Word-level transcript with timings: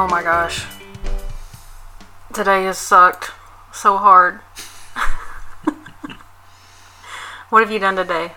Oh 0.00 0.08
my 0.08 0.22
gosh. 0.22 0.64
Today 2.32 2.64
has 2.64 2.78
sucked 2.78 3.32
so 3.70 3.98
hard. 3.98 4.36
what 7.50 7.60
have 7.60 7.70
you 7.70 7.78
done 7.78 7.96
today? 7.96 8.32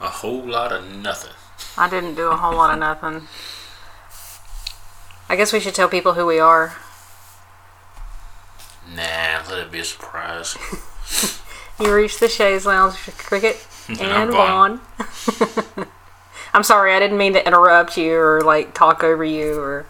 A 0.00 0.08
whole 0.08 0.42
lot 0.42 0.72
of 0.72 0.84
nothing. 0.96 1.30
I 1.78 1.88
didn't 1.88 2.16
do 2.16 2.26
a 2.26 2.34
whole 2.34 2.56
lot 2.56 2.72
of 2.72 2.80
nothing. 2.80 3.28
I 5.28 5.36
guess 5.36 5.52
we 5.52 5.60
should 5.60 5.76
tell 5.76 5.88
people 5.88 6.14
who 6.14 6.26
we 6.26 6.40
are. 6.40 6.74
Nah, 8.96 9.44
let 9.48 9.60
it 9.60 9.70
be 9.70 9.78
a 9.78 9.84
surprise. 9.84 10.58
You 11.78 11.94
reached 11.94 12.20
the 12.20 12.28
Shays 12.28 12.64
Lounge 12.64 12.96
Cricket 13.18 13.64
and 13.88 14.00
I'm. 14.00 14.32
Vaughn. 14.32 14.80
I'm 16.54 16.62
sorry, 16.62 16.94
I 16.94 16.98
didn't 16.98 17.18
mean 17.18 17.34
to 17.34 17.46
interrupt 17.46 17.98
you 17.98 18.14
or 18.14 18.40
like 18.40 18.72
talk 18.72 19.04
over 19.04 19.22
you 19.22 19.60
or 19.60 19.84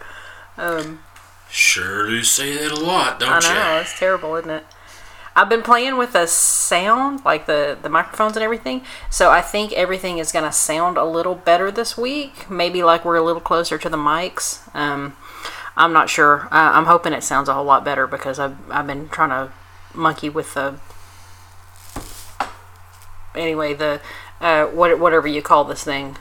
um 0.57 0.99
Sure 1.49 2.07
do 2.07 2.23
say 2.23 2.57
that 2.57 2.71
a 2.71 2.75
lot, 2.75 3.19
don't 3.19 3.43
you? 3.43 3.49
I 3.49 3.53
know, 3.53 3.75
you? 3.75 3.81
it's 3.81 3.97
terrible, 3.97 4.35
isn't 4.35 4.49
it? 4.49 4.65
I've 5.37 5.49
been 5.49 5.61
playing 5.61 5.97
with 5.97 6.13
the 6.13 6.25
sound, 6.25 7.23
like 7.23 7.45
the, 7.45 7.77
the 7.79 7.89
microphones 7.89 8.35
and 8.35 8.43
everything, 8.43 8.81
so 9.11 9.29
I 9.29 9.41
think 9.41 9.71
everything 9.73 10.17
is 10.17 10.31
going 10.31 10.45
to 10.45 10.51
sound 10.51 10.97
a 10.97 11.05
little 11.05 11.35
better 11.35 11.69
this 11.69 11.95
week. 11.95 12.49
Maybe 12.49 12.81
like 12.81 13.05
we're 13.05 13.17
a 13.17 13.21
little 13.21 13.41
closer 13.41 13.77
to 13.77 13.87
the 13.87 13.97
mics. 13.97 14.67
Um, 14.75 15.15
I'm 15.75 15.93
not 15.93 16.09
sure. 16.09 16.45
Uh, 16.45 16.71
I'm 16.73 16.85
hoping 16.85 17.13
it 17.13 17.23
sounds 17.23 17.47
a 17.47 17.53
whole 17.53 17.63
lot 17.63 17.85
better 17.85 18.07
because 18.07 18.39
I've, 18.39 18.57
I've 18.71 18.87
been 18.87 19.09
trying 19.09 19.29
to 19.29 19.53
monkey 19.93 20.27
with 20.27 20.55
the. 20.55 20.79
Anyway, 23.35 23.75
the. 23.75 24.01
Uh, 24.41 24.65
what, 24.65 24.99
whatever 24.99 25.27
you 25.27 25.43
call 25.43 25.63
this 25.65 25.83
thing. 25.83 26.17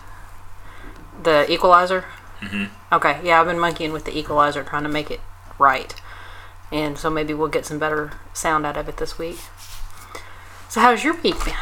The 1.23 1.51
equalizer? 1.51 2.05
Mhm. 2.47 2.69
Okay, 2.93 3.21
yeah, 3.23 3.41
I've 3.41 3.47
been 3.47 3.59
monkeying 3.59 3.93
with 3.93 4.05
the 4.05 4.17
equalizer 4.17 4.63
trying 4.63 4.85
to 4.85 4.89
make 4.89 5.11
it 5.11 5.21
right. 5.59 5.95
And 6.73 6.99
so 6.99 7.11
maybe 7.11 7.35
we'll 7.35 7.49
get 7.49 7.67
some 7.67 7.79
better 7.79 8.13
sound 8.33 8.67
out 8.67 8.77
of 8.77 8.89
it 8.89 8.97
this 8.97 9.19
week. 9.19 9.39
So, 10.69 10.81
how's 10.81 11.05
your 11.05 11.15
week 11.15 11.45
been? 11.45 11.55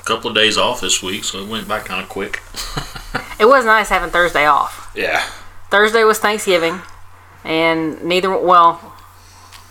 A 0.00 0.04
couple 0.04 0.28
of 0.30 0.36
days 0.36 0.58
off 0.58 0.80
this 0.80 1.02
week, 1.02 1.24
so 1.24 1.38
it 1.38 1.48
went 1.48 1.66
by 1.68 1.80
kind 1.80 2.02
of 2.02 2.08
quick. 2.08 2.42
It 3.38 3.46
was 3.46 3.64
nice 3.64 3.88
having 3.88 4.10
Thursday 4.10 4.46
off. 4.46 4.92
Yeah. 4.94 5.20
Thursday 5.68 6.04
was 6.04 6.20
Thanksgiving, 6.20 6.80
and 7.44 8.00
neither, 8.04 8.30
well, 8.38 8.74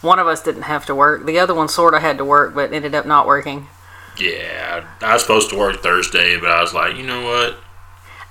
one 0.02 0.20
of 0.20 0.28
us 0.28 0.44
didn't 0.44 0.64
have 0.64 0.86
to 0.88 0.96
work. 0.96 1.26
The 1.26 1.40
other 1.40 1.54
one 1.56 1.70
sort 1.70 1.94
of 1.94 2.02
had 2.02 2.18
to 2.18 2.26
work, 2.26 2.54
but 2.54 2.74
ended 2.74 2.94
up 2.94 3.06
not 3.06 3.26
working. 3.28 3.68
Yeah, 4.18 4.84
I 5.02 5.14
was 5.14 5.22
supposed 5.22 5.50
to 5.52 5.58
work 5.58 5.82
Thursday, 5.82 6.38
but 6.38 6.50
I 6.50 6.60
was 6.62 6.74
like, 6.74 6.98
you 6.98 7.04
know 7.04 7.24
what? 7.24 7.58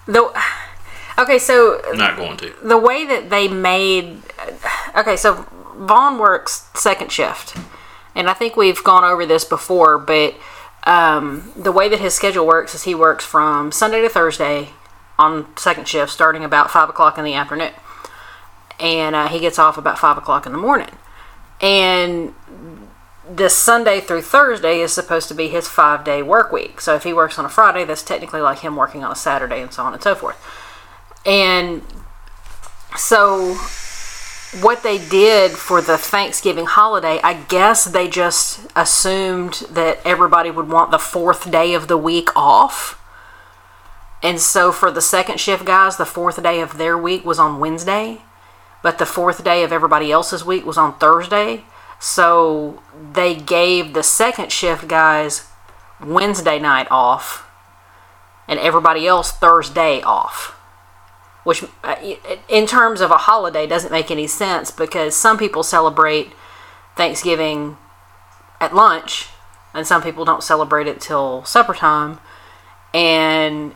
Though, 0.07 0.35
okay, 1.21 1.39
so 1.39 1.81
not 1.95 2.17
going 2.17 2.37
to. 2.39 2.55
the 2.63 2.79
way 2.79 3.05
that 3.07 3.31
they 3.31 3.49
made 3.49 4.23
okay 4.97 5.17
so 5.17 5.47
vaughn 5.77 6.19
works 6.19 6.69
second 6.75 7.11
shift 7.11 7.57
and 8.15 8.29
i 8.29 8.33
think 8.35 8.57
we've 8.57 8.83
gone 8.85 9.05
over 9.05 9.25
this 9.27 9.45
before 9.45 9.99
but 9.99 10.35
um, 10.85 11.53
the 11.57 11.73
way 11.73 11.91
that 11.91 12.01
his 12.01 12.15
schedule 12.15 12.47
works 12.47 12.75
is 12.75 12.85
he 12.85 12.95
works 12.95 13.25
from 13.25 13.71
sunday 13.71 14.01
to 14.01 14.09
thursday 14.09 14.71
on 15.19 15.47
second 15.57 15.87
shift 15.87 16.11
starting 16.11 16.43
about 16.43 16.71
5 16.71 16.89
o'clock 16.89 17.19
in 17.19 17.25
the 17.25 17.35
afternoon 17.35 17.73
and 18.81 19.15
uh, 19.15 19.29
he 19.29 19.39
gets 19.39 19.59
off 19.59 19.77
about 19.77 19.99
5 19.99 20.17
o'clock 20.17 20.47
in 20.47 20.53
the 20.53 20.59
morning. 20.59 20.91
And 21.61 22.35
this 23.29 23.55
sunday 23.55 24.01
through 24.01 24.23
thursday 24.23 24.81
is 24.81 24.93
supposed 24.93 25.29
to 25.29 25.35
be 25.35 25.47
his 25.47 25.69
five 25.69 26.03
day 26.05 26.21
work 26.21 26.51
week. 26.51 26.81
So 26.81 26.97
if 26.97 27.05
he 27.05 27.13
works 27.13 27.39
on 27.39 27.45
a 27.45 27.49
friday 27.49 27.85
that's 27.85 28.03
technically 28.03 28.41
like 28.41 28.61
him 28.61 28.75
working 28.75 29.05
on 29.05 29.13
a 29.13 29.15
saturday 29.15 29.61
and 29.61 29.73
so 29.73 29.85
on 29.85 29.93
and 29.93 30.03
so 30.03 30.17
forth 30.17 30.37
and 31.25 31.83
so 32.97 33.55
what 34.61 34.83
they 34.83 34.99
did 34.99 35.53
for 35.53 35.81
the 35.81 35.97
Thanksgiving 35.97 36.67
holiday, 36.67 37.21
I 37.23 37.35
guess 37.35 37.85
they 37.85 38.09
just 38.09 38.67
assumed 38.75 39.63
that 39.71 40.01
everybody 40.05 40.51
would 40.51 40.69
want 40.69 40.91
the 40.91 40.99
fourth 40.99 41.51
day 41.51 41.75
of 41.75 41.87
the 41.87 41.97
week 41.97 42.35
off. 42.37 42.97
And 44.23 44.41
so 44.41 44.73
for 44.73 44.91
the 44.91 45.01
second 45.01 45.39
shift 45.39 45.65
guys, 45.65 45.97
the 45.97 46.05
fourth 46.05 46.43
day 46.43 46.61
of 46.61 46.79
their 46.79 46.99
week 46.99 47.25
was 47.25 47.39
on 47.39 47.61
Wednesday, 47.61 48.23
but 48.83 48.99
the 48.99 49.07
fourth 49.07 49.45
day 49.45 49.63
of 49.63 49.73
everybody 49.73 50.11
else's 50.11 50.45
week 50.45 50.67
was 50.67 50.77
on 50.77 50.99
Thursday. 50.99 51.65
So 52.01 52.83
they 53.13 53.35
gave 53.37 53.93
the 53.93 54.03
second 54.03 54.51
shift 54.51 54.89
guys 54.89 55.49
Wednesday 56.05 56.59
night 56.59 56.89
off 56.91 57.47
and 58.49 58.59
everybody 58.59 59.07
else 59.07 59.31
Thursday 59.31 60.03
off 60.03 60.60
which 61.45 61.65
uh, 61.83 61.97
in 62.49 62.67
terms 62.67 63.01
of 63.01 63.11
a 63.11 63.17
holiday 63.17 63.67
doesn't 63.67 63.91
make 63.91 64.11
any 64.11 64.27
sense 64.27 64.71
because 64.71 65.17
some 65.17 65.39
people 65.39 65.63
celebrate 65.63 66.33
Thanksgiving 66.97 67.77
at 68.61 68.75
lunch 68.75 69.29
and 69.73 69.87
some 69.87 70.03
people 70.03 70.25
don't 70.25 70.43
celebrate 70.43 70.87
it 70.87 71.01
till 71.01 71.45
supper 71.45 71.75
time 71.75 72.19
and 72.93 73.75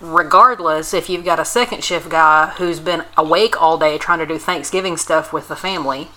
regardless 0.00 0.92
if 0.92 1.08
you've 1.08 1.24
got 1.24 1.38
a 1.38 1.44
second 1.44 1.84
shift 1.84 2.08
guy 2.08 2.48
who's 2.58 2.80
been 2.80 3.04
awake 3.16 3.60
all 3.60 3.78
day 3.78 3.96
trying 3.96 4.18
to 4.18 4.26
do 4.26 4.38
Thanksgiving 4.38 4.96
stuff 4.96 5.32
with 5.32 5.48
the 5.48 5.56
family 5.56 6.08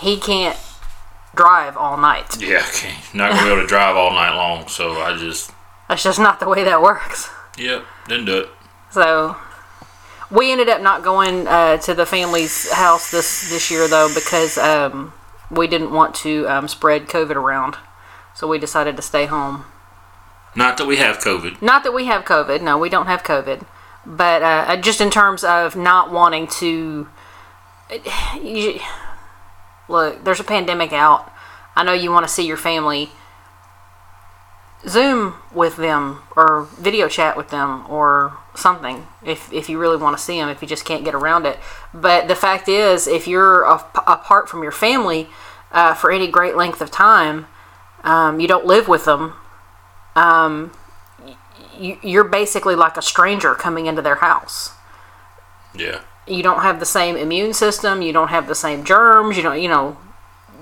he 0.00 0.16
can't 0.16 0.58
drive 1.34 1.76
all 1.76 1.98
night 1.98 2.40
Yeah, 2.40 2.64
okay. 2.68 2.94
Not 3.12 3.36
to 3.36 3.44
be 3.44 3.50
able 3.50 3.60
to 3.60 3.66
drive 3.66 3.94
all 3.96 4.10
night 4.12 4.34
long, 4.34 4.68
so 4.68 4.92
I 4.92 5.16
just, 5.16 5.52
that's 5.88 6.02
just 6.02 6.18
not 6.18 6.40
the 6.40 6.48
way 6.48 6.64
that 6.64 6.80
works 6.80 7.28
yep, 7.58 7.84
didn't 8.08 8.24
do 8.26 8.38
it. 8.38 8.48
So 8.90 9.36
we 10.30 10.52
ended 10.52 10.68
up 10.68 10.80
not 10.80 11.02
going 11.02 11.46
uh, 11.46 11.78
to 11.78 11.94
the 11.94 12.06
family's 12.06 12.70
house 12.72 13.10
this 13.10 13.48
this 13.50 13.70
year 13.70 13.88
though 13.88 14.12
because 14.12 14.58
um, 14.58 15.12
we 15.50 15.66
didn't 15.66 15.92
want 15.92 16.14
to 16.16 16.46
um, 16.48 16.68
spread 16.68 17.06
COVID 17.06 17.36
around. 17.36 17.76
So 18.34 18.46
we 18.46 18.58
decided 18.58 18.96
to 18.96 19.02
stay 19.02 19.26
home. 19.26 19.64
Not 20.54 20.78
that 20.78 20.86
we 20.86 20.96
have 20.96 21.18
COVID. 21.18 21.62
Not 21.62 21.84
that 21.84 21.92
we 21.92 22.06
have 22.06 22.24
COVID. 22.24 22.62
No, 22.62 22.78
we 22.78 22.88
don't 22.88 23.06
have 23.06 23.22
COVID. 23.22 23.66
But 24.04 24.42
uh, 24.42 24.76
just 24.76 25.00
in 25.00 25.10
terms 25.10 25.44
of 25.44 25.76
not 25.76 26.10
wanting 26.10 26.46
to. 26.58 27.08
You, 28.42 28.80
look, 29.88 30.24
there's 30.24 30.40
a 30.40 30.44
pandemic 30.44 30.92
out. 30.92 31.32
I 31.74 31.84
know 31.84 31.92
you 31.92 32.10
want 32.10 32.26
to 32.26 32.32
see 32.32 32.46
your 32.46 32.56
family. 32.56 33.10
Zoom 34.88 35.34
with 35.52 35.76
them 35.76 36.20
or 36.36 36.68
video 36.78 37.08
chat 37.08 37.36
with 37.36 37.50
them 37.50 37.84
or 37.90 38.38
something 38.54 39.06
if, 39.24 39.52
if 39.52 39.68
you 39.68 39.78
really 39.78 39.96
want 39.96 40.16
to 40.16 40.22
see 40.22 40.38
them 40.38 40.48
if 40.48 40.62
you 40.62 40.68
just 40.68 40.84
can't 40.84 41.04
get 41.04 41.14
around 41.14 41.44
it 41.44 41.58
but 41.92 42.28
the 42.28 42.34
fact 42.34 42.68
is 42.68 43.06
if 43.06 43.26
you're 43.26 43.64
a, 43.64 43.74
apart 44.06 44.48
from 44.48 44.62
your 44.62 44.72
family 44.72 45.28
uh, 45.72 45.92
for 45.92 46.10
any 46.10 46.28
great 46.28 46.56
length 46.56 46.80
of 46.80 46.90
time 46.90 47.46
um, 48.04 48.38
you 48.38 48.46
don't 48.46 48.64
live 48.64 48.86
with 48.86 49.04
them 49.04 49.34
um, 50.14 50.72
you, 51.78 51.98
you're 52.02 52.24
basically 52.24 52.74
like 52.74 52.96
a 52.96 53.02
stranger 53.02 53.54
coming 53.54 53.86
into 53.86 54.00
their 54.00 54.16
house 54.16 54.70
Yeah. 55.74 56.00
you 56.28 56.42
don't 56.42 56.62
have 56.62 56.78
the 56.80 56.86
same 56.86 57.16
immune 57.16 57.52
system 57.52 58.02
you 58.02 58.12
don't 58.12 58.28
have 58.28 58.46
the 58.46 58.54
same 58.54 58.84
germs 58.84 59.36
you 59.36 59.42
don't 59.42 59.60
you 59.60 59.68
know 59.68 59.98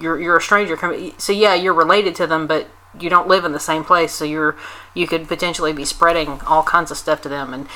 you're, 0.01 0.19
you're 0.19 0.39
a 0.39 0.43
stranger 0.43 0.77
coming 0.77 1.13
so 1.19 1.33
yeah 1.33 1.55
you're 1.55 1.75
related 1.75 2.15
to 2.17 2.27
them 2.27 2.47
but 2.47 2.69
you 3.01 3.11
don't 3.11 3.29
live 3.29 3.45
in 3.45 3.53
the 3.53 3.61
same 3.61 3.85
place 3.85 4.13
so 4.13 4.25
you're 4.25 4.57
you 4.95 5.07
could 5.07 5.27
potentially 5.29 5.73
be 5.73 5.85
spreading 5.85 6.41
all 6.47 6.63
kinds 6.63 6.91
of 6.91 6.97
stuff 6.97 7.21
to 7.23 7.29
them 7.29 7.53
and 7.55 7.67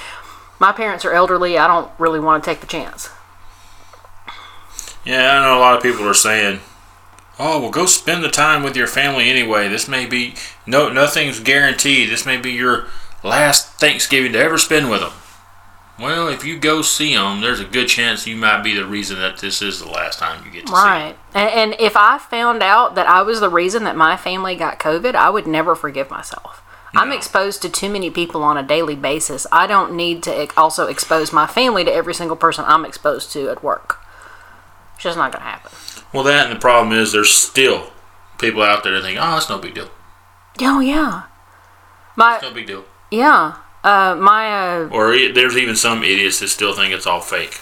my 0.59 0.73
parents 0.73 1.05
are 1.05 1.12
elderly 1.12 1.59
i 1.59 1.67
don't 1.67 1.91
really 1.99 2.21
want 2.21 2.43
to 2.43 2.49
take 2.51 2.61
the 2.61 2.67
chance 2.67 3.11
Yeah, 5.05 5.39
I 5.39 5.42
know 5.42 5.57
a 5.59 5.60
lot 5.60 5.77
of 5.77 5.83
people 5.83 6.07
are 6.07 6.13
saying, 6.15 6.60
"Oh, 7.39 7.60
well, 7.60 7.71
go 7.71 7.87
spend 7.87 8.22
the 8.22 8.28
time 8.31 8.63
with 8.63 8.77
your 8.77 8.87
family 8.87 9.31
anyway. 9.31 9.69
This 9.69 9.89
may 9.89 10.04
be 10.04 10.34
no, 10.66 10.91
nothing's 10.91 11.41
guaranteed. 11.41 12.10
This 12.10 12.27
may 12.27 12.37
be 12.37 12.53
your 12.53 12.87
last 13.22 13.81
Thanksgiving 13.81 14.33
to 14.33 14.39
ever 14.39 14.59
spend 14.59 14.91
with 14.91 15.01
them." 15.01 15.13
Well, 15.98 16.28
if 16.28 16.45
you 16.45 16.59
go 16.59 16.83
see 16.83 17.15
them, 17.15 17.41
there's 17.41 17.59
a 17.60 17.65
good 17.65 17.89
chance 17.89 18.27
you 18.27 18.36
might 18.36 18.62
be 18.62 18.74
the 18.74 18.86
reason 18.86 19.18
that 19.18 19.39
this 19.39 19.60
is 19.60 19.80
the 19.80 19.89
last 19.89 20.18
time 20.21 20.45
you 20.45 20.50
get 20.53 20.66
to 20.66 20.72
see 20.72 20.78
'em. 20.78 20.84
right. 20.84 21.16
And, 21.34 21.50
and 21.50 21.80
if 21.80 21.97
i 21.97 22.18
found 22.18 22.62
out 22.62 22.95
that 22.95 23.09
i 23.09 23.21
was 23.22 23.41
the 23.41 23.48
reason 23.48 23.84
that 23.84 23.97
my 23.97 24.16
family 24.16 24.54
got 24.54 24.78
covid 24.78 25.15
i 25.15 25.28
would 25.28 25.47
never 25.47 25.74
forgive 25.74 26.10
myself. 26.10 26.62
I'm 26.95 27.12
exposed 27.12 27.60
to 27.62 27.68
too 27.68 27.91
many 27.91 28.10
people 28.10 28.42
on 28.42 28.56
a 28.56 28.62
daily 28.62 28.97
basis. 28.97 29.47
I 29.53 29.66
don't 29.66 29.92
need 29.95 30.22
to 30.22 30.48
also 30.56 30.86
expose 30.86 31.33
my 31.34 31.47
family 31.47 31.84
to 31.84 31.92
every 31.92 32.15
single 32.15 32.36
person 32.36 32.65
i'm 32.66 32.84
exposed 32.84 33.30
to 33.33 33.51
at 33.51 33.62
work. 33.62 33.98
It's 34.94 35.04
just 35.04 35.18
not 35.18 35.30
going 35.33 35.42
to 35.44 35.51
happen. 35.51 35.71
Well, 36.12 36.24
that 36.24 36.47
and 36.47 36.56
the 36.56 36.60
problem 36.60 36.97
is 36.98 37.12
there's 37.12 37.33
still 37.33 37.92
people 38.39 38.62
out 38.62 38.83
there 38.83 38.94
that 38.94 39.03
think, 39.03 39.18
"Oh, 39.21 39.36
it's 39.36 39.48
no 39.51 39.59
big 39.59 39.74
deal. 39.74 39.91
oh 40.62 40.80
yeah. 40.80 41.24
My 42.16 42.36
It's 42.36 42.42
no 42.44 42.53
big 42.53 42.66
deal." 42.66 42.84
yeah 43.10 43.56
uh, 43.84 44.16
my 44.19 44.51
uh, 44.51 44.89
Or 44.89 45.16
there's 45.33 45.57
even 45.57 45.77
some 45.77 46.03
idiots 46.03 46.41
that 46.41 46.48
still 46.48 46.75
think 46.75 46.92
it's 46.92 47.07
all 47.07 47.21
fake. 47.21 47.60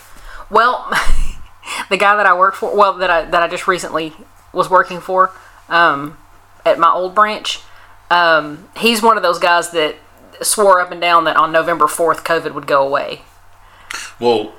Well, 0.50 0.90
the 1.90 1.96
guy 1.96 2.16
that 2.16 2.26
I 2.26 2.36
work 2.36 2.54
for, 2.54 2.76
well, 2.76 2.94
that 2.94 3.10
I 3.10 3.24
that 3.24 3.42
I 3.42 3.48
just 3.48 3.66
recently 3.66 4.12
was 4.52 4.70
working 4.70 5.00
for, 5.00 5.32
um, 5.68 6.16
at 6.64 6.78
my 6.78 6.90
old 6.90 7.14
branch, 7.14 7.60
um, 8.10 8.68
he's 8.76 9.02
one 9.02 9.16
of 9.16 9.22
those 9.22 9.38
guys 9.38 9.70
that 9.72 9.96
swore 10.42 10.80
up 10.80 10.90
and 10.90 11.00
down 11.00 11.24
that 11.24 11.36
on 11.36 11.52
November 11.52 11.86
fourth 11.86 12.24
COVID 12.24 12.54
would 12.54 12.66
go 12.66 12.86
away. 12.86 13.22
Well, 14.18 14.54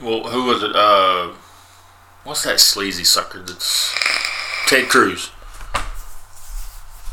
well, 0.00 0.24
who 0.24 0.44
was 0.44 0.62
it? 0.62 0.74
Uh, 0.74 1.32
what's 2.24 2.44
that 2.44 2.60
sleazy 2.60 3.04
sucker? 3.04 3.40
That's 3.40 3.94
Ted 4.66 4.88
Cruz. 4.88 5.30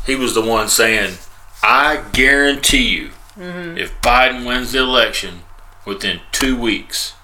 He 0.06 0.14
was 0.14 0.34
the 0.34 0.42
one 0.42 0.68
saying, 0.68 1.18
"I 1.62 2.04
guarantee 2.12 2.88
you, 2.88 3.10
if 3.40 4.00
Biden 4.00 4.46
wins 4.46 4.72
the 4.72 4.80
election, 4.80 5.40
within 5.86 6.20
two 6.32 6.56
weeks, 6.56 7.14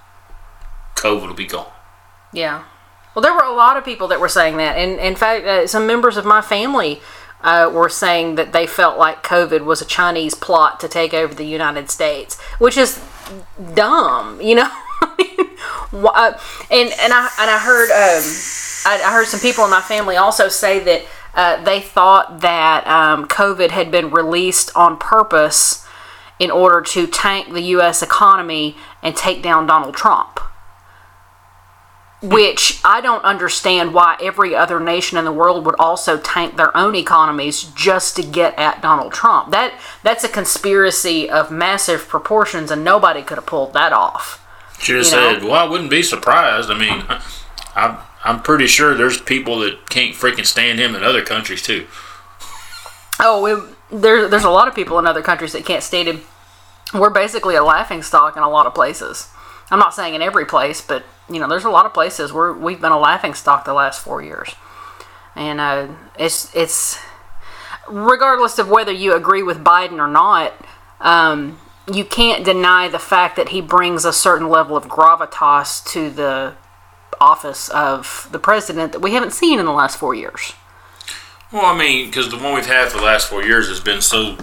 COVID 0.94 1.28
will 1.28 1.34
be 1.34 1.46
gone." 1.46 1.72
Yeah. 2.32 2.64
Well, 3.14 3.22
there 3.22 3.32
were 3.32 3.44
a 3.44 3.54
lot 3.54 3.76
of 3.76 3.84
people 3.84 4.08
that 4.08 4.20
were 4.20 4.28
saying 4.28 4.58
that, 4.58 4.76
and 4.76 4.98
in 5.00 5.16
fact, 5.16 5.46
uh, 5.46 5.66
some 5.66 5.86
members 5.86 6.16
of 6.16 6.24
my 6.26 6.42
family 6.42 7.00
uh, 7.42 7.70
were 7.72 7.88
saying 7.88 8.34
that 8.34 8.52
they 8.52 8.66
felt 8.66 8.98
like 8.98 9.22
COVID 9.22 9.64
was 9.64 9.80
a 9.80 9.86
Chinese 9.86 10.34
plot 10.34 10.80
to 10.80 10.88
take 10.88 11.14
over 11.14 11.34
the 11.34 11.46
United 11.46 11.90
States, 11.90 12.38
which 12.58 12.76
is 12.76 13.00
dumb, 13.74 14.40
you 14.40 14.54
know. 14.54 14.70
Uh, 15.92 16.38
and 16.70 16.90
and 17.00 17.12
I 17.12 17.30
and 17.38 17.50
I 17.50 17.58
heard 17.58 17.90
um, 17.90 18.22
I, 18.84 19.02
I 19.08 19.12
heard 19.12 19.26
some 19.26 19.40
people 19.40 19.64
in 19.64 19.70
my 19.70 19.80
family 19.80 20.16
also 20.16 20.48
say 20.48 20.80
that 20.80 21.04
uh, 21.34 21.64
they 21.64 21.80
thought 21.80 22.40
that 22.40 22.86
um, 22.86 23.26
COVID 23.26 23.70
had 23.70 23.90
been 23.90 24.10
released 24.10 24.70
on 24.74 24.98
purpose 24.98 25.85
in 26.38 26.50
order 26.50 26.82
to 26.82 27.06
tank 27.06 27.52
the 27.52 27.62
U.S. 27.62 28.02
economy 28.02 28.76
and 29.02 29.16
take 29.16 29.42
down 29.42 29.66
Donald 29.66 29.94
Trump 29.94 30.40
which 32.22 32.80
I 32.84 33.00
don't 33.00 33.24
understand 33.24 33.92
why 33.92 34.16
every 34.22 34.54
other 34.54 34.80
nation 34.80 35.18
in 35.18 35.24
the 35.24 35.32
world 35.32 35.66
would 35.66 35.76
also 35.78 36.18
tank 36.18 36.56
their 36.56 36.74
own 36.76 36.94
economies 36.94 37.62
just 37.74 38.16
to 38.16 38.22
get 38.22 38.58
at 38.58 38.80
Donald 38.80 39.12
Trump. 39.12 39.52
That 39.52 39.74
that's 40.02 40.24
a 40.24 40.28
conspiracy 40.28 41.28
of 41.28 41.50
massive 41.50 42.08
proportions, 42.08 42.70
and 42.70 42.82
nobody 42.82 43.22
could 43.22 43.36
have 43.36 43.46
pulled 43.46 43.74
that 43.74 43.92
off. 43.92 44.42
Should 44.78 44.96
have 44.96 45.04
You 45.06 45.10
know? 45.10 45.32
said, 45.34 45.44
"Well, 45.44 45.54
I 45.54 45.64
wouldn't 45.64 45.90
be 45.90 46.02
surprised." 46.02 46.70
I 46.70 46.78
mean, 46.78 47.04
I'm 47.76 47.98
I'm 48.24 48.42
pretty 48.42 48.66
sure 48.66 48.94
there's 48.94 49.20
people 49.20 49.60
that 49.60 49.90
can't 49.90 50.14
freaking 50.14 50.46
stand 50.46 50.78
him 50.78 50.94
in 50.94 51.04
other 51.04 51.22
countries 51.22 51.62
too. 51.62 51.86
Oh, 53.20 53.46
it, 53.46 53.75
there, 53.90 54.28
there's 54.28 54.44
a 54.44 54.50
lot 54.50 54.68
of 54.68 54.74
people 54.74 54.98
in 54.98 55.06
other 55.06 55.22
countries 55.22 55.52
that 55.52 55.64
can't 55.64 55.82
stand 55.82 56.08
him. 56.08 56.22
We're 56.94 57.10
basically 57.10 57.56
a 57.56 57.64
laughing 57.64 58.02
stock 58.02 58.36
in 58.36 58.42
a 58.42 58.48
lot 58.48 58.66
of 58.66 58.74
places. 58.74 59.28
I'm 59.70 59.78
not 59.78 59.94
saying 59.94 60.14
in 60.14 60.22
every 60.22 60.46
place, 60.46 60.80
but 60.80 61.04
you 61.28 61.40
know, 61.40 61.48
there's 61.48 61.64
a 61.64 61.70
lot 61.70 61.86
of 61.86 61.92
places 61.92 62.32
where 62.32 62.52
we've 62.52 62.80
been 62.80 62.92
a 62.92 62.98
laughing 62.98 63.34
stock 63.34 63.64
the 63.64 63.74
last 63.74 64.02
four 64.02 64.22
years, 64.22 64.54
and 65.34 65.60
uh, 65.60 65.88
it's 66.18 66.54
it's 66.54 67.00
regardless 67.88 68.58
of 68.58 68.68
whether 68.68 68.92
you 68.92 69.14
agree 69.14 69.42
with 69.42 69.58
Biden 69.58 69.98
or 69.98 70.08
not. 70.08 70.54
Um, 71.00 71.58
you 71.92 72.04
can't 72.04 72.44
deny 72.44 72.88
the 72.88 72.98
fact 72.98 73.36
that 73.36 73.50
he 73.50 73.60
brings 73.60 74.04
a 74.04 74.12
certain 74.12 74.48
level 74.48 74.76
of 74.76 74.86
gravitas 74.86 75.84
to 75.92 76.10
the 76.10 76.54
office 77.20 77.68
of 77.68 78.28
the 78.32 78.38
president 78.38 78.92
that 78.92 79.00
we 79.00 79.12
haven't 79.14 79.32
seen 79.32 79.58
in 79.58 79.66
the 79.66 79.72
last 79.72 79.96
four 79.96 80.14
years. 80.14 80.52
Well, 81.52 81.64
I 81.66 81.76
mean, 81.78 82.06
because 82.06 82.30
the 82.30 82.36
one 82.38 82.54
we've 82.54 82.66
had 82.66 82.88
for 82.90 82.98
the 82.98 83.04
last 83.04 83.28
four 83.28 83.42
years 83.42 83.68
has 83.68 83.80
been 83.80 84.00
so 84.00 84.36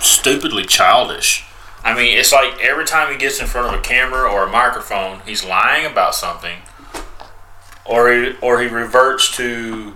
stupidly 0.00 0.64
childish. 0.64 1.44
I 1.84 1.94
mean, 1.94 2.18
it's 2.18 2.32
like 2.32 2.58
every 2.60 2.84
time 2.84 3.12
he 3.12 3.18
gets 3.18 3.40
in 3.40 3.46
front 3.46 3.72
of 3.74 3.78
a 3.80 3.82
camera 3.82 4.28
or 4.30 4.44
a 4.44 4.50
microphone, 4.50 5.20
he's 5.26 5.44
lying 5.44 5.86
about 5.86 6.14
something, 6.14 6.58
or 7.84 8.10
he, 8.12 8.34
or 8.42 8.60
he 8.60 8.66
reverts 8.68 9.34
to 9.36 9.94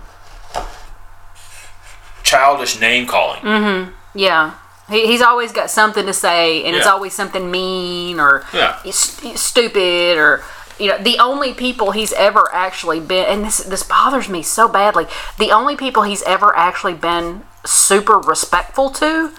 childish 2.23 2.79
name 2.79 3.07
calling. 3.07 3.41
Mm-hmm. 3.41 3.91
Yeah. 4.17 4.55
He, 4.89 5.07
he's 5.07 5.21
always 5.21 5.51
got 5.51 5.69
something 5.69 6.05
to 6.05 6.13
say, 6.13 6.63
and 6.65 6.75
it's 6.75 6.87
always 6.87 7.13
something 7.13 7.49
mean 7.49 8.19
or 8.19 8.45
Yeah. 8.53 8.79
s- 8.85 9.19
stupid 9.39 10.17
or 10.17 10.43
you 10.79 10.87
know 10.87 10.97
the 10.97 11.17
only 11.19 11.53
people 11.53 11.91
he's 11.91 12.13
ever 12.13 12.49
actually 12.53 12.99
been 12.99 13.25
and 13.25 13.45
this 13.45 13.57
this 13.57 13.83
bothers 13.83 14.27
me 14.29 14.41
so 14.41 14.67
badly 14.67 15.05
the 15.37 15.51
only 15.51 15.75
people 15.75 16.03
he's 16.03 16.23
ever 16.23 16.55
actually 16.55 16.93
been 16.93 17.43
super 17.65 18.17
respectful 18.17 18.89
to 18.89 19.31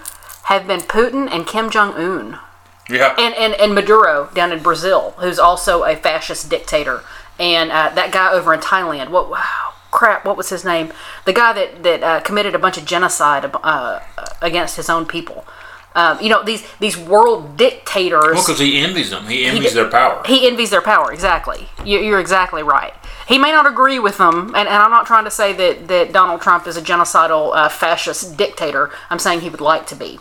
have 0.43 0.67
been 0.67 0.81
Putin 0.81 1.29
and 1.31 1.45
Kim 1.47 1.69
Jong 1.69 1.93
Un 1.93 2.39
Yeah. 2.89 3.15
and, 3.17 3.33
and 3.35 3.53
and 3.55 3.73
Maduro 3.75 4.29
down 4.33 4.51
in 4.51 4.61
Brazil 4.61 5.13
who's 5.17 5.39
also 5.39 5.83
a 5.83 5.95
fascist 5.95 6.49
dictator. 6.49 7.01
And 7.37 7.69
uh, 7.71 7.89
that 7.95 8.11
guy 8.13 8.31
over 8.31 8.53
in 8.53 8.59
Thailand 8.61 9.09
what 9.09 9.29
wow 9.29 9.73
crap 9.91 10.25
what 10.25 10.37
was 10.37 10.49
his 10.49 10.63
name? 10.63 10.91
The 11.25 11.33
guy 11.33 11.53
that 11.53 11.83
that 11.83 12.03
uh, 12.03 12.19
committed 12.21 12.53
a 12.55 12.59
bunch 12.59 12.77
of 12.77 12.85
genocide 12.85 13.49
uh, 13.63 13.99
against 14.41 14.75
his 14.77 14.89
own 14.89 15.05
people 15.05 15.45
um, 15.95 16.19
you 16.21 16.29
know 16.29 16.43
these 16.43 16.63
these 16.79 16.97
world 16.97 17.57
dictators 17.57 18.21
well, 18.35 18.43
because 18.45 18.59
he 18.59 18.77
envies 18.79 19.09
them. 19.09 19.25
He 19.27 19.45
envies 19.45 19.69
did- 19.73 19.75
their 19.75 19.89
power. 19.89 20.21
he 20.25 20.47
envies 20.47 20.69
their 20.69 20.81
power. 20.81 21.11
Exactly. 21.11 21.67
You- 21.83 21.99
You're 21.99 22.19
exactly 22.19 22.61
right. 22.63 22.93
He 23.27 23.39
may 23.39 23.51
not 23.51 23.65
agree 23.65 23.97
with 23.97 24.17
them, 24.17 24.49
and, 24.55 24.67
and 24.67 24.83
I'm 24.83 24.91
not 24.91 25.07
trying 25.07 25.23
to 25.25 25.31
say 25.31 25.51
that, 25.53 25.87
that 25.87 26.13
Donald 26.13 26.41
Trump 26.41 26.67
is 26.67 26.77
a 26.77 26.81
genocidal 26.81 27.55
uh, 27.55 27.69
fascist 27.69 28.37
dictator. 28.37 28.91
I'm 29.09 29.17
saying 29.17 29.41
he 29.41 29.49
would 29.49 29.61
like 29.61 29.87
to 29.87 29.95
be. 29.95 30.19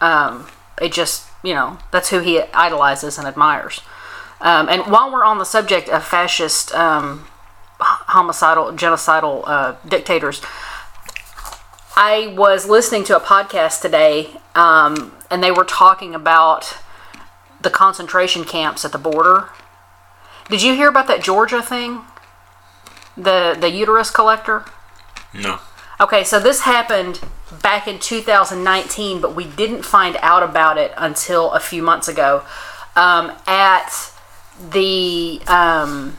Um, 0.00 0.46
it 0.80 0.92
just, 0.92 1.26
you 1.42 1.54
know, 1.54 1.78
that's 1.90 2.08
who 2.10 2.20
he 2.20 2.40
idolizes 2.54 3.18
and 3.18 3.26
admires. 3.26 3.80
Um, 4.40 4.68
and 4.68 4.82
while 4.86 5.12
we're 5.12 5.24
on 5.24 5.38
the 5.38 5.44
subject 5.44 5.88
of 5.88 6.04
fascist, 6.04 6.72
um, 6.74 7.26
homicidal, 7.80 8.72
genocidal 8.72 9.42
uh, 9.46 9.74
dictators, 9.86 10.40
I 12.00 12.32
was 12.36 12.68
listening 12.68 13.02
to 13.06 13.16
a 13.16 13.20
podcast 13.20 13.82
today, 13.82 14.30
um, 14.54 15.10
and 15.32 15.42
they 15.42 15.50
were 15.50 15.64
talking 15.64 16.14
about 16.14 16.78
the 17.60 17.70
concentration 17.70 18.44
camps 18.44 18.84
at 18.84 18.92
the 18.92 18.98
border. 18.98 19.48
Did 20.48 20.62
you 20.62 20.74
hear 20.74 20.88
about 20.88 21.08
that 21.08 21.24
Georgia 21.24 21.60
thing? 21.60 22.02
The 23.16 23.56
the 23.58 23.68
uterus 23.68 24.12
collector? 24.12 24.64
No. 25.34 25.58
Okay, 26.00 26.22
so 26.22 26.38
this 26.38 26.60
happened 26.60 27.20
back 27.62 27.88
in 27.88 27.98
2019, 27.98 29.20
but 29.20 29.34
we 29.34 29.44
didn't 29.44 29.82
find 29.82 30.16
out 30.20 30.44
about 30.44 30.78
it 30.78 30.92
until 30.96 31.50
a 31.50 31.58
few 31.58 31.82
months 31.82 32.06
ago 32.06 32.44
um, 32.94 33.32
at 33.48 33.90
the. 34.70 35.40
Um, 35.48 36.16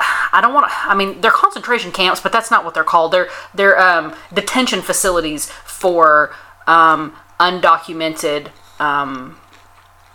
I 0.32 0.40
don't 0.40 0.54
want 0.54 0.68
to. 0.70 0.74
I 0.76 0.94
mean, 0.94 1.20
they're 1.20 1.30
concentration 1.30 1.92
camps, 1.92 2.20
but 2.20 2.32
that's 2.32 2.50
not 2.50 2.64
what 2.64 2.74
they're 2.74 2.84
called. 2.84 3.12
They're 3.12 3.28
they're 3.54 3.78
um, 3.80 4.14
detention 4.32 4.82
facilities 4.82 5.50
for 5.50 6.34
um, 6.66 7.14
undocumented 7.38 8.50
um, 8.80 9.36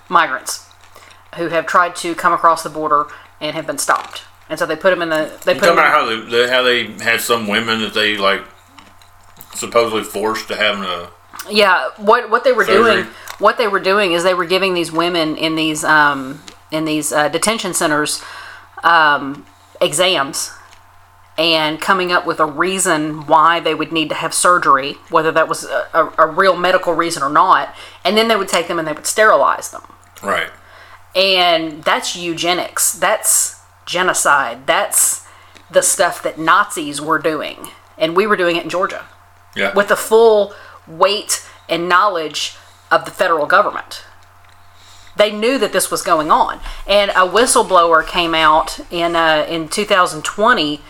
migrants 0.10 0.68
who 1.38 1.50
have 1.50 1.66
tried 1.66 1.96
to 1.98 2.16
come 2.16 2.34
across 2.34 2.64
the 2.64 2.70
border 2.70 3.08
and 3.42 3.56
have 3.56 3.68
been 3.68 3.78
stopped. 3.78 4.24
And 4.50 4.58
so 4.60 4.66
they 4.66 4.76
put 4.76 4.92
them 4.92 5.02
in 5.02 5.10
the. 5.10 5.32
They 5.44 5.54
You 5.54 5.60
put 5.60 5.66
talking 5.68 5.76
them. 5.76 5.78
about 5.80 5.92
how 5.92 6.06
they, 6.06 6.30
they 6.30 6.50
how 6.50 6.64
they 6.64 6.86
had 7.04 7.22
some 7.22 7.48
women 7.48 7.82
that 7.82 7.94
they 7.94 8.18
like 8.18 8.42
supposedly 9.54 10.04
forced 10.04 10.48
to 10.50 10.56
have 10.56 10.80
a 10.82 11.10
Yeah, 11.50 11.90
what 11.98 12.30
what 12.30 12.44
they 12.44 12.52
were 12.54 12.66
Surgery. 12.66 13.04
doing, 13.04 13.14
what 13.40 13.58
they 13.58 13.68
were 13.68 13.80
doing 13.80 14.14
is 14.14 14.24
they 14.24 14.34
were 14.34 14.46
giving 14.46 14.74
these 14.74 14.92
women 14.92 15.36
in 15.36 15.56
these 15.56 15.84
um, 15.84 16.42
in 16.72 16.86
these 16.86 17.12
uh, 17.12 17.28
detention 17.30 17.74
centers 17.74 18.22
um, 18.84 19.46
exams 19.82 20.52
and 21.38 21.82
coming 21.82 22.12
up 22.14 22.26
with 22.26 22.40
a 22.40 22.46
reason 22.46 23.28
why 23.28 23.60
they 23.60 23.76
would 23.76 23.92
need 23.92 24.08
to 24.10 24.16
have 24.16 24.34
surgery, 24.34 24.94
whether 25.10 25.32
that 25.34 25.50
was 25.50 25.66
a, 25.66 25.88
a, 25.94 26.14
a 26.20 26.28
real 26.28 26.56
medical 26.56 26.94
reason 26.94 27.22
or 27.22 27.30
not, 27.30 27.76
and 28.06 28.16
then 28.16 28.30
they 28.30 28.36
would 28.38 28.48
take 28.48 28.68
them 28.68 28.80
and 28.80 28.88
they 28.88 28.94
would 28.94 29.06
sterilize 29.06 29.70
them, 29.72 29.84
right. 30.24 30.50
and 31.14 31.84
that's 31.84 32.16
eugenics, 32.16 32.94
that's 32.94 33.60
genocide, 33.86 34.66
that's 34.66 35.26
the 35.70 35.82
stuff 35.82 36.24
that 36.24 36.40
Nazis 36.40 37.02
were 37.02 37.20
doing, 37.20 37.68
and 37.98 38.16
we 38.16 38.26
were 38.26 38.38
doing 38.38 38.56
it 38.56 38.64
in 38.64 38.70
Georgia 38.70 39.04
Yeah. 39.58 39.74
with 39.74 39.90
the 39.90 39.98
full 39.98 40.54
weight 40.88 41.46
and 41.68 41.90
knowledge 41.90 42.56
of 42.90 43.04
the 43.04 43.12
federal 43.12 43.46
government. 43.46 44.05
They 45.18 45.32
knew 45.32 45.58
that 45.60 45.72
this 45.72 45.90
was 45.90 46.02
going 46.02 46.30
on, 46.30 46.60
and 46.88 47.12
a 47.12 47.26
whistleblower 47.28 48.06
came 48.06 48.34
out 48.36 48.80
in 48.92 49.16
uh, 49.16 49.46
in 49.50 49.70
2020 49.70 50.82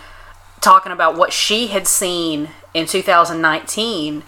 talking 0.61 0.91
about 0.91 1.15
what 1.15 1.31
she 1.31 1.67
had 1.67 1.85
seen 1.87 2.49
in 2.73 2.87
2019. 2.87 4.23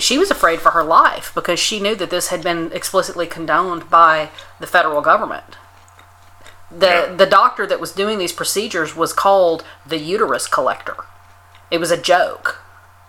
She 0.00 0.18
was 0.18 0.32
afraid 0.32 0.60
for 0.60 0.72
her 0.72 0.82
life 0.82 1.30
because 1.32 1.60
she 1.60 1.78
knew 1.78 1.94
that 1.94 2.10
this 2.10 2.28
had 2.28 2.42
been 2.42 2.72
explicitly 2.72 3.26
condoned 3.28 3.88
by 3.88 4.30
the 4.58 4.66
federal 4.66 5.00
government. 5.00 5.56
The 6.70 6.86
Yeah. 6.86 7.14
the 7.14 7.26
doctor 7.26 7.66
that 7.68 7.78
was 7.78 7.92
doing 7.92 8.18
these 8.18 8.32
procedures 8.32 8.96
was 8.96 9.12
called 9.12 9.62
the 9.86 9.98
uterus 9.98 10.48
collector. 10.48 10.96
It 11.70 11.78
was 11.78 11.92
a 11.92 11.96
joke 11.96 12.58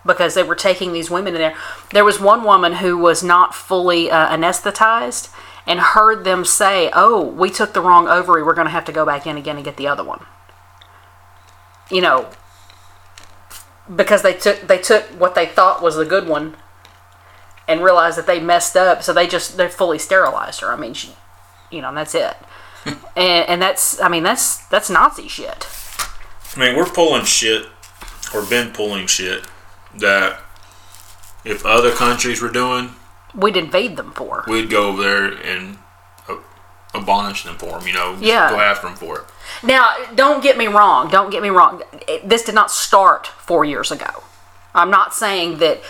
because 0.06 0.34
they 0.34 0.44
were 0.44 0.54
taking 0.54 0.92
these 0.92 1.10
women 1.10 1.34
in 1.34 1.40
there. 1.40 1.54
There 1.92 2.04
was 2.04 2.20
one 2.20 2.44
woman 2.44 2.74
who 2.74 2.96
was 2.96 3.24
not 3.24 3.56
fully 3.56 4.08
uh, 4.10 4.28
anesthetized 4.28 5.28
and 5.68 5.78
heard 5.78 6.24
them 6.24 6.44
say, 6.44 6.90
"Oh, 6.92 7.22
we 7.22 7.50
took 7.50 7.74
the 7.74 7.80
wrong 7.80 8.08
ovary. 8.08 8.42
We're 8.42 8.54
going 8.54 8.66
to 8.66 8.72
have 8.72 8.86
to 8.86 8.92
go 8.92 9.06
back 9.06 9.24
in 9.24 9.36
again 9.36 9.54
and 9.54 9.64
get 9.64 9.76
the 9.76 9.86
other 9.86 10.02
one." 10.02 10.26
You 11.90 12.00
know, 12.00 12.30
because 13.94 14.22
they 14.22 14.32
took 14.32 14.62
they 14.62 14.78
took 14.78 15.04
what 15.10 15.36
they 15.36 15.46
thought 15.46 15.80
was 15.80 15.94
the 15.94 16.04
good 16.04 16.26
one 16.26 16.56
and 17.68 17.84
realized 17.84 18.18
that 18.18 18.26
they 18.26 18.40
messed 18.40 18.76
up, 18.76 19.04
so 19.04 19.12
they 19.12 19.28
just 19.28 19.56
they 19.56 19.68
fully 19.68 19.98
sterilized 19.98 20.60
her. 20.62 20.72
I 20.72 20.76
mean, 20.76 20.94
she 20.94 21.12
you 21.70 21.82
know, 21.82 21.88
and 21.88 21.96
that's 21.96 22.14
it. 22.14 22.36
and, 23.16 23.48
and 23.48 23.62
that's, 23.62 24.00
I 24.00 24.08
mean, 24.08 24.22
that's 24.22 24.66
that's 24.68 24.90
Nazi 24.90 25.28
shit. 25.28 25.66
I 26.56 26.60
mean, 26.60 26.76
we're 26.76 26.86
pulling 26.86 27.24
shit, 27.24 27.66
or 28.34 28.44
been 28.44 28.72
pulling 28.72 29.06
shit, 29.06 29.46
that 29.96 30.40
if 31.44 31.64
other 31.64 31.92
countries 31.92 32.40
were 32.40 32.50
doing, 32.50 32.90
We'd 33.34 33.56
invade 33.56 33.96
them 33.96 34.12
for. 34.12 34.44
we'd 34.48 34.70
go 34.70 34.88
over 34.88 35.02
there 35.02 35.26
and 35.26 35.78
uh, 36.28 36.36
abolish 36.94 37.44
them 37.44 37.56
for 37.56 37.78
them, 37.78 37.86
you 37.86 37.92
know, 37.92 38.16
Yeah. 38.20 38.50
go 38.50 38.58
after 38.60 38.86
them 38.86 38.96
for 38.96 39.20
it. 39.20 39.24
Now, 39.62 39.94
don't 40.14 40.42
get 40.42 40.56
me 40.56 40.66
wrong. 40.66 41.08
Don't 41.10 41.30
get 41.30 41.42
me 41.42 41.50
wrong. 41.50 41.82
This 42.24 42.42
did 42.42 42.54
not 42.54 42.70
start 42.70 43.26
four 43.26 43.64
years 43.64 43.90
ago. 43.90 44.22
I'm 44.74 44.90
not 44.90 45.14
saying 45.14 45.58
that 45.58 45.80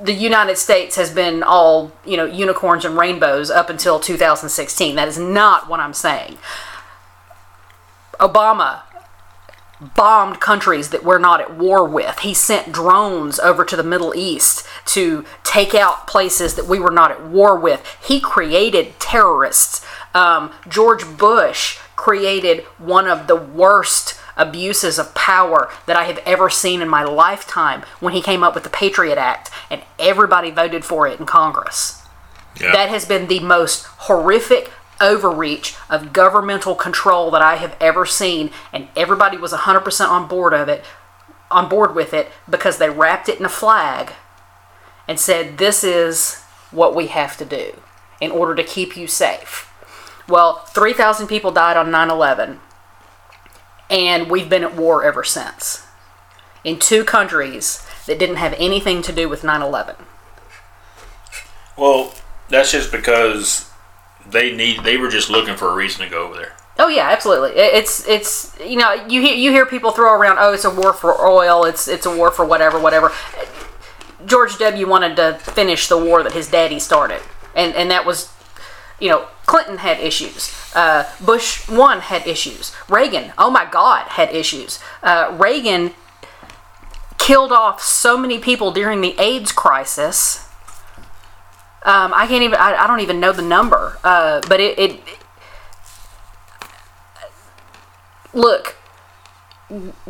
the 0.00 0.12
United 0.12 0.56
States 0.56 0.96
has 0.96 1.10
been 1.12 1.42
all, 1.42 1.92
you 2.04 2.16
know, 2.16 2.24
unicorns 2.24 2.84
and 2.84 2.96
rainbows 2.96 3.50
up 3.50 3.68
until 3.70 4.00
2016. 4.00 4.96
That 4.96 5.08
is 5.08 5.18
not 5.18 5.68
what 5.68 5.78
I'm 5.80 5.94
saying. 5.94 6.38
Obama 8.18 8.82
bombed 9.96 10.40
countries 10.40 10.90
that 10.90 11.04
we're 11.04 11.18
not 11.18 11.40
at 11.40 11.54
war 11.56 11.86
with. 11.86 12.20
He 12.20 12.34
sent 12.34 12.72
drones 12.72 13.38
over 13.40 13.64
to 13.64 13.76
the 13.76 13.82
Middle 13.82 14.14
East 14.14 14.66
to 14.86 15.24
take 15.44 15.74
out 15.74 16.06
places 16.06 16.54
that 16.54 16.66
we 16.66 16.78
were 16.78 16.90
not 16.90 17.10
at 17.10 17.26
war 17.26 17.58
with. 17.58 17.84
He 18.02 18.20
created 18.20 18.98
terrorists. 19.00 19.84
Um, 20.14 20.52
George 20.68 21.04
Bush 21.18 21.78
created 21.96 22.60
one 22.78 23.06
of 23.06 23.26
the 23.26 23.36
worst 23.36 24.18
abuses 24.36 24.98
of 24.98 25.14
power 25.14 25.70
that 25.86 25.96
I 25.96 26.04
have 26.04 26.18
ever 26.24 26.48
seen 26.48 26.80
in 26.80 26.88
my 26.88 27.04
lifetime 27.04 27.82
when 28.00 28.14
he 28.14 28.22
came 28.22 28.42
up 28.42 28.54
with 28.54 28.64
the 28.64 28.70
Patriot 28.70 29.18
Act, 29.18 29.50
and 29.70 29.82
everybody 29.98 30.50
voted 30.50 30.84
for 30.84 31.06
it 31.06 31.20
in 31.20 31.26
Congress 31.26 32.02
Yeah. 32.58 32.72
that 32.72 32.88
has 32.88 33.04
been 33.04 33.26
the 33.28 33.40
most 33.40 33.84
horrific 33.98 34.70
overreach 35.02 35.74
of 35.90 36.12
governmental 36.12 36.74
control 36.74 37.30
that 37.32 37.42
I 37.42 37.56
have 37.56 37.76
ever 37.80 38.06
seen, 38.06 38.50
and 38.72 38.88
everybody 38.96 39.36
was 39.36 39.52
100% 39.52 40.08
on 40.08 40.28
board 40.28 40.54
of 40.54 40.68
it, 40.68 40.84
on 41.50 41.68
board 41.68 41.94
with 41.94 42.14
it, 42.14 42.30
because 42.48 42.78
they 42.78 42.88
wrapped 42.88 43.28
it 43.28 43.38
in 43.38 43.44
a 43.44 43.50
flag 43.50 44.12
and 45.06 45.20
said, 45.20 45.58
"This 45.58 45.84
is 45.84 46.40
what 46.70 46.94
we 46.94 47.08
have 47.08 47.36
to 47.36 47.44
do 47.44 47.82
in 48.20 48.30
order 48.30 48.54
to 48.54 48.62
keep 48.62 48.96
you 48.96 49.06
safe." 49.06 49.68
Well, 50.28 50.64
3,000 50.72 51.26
people 51.26 51.50
died 51.50 51.76
on 51.76 51.90
9/11, 51.90 52.60
and 53.90 54.30
we've 54.30 54.48
been 54.48 54.64
at 54.64 54.74
war 54.74 55.04
ever 55.04 55.24
since 55.24 55.82
in 56.64 56.78
two 56.78 57.04
countries 57.04 57.84
that 58.06 58.18
didn't 58.18 58.36
have 58.36 58.54
anything 58.56 59.02
to 59.02 59.12
do 59.12 59.28
with 59.28 59.42
9/11. 59.42 59.96
well, 61.76 62.14
that's 62.48 62.70
just 62.70 62.92
because 62.92 63.71
they 64.26 64.54
need. 64.54 64.84
They 64.84 64.96
were 64.96 65.08
just 65.08 65.30
looking 65.30 65.56
for 65.56 65.70
a 65.70 65.74
reason 65.74 66.04
to 66.04 66.10
go 66.10 66.26
over 66.26 66.36
there. 66.36 66.52
Oh 66.78 66.88
yeah, 66.88 67.10
absolutely. 67.10 67.50
It's 67.60 68.06
it's 68.08 68.58
you 68.58 68.76
know 68.76 68.92
you 68.92 69.20
hear 69.20 69.34
you 69.34 69.50
hear 69.50 69.66
people 69.66 69.90
throw 69.92 70.12
around 70.14 70.38
oh 70.40 70.52
it's 70.52 70.64
a 70.64 70.70
war 70.70 70.92
for 70.92 71.24
oil 71.24 71.64
it's 71.64 71.86
it's 71.86 72.06
a 72.06 72.16
war 72.16 72.30
for 72.30 72.44
whatever 72.44 72.78
whatever. 72.78 73.12
George 74.24 74.56
W. 74.58 74.88
wanted 74.88 75.16
to 75.16 75.34
finish 75.38 75.88
the 75.88 75.98
war 75.98 76.22
that 76.22 76.32
his 76.32 76.48
daddy 76.48 76.78
started, 76.78 77.20
and 77.54 77.74
and 77.74 77.90
that 77.90 78.06
was 78.06 78.32
you 79.00 79.08
know 79.10 79.26
Clinton 79.46 79.78
had 79.78 80.00
issues. 80.00 80.52
Uh, 80.74 81.04
Bush 81.20 81.68
one 81.68 82.00
had 82.00 82.26
issues. 82.26 82.74
Reagan, 82.88 83.32
oh 83.36 83.50
my 83.50 83.68
God, 83.70 84.08
had 84.08 84.34
issues. 84.34 84.78
Uh, 85.02 85.36
Reagan 85.38 85.92
killed 87.18 87.52
off 87.52 87.82
so 87.82 88.16
many 88.16 88.38
people 88.38 88.72
during 88.72 89.00
the 89.00 89.14
AIDS 89.18 89.52
crisis. 89.52 90.48
Um, 91.84 92.12
I 92.14 92.26
can't 92.26 92.42
even. 92.42 92.58
I, 92.58 92.74
I 92.84 92.86
don't 92.86 93.00
even 93.00 93.18
know 93.18 93.32
the 93.32 93.42
number. 93.42 93.98
Uh, 94.04 94.40
but 94.48 94.60
it, 94.60 94.78
it 94.78 95.00
look, 98.32 98.76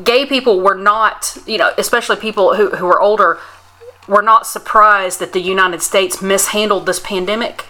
gay 0.02 0.26
people 0.26 0.60
were 0.60 0.74
not, 0.74 1.36
you 1.46 1.58
know, 1.58 1.72
especially 1.78 2.16
people 2.16 2.56
who, 2.56 2.70
who 2.70 2.86
are 2.86 3.00
older, 3.00 3.38
were 4.08 4.22
not 4.22 4.46
surprised 4.46 5.20
that 5.20 5.32
the 5.32 5.40
United 5.40 5.82
States 5.82 6.20
mishandled 6.20 6.86
this 6.86 7.00
pandemic, 7.00 7.66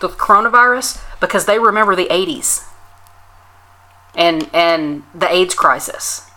the 0.00 0.08
coronavirus, 0.08 1.00
because 1.20 1.46
they 1.46 1.58
remember 1.58 1.94
the 1.94 2.06
80s 2.06 2.66
and 4.14 4.50
and 4.52 5.04
the 5.14 5.32
AIDS 5.32 5.54
crisis. 5.54 6.28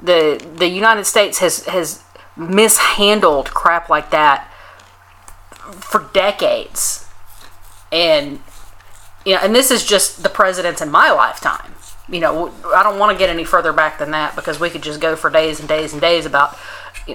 The 0.00 0.44
the 0.56 0.68
United 0.68 1.04
States 1.04 1.38
has 1.38 1.64
has 1.66 2.02
mishandled 2.36 3.50
crap 3.50 3.88
like 3.88 4.10
that 4.10 4.47
for 5.72 6.08
decades. 6.12 7.06
And 7.90 8.40
you 9.24 9.34
know, 9.34 9.40
and 9.42 9.54
this 9.54 9.70
is 9.70 9.84
just 9.84 10.22
the 10.22 10.28
presidents 10.28 10.80
in 10.80 10.90
my 10.90 11.10
lifetime. 11.10 11.74
You 12.08 12.20
know, 12.20 12.52
I 12.74 12.82
don't 12.82 12.98
want 12.98 13.12
to 13.12 13.18
get 13.18 13.28
any 13.28 13.44
further 13.44 13.72
back 13.72 13.98
than 13.98 14.12
that 14.12 14.34
because 14.34 14.58
we 14.58 14.70
could 14.70 14.82
just 14.82 15.00
go 15.00 15.16
for 15.16 15.28
days 15.28 15.60
and 15.60 15.68
days 15.68 15.92
and 15.92 16.00
days 16.00 16.24
about 16.24 16.56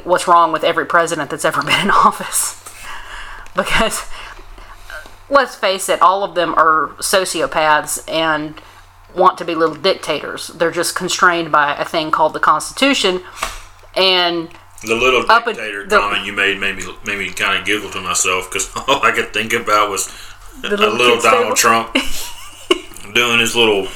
what's 0.03 0.27
wrong 0.27 0.51
with 0.51 0.63
every 0.63 0.86
president 0.86 1.29
that's 1.29 1.45
ever 1.45 1.62
been 1.65 1.81
in 1.81 1.91
office. 1.91 2.63
because 3.55 4.01
uh, 4.01 5.10
let's 5.29 5.55
face 5.55 5.89
it, 5.89 6.01
all 6.01 6.24
of 6.24 6.36
them 6.36 6.53
are 6.55 6.89
sociopaths 7.00 8.07
and 8.10 8.62
want 9.15 9.38
to 9.38 9.45
be 9.45 9.55
little 9.55 9.75
dictators. 9.75 10.48
They're 10.48 10.72
just 10.72 10.95
constrained 10.95 11.51
by 11.51 11.75
a 11.75 11.86
thing 11.86 12.12
called 12.12 12.33
the 12.33 12.39
Constitution. 12.39 13.22
And 13.95 14.50
The 14.86 14.96
little 14.96 15.22
Up 15.32 15.48
at 15.48 15.56
dictator 15.56 15.86
the- 15.88 15.98
comment 15.98 16.25
you 16.25 16.34
made 16.34 16.60
made 16.60 16.75
me 16.75 16.84
made 17.06 17.18
me 17.18 17.30
kind 17.32 17.58
of 17.60 17.66
giggle 17.66 17.90
to 17.92 18.02
myself 18.02 18.50
because 18.50 18.70
all 18.88 19.04
I 19.04 19.12
could 19.12 19.34
think 19.34 19.54
about 19.54 19.90
was 19.90 20.10
a 20.63 20.68
little 20.68 20.94
little 20.96 21.22
Donald 21.22 21.44
table. 21.44 21.56
Trump 21.56 21.94
doing 23.13 23.40
his 23.40 23.56
little 23.56 23.88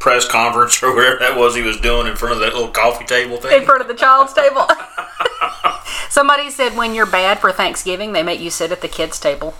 press 0.00 0.26
conference 0.26 0.82
or 0.82 0.94
whatever 0.94 1.18
that 1.20 1.36
was 1.36 1.54
he 1.54 1.62
was 1.62 1.76
doing 1.78 2.08
in 2.08 2.16
front 2.16 2.34
of 2.34 2.40
that 2.40 2.54
little 2.54 2.68
coffee 2.70 3.04
table 3.04 3.36
thing. 3.36 3.56
in 3.60 3.64
front 3.64 3.80
of 3.80 3.86
the 3.88 3.94
child's 3.94 4.32
table. 4.32 4.66
Somebody 6.10 6.50
said 6.50 6.76
when 6.76 6.92
you're 6.94 7.06
bad 7.06 7.38
for 7.38 7.52
Thanksgiving, 7.52 8.12
they 8.12 8.22
make 8.22 8.40
you 8.40 8.50
sit 8.50 8.72
at 8.72 8.80
the 8.82 8.88
kids' 8.88 9.20
table. 9.20 9.54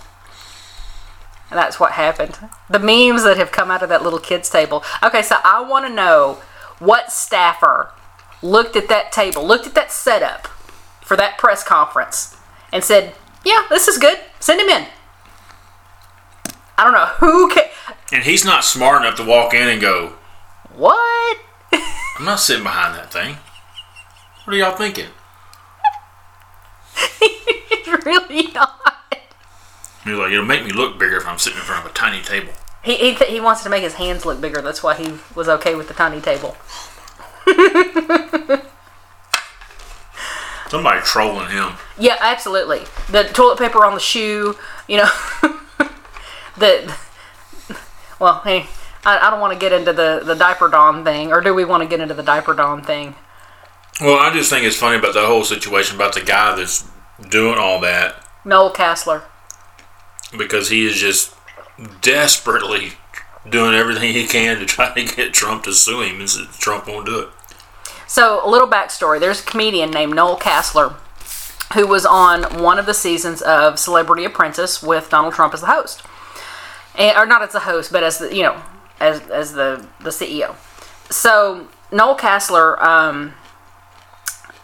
And 1.49 1.57
that's 1.57 1.79
what 1.79 1.93
happened. 1.93 2.37
The 2.69 2.79
memes 2.79 3.23
that 3.23 3.37
have 3.37 3.51
come 3.51 3.71
out 3.71 3.81
of 3.83 3.89
that 3.89 4.03
little 4.03 4.19
kids' 4.19 4.49
table. 4.49 4.83
Okay, 5.01 5.21
so 5.21 5.37
I 5.43 5.61
want 5.61 5.87
to 5.87 5.93
know 5.93 6.41
what 6.79 7.11
staffer 7.11 7.91
looked 8.41 8.75
at 8.75 8.89
that 8.89 9.11
table, 9.11 9.45
looked 9.47 9.65
at 9.65 9.75
that 9.75 9.91
setup 9.91 10.47
for 11.03 11.15
that 11.17 11.37
press 11.37 11.63
conference, 11.63 12.35
and 12.71 12.83
said, 12.83 13.15
"Yeah, 13.43 13.65
this 13.69 13.87
is 13.87 13.97
good. 13.97 14.19
Send 14.39 14.61
him 14.61 14.69
in." 14.69 14.87
I 16.77 16.83
don't 16.83 16.93
know 16.93 17.05
who 17.17 17.49
can. 17.49 17.69
And 18.11 18.23
he's 18.23 18.45
not 18.45 18.63
smart 18.63 19.01
enough 19.01 19.15
to 19.17 19.23
walk 19.23 19.53
in 19.53 19.67
and 19.67 19.81
go, 19.81 20.13
What? 20.75 21.37
"I'm 21.73 22.25
not 22.25 22.39
sitting 22.39 22.63
behind 22.63 22.95
that 22.95 23.11
thing." 23.11 23.37
What 24.43 24.55
are 24.55 24.57
y'all 24.57 24.75
thinking? 24.75 25.07
really 28.05 28.51
not. 28.51 28.97
He's 30.03 30.13
like, 30.13 30.31
"It'll 30.31 30.45
make 30.45 30.65
me 30.65 30.71
look 30.71 30.99
bigger 30.99 31.17
if 31.17 31.27
I'm 31.27 31.39
sitting 31.39 31.59
in 31.59 31.65
front 31.65 31.85
of 31.85 31.91
a 31.91 31.93
tiny 31.93 32.21
table." 32.21 32.53
He, 32.83 32.97
he, 32.97 33.15
th- 33.15 33.31
he 33.31 33.39
wants 33.39 33.63
to 33.63 33.69
make 33.69 33.83
his 33.83 33.93
hands 33.93 34.25
look 34.25 34.41
bigger. 34.41 34.61
That's 34.61 34.83
why 34.83 34.95
he 34.95 35.13
was 35.35 35.47
okay 35.47 35.75
with 35.75 35.87
the 35.87 35.93
tiny 35.93 36.19
table. 36.19 36.57
Somebody 40.73 41.01
trolling 41.01 41.49
him. 41.51 41.73
Yeah, 41.99 42.17
absolutely. 42.19 42.79
The 43.11 43.25
toilet 43.25 43.59
paper 43.59 43.85
on 43.85 43.93
the 43.93 43.99
shoe, 43.99 44.57
you 44.87 44.97
know. 44.97 45.09
the 46.57 46.91
well, 48.19 48.41
hey, 48.43 48.65
I, 49.05 49.19
I 49.19 49.29
don't 49.29 49.39
want 49.39 49.53
to 49.53 49.59
get 49.59 49.71
into 49.71 49.93
the 49.93 50.23
the 50.25 50.33
diaper 50.33 50.69
don 50.69 51.03
thing, 51.03 51.31
or 51.31 51.41
do 51.41 51.53
we 51.53 51.63
want 51.63 51.83
to 51.83 51.87
get 51.87 51.99
into 51.99 52.15
the 52.15 52.23
diaper 52.23 52.55
don 52.55 52.81
thing? 52.81 53.13
Well, 54.01 54.17
I 54.17 54.33
just 54.33 54.49
think 54.49 54.65
it's 54.65 54.75
funny 54.75 54.97
about 54.97 55.13
the 55.13 55.27
whole 55.27 55.43
situation 55.43 55.95
about 55.95 56.15
the 56.15 56.21
guy 56.21 56.55
that's 56.55 56.89
doing 57.29 57.59
all 57.59 57.79
that 57.81 58.27
Noel 58.43 58.73
Casler. 58.73 59.21
because 60.35 60.69
he 60.69 60.87
is 60.87 60.95
just 60.95 61.35
desperately 62.01 62.93
doing 63.47 63.75
everything 63.75 64.11
he 64.11 64.25
can 64.25 64.57
to 64.57 64.65
try 64.65 64.91
to 64.91 65.15
get 65.15 65.35
Trump 65.35 65.65
to 65.65 65.73
sue 65.73 66.01
him, 66.01 66.19
and 66.19 66.29
Trump 66.57 66.87
won't 66.87 67.05
do 67.05 67.19
it. 67.19 67.29
So, 68.13 68.45
a 68.45 68.47
little 68.47 68.67
backstory. 68.67 69.19
There's 69.19 69.41
a 69.41 69.43
comedian 69.43 69.89
named 69.89 70.13
Noel 70.13 70.37
Casler 70.37 70.93
who 71.73 71.87
was 71.87 72.05
on 72.05 72.43
one 72.61 72.77
of 72.77 72.85
the 72.85 72.93
seasons 72.93 73.41
of 73.41 73.79
Celebrity 73.79 74.23
Apprentice 74.23 74.83
with 74.83 75.09
Donald 75.09 75.33
Trump 75.33 75.51
as 75.55 75.61
the 75.61 75.65
host. 75.65 76.03
And, 76.95 77.17
or 77.17 77.25
not 77.25 77.41
as 77.41 77.53
the 77.53 77.61
host, 77.61 77.91
but 77.91 78.03
as 78.03 78.19
the, 78.19 78.31
you 78.31 78.43
know, 78.43 78.61
as, 78.99 79.19
as 79.31 79.53
the, 79.53 79.87
the 79.99 80.11
CEO. 80.11 80.55
So, 81.11 81.67
Noel 81.91 82.15
Casler 82.15 82.79
um, 82.83 83.33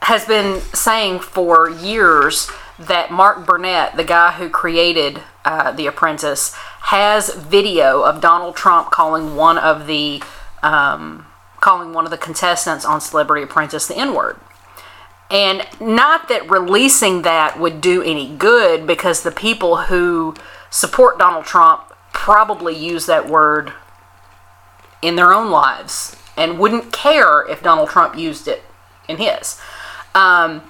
has 0.04 0.26
been 0.26 0.62
saying 0.76 1.22
for 1.22 1.72
years 1.72 2.52
that 2.78 3.10
Mark 3.10 3.48
Burnett, 3.48 3.98
the 3.98 4.04
guy 4.04 4.34
who 4.34 4.48
created 4.52 5.24
uh, 5.44 5.72
The 5.72 5.88
Apprentice, 5.88 6.54
has 6.82 7.34
video 7.34 8.04
of 8.04 8.22
Donald 8.22 8.56
Trump 8.56 8.92
calling 8.92 9.36
one 9.36 9.58
of 9.58 9.88
the 9.88 10.22
um, 10.62 11.26
calling 11.60 11.94
one 11.94 12.06
of 12.06 12.12
the 12.12 12.18
contestants 12.18 12.86
on 12.86 13.02
Celebrity 13.02 13.44
Apprentice 13.44 13.88
the 13.88 13.98
N 13.98 14.14
word. 14.14 14.40
And 15.32 15.68
not 15.80 16.28
that 16.30 16.50
releasing 16.50 17.22
that 17.22 17.60
would 17.60 17.82
do 17.82 18.02
any 18.02 18.36
good 18.36 18.88
because 18.88 19.22
the 19.22 19.32
people 19.32 19.78
who 19.78 20.34
support 20.72 21.20
Donald 21.20 21.46
Trump 21.46 21.94
probably 22.14 22.76
use 22.76 23.06
that 23.06 23.30
word 23.30 23.74
in 25.02 25.16
their 25.16 25.32
own 25.32 25.52
lives 25.52 26.16
and 26.36 26.58
wouldn't 26.58 26.92
care 26.92 27.48
if 27.48 27.62
Donald 27.62 27.90
Trump 27.90 28.18
used 28.18 28.48
it 28.48 28.64
in 29.08 29.18
his. 29.18 29.60
Um, 30.16 30.64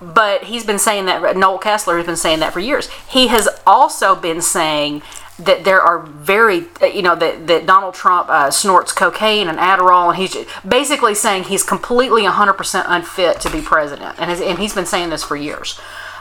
but 0.00 0.44
he's 0.44 0.64
been 0.64 0.78
saying 0.78 1.04
that, 1.06 1.36
Noel 1.36 1.58
Kessler 1.58 1.98
has 1.98 2.06
been 2.06 2.16
saying 2.16 2.40
that 2.40 2.52
for 2.52 2.60
years. 2.60 2.88
He 3.08 3.28
has 3.28 3.48
also 3.66 4.16
been 4.16 4.40
saying 4.40 5.02
that 5.44 5.64
there 5.64 5.80
are 5.80 6.00
very, 6.00 6.64
uh, 6.82 6.86
you 6.86 7.02
know, 7.02 7.16
that, 7.16 7.46
that 7.46 7.66
Donald 7.66 7.94
Trump 7.94 8.28
uh, 8.28 8.50
snorts 8.50 8.92
cocaine 8.92 9.48
and 9.48 9.58
Adderall, 9.58 10.08
and 10.08 10.16
he's 10.16 10.36
basically 10.66 11.14
saying 11.14 11.44
he's 11.44 11.62
completely 11.62 12.22
100% 12.22 12.84
unfit 12.86 13.40
to 13.40 13.50
be 13.50 13.60
president. 13.60 14.18
And, 14.18 14.30
has, 14.30 14.40
and 14.40 14.58
he's 14.58 14.74
been 14.74 14.86
saying 14.86 15.10
this 15.10 15.24
for 15.24 15.36
years. 15.36 15.80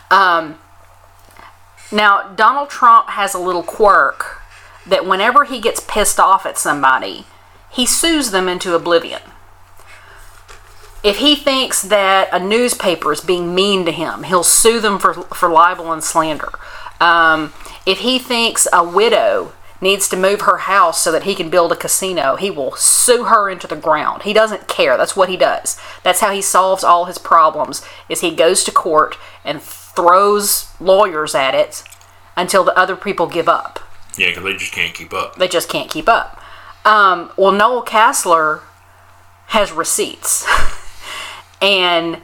Um, 0.09 0.57
now, 1.91 2.33
Donald 2.35 2.69
Trump 2.69 3.09
has 3.09 3.33
a 3.33 3.39
little 3.39 3.63
quirk 3.63 4.41
that 4.85 5.05
whenever 5.05 5.45
he 5.45 5.59
gets 5.59 5.79
pissed 5.87 6.19
off 6.19 6.45
at 6.45 6.57
somebody, 6.57 7.25
he 7.71 7.85
sues 7.85 8.31
them 8.31 8.47
into 8.47 8.75
oblivion. 8.75 9.21
If 11.03 11.17
he 11.17 11.35
thinks 11.35 11.81
that 11.83 12.29
a 12.33 12.39
newspaper 12.39 13.13
is 13.13 13.21
being 13.21 13.55
mean 13.55 13.85
to 13.85 13.91
him, 13.91 14.23
he'll 14.23 14.43
sue 14.43 14.79
them 14.79 14.99
for, 14.99 15.13
for 15.13 15.49
libel 15.49 15.91
and 15.91 16.03
slander. 16.03 16.49
Um, 16.99 17.53
if 17.89 17.99
he 17.99 18.19
thinks 18.19 18.67
a 18.71 18.83
widow 18.83 19.53
needs 19.81 20.07
to 20.09 20.17
move 20.17 20.41
her 20.41 20.57
house 20.57 21.01
so 21.01 21.11
that 21.11 21.23
he 21.23 21.33
can 21.33 21.49
build 21.49 21.71
a 21.71 21.75
casino, 21.75 22.35
he 22.35 22.51
will 22.51 22.75
sue 22.75 23.23
her 23.23 23.49
into 23.49 23.65
the 23.65 23.75
ground. 23.75 24.23
He 24.23 24.33
doesn't 24.33 24.67
care. 24.67 24.95
That's 24.95 25.15
what 25.15 25.29
he 25.29 25.37
does. 25.37 25.79
That's 26.03 26.19
how 26.19 26.31
he 26.31 26.41
solves 26.41 26.83
all 26.83 27.05
his 27.05 27.17
problems. 27.17 27.83
Is 28.07 28.21
he 28.21 28.35
goes 28.35 28.63
to 28.65 28.71
court 28.71 29.17
and 29.43 29.61
throws 29.61 30.69
lawyers 30.79 31.33
at 31.33 31.55
it 31.55 31.83
until 32.37 32.63
the 32.63 32.77
other 32.77 32.95
people 32.95 33.25
give 33.25 33.49
up. 33.49 33.79
Yeah, 34.17 34.27
because 34.27 34.43
they 34.43 34.53
just 34.53 34.71
can't 34.71 34.93
keep 34.93 35.13
up. 35.13 35.37
They 35.37 35.47
just 35.47 35.69
can't 35.69 35.89
keep 35.89 36.07
up. 36.07 36.39
Um, 36.85 37.31
well, 37.37 37.51
Noel 37.51 37.83
Casler 37.83 38.61
has 39.47 39.71
receipts 39.71 40.45
and 41.61 42.21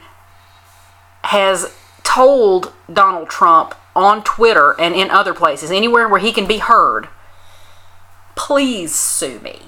has 1.24 1.74
told 2.04 2.72
Donald 2.92 3.30
Trump 3.30 3.74
on 3.96 4.24
Twitter 4.24 4.76
and 4.80 4.94
in 4.94 5.10
other 5.10 5.34
places, 5.34 5.72
anywhere 5.72 6.08
where 6.08 6.20
he 6.20 6.32
can 6.32 6.48
be 6.48 6.58
heard, 6.58 7.08
please 8.36 8.94
sue 8.94 9.40
me. 9.40 9.64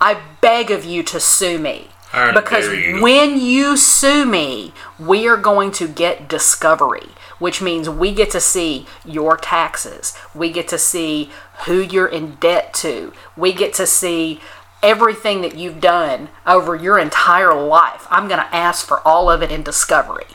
I 0.00 0.20
beg 0.40 0.70
of 0.70 0.84
you 0.84 1.02
to 1.04 1.20
sue 1.20 1.58
me. 1.58 1.88
How 2.10 2.32
Because 2.32 2.68
you. 2.68 3.02
when 3.02 3.40
you 3.40 3.76
sue 3.76 4.24
me, 4.24 4.72
we 4.98 5.26
are 5.28 5.36
going 5.36 5.70
to 5.72 5.88
get 5.88 6.28
discovery, 6.28 7.08
which 7.38 7.60
means 7.60 7.90
we 7.90 8.12
get 8.14 8.30
to 8.30 8.40
see 8.40 8.86
your 9.04 9.36
taxes. 9.36 10.16
We 10.34 10.50
get 10.50 10.68
to 10.68 10.78
see 10.78 11.30
who 11.66 11.80
you're 11.80 12.06
in 12.06 12.36
debt 12.36 12.72
to. 12.74 13.12
We 13.36 13.52
get 13.52 13.74
to 13.74 13.86
see 13.86 14.40
everything 14.82 15.40
that 15.42 15.56
you've 15.56 15.80
done 15.80 16.28
over 16.46 16.76
your 16.76 16.98
entire 16.98 17.54
life. 17.54 18.06
I'm 18.08 18.28
going 18.28 18.40
to 18.40 18.54
ask 18.54 18.86
for 18.86 19.06
all 19.06 19.28
of 19.30 19.42
it 19.42 19.50
in 19.50 19.62
discovery. 19.62 20.26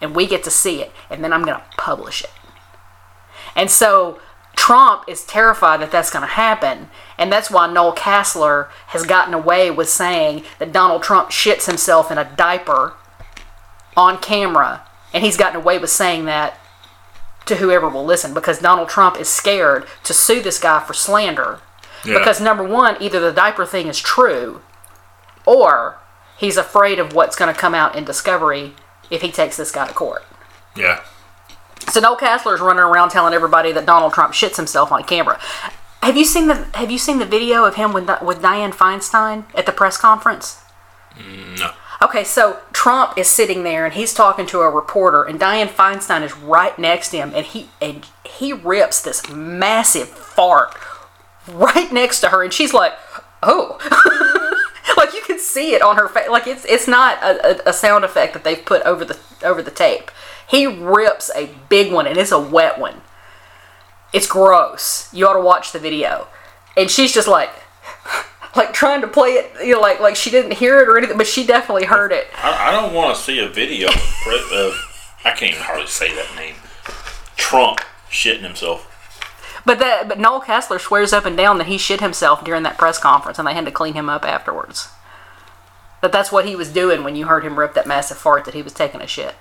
And 0.00 0.14
we 0.14 0.26
get 0.26 0.42
to 0.44 0.50
see 0.50 0.80
it, 0.80 0.92
and 1.10 1.22
then 1.22 1.32
I'm 1.32 1.44
going 1.44 1.58
to 1.58 1.64
publish 1.76 2.22
it. 2.22 2.30
And 3.54 3.70
so 3.70 4.18
Trump 4.56 5.04
is 5.08 5.24
terrified 5.24 5.80
that 5.80 5.90
that's 5.90 6.10
going 6.10 6.22
to 6.22 6.34
happen. 6.34 6.88
And 7.18 7.32
that's 7.32 7.50
why 7.50 7.70
Noel 7.70 7.94
Casler 7.94 8.68
has 8.88 9.04
gotten 9.04 9.34
away 9.34 9.70
with 9.70 9.88
saying 9.88 10.44
that 10.58 10.72
Donald 10.72 11.02
Trump 11.02 11.30
shits 11.30 11.66
himself 11.66 12.10
in 12.10 12.18
a 12.18 12.30
diaper 12.36 12.94
on 13.96 14.18
camera. 14.18 14.82
And 15.12 15.24
he's 15.24 15.36
gotten 15.36 15.56
away 15.56 15.78
with 15.78 15.90
saying 15.90 16.24
that 16.26 16.58
to 17.46 17.56
whoever 17.56 17.88
will 17.88 18.04
listen 18.04 18.32
because 18.32 18.60
Donald 18.60 18.88
Trump 18.88 19.18
is 19.18 19.28
scared 19.28 19.86
to 20.04 20.14
sue 20.14 20.40
this 20.40 20.60
guy 20.60 20.80
for 20.80 20.94
slander. 20.94 21.60
Yeah. 22.04 22.18
Because 22.18 22.40
number 22.40 22.62
one, 22.62 22.96
either 23.00 23.18
the 23.18 23.32
diaper 23.32 23.66
thing 23.66 23.88
is 23.88 23.98
true 23.98 24.62
or 25.46 25.98
he's 26.38 26.56
afraid 26.56 26.98
of 26.98 27.12
what's 27.12 27.36
going 27.36 27.52
to 27.52 27.58
come 27.58 27.74
out 27.74 27.96
in 27.96 28.04
discovery 28.04 28.74
if 29.10 29.22
he 29.22 29.30
takes 29.30 29.56
this 29.56 29.70
guy 29.70 29.86
to 29.86 29.94
court. 29.94 30.24
Yeah. 30.76 31.02
So 31.90 32.00
Noel 32.00 32.18
is 32.18 32.60
running 32.60 32.82
around 32.82 33.10
telling 33.10 33.34
everybody 33.34 33.72
that 33.72 33.86
Donald 33.86 34.12
Trump 34.12 34.32
shits 34.32 34.56
himself 34.56 34.92
on 34.92 35.02
camera. 35.04 35.40
Have 36.02 36.16
you 36.16 36.24
seen 36.24 36.46
the 36.46 36.66
Have 36.74 36.90
you 36.90 36.98
seen 36.98 37.18
the 37.18 37.26
video 37.26 37.64
of 37.64 37.74
him 37.74 37.92
with 37.92 38.08
with 38.22 38.40
Dianne 38.40 38.72
Feinstein 38.72 39.44
at 39.54 39.66
the 39.66 39.72
press 39.72 39.96
conference? 39.96 40.62
Mm, 41.16 41.58
no. 41.58 41.72
Okay, 42.02 42.24
so 42.24 42.60
Trump 42.72 43.18
is 43.18 43.28
sitting 43.28 43.62
there 43.62 43.84
and 43.84 43.92
he's 43.92 44.14
talking 44.14 44.46
to 44.46 44.60
a 44.60 44.70
reporter, 44.70 45.22
and 45.22 45.38
Dianne 45.38 45.68
Feinstein 45.68 46.22
is 46.22 46.34
right 46.36 46.78
next 46.78 47.10
to 47.10 47.18
him, 47.18 47.32
and 47.34 47.44
he 47.44 47.68
and 47.82 48.06
he 48.24 48.52
rips 48.52 49.02
this 49.02 49.28
massive 49.28 50.08
fart 50.08 50.74
right 51.48 51.92
next 51.92 52.20
to 52.20 52.28
her, 52.28 52.42
and 52.42 52.52
she's 52.52 52.72
like, 52.72 52.94
"Oh." 53.42 53.78
Like 55.50 55.64
you 55.64 55.70
can 55.70 55.70
see 55.70 55.74
it 55.74 55.82
on 55.82 55.96
her 55.96 56.08
face 56.08 56.28
like 56.28 56.46
it's 56.46 56.64
it's 56.64 56.88
not 56.88 57.22
a, 57.22 57.68
a, 57.68 57.70
a 57.70 57.72
sound 57.72 58.04
effect 58.04 58.34
that 58.34 58.44
they've 58.44 58.64
put 58.64 58.82
over 58.82 59.04
the 59.04 59.18
over 59.44 59.62
the 59.62 59.70
tape. 59.70 60.10
He 60.48 60.66
rips 60.66 61.30
a 61.36 61.50
big 61.68 61.92
one 61.92 62.06
and 62.06 62.18
it's 62.18 62.32
a 62.32 62.38
wet 62.38 62.78
one. 62.78 63.02
It's 64.12 64.26
gross. 64.26 65.12
You 65.12 65.28
ought 65.28 65.34
to 65.34 65.40
watch 65.40 65.72
the 65.72 65.78
video. 65.78 66.26
And 66.76 66.90
she's 66.90 67.12
just 67.12 67.28
like 67.28 67.50
like 68.56 68.72
trying 68.72 69.00
to 69.00 69.06
play 69.06 69.30
it 69.30 69.52
you 69.64 69.74
know 69.74 69.80
like 69.80 70.00
like 70.00 70.16
she 70.16 70.30
didn't 70.30 70.52
hear 70.54 70.80
it 70.80 70.88
or 70.88 70.98
anything 70.98 71.16
but 71.16 71.26
she 71.26 71.46
definitely 71.46 71.86
heard 71.86 72.12
it. 72.12 72.26
I, 72.36 72.68
I 72.68 72.72
don't 72.72 72.94
want 72.94 73.16
to 73.16 73.22
see 73.22 73.38
a 73.38 73.48
video 73.48 73.88
of, 73.88 74.52
of 74.52 74.74
I 75.24 75.32
can't 75.32 75.52
even 75.52 75.62
hardly 75.62 75.86
say 75.86 76.14
that 76.14 76.34
name. 76.36 76.54
Trump 77.36 77.80
shitting 78.10 78.42
himself. 78.42 78.86
but 79.64 79.78
that 79.78 80.08
but 80.08 80.18
noel 80.18 80.40
kessler 80.40 80.78
swears 80.78 81.12
up 81.12 81.24
and 81.24 81.36
down 81.36 81.58
that 81.58 81.68
he 81.68 81.78
shit 81.78 82.00
himself 82.00 82.44
during 82.44 82.62
that 82.64 82.78
press 82.78 82.98
conference 82.98 83.38
and 83.38 83.46
they 83.46 83.54
had 83.54 83.64
to 83.66 83.70
clean 83.70 83.94
him 83.94 84.08
up 84.08 84.24
afterwards 84.24 84.88
that 86.00 86.12
that's 86.12 86.32
what 86.32 86.46
he 86.46 86.56
was 86.56 86.72
doing 86.72 87.04
when 87.04 87.16
you 87.16 87.26
heard 87.26 87.44
him 87.44 87.58
rip 87.58 87.74
that 87.74 87.86
massive 87.86 88.16
fart 88.16 88.44
that 88.44 88.54
he 88.54 88.62
was 88.62 88.72
taking 88.72 89.00
a 89.00 89.06
shit 89.06 89.34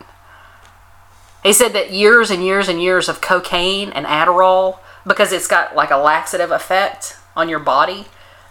He 1.43 1.53
said 1.53 1.73
that 1.73 1.91
years 1.91 2.29
and 2.29 2.43
years 2.43 2.67
and 2.67 2.81
years 2.81 3.07
of 3.07 3.21
cocaine 3.21 3.91
and 3.91 4.05
Adderall, 4.05 4.79
because 5.07 5.31
it's 5.31 5.47
got 5.47 5.75
like 5.75 5.91
a 5.91 5.97
laxative 5.97 6.51
effect 6.51 7.17
on 7.35 7.47
your 7.47 7.59
body, 7.59 8.05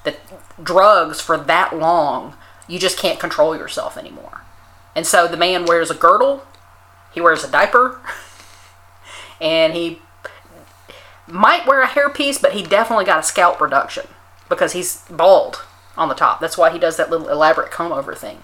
that 0.04 0.18
drugs 0.62 1.20
for 1.20 1.36
that 1.36 1.76
long, 1.76 2.34
you 2.66 2.78
just 2.78 2.98
can't 2.98 3.20
control 3.20 3.56
yourself 3.56 3.96
anymore. 3.96 4.42
And 4.94 5.06
so 5.06 5.28
the 5.28 5.36
man 5.36 5.66
wears 5.66 5.90
a 5.90 5.94
girdle, 5.94 6.46
he 7.12 7.20
wears 7.20 7.44
a 7.44 7.50
diaper, 7.50 8.00
and 9.40 9.74
he 9.74 10.00
might 11.26 11.66
wear 11.66 11.82
a 11.82 11.86
hairpiece, 11.86 12.40
but 12.40 12.52
he 12.52 12.62
definitely 12.62 13.04
got 13.04 13.20
a 13.20 13.22
scalp 13.22 13.60
reduction 13.60 14.06
because 14.48 14.72
he's 14.72 15.02
bald 15.10 15.62
on 15.98 16.08
the 16.08 16.14
top. 16.14 16.40
That's 16.40 16.56
why 16.56 16.70
he 16.70 16.78
does 16.78 16.96
that 16.96 17.10
little 17.10 17.28
elaborate 17.28 17.70
comb 17.70 17.92
over 17.92 18.14
thing. 18.14 18.42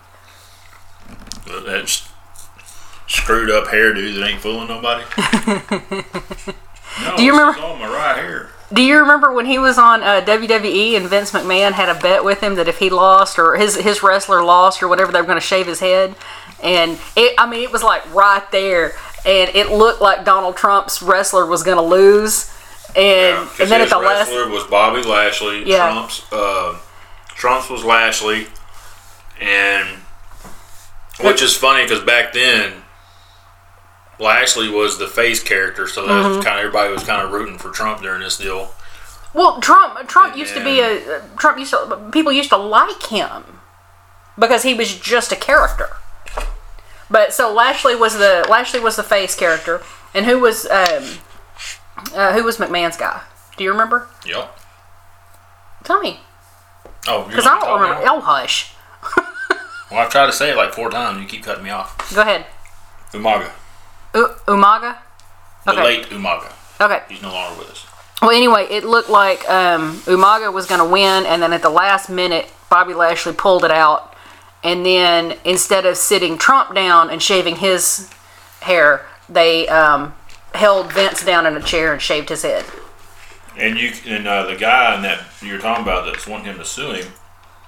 That's 1.66 2.08
screwed 3.06 3.50
up 3.50 3.66
hairdo 3.66 4.14
that 4.18 4.28
ain't 4.28 4.40
fooling 4.40 4.68
nobody. 4.68 5.04
no, 7.02 7.16
Do 7.16 7.22
you 7.22 7.32
remember- 7.32 7.60
my 7.60 7.88
right 7.88 8.16
hair. 8.16 8.50
Do 8.72 8.82
you 8.82 8.98
remember 8.98 9.30
when 9.32 9.46
he 9.46 9.58
was 9.58 9.78
on 9.78 10.02
uh, 10.02 10.22
WWE 10.22 10.96
and 10.96 11.06
Vince 11.06 11.30
McMahon 11.32 11.72
had 11.72 11.94
a 11.94 12.00
bet 12.00 12.24
with 12.24 12.40
him 12.40 12.56
that 12.56 12.66
if 12.66 12.78
he 12.78 12.90
lost 12.90 13.38
or 13.38 13.54
his 13.56 13.76
his 13.76 14.02
wrestler 14.02 14.42
lost 14.42 14.82
or 14.82 14.88
whatever, 14.88 15.12
they 15.12 15.20
were 15.20 15.26
going 15.26 15.36
to 15.38 15.46
shave 15.46 15.66
his 15.66 15.78
head? 15.80 16.16
And 16.62 16.98
it, 17.14 17.34
I 17.38 17.48
mean, 17.48 17.62
it 17.62 17.70
was 17.70 17.82
like 17.84 18.12
right 18.12 18.42
there, 18.50 18.94
and 19.26 19.50
it 19.54 19.70
looked 19.70 20.00
like 20.00 20.24
Donald 20.24 20.56
Trump's 20.56 21.02
wrestler 21.02 21.46
was 21.46 21.62
going 21.62 21.76
to 21.76 21.82
lose. 21.82 22.50
And 22.96 23.44
Because 23.48 23.60
and 23.60 23.70
then 23.70 23.80
at 23.82 23.90
the 23.90 23.98
last, 23.98 24.30
wrestler 24.30 24.48
was 24.48 24.64
Bobby 24.64 25.02
Lashley. 25.02 25.68
Yeah. 25.68 25.92
Trump's 25.92 26.24
uh, 26.32 26.76
Trump's 27.34 27.68
was 27.70 27.84
Lashley, 27.84 28.46
and 29.40 29.88
which 31.20 31.42
is 31.42 31.56
funny 31.56 31.82
because 31.84 32.02
back 32.04 32.32
then 32.32 32.82
Lashley 34.18 34.68
was 34.68 34.98
the 34.98 35.08
face 35.08 35.42
character, 35.42 35.86
so 35.88 36.06
that 36.06 36.10
Mm-hmm. 36.24 36.42
kind 36.42 36.58
of 36.58 36.64
everybody 36.66 36.92
was 36.92 37.04
kind 37.04 37.22
of 37.24 37.32
rooting 37.32 37.58
for 37.58 37.70
Trump 37.70 38.00
during 38.02 38.20
this 38.20 38.36
deal. 38.38 38.72
well, 39.32 39.60
Trump 39.60 40.08
Trump 40.08 40.32
And 40.32 40.40
used 40.40 40.54
to 40.54 40.62
be 40.64 40.80
a 40.80 41.20
Trump 41.36 41.58
used 41.58 41.72
to 41.72 42.08
people 42.12 42.32
used 42.32 42.50
to 42.50 42.56
like 42.56 43.02
him 43.06 43.44
because 44.38 44.62
he 44.62 44.74
was 44.74 44.96
just 44.98 45.32
a 45.32 45.36
character. 45.36 45.88
But 47.10 47.32
so 47.34 47.52
Lashley 47.52 47.94
was 47.96 48.14
the 48.16 48.46
Lashley 48.48 48.80
was 48.80 48.96
the 48.96 49.02
face 49.02 49.34
character, 49.34 49.82
and 50.14 50.24
who 50.26 50.38
was 50.40 50.66
um, 50.66 51.04
uh, 52.14 52.32
who 52.32 52.42
was 52.44 52.56
McMahon's 52.58 52.96
guy? 52.96 53.22
Do 53.56 53.62
you 53.64 53.70
remember? 53.70 54.08
Yep. 54.24 54.58
Tell 55.84 56.00
me, 56.00 56.20
Oh, 57.08 57.24
because 57.28 57.46
I 57.46 57.58
don't 57.60 57.80
remember. 57.80 58.04
Oh, 58.08 58.20
hush. 58.20 58.72
Well, 59.90 60.00
I've 60.02 60.10
tried 60.10 60.26
to 60.26 60.32
say 60.32 60.50
it 60.50 60.56
like 60.56 60.72
four 60.72 60.90
times. 60.90 61.20
You 61.20 61.28
keep 61.28 61.44
cutting 61.44 61.62
me 61.62 61.70
off. 61.70 62.12
Go 62.14 62.22
ahead. 62.22 62.46
Umaga, 63.12 63.50
U- 64.14 64.30
Umaga. 64.48 64.96
the 65.66 65.72
Okay. 65.72 65.84
late 65.84 66.06
Umaga. 66.06 66.50
Okay. 66.80 67.02
He's 67.08 67.22
no 67.22 67.30
longer 67.32 67.60
with 67.60 67.70
us. 67.70 67.86
Well, 68.20 68.30
anyway, 68.32 68.66
it 68.70 68.82
looked 68.84 69.10
like 69.10 69.48
um, 69.48 69.98
Umaga 70.06 70.52
was 70.52 70.66
going 70.66 70.80
to 70.80 70.86
win, 70.90 71.26
and 71.26 71.40
then 71.40 71.52
at 71.52 71.62
the 71.62 71.68
last 71.70 72.08
minute, 72.10 72.50
Bobby 72.70 72.92
Lashley 72.94 73.34
pulled 73.34 73.64
it 73.64 73.70
out. 73.70 74.16
And 74.64 74.84
then 74.84 75.36
instead 75.44 75.84
of 75.86 75.96
sitting 75.96 76.38
Trump 76.38 76.74
down 76.74 77.10
and 77.10 77.22
shaving 77.22 77.56
his 77.56 78.10
hair, 78.62 79.06
they 79.28 79.68
um, 79.68 80.14
held 80.54 80.92
Vince 80.92 81.24
down 81.24 81.46
in 81.46 81.54
a 81.56 81.62
chair 81.62 81.92
and 81.92 82.02
shaved 82.02 82.30
his 82.30 82.42
head. 82.42 82.64
And 83.56 83.78
you 83.78 83.92
and 84.06 84.26
uh, 84.26 84.46
the 84.46 84.56
guy 84.56 84.96
in 84.96 85.02
that 85.02 85.24
you're 85.42 85.60
talking 85.60 85.82
about 85.82 86.06
that's 86.06 86.26
wanting 86.26 86.46
him 86.46 86.58
to 86.58 86.64
sue 86.64 86.92
him. 86.92 87.12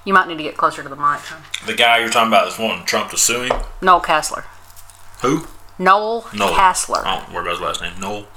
You 0.05 0.13
might 0.13 0.27
need 0.27 0.37
to 0.37 0.43
get 0.43 0.57
closer 0.57 0.83
to 0.83 0.89
the 0.89 0.95
mic. 0.95 1.19
Huh? 1.19 1.41
The 1.65 1.75
guy 1.75 1.99
you're 1.99 2.09
talking 2.09 2.29
about 2.29 2.45
that's 2.45 2.59
wanting 2.59 2.85
Trump 2.85 3.09
to 3.11 3.17
sue 3.17 3.43
him. 3.43 3.61
Noel 3.81 4.01
Casler. 4.01 4.43
Who? 5.21 5.47
Noel, 5.79 6.27
Noel. 6.33 6.53
Casler. 6.53 7.05
I 7.05 7.19
don't 7.19 7.33
worry 7.33 7.43
about 7.43 7.51
his 7.51 7.61
last 7.61 7.81
name. 7.81 7.99
Noel. 7.99 8.27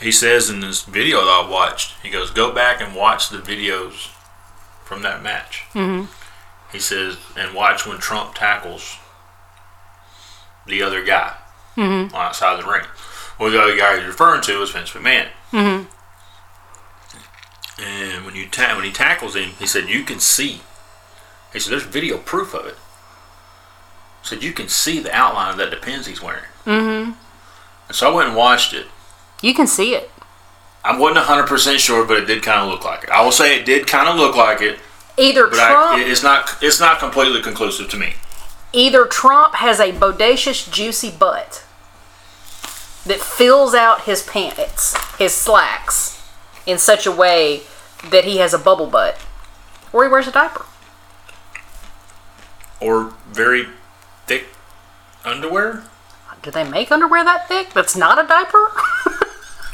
He 0.00 0.12
says 0.12 0.50
in 0.50 0.60
this 0.60 0.82
video 0.82 1.20
that 1.20 1.44
I 1.46 1.50
watched, 1.50 1.94
he 2.02 2.10
goes, 2.10 2.30
"Go 2.30 2.52
back 2.52 2.80
and 2.80 2.94
watch 2.94 3.30
the 3.30 3.38
videos 3.38 4.10
from 4.84 5.02
that 5.02 5.22
match." 5.22 5.64
Mm-hmm. 5.72 6.06
He 6.72 6.80
says, 6.80 7.16
and 7.36 7.54
watch 7.54 7.86
when 7.86 7.98
Trump 7.98 8.34
tackles 8.34 8.98
the 10.66 10.82
other 10.82 11.04
guy 11.04 11.36
on 11.76 12.12
outside 12.14 12.62
the 12.62 12.68
ring. 12.68 12.84
Well, 13.38 13.50
the 13.50 13.60
other 13.60 13.76
guy 13.76 13.96
he's 13.98 14.06
referring 14.06 14.42
to 14.42 14.62
is 14.62 14.70
Vince 14.70 14.90
McMahon. 14.90 15.28
Mm-hmm. 15.52 15.92
And 17.82 18.24
when 18.24 18.34
you 18.34 18.48
ta- 18.48 18.74
when 18.74 18.84
he 18.84 18.92
tackles 18.92 19.36
him, 19.36 19.50
he 19.58 19.66
said, 19.66 19.88
"You 19.88 20.02
can 20.04 20.18
see." 20.20 20.60
He 21.52 21.60
said, 21.60 21.72
"There's 21.72 21.82
video 21.84 22.16
proof 22.18 22.54
of 22.54 22.66
it." 22.66 22.76
He 24.22 24.28
said, 24.28 24.42
"You 24.42 24.52
can 24.52 24.68
see 24.68 24.98
the 25.00 25.14
outline 25.14 25.50
of 25.52 25.56
that 25.58 25.70
Depends 25.70 26.06
he's 26.06 26.22
wearing." 26.22 26.44
Mm-hmm. 26.64 27.12
And 27.88 27.94
so 27.96 28.10
I 28.10 28.14
went 28.14 28.28
and 28.28 28.36
watched 28.36 28.72
it. 28.72 28.86
You 29.42 29.52
can 29.52 29.66
see 29.66 29.94
it. 29.94 30.10
I 30.82 30.96
wasn't 30.98 31.26
hundred 31.26 31.48
percent 31.48 31.80
sure, 31.80 32.06
but 32.06 32.16
it 32.16 32.24
did 32.26 32.42
kind 32.42 32.60
of 32.60 32.68
look 32.68 32.84
like 32.84 33.04
it. 33.04 33.10
I 33.10 33.22
will 33.22 33.32
say 33.32 33.58
it 33.58 33.66
did 33.66 33.86
kind 33.86 34.08
of 34.08 34.16
look 34.16 34.36
like 34.36 34.62
it, 34.62 34.78
Either 35.18 35.48
but 35.48 35.56
Trump, 35.56 35.98
I, 35.98 36.04
it's 36.06 36.22
not 36.22 36.56
it's 36.62 36.80
not 36.80 36.98
completely 36.98 37.42
conclusive 37.42 37.90
to 37.90 37.98
me. 37.98 38.14
either 38.72 39.04
Trump 39.04 39.56
has 39.56 39.80
a 39.80 39.92
bodacious, 39.92 40.70
juicy 40.72 41.10
butt 41.10 41.64
that 43.06 43.20
fills 43.20 43.74
out 43.74 44.02
his 44.02 44.22
pants, 44.22 44.96
his 45.16 45.32
slacks, 45.32 46.22
in 46.66 46.78
such 46.78 47.06
a 47.06 47.12
way 47.12 47.62
that 48.10 48.24
he 48.24 48.38
has 48.38 48.52
a 48.52 48.58
bubble 48.58 48.86
butt, 48.86 49.18
or 49.92 50.04
he 50.04 50.10
wears 50.10 50.26
a 50.26 50.32
diaper. 50.32 50.66
Or 52.80 53.14
very 53.30 53.66
thick 54.26 54.46
underwear. 55.24 55.84
Do 56.42 56.50
they 56.50 56.68
make 56.68 56.92
underwear 56.92 57.24
that 57.24 57.48
thick? 57.48 57.72
That's 57.72 57.96
not 57.96 58.22
a 58.22 58.26
diaper. 58.26 58.70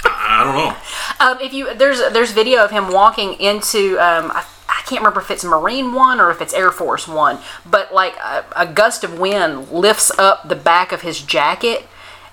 I, 0.05 0.45
don't 0.45 0.55
know. 0.55 0.77
Um, 1.21 1.39
if 1.41 1.53
you 1.53 1.73
there's 1.75 2.01
there's 2.13 2.33
video 2.33 2.65
of 2.65 2.73
him 2.73 2.91
walking 2.93 3.35
into 3.35 3.97
um, 4.01 4.33
I, 4.33 4.45
I 4.69 4.83
can't 4.87 5.01
remember 5.03 5.21
if 5.21 5.31
it's 5.31 5.45
Marine 5.45 5.93
One 5.93 6.21
or 6.21 6.33
if 6.33 6.41
it's 6.41 6.53
Air 6.53 6.73
Force 6.73 7.07
One, 7.07 7.39
but 7.65 7.95
like 7.95 8.17
a, 8.17 8.45
a 8.57 8.67
gust 8.67 9.05
of 9.05 9.21
wind 9.21 9.71
lifts 9.71 10.11
up 10.19 10.49
the 10.49 10.57
back 10.57 10.91
of 10.91 11.03
his 11.03 11.23
jacket, 11.23 11.87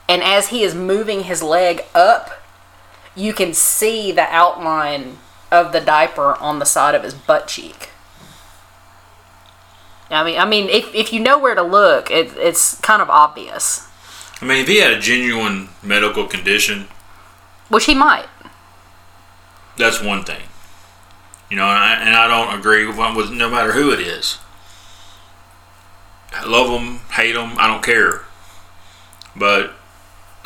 and 0.10 0.24
as 0.24 0.48
he 0.48 0.64
is 0.64 0.74
moving 0.74 1.24
his 1.24 1.44
leg 1.44 1.84
up, 1.94 2.32
you 3.16 3.32
can 3.32 3.54
see 3.54 4.12
the 4.12 4.24
outline 4.24 5.20
of 5.52 5.72
the 5.72 5.80
diaper 5.80 6.36
on 6.38 6.58
the 6.58 6.66
side 6.66 6.96
of 6.96 7.04
his 7.04 7.14
butt 7.14 7.48
cheek. 7.48 7.90
I 10.10 10.24
mean, 10.24 10.40
I 10.40 10.46
mean, 10.46 10.68
if, 10.68 10.94
if 10.96 11.14
you 11.14 11.20
know 11.20 11.38
where 11.38 11.54
to 11.54 11.62
look, 11.62 12.10
it, 12.10 12.36
it's 12.38 12.80
kind 12.82 13.04
of 13.04 13.10
obvious, 13.12 13.88
I 14.42 14.46
mean, 14.46 14.58
if 14.58 14.68
he 14.68 14.78
had 14.78 14.92
a 14.92 15.00
genuine 15.00 15.70
medical 15.84 16.26
condition, 16.26 16.88
which 17.68 17.86
he 17.86 17.94
might. 17.94 18.28
that's 19.78 20.02
one 20.02 20.24
thing. 20.24 20.42
You 21.52 21.58
know, 21.58 21.66
and 21.66 21.78
I, 21.78 21.94
and 21.96 22.16
I 22.16 22.28
don't 22.28 22.58
agree 22.58 22.88
with, 22.88 22.98
with 23.16 23.32
no 23.32 23.50
matter 23.50 23.74
who 23.74 23.92
it 23.92 24.00
is. 24.00 24.40
I 26.34 26.46
love 26.46 26.72
them, 26.72 27.00
hate 27.12 27.34
them, 27.34 27.56
I 27.60 27.68
don't 27.68 27.84
care. 27.84 28.22
But 29.36 29.74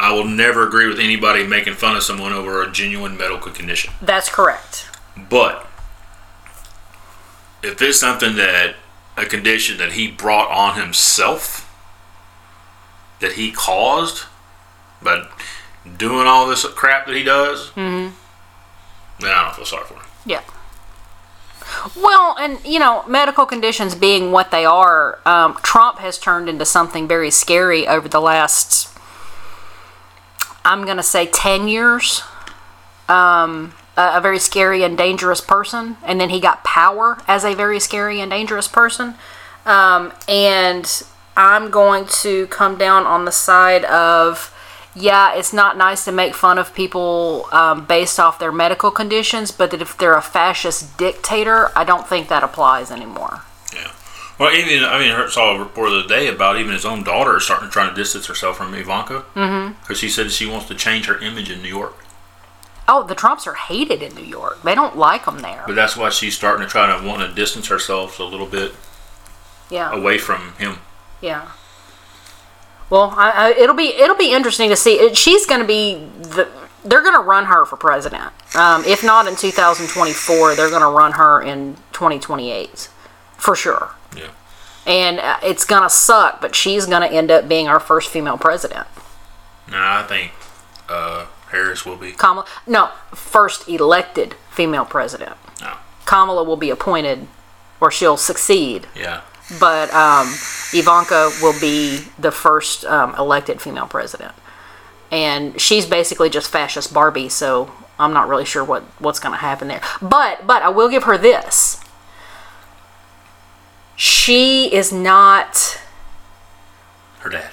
I 0.03 0.11
will 0.11 0.25
never 0.25 0.67
agree 0.67 0.87
with 0.87 0.99
anybody 0.99 1.47
making 1.47 1.75
fun 1.75 1.95
of 1.95 2.03
someone 2.03 2.33
over 2.33 2.61
a 2.61 2.69
genuine 2.69 3.15
medical 3.15 3.53
condition. 3.53 3.93
That's 4.01 4.27
correct. 4.27 4.89
But 5.15 5.65
if 7.63 7.81
it's 7.81 8.01
something 8.01 8.35
that 8.35 8.75
a 9.15 9.25
condition 9.25 9.77
that 9.77 9.93
he 9.93 10.11
brought 10.11 10.51
on 10.51 10.77
himself, 10.77 11.73
that 13.21 13.33
he 13.33 13.53
caused, 13.53 14.25
by 15.01 15.25
doing 15.97 16.27
all 16.27 16.49
this 16.49 16.65
crap 16.65 17.05
that 17.05 17.15
he 17.15 17.23
does, 17.23 17.69
mm-hmm. 17.69 18.13
then 19.21 19.31
I 19.31 19.45
don't 19.45 19.55
feel 19.55 19.63
sorry 19.63 19.85
for 19.85 19.93
him. 19.93 20.03
Yeah. 20.25 20.41
Well, 21.95 22.35
and 22.37 22.59
you 22.65 22.77
know, 22.77 23.05
medical 23.07 23.45
conditions 23.45 23.95
being 23.95 24.33
what 24.33 24.51
they 24.51 24.65
are, 24.65 25.19
um, 25.25 25.57
Trump 25.63 25.99
has 25.99 26.19
turned 26.19 26.49
into 26.49 26.65
something 26.65 27.07
very 27.07 27.31
scary 27.31 27.87
over 27.87 28.09
the 28.09 28.19
last, 28.19 28.89
I'm 30.65 30.85
going 30.85 30.97
to 30.97 31.03
say, 31.03 31.25
10 31.25 31.67
years. 31.67 32.21
Um, 33.09 33.73
a, 33.97 34.17
a 34.17 34.21
very 34.21 34.39
scary 34.39 34.83
and 34.83 34.97
dangerous 34.97 35.41
person. 35.41 35.97
And 36.03 36.19
then 36.19 36.29
he 36.29 36.39
got 36.39 36.63
power 36.63 37.17
as 37.27 37.43
a 37.43 37.53
very 37.53 37.79
scary 37.79 38.19
and 38.19 38.31
dangerous 38.31 38.67
person. 38.67 39.15
Um, 39.65 40.13
and 40.27 41.03
I'm 41.35 41.69
going 41.69 42.05
to 42.21 42.47
come 42.47 42.77
down 42.77 43.05
on 43.05 43.25
the 43.25 43.31
side 43.31 43.85
of 43.85 44.49
yeah, 44.95 45.33
it's 45.33 45.53
not 45.53 45.75
nice 45.75 46.05
to 46.05 46.11
make 46.11 46.35
fun 46.35 46.59
of 46.59 46.75
people 46.75 47.47
um, 47.51 47.85
based 47.85 48.19
off 48.19 48.37
their 48.37 48.51
medical 48.51 48.91
conditions, 48.91 49.51
but 49.51 49.71
that 49.71 49.81
if 49.81 49.97
they're 49.97 50.15
a 50.15 50.21
fascist 50.21 50.99
dictator, 50.99 51.71
I 51.75 51.83
don't 51.83 52.07
think 52.07 52.27
that 52.27 52.43
applies 52.43 52.91
anymore. 52.91 53.41
Well, 54.39 54.53
even 54.53 54.83
I 54.83 54.99
mean, 54.99 55.11
I 55.11 55.27
saw 55.29 55.55
a 55.55 55.59
report 55.59 55.89
the 55.91 55.99
other 55.99 56.07
day 56.07 56.27
about 56.27 56.57
even 56.57 56.73
his 56.73 56.85
own 56.85 57.03
daughter 57.03 57.37
is 57.37 57.45
starting 57.45 57.67
to 57.67 57.71
try 57.71 57.87
to 57.87 57.93
distance 57.95 58.25
herself 58.25 58.57
from 58.57 58.73
Ivanka 58.73 59.25
because 59.33 59.49
mm-hmm. 59.49 59.93
she 59.93 60.09
said 60.09 60.31
she 60.31 60.47
wants 60.47 60.67
to 60.67 60.75
change 60.75 61.05
her 61.05 61.19
image 61.19 61.51
in 61.51 61.61
New 61.61 61.69
York. 61.69 61.95
Oh, 62.87 63.03
the 63.03 63.15
Trumps 63.15 63.47
are 63.47 63.53
hated 63.53 64.01
in 64.01 64.13
New 64.15 64.25
York. 64.25 64.61
They 64.63 64.75
don't 64.75 64.97
like 64.97 65.25
them 65.25 65.39
there. 65.39 65.63
But 65.65 65.75
that's 65.75 65.95
why 65.95 66.09
she's 66.09 66.35
starting 66.35 66.65
to 66.65 66.69
try 66.69 66.97
to 66.99 67.05
want 67.07 67.21
to 67.21 67.33
distance 67.33 67.67
herself 67.67 68.19
a 68.19 68.23
little 68.23 68.47
bit 68.47 68.73
Yeah, 69.69 69.91
away 69.91 70.17
from 70.17 70.53
him. 70.55 70.79
yeah. 71.21 71.51
Well, 72.89 73.13
I, 73.17 73.31
I, 73.31 73.49
it'll 73.51 73.75
be 73.75 73.87
it'll 73.95 74.17
be 74.17 74.33
interesting 74.33 74.69
to 74.69 74.75
see. 74.75 74.95
It, 74.95 75.17
she's 75.17 75.45
going 75.45 75.61
to 75.61 75.67
be 75.67 75.95
the. 76.21 76.47
They're 76.85 77.01
going 77.01 77.15
to 77.15 77.25
run 77.25 77.45
her 77.45 77.65
for 77.65 77.77
president. 77.77 78.33
Um, 78.55 78.83
if 78.83 79.03
not 79.05 79.25
in 79.25 79.37
2024, 79.37 80.55
they're 80.55 80.69
going 80.69 80.81
to 80.81 80.87
run 80.89 81.13
her 81.13 81.41
in 81.41 81.75
2028 81.93 82.89
for 83.37 83.55
sure. 83.55 83.91
And 84.85 85.19
uh, 85.19 85.37
it's 85.43 85.63
to 85.83 85.89
suck, 85.89 86.41
but 86.41 86.55
she's 86.55 86.85
to 87.09 87.15
end 87.15 87.31
up 87.31 87.47
being 87.47 87.67
our 87.67 87.79
first 87.79 88.09
female 88.09 88.37
president. 88.37 88.85
No, 89.71 89.77
I 89.77 90.03
think 90.07 90.31
uh, 90.89 91.27
Harris 91.51 91.85
will 91.85 91.95
be. 91.95 92.11
Kamala, 92.11 92.45
no, 92.67 92.89
first 93.15 93.69
elected 93.69 94.35
female 94.51 94.85
president. 94.85 95.35
No. 95.61 95.75
Kamala 96.05 96.43
will 96.43 96.57
be 96.57 96.69
appointed, 96.69 97.27
or 97.79 97.91
she'll 97.91 98.17
succeed, 98.17 98.87
Yeah. 98.95 99.21
but 99.59 99.93
um, 99.93 100.27
Ivanka 100.73 101.31
will 101.41 101.57
be 101.61 101.99
the 102.19 102.31
first 102.31 102.83
um, 102.85 103.15
elected 103.15 103.61
female 103.61 103.87
president. 103.87 104.33
And 105.11 105.59
she's 105.61 105.85
basically 105.85 106.29
just 106.29 106.49
fascist 106.49 106.93
Barbie, 106.93 107.29
so 107.29 107.71
I'm 107.99 108.13
not 108.13 108.27
really 108.27 108.45
sure 108.45 108.63
what, 108.65 108.83
what's 108.99 109.19
going 109.19 109.33
to 109.33 109.37
happen 109.39 109.67
there. 109.69 109.81
But 110.01 110.45
but 110.45 110.61
I 110.63 110.69
will 110.69 110.89
give 110.89 111.03
her 111.03 111.17
this. 111.17 111.79
She 113.95 114.73
is 114.73 114.91
not 114.91 115.79
Her 117.19 117.29
dad. 117.29 117.51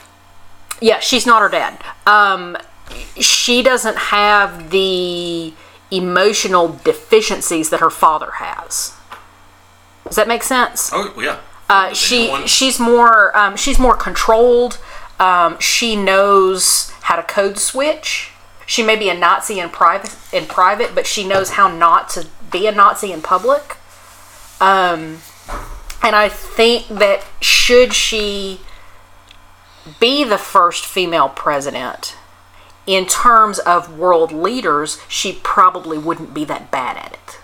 Yeah, 0.81 0.99
she's 1.01 1.27
not 1.27 1.43
her 1.43 1.49
dad. 1.49 1.79
Um, 2.07 2.57
she 3.21 3.63
doesn't 3.63 3.97
have 3.97 4.71
the 4.71 5.53
emotional 5.91 6.79
deficiencies 6.85 7.71
that 7.71 7.81
her 7.81 7.91
father 7.91 8.31
has. 8.33 8.95
Does 10.07 10.17
that 10.17 10.27
make 10.27 10.43
sense? 10.43 10.91
Oh 10.93 11.13
yeah. 11.21 11.39
Uh, 11.69 11.93
she 11.93 12.35
she's 12.47 12.81
more 12.81 13.37
um, 13.37 13.57
she's 13.57 13.79
more 13.79 13.95
controlled. 13.95 14.79
Um, 15.21 15.59
she 15.61 15.95
knows 15.95 16.91
how 17.03 17.17
to 17.17 17.23
code 17.23 17.59
switch. 17.59 18.33
She 18.67 18.83
may 18.83 18.97
be 18.97 19.09
a 19.09 19.15
Nazi 19.15 19.61
in 19.61 19.69
private 19.69 20.17
in 20.33 20.47
private, 20.47 20.95
but 20.95 21.07
she 21.07 21.27
knows 21.27 21.51
how 21.51 21.69
not 21.69 22.09
to 22.11 22.27
be 22.51 22.67
a 22.67 22.73
Nazi 22.73 23.13
in 23.13 23.21
public. 23.21 23.77
Um, 24.61 25.19
and 26.03 26.17
I 26.17 26.29
think 26.29 26.89
that 26.89 27.25
should 27.41 27.93
she 27.93 28.61
be 29.99 30.25
the 30.25 30.39
first 30.39 30.85
female 30.87 31.29
president, 31.29 32.17
in 32.87 33.07
terms 33.07 33.59
of 33.61 33.99
world 33.99 34.33
leaders, 34.33 35.01
she 35.09 35.39
probably 35.43 35.99
wouldn't 35.99 36.35
be 36.35 36.45
that 36.47 36.71
bad 36.71 36.97
at 36.97 37.13
it. 37.13 37.39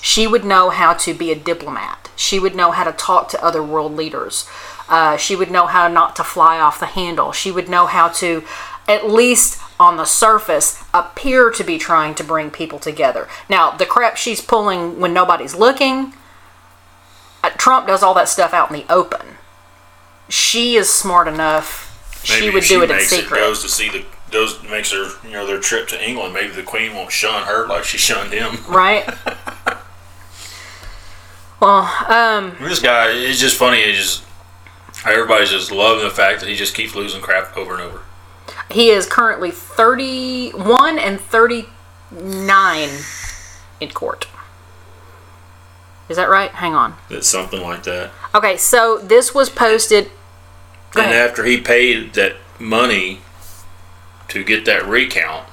She 0.00 0.26
would 0.26 0.44
know 0.44 0.70
how 0.70 0.94
to 0.94 1.12
be 1.12 1.30
a 1.32 1.36
diplomat. 1.36 2.10
She 2.16 2.38
would 2.38 2.54
know 2.54 2.70
how 2.70 2.84
to 2.84 2.92
talk 2.92 3.28
to 3.30 3.44
other 3.44 3.62
world 3.62 3.94
leaders. 3.94 4.48
Uh, 4.88 5.16
she 5.16 5.36
would 5.36 5.50
know 5.50 5.66
how 5.66 5.88
not 5.88 6.16
to 6.16 6.24
fly 6.24 6.58
off 6.58 6.80
the 6.80 6.86
handle. 6.86 7.32
She 7.32 7.50
would 7.50 7.68
know 7.68 7.86
how 7.86 8.08
to, 8.08 8.44
at 8.86 9.08
least 9.08 9.60
on 9.78 9.96
the 9.96 10.04
surface, 10.04 10.82
appear 10.94 11.50
to 11.50 11.64
be 11.64 11.78
trying 11.78 12.14
to 12.14 12.24
bring 12.24 12.50
people 12.50 12.78
together. 12.78 13.28
Now, 13.48 13.72
the 13.72 13.86
crap 13.86 14.16
she's 14.16 14.40
pulling 14.40 14.98
when 14.98 15.12
nobody's 15.12 15.54
looking, 15.54 16.14
Trump 17.56 17.86
does 17.86 18.02
all 18.02 18.14
that 18.14 18.28
stuff 18.28 18.52
out 18.52 18.70
in 18.70 18.76
the 18.76 18.92
open. 18.92 19.36
She 20.28 20.76
is 20.76 20.92
smart 20.92 21.28
enough. 21.28 22.20
she 22.24 22.50
would 22.50 22.62
if 22.62 22.68
do 22.68 22.82
it 22.82 22.90
in 22.90 23.00
secret. 23.00 23.38
goes 23.38 23.62
to 23.62 23.68
see 23.68 23.88
the 23.88 24.04
Goes 24.30 24.62
makes 24.64 24.92
her 24.92 25.08
you 25.24 25.32
know 25.32 25.46
their 25.46 25.58
trip 25.58 25.88
to 25.88 26.06
England. 26.06 26.34
Maybe 26.34 26.52
the 26.52 26.62
Queen 26.62 26.94
won't 26.94 27.10
shun 27.10 27.46
her 27.46 27.66
like 27.66 27.84
she 27.84 27.96
shunned 27.96 28.30
him. 28.32 28.58
right? 28.68 29.08
well, 31.60 31.90
um, 32.08 32.54
This 32.60 32.80
guy 32.80 33.08
is 33.10 33.40
just 33.40 33.56
funny. 33.56 33.78
It's 33.78 33.98
just 33.98 34.24
everybody's 35.06 35.50
just 35.50 35.72
loving 35.72 36.04
the 36.04 36.10
fact 36.10 36.40
that 36.40 36.48
he 36.48 36.54
just 36.56 36.74
keeps 36.74 36.94
losing 36.94 37.22
crap 37.22 37.56
over 37.56 37.72
and 37.74 37.82
over. 37.82 38.02
he 38.70 38.90
is 38.90 39.06
currently 39.06 39.50
31 39.50 40.98
and 40.98 41.18
39 41.18 42.88
in 43.80 43.88
court. 43.90 44.26
Is 46.08 46.16
that 46.16 46.28
right? 46.28 46.50
Hang 46.50 46.74
on. 46.74 46.94
It's 47.10 47.26
something 47.28 47.60
like 47.60 47.82
that. 47.84 48.10
Okay, 48.34 48.56
so 48.56 48.98
this 48.98 49.34
was 49.34 49.50
posted. 49.50 50.10
Go 50.92 51.02
and 51.02 51.10
ahead. 51.10 51.28
after 51.30 51.44
he 51.44 51.60
paid 51.60 52.14
that 52.14 52.36
money 52.58 53.20
to 54.28 54.42
get 54.42 54.64
that 54.64 54.86
recount, 54.86 55.46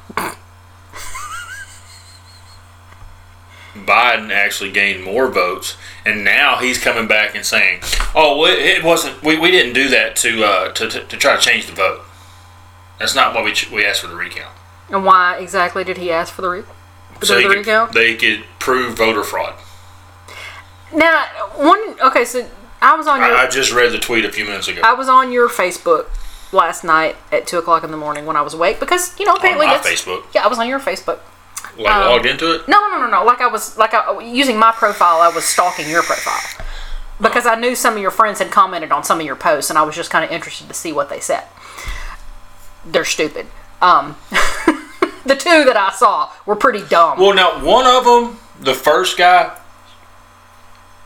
Biden 3.76 4.32
actually 4.32 4.72
gained 4.72 5.04
more 5.04 5.28
votes, 5.28 5.76
and 6.06 6.24
now 6.24 6.58
he's 6.58 6.78
coming 6.82 7.08
back 7.08 7.36
and 7.36 7.46
saying, 7.46 7.82
"Oh, 8.16 8.38
well, 8.38 8.56
it 8.58 8.84
wasn't. 8.84 9.22
We, 9.22 9.38
we 9.38 9.52
didn't 9.52 9.74
do 9.74 9.90
that 9.90 10.16
to, 10.18 10.46
uh, 10.46 10.72
to, 10.72 10.88
to 10.88 11.04
to 11.04 11.18
try 11.18 11.36
to 11.36 11.42
change 11.42 11.66
the 11.68 11.74
vote. 11.74 12.02
That's 13.00 13.14
not 13.16 13.36
why 13.36 13.44
we 13.44 13.52
ch- 13.52 13.70
we 13.70 13.86
asked 13.86 14.00
for 14.02 14.08
the 14.08 14.16
recount. 14.16 14.54
And 14.90 15.04
why 15.04 15.38
exactly 15.38 15.84
did 15.84 15.98
he 15.98 16.10
ask 16.12 16.34
for 16.34 16.42
the, 16.42 16.50
re- 16.50 16.64
for 17.20 17.26
So 17.26 17.36
the 17.36 17.42
could, 17.42 17.58
recount? 17.58 17.92
they 17.92 18.16
could 18.16 18.46
prove 18.60 18.96
voter 18.98 19.24
fraud. 19.24 19.56
Now, 20.96 21.26
one. 21.56 21.80
Okay, 22.02 22.26
so 22.26 22.48
I 22.82 22.96
was 22.96 23.08
on 23.08 23.20
your. 23.20 23.36
I, 23.36 23.46
I 23.46 23.50
just 23.50 23.74
read 23.74 23.92
the 23.92 24.00
tweet 24.00 24.26
a 24.26 24.32
few 24.32 24.46
minutes 24.46 24.68
ago. 24.68 24.82
I 24.84 24.94
was 24.94 25.10
on 25.10 25.32
your 25.32 25.50
Facebook 25.50 26.08
last 26.52 26.84
night 26.84 27.16
at 27.32 27.48
two 27.48 27.58
o'clock 27.58 27.84
in 27.84 27.92
the 27.92 27.98
morning 27.98 28.26
when 28.26 28.38
I 28.38 28.42
was 28.42 28.54
awake 28.54 28.80
because 28.80 29.18
you 29.20 29.26
know 29.26 29.34
on 29.34 29.38
apparently 29.38 29.68
my 29.68 29.74
that's 29.74 29.88
Facebook, 29.88 30.24
yeah 30.34 30.44
I 30.44 30.48
was 30.48 30.58
on 30.58 30.70
your 30.70 30.80
Facebook. 30.80 31.20
like 31.78 31.94
um, 31.94 32.12
logged 32.12 32.26
into 32.26 32.56
it. 32.56 32.68
No, 32.68 32.80
no, 32.88 33.00
no, 33.00 33.10
no. 33.10 33.26
Like 33.26 33.42
I 33.42 33.48
was 33.48 33.78
like 33.78 33.94
I, 33.94 34.22
using 34.22 34.58
my 34.58 34.72
profile, 34.72 35.20
I 35.22 35.30
was 35.30 35.44
stalking 35.44 35.90
your 35.90 36.04
profile 36.04 36.66
because 37.20 37.46
I 37.46 37.56
knew 37.56 37.76
some 37.76 37.96
of 37.96 38.02
your 38.02 38.12
friends 38.12 38.40
had 38.40 38.52
commented 38.52 38.92
on 38.92 39.04
some 39.04 39.20
of 39.20 39.26
your 39.26 39.36
posts, 39.36 39.70
and 39.70 39.78
I 39.78 39.84
was 39.84 39.96
just 39.96 40.10
kind 40.10 40.24
of 40.24 40.32
interested 40.32 40.68
to 40.68 40.74
see 40.74 40.92
what 40.92 41.10
they 41.10 41.20
said. 41.20 41.44
They're 42.86 43.06
stupid. 43.06 43.48
Um, 43.82 44.16
the 45.26 45.36
two 45.36 45.64
that 45.66 45.76
I 45.76 45.92
saw 45.92 46.32
were 46.46 46.56
pretty 46.56 46.86
dumb. 46.88 47.20
Well, 47.20 47.34
now 47.34 47.64
one 47.66 47.86
of 47.86 48.06
them, 48.06 48.40
the 48.60 48.74
first 48.74 49.18
guy, 49.18 49.58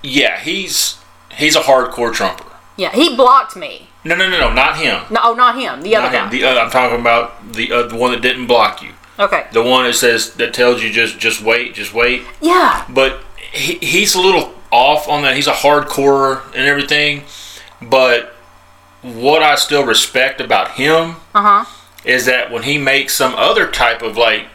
yeah, 0.03 0.39
he's 0.39 0.97
he's 1.37 1.55
a 1.55 1.61
hardcore 1.61 2.13
Trumper. 2.13 2.45
yeah, 2.77 2.91
he 2.91 3.15
blocked 3.15 3.55
me. 3.55 3.87
No, 4.03 4.15
no, 4.15 4.29
no, 4.29 4.39
no, 4.39 4.53
not 4.53 4.77
him. 4.77 5.03
No, 5.09 5.19
oh, 5.23 5.33
not 5.33 5.55
him. 5.59 5.81
The 5.81 5.95
other 5.97 6.09
Not 6.11 6.31
him. 6.33 6.39
The, 6.39 6.47
uh, 6.47 6.55
I'm 6.63 6.71
talking 6.71 6.99
about 7.01 7.51
the 7.53 7.71
uh, 7.71 7.83
the 7.87 7.95
one 7.97 8.11
that 8.11 8.21
didn't 8.21 8.47
block 8.47 8.81
you. 8.81 8.91
okay. 9.19 9.47
The 9.51 9.61
one 9.61 9.83
that 9.85 9.93
says 9.93 10.33
that 10.35 10.53
tells 10.53 10.81
you 10.81 10.89
just 10.91 11.19
just 11.19 11.41
wait, 11.41 11.73
just 11.73 11.93
wait. 11.93 12.23
Yeah. 12.41 12.85
But 12.89 13.19
he, 13.51 13.73
he's 13.75 14.15
a 14.15 14.21
little 14.21 14.53
off 14.71 15.07
on 15.09 15.23
that. 15.23 15.35
He's 15.35 15.47
a 15.47 15.51
hardcore 15.53 16.45
and 16.55 16.65
everything. 16.65 17.23
But 17.81 18.33
what 19.01 19.41
I 19.43 19.55
still 19.55 19.85
respect 19.85 20.39
about 20.41 20.71
him 20.71 21.15
Uh 21.35 21.63
huh. 21.63 21.65
is 22.05 22.25
that 22.25 22.51
when 22.51 22.63
he 22.63 22.77
makes 22.77 23.13
some 23.15 23.33
other 23.35 23.69
type 23.69 24.01
of 24.01 24.15
like 24.17 24.45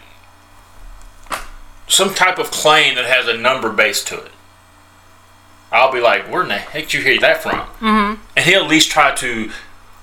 some 1.87 2.15
type 2.15 2.39
of 2.39 2.51
claim 2.51 2.95
that 2.95 3.05
has 3.05 3.29
a 3.29 3.37
number 3.37 3.71
base 3.71 4.03
to 4.05 4.17
it, 4.17 4.33
I'll 5.75 5.93
be 5.93 6.01
like, 6.01 6.31
"Where 6.31 6.43
in 6.43 6.49
the 6.49 6.59
heck 6.59 6.85
did 6.85 6.95
you 6.95 7.03
hear 7.03 7.21
that 7.21 7.43
from?" 7.43 7.59
Mm-hmm. 7.59 8.23
And 8.37 8.47
he'll 8.47 8.65
at 8.65 8.71
least 8.71 8.91
try 8.91 9.15
to 9.17 9.51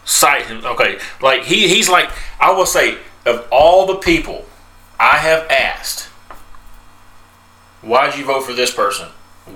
cite 0.06 0.46
him. 0.48 0.66
Okay, 0.66 1.00
like 1.22 1.44
he 1.44 1.68
he's 1.68 1.90
like 1.90 2.12
I 2.40 2.52
will 2.52 2.66
say 2.66 2.98
of 3.26 3.48
all 3.52 3.86
the 3.86 3.96
people 3.96 4.46
I 5.00 5.18
have 5.18 5.50
asked, 5.50 6.10
why'd 7.82 8.18
you 8.18 8.26
vote 8.26 8.42
for 8.42 8.54
this 8.54 8.74
person? 8.74 9.10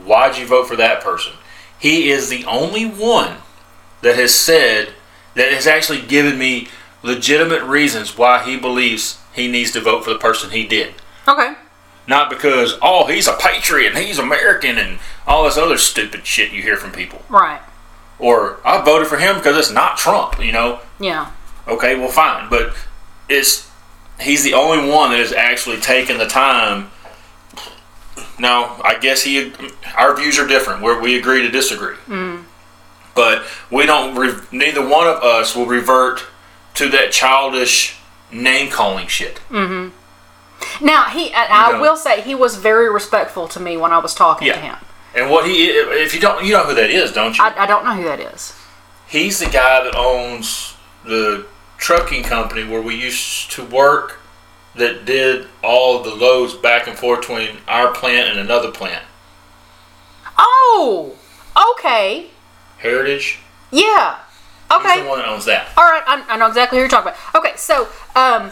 Why'd 0.04 0.38
you 0.38 0.48
vote 0.48 0.68
for 0.68 0.76
that 0.76 1.02
person? 1.02 1.34
He 1.80 2.10
is 2.10 2.30
the 2.30 2.46
only 2.46 2.86
one 2.86 3.38
that 4.02 4.16
has 4.16 4.34
said 4.34 4.94
that 5.36 5.52
has 5.52 5.68
actually 5.68 6.02
given 6.02 6.38
me 6.38 6.70
legitimate 7.04 7.64
reasons 7.64 8.18
why 8.18 8.44
he 8.44 8.58
believes 8.58 9.20
he 9.34 9.48
needs 9.48 9.72
to 9.72 9.82
vote 9.82 10.04
for 10.04 10.12
the 10.12 10.20
person 10.20 10.50
he 10.50 10.66
did. 10.66 10.96
Okay. 11.28 11.54
Not 12.08 12.30
because, 12.30 12.78
oh, 12.82 13.08
he's 13.08 13.28
a 13.28 13.34
patriot 13.34 13.90
and 13.90 13.98
he's 13.98 14.20
American 14.20 14.78
and 14.78 15.00
all 15.26 15.46
this 15.46 15.58
other 15.58 15.78
stupid 15.78 16.26
shit 16.26 16.52
you 16.52 16.62
hear 16.62 16.78
from 16.78 16.92
people. 16.92 17.24
Right. 17.30 17.62
Or, 18.20 18.60
I 18.64 18.84
voted 18.84 19.08
for 19.08 19.18
him 19.18 19.38
because 19.38 19.58
it's 19.58 19.72
not 19.72 19.98
Trump, 19.98 20.40
you 20.44 20.52
know? 20.52 20.80
Yeah. 21.00 21.32
Okay, 21.68 21.96
well, 21.96 22.10
fine. 22.10 22.50
But 22.50 22.76
it's, 23.28 23.70
he's 24.22 24.44
the 24.44 24.54
only 24.54 24.90
one 24.90 25.12
that 25.12 25.20
has 25.20 25.34
actually 25.34 25.78
taken 25.78 26.18
the 26.18 26.28
time. 26.28 26.92
Now, 28.38 28.80
I 28.84 28.98
guess 29.00 29.24
he, 29.24 29.52
our 29.98 30.16
views 30.16 30.38
are 30.38 30.48
different. 30.48 30.82
Where 30.82 31.00
we 31.00 31.18
agree 31.18 31.42
to 31.42 31.50
disagree. 31.50 31.96
Mm. 32.08 32.44
But 33.16 33.46
we 33.72 33.86
don't, 33.86 34.16
re- 34.16 34.40
neither 34.52 34.86
one 34.86 35.08
of 35.08 35.24
us 35.24 35.56
will 35.56 35.66
revert 35.66 36.26
to 36.76 36.90
that 36.90 37.12
childish 37.12 37.98
name 38.32 38.70
calling 38.70 39.08
shit. 39.08 39.42
Mm-hmm. 39.50 39.96
Now 40.82 41.06
he, 41.06 41.28
and 41.34 41.52
I 41.52 41.72
know. 41.74 41.82
will 41.82 41.98
say, 41.98 42.22
he 42.22 42.36
was 42.36 42.56
very 42.58 42.90
respectful 42.92 43.48
to 43.50 43.60
me 43.60 43.78
when 43.78 43.92
I 43.92 43.98
was 44.00 44.14
talking 44.14 44.48
to 44.52 44.58
him. 44.58 44.76
And 45.16 45.30
what 45.32 45.46
he, 45.46 45.66
if 45.68 46.14
you 46.14 46.20
don't, 46.20 46.46
you 46.46 46.54
know 46.54 46.64
who 46.64 46.76
that 46.76 46.90
is, 46.90 47.12
don't 47.14 47.38
you? 47.38 47.44
I, 47.44 47.64
I 47.64 47.66
don't 47.66 47.86
know 47.86 47.94
who 47.96 48.04
that 48.04 48.20
is. 48.20 48.54
He's 49.08 49.40
the 49.40 49.46
guy 49.46 49.84
that 49.84 49.96
owns 49.96 50.76
the 51.06 51.46
trucking 51.78 52.24
company 52.24 52.68
where 52.68 52.82
we 52.82 52.96
used 52.96 53.52
to 53.52 53.64
work 53.66 54.20
that 54.76 55.06
did 55.06 55.48
all 55.64 56.04
the 56.04 56.14
loads 56.14 56.54
back 56.54 56.88
and 56.88 56.98
forth 56.98 57.22
between 57.22 57.58
our 57.68 57.94
plant 57.94 58.30
and 58.30 58.40
another 58.40 58.72
plant. 58.72 59.04
Oh, 60.38 61.16
okay, 61.78 62.28
Heritage. 62.80 63.40
yeah, 63.72 64.20
He's 64.70 64.80
okay, 64.80 65.04
the 65.04 65.08
one 65.10 65.20
that 65.20 65.28
owns 65.30 65.46
that. 65.46 65.70
all 65.78 65.86
right. 65.86 66.04
I, 66.06 66.26
I 66.28 66.38
know 66.38 66.48
exactly 66.48 66.78
who 66.78 66.82
you're 66.82 66.90
talking 66.90 67.14
about. 67.14 67.36
Okay, 67.36 67.56
so 67.56 67.88
um, 68.16 68.52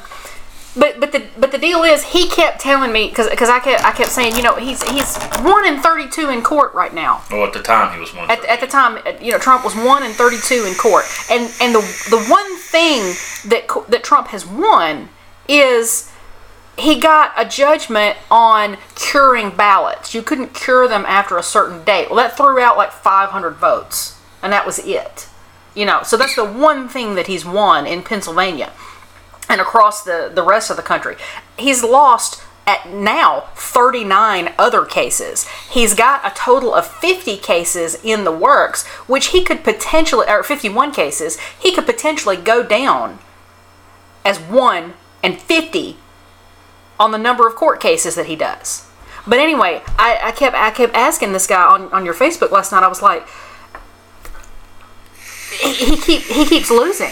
but 0.76 1.00
but 1.00 1.12
the 1.12 1.24
but 1.38 1.52
the 1.52 1.58
deal 1.58 1.84
is, 1.84 2.04
he 2.04 2.28
kept 2.28 2.60
telling 2.60 2.92
me 2.92 3.08
because 3.08 3.28
I 3.28 3.60
kept 3.60 3.84
I 3.84 3.92
kept 3.92 4.10
saying, 4.10 4.36
you 4.36 4.42
know, 4.42 4.56
he's 4.56 4.82
he's 4.90 5.18
one 5.42 5.66
in 5.68 5.80
thirty 5.80 6.10
two 6.10 6.30
in 6.30 6.42
court 6.42 6.74
right 6.74 6.94
now. 6.94 7.24
Well, 7.30 7.46
at 7.46 7.54
the 7.54 7.62
time 7.62 7.94
he 7.94 8.00
was 8.00 8.14
one. 8.14 8.30
At, 8.30 8.44
at 8.46 8.60
the 8.60 8.68
time, 8.68 9.00
you 9.22 9.32
know, 9.32 9.38
Trump 9.38 9.64
was 9.64 9.76
one 9.76 10.04
in 10.04 10.12
thirty-two 10.12 10.66
in 10.66 10.74
court, 10.74 11.06
and 11.30 11.52
and 11.62 11.76
the 11.76 11.82
the 12.10 12.26
one 12.28 12.58
thing 12.58 13.02
that 13.50 13.68
that 13.90 14.04
Trump 14.04 14.30
has 14.30 14.46
won 14.46 15.10
is 15.48 16.12
he 16.78 17.00
got 17.00 17.34
a 17.38 17.48
judgment 17.48 18.18
on 18.32 18.78
curing 18.96 19.52
ballots. 19.52 20.16
You 20.16 20.24
couldn't 20.24 20.56
cure 20.56 20.88
them 20.88 21.06
after 21.06 21.38
a 21.38 21.44
certain 21.44 21.84
date. 21.84 22.10
Well, 22.10 22.18
that 22.18 22.36
threw 22.36 22.60
out 22.60 22.78
like 22.78 22.92
five 22.92 23.30
hundred 23.30 23.56
votes, 23.58 24.20
and 24.42 24.52
that 24.52 24.66
was 24.66 24.80
it. 24.80 25.28
You 25.76 25.86
know, 25.86 26.02
so 26.04 26.18
that's 26.18 26.36
the 26.36 26.46
one 26.46 26.88
thing 26.88 27.16
that 27.16 27.28
he's 27.28 27.46
won 27.46 27.86
in 27.86 28.04
Pennsylvania 28.04 28.72
and 29.50 29.62
across 29.62 30.04
the, 30.04 30.32
the 30.34 30.44
rest 30.44 30.70
of 30.70 30.78
the 30.78 30.84
country. 30.84 31.16
He's 31.58 31.84
lost 31.84 32.42
at 32.66 32.90
now 32.90 33.42
39 33.56 34.54
other 34.58 34.86
cases. 34.86 35.48
He's 35.70 35.94
got 35.94 36.26
a 36.26 36.36
total 36.36 36.74
of 36.74 36.88
50 36.88 37.38
cases 37.38 38.02
in 38.04 38.24
the 38.24 38.32
works, 38.32 38.88
which 39.08 39.28
he 39.28 39.44
could 39.44 39.64
potentially, 39.64 40.26
or 40.30 40.44
51 40.44 40.92
cases, 40.94 41.40
he 41.60 41.74
could 41.74 41.86
potentially 41.86 42.38
go 42.38 42.64
down 42.64 43.20
as 44.24 44.40
1 44.40 44.94
and 45.22 45.40
50 45.40 45.98
on 47.00 47.12
the 47.12 47.18
number 47.18 47.48
of 47.48 47.56
court 47.56 47.82
cases 47.82 48.16
that 48.16 48.28
he 48.28 48.36
does. 48.36 48.88
But 49.26 49.40
anyway, 49.40 49.82
I, 49.98 50.20
I 50.22 50.32
kept 50.32 50.56
I 50.56 50.70
kept 50.72 50.94
asking 50.96 51.32
this 51.32 51.48
guy 51.48 51.64
on, 51.64 51.92
on 51.94 52.04
your 52.06 52.14
Facebook 52.14 52.52
last 52.52 52.72
night. 52.72 52.84
I 52.84 52.88
was 52.90 53.02
like, 53.02 53.26
he, 55.62 55.74
he 55.74 55.98
keep 55.98 56.24
he 56.24 56.46
keeps 56.46 56.70
losing. 56.70 57.12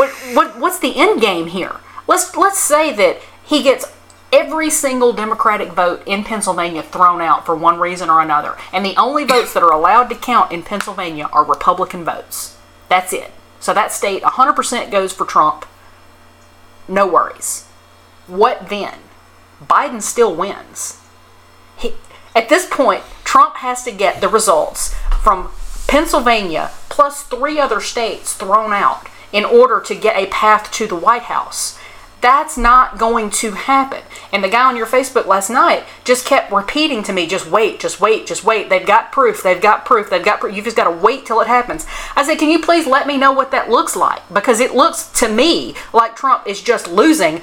What 0.00 0.12
what 0.32 0.58
what's 0.58 0.78
the 0.78 0.96
end 0.96 1.20
game 1.20 1.48
here? 1.48 1.76
Let's 2.06 2.34
let's 2.34 2.58
say 2.58 2.90
that 2.94 3.20
he 3.44 3.62
gets 3.62 3.84
every 4.32 4.70
single 4.70 5.12
Democratic 5.12 5.72
vote 5.72 6.02
in 6.06 6.24
Pennsylvania 6.24 6.82
thrown 6.82 7.20
out 7.20 7.44
for 7.44 7.54
one 7.54 7.78
reason 7.78 8.08
or 8.08 8.22
another, 8.22 8.56
and 8.72 8.82
the 8.82 8.96
only 8.96 9.26
votes 9.26 9.52
that 9.52 9.62
are 9.62 9.74
allowed 9.74 10.04
to 10.04 10.14
count 10.14 10.52
in 10.52 10.62
Pennsylvania 10.62 11.28
are 11.34 11.44
Republican 11.44 12.02
votes. 12.02 12.56
That's 12.88 13.12
it. 13.12 13.30
So 13.58 13.74
that 13.74 13.92
state 13.92 14.22
100% 14.22 14.90
goes 14.90 15.12
for 15.12 15.26
Trump. 15.26 15.66
No 16.88 17.06
worries. 17.06 17.66
What 18.26 18.70
then? 18.70 19.00
Biden 19.62 20.00
still 20.00 20.34
wins. 20.34 20.98
He, 21.76 21.92
at 22.34 22.48
this 22.48 22.66
point, 22.66 23.02
Trump 23.22 23.56
has 23.56 23.84
to 23.84 23.92
get 23.92 24.22
the 24.22 24.28
results 24.28 24.94
from 25.22 25.50
Pennsylvania 25.86 26.70
plus 26.88 27.22
three 27.22 27.60
other 27.60 27.82
states 27.82 28.32
thrown 28.32 28.72
out 28.72 29.06
in 29.32 29.44
order 29.44 29.80
to 29.80 29.94
get 29.94 30.16
a 30.16 30.26
path 30.26 30.70
to 30.72 30.86
the 30.86 30.96
White 30.96 31.22
House. 31.22 31.78
That's 32.20 32.58
not 32.58 32.98
going 32.98 33.30
to 33.30 33.52
happen. 33.52 34.02
And 34.30 34.44
the 34.44 34.48
guy 34.48 34.66
on 34.66 34.76
your 34.76 34.86
Facebook 34.86 35.26
last 35.26 35.48
night 35.48 35.84
just 36.04 36.26
kept 36.26 36.52
repeating 36.52 37.02
to 37.04 37.12
me, 37.14 37.26
just 37.26 37.50
wait, 37.50 37.80
just 37.80 37.98
wait, 38.00 38.26
just 38.26 38.44
wait. 38.44 38.68
They've 38.68 38.86
got 38.86 39.10
proof, 39.10 39.42
they've 39.42 39.60
got 39.60 39.86
proof, 39.86 40.10
they've 40.10 40.24
got 40.24 40.40
proof. 40.40 40.54
You've 40.54 40.66
just 40.66 40.76
got 40.76 40.84
to 40.84 40.90
wait 40.90 41.24
till 41.24 41.40
it 41.40 41.46
happens. 41.46 41.86
I 42.14 42.24
said, 42.24 42.38
can 42.38 42.50
you 42.50 42.60
please 42.60 42.86
let 42.86 43.06
me 43.06 43.16
know 43.16 43.32
what 43.32 43.50
that 43.52 43.70
looks 43.70 43.96
like? 43.96 44.20
Because 44.32 44.60
it 44.60 44.74
looks 44.74 45.06
to 45.20 45.28
me 45.28 45.74
like 45.94 46.14
Trump 46.14 46.46
is 46.46 46.60
just 46.60 46.88
losing 46.88 47.40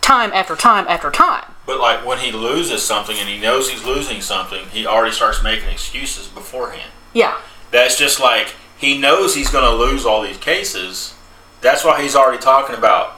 time 0.00 0.32
after 0.32 0.56
time 0.56 0.86
after 0.88 1.10
time. 1.10 1.44
But 1.64 1.80
like 1.80 2.04
when 2.04 2.18
he 2.18 2.32
loses 2.32 2.82
something 2.82 3.16
and 3.18 3.28
he 3.28 3.38
knows 3.40 3.70
he's 3.70 3.84
losing 3.84 4.20
something, 4.20 4.66
he 4.70 4.86
already 4.86 5.12
starts 5.12 5.42
making 5.42 5.68
excuses 5.68 6.26
beforehand. 6.28 6.90
Yeah. 7.12 7.38
That's 7.70 7.98
just 7.98 8.20
like 8.20 8.54
he 8.76 8.98
knows 8.98 9.34
he's 9.34 9.50
going 9.50 9.64
to 9.64 9.76
lose 9.76 10.04
all 10.04 10.22
these 10.22 10.36
cases. 10.36 11.14
That's 11.60 11.84
why 11.84 12.02
he's 12.02 12.14
already 12.14 12.42
talking 12.42 12.76
about, 12.76 13.14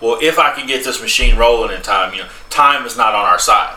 well, 0.00 0.18
if 0.20 0.38
I 0.38 0.52
can 0.54 0.66
get 0.66 0.84
this 0.84 1.00
machine 1.00 1.36
rolling 1.36 1.74
in 1.74 1.82
time, 1.82 2.12
you 2.14 2.20
know, 2.22 2.28
time 2.50 2.84
is 2.86 2.96
not 2.96 3.14
on 3.14 3.24
our 3.24 3.38
side. 3.38 3.76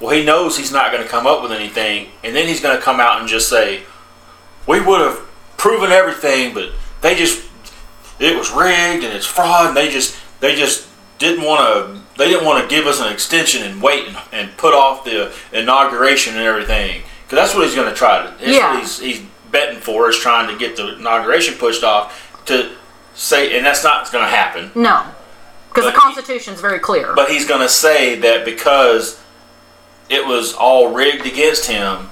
Well, 0.00 0.10
he 0.10 0.24
knows 0.24 0.58
he's 0.58 0.72
not 0.72 0.92
going 0.92 1.02
to 1.02 1.08
come 1.08 1.26
up 1.26 1.42
with 1.42 1.52
anything, 1.52 2.08
and 2.22 2.36
then 2.36 2.46
he's 2.46 2.60
going 2.60 2.76
to 2.76 2.82
come 2.82 3.00
out 3.00 3.18
and 3.20 3.28
just 3.28 3.48
say, 3.48 3.82
we 4.66 4.80
would 4.80 5.00
have 5.00 5.18
proven 5.56 5.90
everything, 5.90 6.52
but 6.52 6.70
they 7.00 7.14
just, 7.14 7.48
it 8.20 8.36
was 8.36 8.50
rigged 8.50 9.04
and 9.04 9.14
it's 9.14 9.24
fraud, 9.24 9.68
and 9.68 9.76
they 9.76 9.88
just, 9.90 10.18
they 10.40 10.54
just 10.54 10.88
didn't 11.18 11.44
want 11.44 11.60
to, 11.60 12.02
they 12.18 12.28
didn't 12.28 12.44
want 12.44 12.62
to 12.62 12.68
give 12.68 12.86
us 12.86 13.00
an 13.00 13.10
extension 13.10 13.62
and 13.62 13.80
wait 13.80 14.06
and, 14.06 14.18
and 14.32 14.54
put 14.58 14.74
off 14.74 15.04
the 15.04 15.32
inauguration 15.52 16.34
and 16.34 16.42
everything. 16.42 17.02
Because 17.24 17.36
that's 17.38 17.54
what 17.54 17.64
he's 17.66 17.74
going 17.74 17.88
to 17.88 17.94
try 17.96 18.22
to, 18.22 18.30
that's 18.38 18.42
Yeah. 18.54 18.72
what 18.74 18.80
he's, 18.80 18.98
he's 18.98 19.22
betting 19.50 19.80
for 19.80 20.10
is 20.10 20.18
trying 20.18 20.48
to 20.52 20.58
get 20.58 20.76
the 20.76 20.96
inauguration 20.98 21.54
pushed 21.54 21.82
off 21.84 22.44
to 22.46 22.70
say, 23.16 23.56
and 23.56 23.66
that's 23.66 23.82
not 23.82 24.10
going 24.12 24.24
to 24.24 24.30
happen. 24.30 24.70
No. 24.74 25.04
Because 25.68 25.92
the 25.92 25.98
Constitution 25.98 26.54
is 26.54 26.60
very 26.60 26.78
clear. 26.78 27.14
But 27.14 27.30
he's 27.30 27.46
going 27.46 27.60
to 27.60 27.68
say 27.68 28.18
that 28.20 28.44
because 28.44 29.20
it 30.08 30.24
was 30.26 30.54
all 30.54 30.94
rigged 30.94 31.26
against 31.26 31.66
him, 31.66 32.10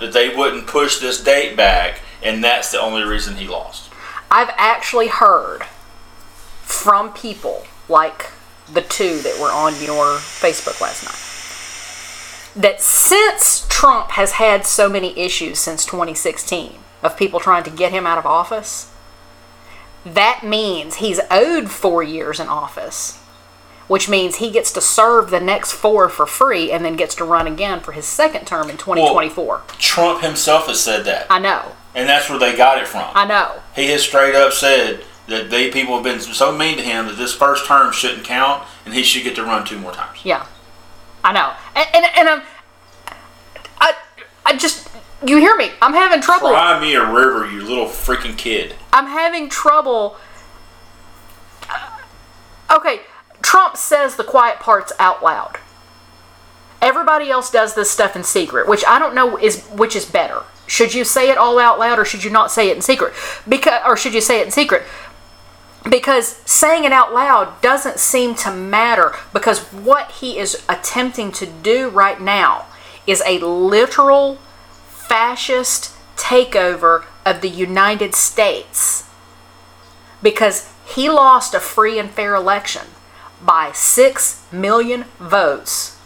that 0.00 0.12
they 0.12 0.34
wouldn't 0.34 0.66
push 0.66 0.98
this 0.98 1.22
date 1.22 1.56
back, 1.56 2.00
and 2.22 2.44
that's 2.44 2.70
the 2.70 2.80
only 2.80 3.02
reason 3.02 3.36
he 3.36 3.48
lost. 3.48 3.90
I've 4.30 4.50
actually 4.56 5.08
heard 5.08 5.62
from 6.62 7.12
people 7.12 7.64
like 7.88 8.30
the 8.72 8.82
two 8.82 9.18
that 9.20 9.38
were 9.40 9.50
on 9.50 9.72
your 9.82 10.16
Facebook 10.16 10.80
last 10.80 11.04
night 11.04 11.24
that 12.56 12.80
since 12.80 13.66
Trump 13.68 14.12
has 14.12 14.32
had 14.32 14.64
so 14.64 14.88
many 14.88 15.18
issues 15.18 15.58
since 15.58 15.84
2016 15.84 16.78
of 17.02 17.16
people 17.16 17.40
trying 17.40 17.64
to 17.64 17.70
get 17.70 17.92
him 17.92 18.06
out 18.06 18.16
of 18.16 18.24
office, 18.24 18.90
that 20.04 20.42
means 20.44 20.96
he's 20.96 21.20
owed 21.30 21.70
four 21.70 22.02
years 22.02 22.38
in 22.38 22.48
office, 22.48 23.18
which 23.88 24.08
means 24.08 24.36
he 24.36 24.50
gets 24.50 24.72
to 24.72 24.80
serve 24.80 25.30
the 25.30 25.40
next 25.40 25.72
four 25.72 26.08
for 26.08 26.26
free 26.26 26.70
and 26.70 26.84
then 26.84 26.96
gets 26.96 27.14
to 27.16 27.24
run 27.24 27.46
again 27.46 27.80
for 27.80 27.92
his 27.92 28.04
second 28.06 28.46
term 28.46 28.68
in 28.70 28.76
2024. 28.76 29.62
Trump 29.78 30.22
himself 30.22 30.66
has 30.66 30.80
said 30.80 31.04
that, 31.04 31.26
I 31.30 31.38
know, 31.38 31.72
and 31.94 32.08
that's 32.08 32.28
where 32.28 32.38
they 32.38 32.56
got 32.56 32.78
it 32.78 32.88
from. 32.88 33.10
I 33.14 33.26
know. 33.26 33.60
He 33.74 33.86
has 33.86 34.02
straight 34.02 34.34
up 34.34 34.52
said 34.52 35.04
that 35.28 35.50
they 35.50 35.70
people 35.70 35.94
have 35.94 36.04
been 36.04 36.20
so 36.20 36.56
mean 36.56 36.76
to 36.76 36.82
him 36.82 37.06
that 37.06 37.16
this 37.16 37.34
first 37.34 37.66
term 37.66 37.92
shouldn't 37.92 38.24
count, 38.24 38.62
and 38.84 38.94
he 38.94 39.02
should 39.02 39.24
get 39.24 39.34
to 39.36 39.42
run 39.42 39.64
two 39.64 39.78
more 39.78 39.92
times. 39.92 40.18
Yeah, 40.24 40.46
I 41.22 41.32
know, 41.32 41.52
and 41.74 41.88
and, 41.94 42.04
and 42.16 42.28
I'm, 42.28 42.42
I 43.80 43.94
I 44.44 44.56
just 44.56 44.88
you 45.32 45.38
hear 45.38 45.56
me? 45.56 45.70
I'm 45.80 45.94
having 45.94 46.20
trouble. 46.20 46.50
Cry 46.50 46.80
me 46.80 46.94
a 46.94 47.04
river, 47.04 47.50
you 47.50 47.62
little 47.62 47.86
freaking 47.86 48.36
kid. 48.36 48.74
I'm 48.92 49.06
having 49.06 49.48
trouble. 49.48 50.16
Okay, 52.70 53.00
Trump 53.42 53.76
says 53.76 54.16
the 54.16 54.24
quiet 54.24 54.60
parts 54.60 54.92
out 54.98 55.22
loud. 55.22 55.58
Everybody 56.82 57.30
else 57.30 57.50
does 57.50 57.74
this 57.74 57.90
stuff 57.90 58.16
in 58.16 58.24
secret, 58.24 58.68
which 58.68 58.84
I 58.86 58.98
don't 58.98 59.14
know 59.14 59.38
is 59.38 59.64
which 59.68 59.96
is 59.96 60.04
better. 60.04 60.42
Should 60.66 60.94
you 60.94 61.04
say 61.04 61.30
it 61.30 61.38
all 61.38 61.58
out 61.58 61.78
loud 61.78 61.98
or 61.98 62.04
should 62.04 62.24
you 62.24 62.30
not 62.30 62.50
say 62.50 62.70
it 62.70 62.76
in 62.76 62.82
secret? 62.82 63.14
Because 63.48 63.80
or 63.86 63.96
should 63.96 64.14
you 64.14 64.20
say 64.20 64.40
it 64.40 64.46
in 64.46 64.50
secret? 64.50 64.82
Because 65.88 66.36
saying 66.46 66.84
it 66.84 66.92
out 66.92 67.12
loud 67.12 67.60
doesn't 67.60 67.98
seem 67.98 68.34
to 68.36 68.50
matter 68.50 69.14
because 69.32 69.60
what 69.72 70.10
he 70.10 70.38
is 70.38 70.64
attempting 70.68 71.32
to 71.32 71.46
do 71.46 71.90
right 71.90 72.20
now 72.20 72.66
is 73.06 73.22
a 73.26 73.38
literal 73.38 74.38
fascist 75.08 75.94
takeover 76.16 77.04
of 77.24 77.40
the 77.40 77.48
United 77.48 78.14
States 78.14 79.08
because 80.22 80.72
he 80.86 81.08
lost 81.08 81.54
a 81.54 81.60
free 81.60 81.98
and 81.98 82.10
fair 82.10 82.34
election 82.34 82.82
by 83.42 83.72
6 83.72 84.46
million 84.52 85.04
votes. 85.18 85.98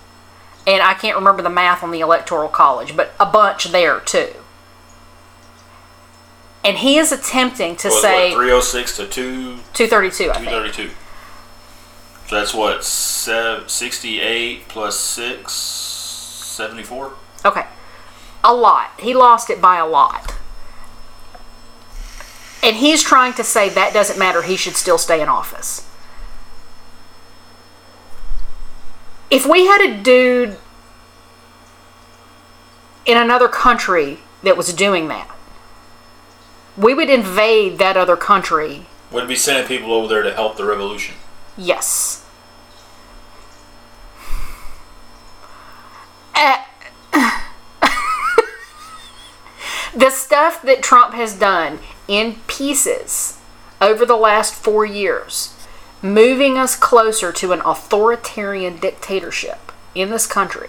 And 0.67 0.83
I 0.83 0.95
can't 0.95 1.17
remember 1.17 1.43
the 1.43 1.51
math 1.51 1.83
on 1.83 1.91
the 1.91 2.01
Electoral 2.01 2.49
College, 2.49 2.97
but 2.97 3.13
a 3.19 3.27
bunch 3.27 3.71
there 3.71 4.01
too. 4.01 4.33
And 6.65 6.79
he 6.79 6.99
is 6.99 7.13
attempting 7.13 7.77
to 7.77 7.91
say 7.91 8.31
what, 8.31 8.39
306 8.39 8.97
to 8.99 9.07
2 9.07 9.57
232, 9.73 10.31
I 10.31 10.35
think. 10.35 10.49
232. 10.49 10.91
So 12.27 12.37
that's 12.37 12.53
what, 12.53 12.85
sev- 12.85 13.71
68 13.71 14.69
plus 14.69 15.01
6, 15.01 15.51
74? 15.51 17.13
Okay. 17.47 17.65
A 18.49 18.55
lot. 18.55 18.99
He 18.99 19.15
lost 19.15 19.51
it 19.51 19.61
by 19.61 19.77
a 19.77 19.87
lot. 19.87 20.35
And 22.63 22.77
he's 22.77 23.03
trying 23.03 23.35
to 23.35 23.45
say 23.45 23.69
that 23.69 23.93
doesn't 23.93 24.19
matter, 24.19 24.43
he 24.43 24.57
should 24.57 24.75
still 24.75 24.99
stay 24.99 25.21
in 25.21 25.29
office. 25.29 25.87
If 29.31 29.47
we 29.47 29.67
had 29.67 29.83
a 29.83 30.03
dude 30.03 30.57
in 33.05 33.19
another 33.19 33.49
country 33.49 34.21
that 34.43 34.57
was 34.57 34.73
doing 34.73 35.09
that, 35.09 35.31
we 36.77 36.95
would 36.95 37.11
invade 37.11 37.79
that 37.79 37.97
other 37.97 38.17
country. 38.17 38.87
Would 39.11 39.29
be 39.29 39.37
sending 39.37 39.67
people 39.67 39.93
over 39.93 40.09
there 40.09 40.23
to 40.23 40.33
help 40.33 40.57
the 40.57 40.65
revolution. 40.65 41.17
Yes. 41.57 42.25
Uh, 46.35 46.63
the 49.95 50.11
stuff 50.11 50.63
that 50.63 50.83
Trump 50.83 51.15
has 51.15 51.35
done 51.35 51.79
in 52.07 52.37
pieces 52.47 53.39
over 53.81 54.05
the 54.05 54.17
last 54.17 54.55
four 54.55 54.85
years, 54.85 55.55
moving 56.03 56.57
us 56.59 56.77
closer 56.77 57.33
to 57.33 57.53
an 57.53 57.61
authoritarian 57.65 58.79
dictatorship 58.79 59.73
in 59.95 60.11
this 60.11 60.27
country, 60.27 60.69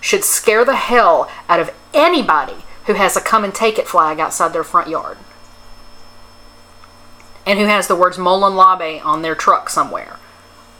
should 0.00 0.24
scare 0.24 0.64
the 0.64 0.76
hell 0.76 1.30
out 1.48 1.60
of 1.60 1.70
anybody 1.92 2.64
who 2.86 2.94
has 2.94 3.16
a 3.16 3.20
come 3.20 3.44
and 3.44 3.54
take 3.54 3.78
it 3.78 3.88
flag 3.88 4.18
outside 4.18 4.52
their 4.52 4.64
front 4.64 4.88
yard 4.88 5.18
and 7.48 7.58
who 7.58 7.64
has 7.64 7.88
the 7.88 7.96
words 7.96 8.18
Molon 8.18 8.54
Labe 8.54 9.00
on 9.02 9.22
their 9.22 9.34
truck 9.34 9.70
somewhere, 9.70 10.18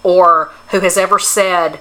or 0.03 0.53
who 0.71 0.81
has 0.81 0.99
ever 0.99 1.19
said, 1.19 1.81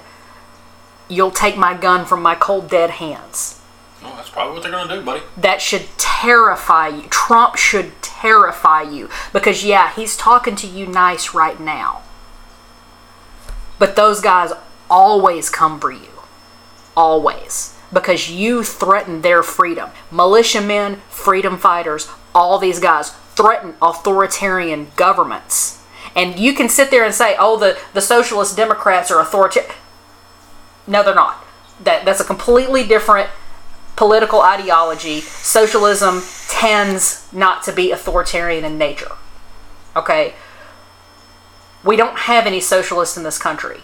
You'll 1.10 1.30
take 1.30 1.58
my 1.58 1.74
gun 1.74 2.06
from 2.06 2.22
my 2.22 2.34
cold 2.34 2.70
dead 2.70 2.88
hands. 2.92 3.57
Oh, 4.02 4.14
that's 4.16 4.30
probably 4.30 4.54
what 4.54 4.62
they're 4.62 4.72
going 4.72 4.88
to 4.88 4.96
do, 4.96 5.02
buddy. 5.02 5.22
That 5.36 5.60
should 5.60 5.86
terrify 5.98 6.88
you. 6.88 7.02
Trump 7.10 7.56
should 7.56 8.00
terrify 8.02 8.82
you 8.82 9.10
because, 9.32 9.64
yeah, 9.64 9.92
he's 9.94 10.16
talking 10.16 10.56
to 10.56 10.66
you 10.66 10.86
nice 10.86 11.34
right 11.34 11.58
now. 11.58 12.02
But 13.78 13.96
those 13.96 14.20
guys 14.20 14.52
always 14.90 15.50
come 15.50 15.80
for 15.80 15.90
you. 15.90 16.08
Always. 16.96 17.76
Because 17.92 18.30
you 18.30 18.62
threaten 18.62 19.22
their 19.22 19.42
freedom. 19.42 19.90
Militiamen, 20.10 20.96
freedom 21.08 21.56
fighters, 21.56 22.08
all 22.34 22.58
these 22.58 22.80
guys 22.80 23.10
threaten 23.34 23.74
authoritarian 23.80 24.88
governments. 24.96 25.82
And 26.14 26.38
you 26.38 26.54
can 26.54 26.68
sit 26.68 26.90
there 26.90 27.04
and 27.04 27.14
say, 27.14 27.36
oh, 27.38 27.56
the, 27.56 27.78
the 27.94 28.00
socialist 28.00 28.56
Democrats 28.56 29.10
are 29.10 29.20
authoritarian. 29.20 29.72
No, 30.86 31.02
they're 31.02 31.14
not. 31.14 31.44
That, 31.84 32.04
that's 32.04 32.20
a 32.20 32.24
completely 32.24 32.86
different 32.86 33.30
political 33.98 34.40
ideology. 34.40 35.20
Socialism 35.20 36.22
tends 36.46 37.26
not 37.32 37.64
to 37.64 37.72
be 37.72 37.90
authoritarian 37.90 38.64
in 38.64 38.78
nature. 38.78 39.10
Okay? 39.96 40.34
We 41.82 41.96
don't 41.96 42.16
have 42.16 42.46
any 42.46 42.60
socialists 42.60 43.16
in 43.16 43.24
this 43.24 43.38
country. 43.38 43.80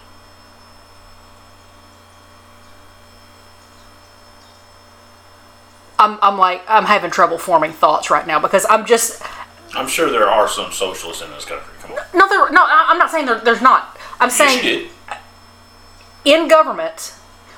I'm, 5.98 6.16
I'm 6.22 6.38
like, 6.38 6.62
I'm 6.68 6.84
having 6.84 7.10
trouble 7.10 7.36
forming 7.36 7.72
thoughts 7.72 8.08
right 8.08 8.24
now 8.24 8.38
because 8.38 8.64
I'm 8.70 8.86
just, 8.86 9.20
I'm 9.74 9.88
sure 9.88 10.12
there 10.12 10.28
are 10.28 10.46
some 10.46 10.70
socialists 10.70 11.24
in 11.24 11.30
this 11.30 11.44
country. 11.44 11.74
Come 11.80 11.90
on. 11.90 11.98
no, 12.14 12.28
there, 12.28 12.52
no, 12.52 12.64
I'm 12.68 12.98
not 12.98 13.10
saying 13.10 13.26
there, 13.26 13.40
there's 13.40 13.62
not. 13.62 13.98
I'm 14.20 14.28
Yes, 14.28 14.36
saying 14.36 14.90
in 16.24 16.46
government, 16.46 17.14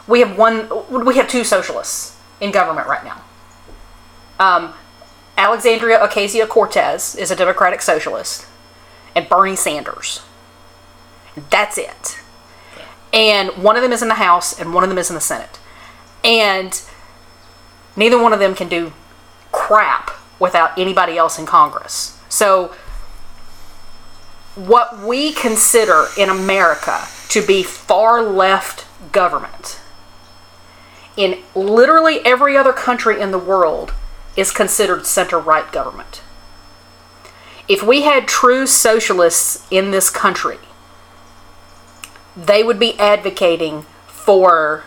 we 0.09 0.21
have 0.21 0.39
one, 0.39 0.71
we 1.05 1.17
have 1.17 1.29
two 1.29 1.45
socialists 1.45 2.16
in 2.41 2.51
government 2.51 2.87
right 2.87 3.05
now. 3.05 3.22
Um, 4.39 4.74
Alexandria 5.39 5.99
Ocasio 5.99 6.49
Cortez 6.49 7.14
is 7.14 7.30
a 7.30 7.37
Democratic 7.37 7.82
socialist, 7.82 8.47
and 9.14 9.28
Bernie 9.28 9.57
Sanders. 9.57 10.22
That's 11.51 11.78
it. 11.78 12.18
And 13.12 13.51
one 13.62 13.76
of 13.76 13.82
them 13.82 13.93
is 13.93 14.03
in 14.03 14.09
the 14.09 14.14
House 14.14 14.59
and 14.59 14.74
one 14.74 14.82
of 14.82 14.91
them 14.91 14.99
is 14.99 15.11
in 15.11 15.14
the 15.14 15.20
Senate. 15.20 15.59
And 16.24 16.80
neither 17.97 18.20
one 18.20 18.32
of 18.32 18.39
them 18.39 18.55
can 18.55 18.68
do 18.68 18.93
crap 19.53 20.11
without 20.39 20.78
anybody 20.78 21.16
else 21.16 21.39
in 21.39 21.47
Congress. 21.47 22.18
So, 22.28 22.74
what 24.55 24.99
we 25.01 25.32
consider 25.32 26.07
in 26.16 26.30
America 26.30 27.07
to 27.28 27.47
be 27.47 27.62
far 27.62 28.22
left 28.22 28.87
government 29.12 29.80
in 31.17 31.43
literally 31.55 32.25
every 32.25 32.57
other 32.57 32.73
country 32.73 33.21
in 33.21 33.31
the 33.31 33.39
world 33.39 33.93
is 34.37 34.51
considered 34.51 35.07
center 35.07 35.39
right 35.39 35.71
government. 35.73 36.23
If 37.69 37.83
we 37.83 38.03
had 38.03 38.29
true 38.29 38.67
socialists 38.67 39.67
in 39.71 39.91
this 39.91 40.11
country, 40.11 40.59
they 42.37 42.62
would 42.62 42.79
be 42.79 42.99
advocating 42.99 43.87
for 44.07 44.85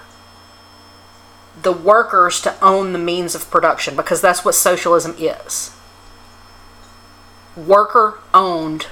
the 1.62 1.74
workers 1.74 2.42
to 2.42 2.64
own 2.64 2.94
the 2.94 3.00
means 3.00 3.36
of 3.36 3.50
production 3.52 3.96
because 3.96 4.22
that's 4.22 4.46
what 4.46 4.56
socialism 4.56 5.16
is 5.18 5.76
worker 7.56 8.20
owned 8.34 8.88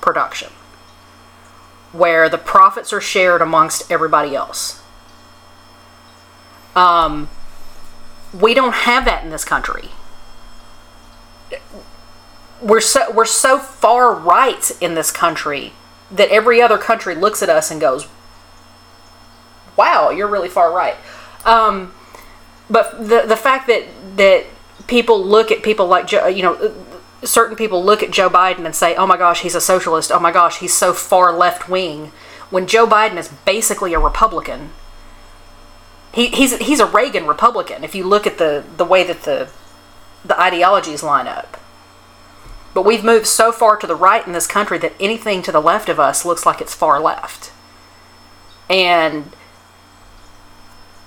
production 0.00 0.50
where 1.92 2.28
the 2.28 2.38
profits 2.38 2.92
are 2.92 3.00
shared 3.00 3.42
amongst 3.42 3.90
everybody 3.90 4.34
else. 4.34 4.79
Um, 6.76 7.28
we 8.38 8.54
don't 8.54 8.74
have 8.74 9.04
that 9.04 9.24
in 9.24 9.30
this 9.30 9.44
country. 9.44 9.90
We're 12.62 12.80
so 12.80 13.10
we're 13.10 13.24
so 13.24 13.58
far 13.58 14.14
right 14.14 14.70
in 14.80 14.94
this 14.94 15.10
country 15.10 15.72
that 16.10 16.28
every 16.28 16.60
other 16.60 16.78
country 16.78 17.14
looks 17.14 17.42
at 17.42 17.48
us 17.48 17.70
and 17.70 17.80
goes, 17.80 18.06
"Wow, 19.76 20.10
you're 20.10 20.28
really 20.28 20.48
far 20.48 20.72
right." 20.72 20.96
Um, 21.44 21.94
but 22.68 23.08
the 23.08 23.24
the 23.26 23.36
fact 23.36 23.66
that 23.66 23.84
that 24.16 24.44
people 24.86 25.24
look 25.24 25.50
at 25.50 25.62
people 25.62 25.86
like 25.86 26.06
Joe, 26.06 26.26
you 26.26 26.42
know, 26.42 26.74
certain 27.24 27.56
people 27.56 27.82
look 27.82 28.02
at 28.02 28.10
Joe 28.10 28.28
Biden 28.28 28.66
and 28.66 28.74
say, 28.74 28.94
"Oh 28.94 29.06
my 29.06 29.16
gosh, 29.16 29.40
he's 29.40 29.54
a 29.54 29.60
socialist. 29.60 30.12
Oh 30.12 30.20
my 30.20 30.30
gosh, 30.30 30.58
he's 30.58 30.74
so 30.74 30.92
far 30.92 31.32
left 31.32 31.68
wing." 31.68 32.12
When 32.50 32.66
Joe 32.66 32.86
Biden 32.86 33.16
is 33.16 33.28
basically 33.28 33.94
a 33.94 33.98
Republican, 33.98 34.70
he, 36.12 36.28
he's 36.28 36.56
he's 36.58 36.80
a 36.80 36.86
Reagan 36.86 37.26
Republican. 37.26 37.84
If 37.84 37.94
you 37.94 38.04
look 38.04 38.26
at 38.26 38.38
the 38.38 38.64
the 38.76 38.84
way 38.84 39.04
that 39.04 39.22
the 39.22 39.48
the 40.24 40.38
ideologies 40.40 41.02
line 41.02 41.26
up. 41.26 41.56
But 42.72 42.84
we've 42.84 43.04
moved 43.04 43.26
so 43.26 43.50
far 43.50 43.76
to 43.76 43.86
the 43.86 43.96
right 43.96 44.24
in 44.24 44.32
this 44.32 44.46
country 44.46 44.78
that 44.78 44.92
anything 45.00 45.42
to 45.42 45.52
the 45.52 45.60
left 45.60 45.88
of 45.88 45.98
us 45.98 46.24
looks 46.24 46.46
like 46.46 46.60
it's 46.60 46.74
far 46.74 47.00
left. 47.00 47.52
And 48.68 49.32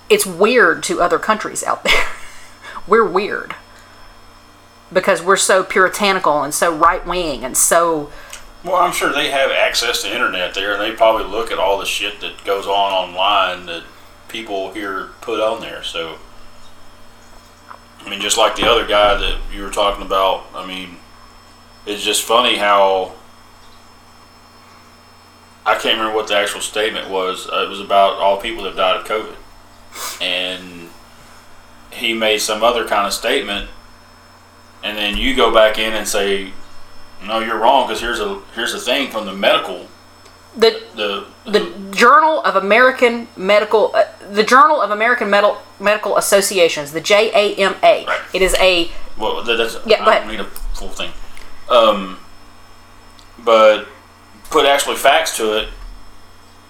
it's 0.10 0.26
weird 0.26 0.84
to 0.84 1.02
other 1.02 1.20
countries 1.20 1.64
out 1.64 1.84
there. 1.84 2.06
we're 2.88 3.08
weird. 3.08 3.56
Because 4.92 5.24
we're 5.24 5.38
so 5.38 5.64
puritanical 5.64 6.44
and 6.44 6.54
so 6.54 6.76
right 6.76 7.06
wing 7.06 7.46
and 7.46 7.56
so 7.56 8.12
Well, 8.64 8.76
I'm 8.76 8.92
sure 8.92 9.14
they 9.14 9.32
have 9.32 9.50
access 9.50 10.02
to 10.04 10.14
internet 10.14 10.54
there, 10.54 10.74
and 10.74 10.82
they 10.82 10.92
probably 10.92 11.26
look 11.26 11.52
at 11.52 11.58
all 11.58 11.80
the 11.80 11.86
shit 11.86 12.20
that 12.20 12.44
goes 12.44 12.66
on 12.66 12.92
online 12.92 13.66
that 13.68 13.84
people 14.34 14.74
here 14.74 15.12
put 15.22 15.40
on 15.40 15.62
there. 15.62 15.84
So, 15.84 16.18
I 18.02 18.10
mean, 18.10 18.20
just 18.20 18.38
like 18.38 18.58
the 18.58 18.68
other 18.68 18.86
guy 18.86 19.16
that 19.16 19.40
you 19.54 19.62
were 19.62 19.70
talking 19.70 20.06
about, 20.06 20.46
I 20.54 20.68
mean, 20.68 20.98
it's 21.86 22.04
just 22.04 22.24
funny 22.24 22.58
how 22.58 23.14
I 25.66 25.76
can't 25.76 25.98
remember 25.98 26.16
what 26.16 26.28
the 26.28 26.36
actual 26.36 26.60
statement 26.60 27.10
was. 27.10 27.48
Uh, 27.48 27.64
it 27.64 27.70
was 27.70 27.80
about 27.80 28.18
all 28.18 28.42
people 28.42 28.64
that 28.64 28.76
died 28.76 28.98
of 28.98 29.08
COVID, 29.08 29.36
and 30.22 30.90
he 31.92 32.14
made 32.14 32.40
some 32.40 32.64
other 32.64 32.86
kind 32.86 33.06
of 33.06 33.14
statement, 33.14 33.70
and 34.84 34.98
then 34.98 35.16
you 35.16 35.36
go 35.36 35.54
back 35.54 35.78
in 35.78 35.94
and 35.94 36.08
say, 36.08 36.52
"No, 37.24 37.40
you're 37.40 37.60
wrong," 37.60 37.88
because 37.88 38.02
here's 38.02 38.20
a 38.20 38.42
here's 38.56 38.74
a 38.74 38.80
thing 38.80 39.12
from 39.12 39.26
the 39.26 39.34
medical 39.34 39.88
the 40.56 40.82
the 40.96 41.26
the 41.46 41.74
Journal 41.92 42.42
of 42.44 42.56
American 42.56 43.28
Medical, 43.36 43.92
uh, 43.96 44.04
the 44.32 44.44
Journal 44.44 44.82
of 44.82 44.92
American 44.92 45.30
Medical 45.30 45.62
Medical 45.80 46.18
Associations, 46.18 46.92
the 46.92 47.02
JAMA. 47.02 47.80
Right. 47.82 48.20
It 48.34 48.42
is 48.42 48.56
a 48.60 48.90
Well, 49.18 49.44
that's 49.44 49.78
Yeah, 49.86 50.00
go 50.00 50.12
I 50.12 50.16
ahead. 50.18 50.28
need 50.28 50.40
a 50.40 50.46
full 50.46 50.90
thing. 50.90 51.12
Um, 51.70 52.20
but 53.40 53.88
put 54.50 54.66
actually 54.66 54.96
facts 54.98 55.36
to 55.38 55.58
it, 55.58 55.70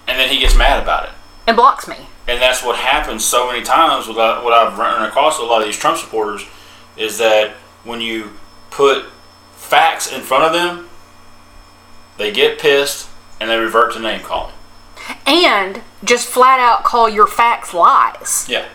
and 0.07 0.19
then 0.19 0.29
he 0.29 0.39
gets 0.39 0.55
mad 0.55 0.81
about 0.81 1.05
it, 1.05 1.11
and 1.47 1.55
blocks 1.57 1.87
me. 1.87 1.97
and 2.27 2.41
that's 2.41 2.63
what 2.63 2.77
happens 2.77 3.23
so 3.25 3.47
many 3.47 3.63
times. 3.63 4.07
With 4.07 4.17
uh, 4.17 4.41
what 4.41 4.53
I've 4.53 4.77
run 4.77 5.03
across 5.03 5.39
with 5.39 5.47
a 5.47 5.51
lot 5.51 5.61
of 5.61 5.67
these 5.67 5.77
Trump 5.77 5.97
supporters 5.97 6.45
is 6.95 7.17
that 7.17 7.51
when 7.83 7.99
you 8.01 8.31
put 8.69 9.05
facts 9.55 10.11
in 10.11 10.21
front 10.21 10.43
of 10.45 10.53
them, 10.53 10.89
they 12.17 12.31
get 12.31 12.59
pissed 12.59 13.09
and 13.43 13.51
they 13.51 13.59
revert 13.59 13.91
to 13.91 13.99
name 13.99 14.21
calling. 14.21 14.53
and 15.27 15.81
just 16.01 16.29
flat 16.29 16.61
out 16.61 16.85
call 16.85 17.09
your 17.09 17.27
facts 17.27 17.73
lies. 17.73 18.45
Yeah. 18.47 18.65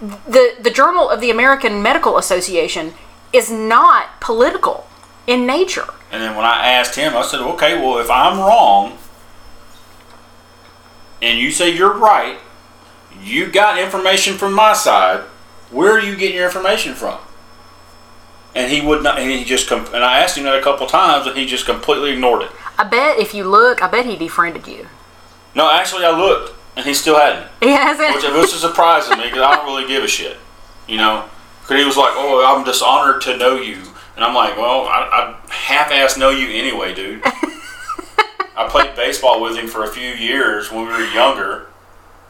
The 0.00 0.54
the 0.58 0.70
Journal 0.70 1.10
of 1.10 1.20
the 1.20 1.28
American 1.30 1.82
Medical 1.82 2.16
Association 2.16 2.94
is 3.30 3.50
not 3.50 4.18
political 4.20 4.88
in 5.26 5.46
nature. 5.46 5.92
And 6.10 6.22
then 6.22 6.34
when 6.34 6.46
I 6.46 6.68
asked 6.68 6.94
him, 6.96 7.14
I 7.14 7.22
said, 7.22 7.40
okay, 7.40 7.78
well, 7.78 7.98
if 7.98 8.10
I'm 8.10 8.38
wrong 8.38 8.96
and 11.20 11.38
you 11.38 11.50
say 11.50 11.74
you're 11.74 11.92
right, 11.98 12.38
you 13.22 13.50
got 13.50 13.78
information 13.78 14.38
from 14.38 14.54
my 14.54 14.72
side, 14.72 15.20
where 15.70 15.92
are 15.92 16.00
you 16.00 16.16
getting 16.16 16.36
your 16.36 16.46
information 16.46 16.94
from? 16.94 17.18
And 18.54 18.72
he 18.72 18.80
would 18.80 19.02
not, 19.02 19.18
and 19.18 19.30
he 19.30 19.44
just, 19.44 19.70
and 19.70 19.96
I 19.96 20.20
asked 20.20 20.38
him 20.38 20.44
that 20.44 20.58
a 20.58 20.62
couple 20.62 20.86
times, 20.86 21.26
and 21.26 21.36
he 21.36 21.44
just 21.44 21.66
completely 21.66 22.12
ignored 22.12 22.42
it. 22.42 22.50
I 22.78 22.84
bet 22.84 23.18
if 23.18 23.34
you 23.34 23.44
look, 23.44 23.82
I 23.82 23.88
bet 23.90 24.06
he 24.06 24.16
defriended 24.16 24.66
you. 24.66 24.86
No, 25.54 25.70
actually, 25.70 26.04
I 26.04 26.10
looked, 26.16 26.54
and 26.76 26.84
he 26.84 26.92
still 26.92 27.16
hadn't, 27.18 27.48
He 27.60 27.70
hasn't. 27.70 28.14
which, 28.14 28.24
which 28.24 28.52
is 28.52 28.60
surprising 28.60 29.12
to 29.12 29.18
me 29.18 29.24
because 29.28 29.42
I 29.42 29.56
don't 29.56 29.64
really 29.66 29.88
give 29.88 30.04
a 30.04 30.08
shit, 30.08 30.36
you 30.86 30.98
know? 30.98 31.28
Because 31.62 31.80
he 31.80 31.86
was 31.86 31.96
like, 31.96 32.12
oh, 32.14 32.44
I'm 32.46 32.64
dishonored 32.64 33.22
to 33.22 33.36
know 33.36 33.56
you. 33.56 33.78
And 34.16 34.24
I'm 34.24 34.34
like, 34.34 34.56
well, 34.56 34.82
I, 34.86 35.36
I 35.48 35.52
half-ass 35.52 36.16
know 36.18 36.30
you 36.30 36.48
anyway, 36.48 36.94
dude. 36.94 37.22
I 38.56 38.66
played 38.68 38.94
baseball 38.96 39.42
with 39.42 39.56
him 39.56 39.66
for 39.66 39.84
a 39.84 39.88
few 39.88 40.08
years 40.10 40.70
when 40.70 40.86
we 40.86 40.92
were 40.92 41.04
younger, 41.06 41.66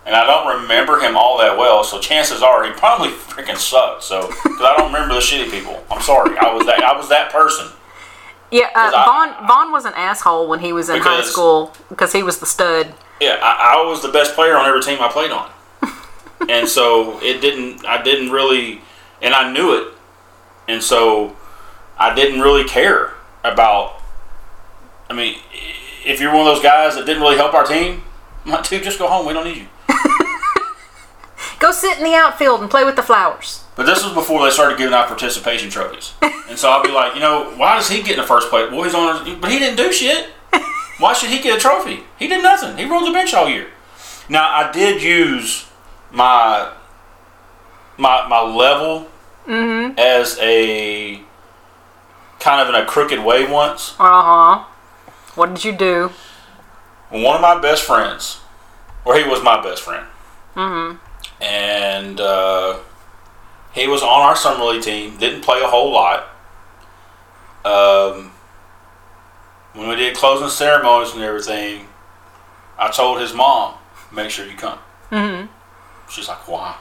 and 0.04 0.14
I 0.14 0.24
don't 0.26 0.62
remember 0.62 0.98
him 0.98 1.16
all 1.16 1.38
that 1.38 1.56
well. 1.56 1.84
So 1.84 2.00
chances 2.00 2.42
are 2.42 2.64
he 2.64 2.72
probably 2.72 3.10
freaking 3.10 3.56
sucked. 3.56 4.02
So 4.02 4.26
because 4.28 4.60
I 4.60 4.74
don't 4.76 4.92
remember 4.92 5.14
the 5.14 5.20
shitty 5.20 5.50
people. 5.50 5.84
I'm 5.90 6.02
sorry. 6.02 6.36
I 6.38 6.52
was 6.52 6.66
that. 6.66 6.82
I 6.82 6.96
was 6.96 7.08
that 7.10 7.30
person. 7.30 7.68
Yeah, 8.50 8.66
uh, 8.74 8.90
'Cause 8.90 8.94
I- 8.94 9.04
Vaughn 9.04 9.46
Vaughn 9.48 9.72
was 9.72 9.84
an 9.84 9.94
asshole 9.94 10.46
when 10.48 10.60
he 10.60 10.72
was 10.72 10.88
in 10.88 11.00
high 11.00 11.20
school 11.32 11.72
because 11.88 12.12
he 12.12 12.22
was 12.22 12.38
the 12.38 12.46
stud. 12.46 12.92
Yeah, 13.20 13.38
I, 13.42 13.74
I 13.76 13.86
was 13.86 14.02
the 14.02 14.08
best 14.08 14.34
player 14.34 14.56
on 14.56 14.66
every 14.66 14.82
team 14.82 14.98
I 15.00 15.08
played 15.08 15.30
on, 15.30 15.50
and 16.48 16.68
so 16.68 17.18
it 17.22 17.40
didn't. 17.40 17.84
I 17.86 18.02
didn't 18.02 18.30
really, 18.30 18.82
and 19.22 19.32
I 19.34 19.50
knew 19.52 19.72
it, 19.74 19.88
and 20.68 20.82
so 20.82 21.34
I 21.98 22.14
didn't 22.14 22.40
really 22.40 22.64
care 22.64 23.14
about. 23.42 23.94
I 25.08 25.14
mean, 25.14 25.38
if 26.04 26.20
you're 26.20 26.30
one 26.32 26.40
of 26.46 26.54
those 26.54 26.62
guys 26.62 26.96
that 26.96 27.06
didn't 27.06 27.22
really 27.22 27.36
help 27.36 27.54
our 27.54 27.64
team, 27.64 28.02
I'm 28.44 28.50
like, 28.52 28.68
dude, 28.68 28.82
just 28.82 28.98
go 28.98 29.06
home. 29.08 29.24
We 29.26 29.32
don't 29.32 29.44
need 29.44 29.56
you. 29.56 29.66
Go 31.58 31.72
sit 31.72 31.98
in 31.98 32.04
the 32.04 32.14
outfield 32.14 32.60
and 32.60 32.70
play 32.70 32.84
with 32.84 32.96
the 32.96 33.02
flowers. 33.02 33.64
But 33.76 33.86
this 33.86 34.04
was 34.04 34.14
before 34.14 34.44
they 34.44 34.50
started 34.50 34.78
giving 34.78 34.94
out 34.94 35.08
participation 35.08 35.68
trophies, 35.70 36.14
and 36.48 36.58
so 36.58 36.70
I'll 36.70 36.82
be 36.82 36.90
like, 36.90 37.14
you 37.14 37.20
know, 37.20 37.52
why 37.56 37.76
does 37.76 37.88
he 37.90 38.02
get 38.02 38.12
in 38.12 38.20
the 38.20 38.26
first 38.26 38.48
place? 38.48 38.70
Well, 38.70 38.82
he's 38.84 38.94
on, 38.94 39.38
but 39.40 39.50
he 39.50 39.58
didn't 39.58 39.76
do 39.76 39.92
shit. 39.92 40.28
Why 40.98 41.12
should 41.12 41.28
he 41.28 41.40
get 41.42 41.58
a 41.58 41.60
trophy? 41.60 42.04
He 42.18 42.26
did 42.26 42.42
nothing. 42.42 42.78
He 42.78 42.86
rode 42.86 43.06
the 43.06 43.12
bench 43.12 43.34
all 43.34 43.48
year. 43.50 43.66
Now 44.30 44.48
I 44.50 44.72
did 44.72 45.02
use 45.02 45.66
my 46.10 46.72
my 47.98 48.26
my 48.28 48.40
level 48.40 49.08
as 49.46 50.38
a 50.40 51.20
kind 52.40 52.60
of 52.62 52.74
in 52.74 52.80
a 52.80 52.86
crooked 52.86 53.22
way 53.22 53.44
once. 53.50 53.94
Uh 53.98 54.22
huh. 54.22 54.64
What 55.34 55.54
did 55.54 55.64
you 55.64 55.72
do? 55.72 56.12
One 57.10 57.36
of 57.36 57.42
my 57.42 57.60
best 57.60 57.82
friends, 57.82 58.40
or 59.04 59.16
he 59.18 59.24
was 59.28 59.42
my 59.42 59.62
best 59.62 59.82
friend, 59.82 60.06
and 61.40 62.20
uh, 62.20 62.78
he 63.72 63.86
was 63.86 64.02
on 64.02 64.22
our 64.22 64.36
summer 64.36 64.64
league 64.64 64.82
team. 64.82 65.16
Didn't 65.18 65.42
play 65.42 65.60
a 65.60 65.68
whole 65.68 65.92
lot. 65.92 66.28
Um, 67.64 68.32
when 69.74 69.88
we 69.88 69.96
did 69.96 70.16
closing 70.16 70.48
ceremonies 70.48 71.12
and 71.12 71.22
everything, 71.22 71.86
I 72.78 72.90
told 72.90 73.20
his 73.20 73.34
mom, 73.34 73.74
"Make 74.12 74.30
sure 74.30 74.46
you 74.46 74.56
come." 74.56 74.78
Mm-hmm. 75.10 75.46
She's 76.10 76.28
like, 76.28 76.46
"Why?" 76.48 76.76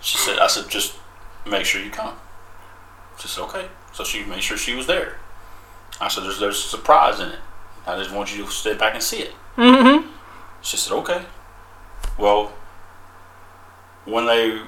she 0.00 0.18
said, 0.18 0.38
"I 0.38 0.46
said 0.46 0.68
just 0.68 0.96
make 1.46 1.64
sure 1.64 1.82
you 1.82 1.90
come." 1.90 2.14
She 3.18 3.28
said, 3.28 3.42
"Okay." 3.44 3.68
So 3.92 4.04
she 4.04 4.24
made 4.24 4.42
sure 4.42 4.56
she 4.56 4.74
was 4.74 4.86
there. 4.86 5.16
I 6.00 6.08
said, 6.08 6.24
"There's 6.24 6.38
there's 6.38 6.64
a 6.64 6.68
surprise 6.68 7.20
in 7.20 7.28
it. 7.28 7.38
I 7.86 7.96
just 7.96 8.14
want 8.14 8.36
you 8.36 8.44
to 8.44 8.50
step 8.50 8.78
back 8.78 8.94
and 8.94 9.02
see 9.02 9.20
it. 9.20 9.32
Mm-hmm. 9.56 10.08
She 10.62 10.76
said, 10.76 10.94
okay. 10.98 11.22
Well, 12.20 12.52
when 14.04 14.26
they 14.26 14.60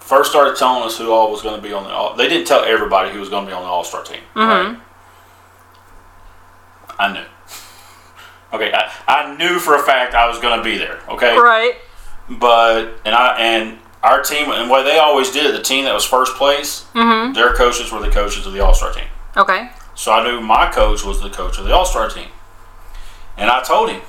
first 0.00 0.30
started 0.30 0.56
telling 0.56 0.84
us 0.84 0.96
who 0.98 1.10
all 1.10 1.30
was 1.30 1.42
going 1.42 1.56
to 1.56 1.62
be 1.62 1.72
on 1.72 1.84
the 1.84 1.90
all, 1.90 2.14
they 2.14 2.28
didn't 2.28 2.46
tell 2.46 2.64
everybody 2.64 3.10
who 3.10 3.18
was 3.20 3.28
going 3.28 3.44
to 3.44 3.50
be 3.50 3.54
on 3.54 3.62
the 3.62 3.68
All 3.68 3.84
Star 3.84 4.02
team. 4.04 4.20
Right? 4.34 4.66
Mm-hmm. 4.66 4.80
I 6.98 7.12
knew. 7.12 7.24
Okay, 8.52 8.72
I, 8.72 8.90
I 9.06 9.36
knew 9.36 9.58
for 9.58 9.74
a 9.74 9.82
fact 9.82 10.14
I 10.14 10.28
was 10.28 10.38
going 10.38 10.56
to 10.56 10.64
be 10.64 10.78
there. 10.78 11.00
Okay, 11.10 11.36
Right. 11.36 11.74
but 12.30 13.00
and 13.04 13.14
I 13.14 13.36
and 13.38 13.78
our 14.02 14.22
team 14.22 14.50
and 14.50 14.70
what 14.70 14.84
they 14.84 14.98
always 14.98 15.30
did, 15.30 15.54
the 15.54 15.62
team 15.62 15.84
that 15.84 15.92
was 15.94 16.04
first 16.04 16.36
place, 16.36 16.86
mm-hmm. 16.94 17.32
their 17.34 17.54
coaches 17.54 17.90
were 17.90 18.00
the 18.00 18.10
coaches 18.10 18.46
of 18.46 18.52
the 18.52 18.60
All 18.60 18.72
Star 18.74 18.92
team. 18.92 19.08
Okay. 19.36 19.70
So 19.94 20.12
I 20.12 20.22
knew 20.24 20.40
my 20.40 20.70
coach 20.70 21.04
was 21.04 21.20
the 21.20 21.30
coach 21.30 21.58
of 21.58 21.64
the 21.64 21.74
All 21.74 21.84
Star 21.84 22.08
team. 22.08 22.28
And 23.36 23.50
I 23.50 23.62
told 23.62 23.90
him, 23.90 24.00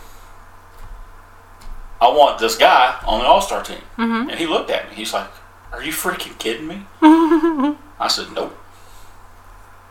I 2.00 2.10
want 2.10 2.40
this 2.40 2.56
guy 2.58 3.00
on 3.06 3.20
the 3.20 3.26
All 3.26 3.42
Star 3.42 3.64
team. 3.64 3.82
Mm-hmm. 3.98 4.30
And 4.30 4.40
he 4.40 4.46
looked 4.46 4.70
at 4.70 4.90
me. 4.90 4.96
He's 4.96 5.14
like, 5.14 5.30
Are 5.72 5.84
you 5.84 5.92
freaking 5.92 6.38
kidding 6.38 6.68
me? 6.68 6.86
I 7.02 8.08
said, 8.10 8.32
Nope. 8.34 8.58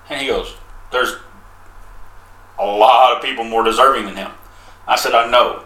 And 0.09 0.21
he 0.21 0.29
goes, 0.29 0.55
There's 0.93 1.17
a 2.59 2.67
lot 2.67 3.17
of 3.17 3.23
people 3.23 3.45
more 3.45 3.65
deserving 3.65 4.07
than 4.07 4.17
him. 4.17 4.31
I 4.87 4.97
said, 4.97 5.13
I 5.13 5.31
know. 5.31 5.65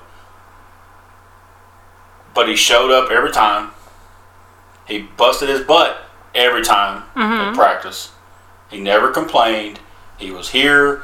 But 2.34 2.48
he 2.48 2.56
showed 2.56 2.90
up 2.90 3.10
every 3.10 3.30
time. 3.30 3.72
He 4.86 5.00
busted 5.16 5.48
his 5.48 5.60
butt 5.60 6.02
every 6.34 6.62
time 6.62 7.04
at 7.14 7.22
mm-hmm. 7.22 7.54
practice. 7.54 8.12
He 8.70 8.80
never 8.80 9.10
complained. 9.10 9.80
He 10.18 10.30
was 10.30 10.50
here. 10.50 11.02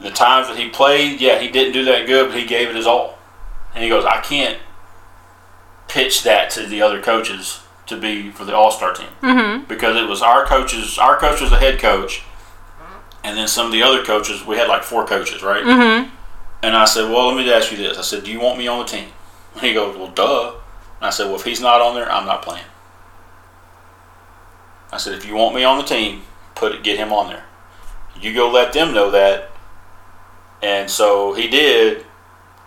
The 0.00 0.10
times 0.10 0.48
that 0.48 0.56
he 0.58 0.68
played, 0.68 1.20
yeah, 1.20 1.40
he 1.40 1.50
didn't 1.50 1.72
do 1.72 1.84
that 1.86 2.06
good, 2.06 2.30
but 2.30 2.38
he 2.38 2.46
gave 2.46 2.68
it 2.68 2.76
his 2.76 2.86
all. 2.86 3.15
And 3.76 3.84
he 3.84 3.88
goes, 3.88 4.04
I 4.04 4.20
can't 4.20 4.58
pitch 5.86 6.24
that 6.24 6.50
to 6.50 6.66
the 6.66 6.82
other 6.82 7.00
coaches 7.00 7.60
to 7.86 7.96
be 7.96 8.30
for 8.32 8.44
the 8.44 8.56
All 8.56 8.72
Star 8.72 8.92
team 8.92 9.06
Mm-hmm. 9.22 9.64
because 9.68 9.96
it 9.96 10.08
was 10.08 10.20
our 10.22 10.44
coaches. 10.44 10.98
Our 10.98 11.16
coach 11.16 11.40
was 11.40 11.50
the 11.50 11.58
head 11.58 11.78
coach, 11.78 12.24
and 13.22 13.36
then 13.38 13.46
some 13.46 13.66
of 13.66 13.72
the 13.72 13.82
other 13.82 14.02
coaches. 14.02 14.44
We 14.44 14.56
had 14.56 14.66
like 14.66 14.82
four 14.82 15.06
coaches, 15.06 15.42
right? 15.42 15.62
Mm-hmm. 15.62 16.10
And 16.64 16.74
I 16.76 16.84
said, 16.86 17.08
well, 17.10 17.28
let 17.28 17.36
me 17.36 17.52
ask 17.52 17.70
you 17.70 17.76
this. 17.76 17.96
I 17.98 18.02
said, 18.02 18.24
do 18.24 18.32
you 18.32 18.40
want 18.40 18.58
me 18.58 18.66
on 18.66 18.78
the 18.78 18.84
team? 18.86 19.08
And 19.54 19.62
he 19.62 19.72
goes, 19.74 19.96
well, 19.96 20.08
duh. 20.08 20.54
And 20.98 21.06
I 21.06 21.10
said, 21.10 21.26
well, 21.26 21.36
if 21.36 21.44
he's 21.44 21.60
not 21.60 21.80
on 21.80 21.94
there, 21.94 22.10
I'm 22.10 22.26
not 22.26 22.42
playing. 22.42 22.64
I 24.90 24.96
said, 24.98 25.12
if 25.14 25.26
you 25.26 25.34
want 25.34 25.54
me 25.54 25.62
on 25.64 25.78
the 25.78 25.84
team, 25.84 26.22
put 26.54 26.72
it, 26.72 26.82
get 26.82 26.96
him 26.98 27.12
on 27.12 27.28
there. 27.28 27.44
You 28.18 28.32
go 28.34 28.50
let 28.50 28.72
them 28.72 28.94
know 28.94 29.10
that. 29.10 29.50
And 30.62 30.90
so 30.90 31.34
he 31.34 31.48
did. 31.48 32.04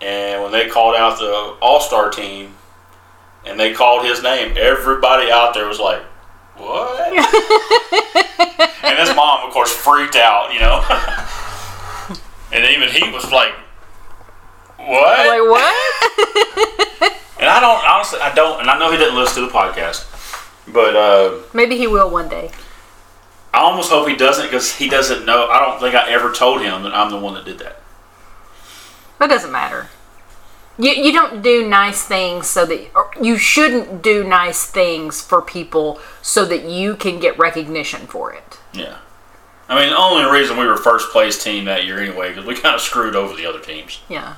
And 0.00 0.42
when 0.42 0.52
they 0.52 0.68
called 0.68 0.96
out 0.96 1.18
the 1.18 1.56
All 1.60 1.80
Star 1.80 2.10
team, 2.10 2.54
and 3.44 3.58
they 3.58 3.72
called 3.72 4.04
his 4.04 4.22
name, 4.22 4.54
everybody 4.56 5.30
out 5.30 5.54
there 5.54 5.66
was 5.66 5.80
like, 5.80 6.02
"What?" 6.56 7.08
and 8.84 8.98
his 8.98 9.14
mom, 9.14 9.46
of 9.46 9.52
course, 9.52 9.72
freaked 9.72 10.16
out. 10.16 10.52
You 10.52 10.60
know. 10.60 10.82
and 12.52 12.64
even 12.64 12.88
he 12.88 13.10
was 13.10 13.30
like, 13.30 13.52
"What?" 14.78 15.26
Like 15.26 15.42
what? 15.42 17.16
And 17.40 17.48
I 17.48 17.58
don't 17.58 17.82
honestly, 17.88 18.20
I 18.20 18.34
don't, 18.34 18.60
and 18.60 18.68
I 18.68 18.78
know 18.78 18.92
he 18.92 18.98
didn't 18.98 19.16
listen 19.16 19.42
to 19.42 19.48
the 19.48 19.54
podcast, 19.54 20.04
but 20.70 20.94
uh, 20.94 21.38
Maybe 21.54 21.78
he 21.78 21.86
will 21.86 22.10
one 22.10 22.28
day. 22.28 22.50
I 23.54 23.60
almost 23.60 23.90
hope 23.90 24.06
he 24.06 24.14
doesn't 24.14 24.44
because 24.44 24.76
he 24.76 24.90
doesn't 24.90 25.24
know. 25.24 25.48
I 25.48 25.64
don't 25.64 25.80
think 25.80 25.94
I 25.94 26.10
ever 26.10 26.32
told 26.32 26.60
him 26.60 26.82
that 26.82 26.94
I'm 26.94 27.10
the 27.10 27.18
one 27.18 27.32
that 27.34 27.46
did 27.46 27.58
that. 27.60 27.80
That 29.20 29.28
doesn't 29.28 29.52
matter. 29.52 29.88
You, 30.78 30.92
you 30.92 31.12
don't 31.12 31.42
do 31.42 31.68
nice 31.68 32.04
things 32.04 32.48
so 32.48 32.64
that 32.64 32.90
or 32.94 33.10
you 33.20 33.36
shouldn't 33.36 34.02
do 34.02 34.24
nice 34.24 34.64
things 34.64 35.20
for 35.20 35.42
people 35.42 36.00
so 36.22 36.46
that 36.46 36.64
you 36.64 36.96
can 36.96 37.20
get 37.20 37.38
recognition 37.38 38.06
for 38.06 38.32
it. 38.32 38.58
Yeah. 38.72 38.96
I 39.68 39.78
mean, 39.78 39.90
the 39.90 39.98
only 39.98 40.28
reason 40.28 40.56
we 40.56 40.66
were 40.66 40.78
first 40.78 41.10
place 41.10 41.42
team 41.42 41.66
that 41.66 41.84
year 41.84 41.98
anyway 42.00 42.30
because 42.30 42.46
we 42.46 42.54
kind 42.54 42.74
of 42.74 42.80
screwed 42.80 43.14
over 43.14 43.36
the 43.36 43.46
other 43.46 43.60
teams. 43.60 44.00
Yeah. 44.08 44.36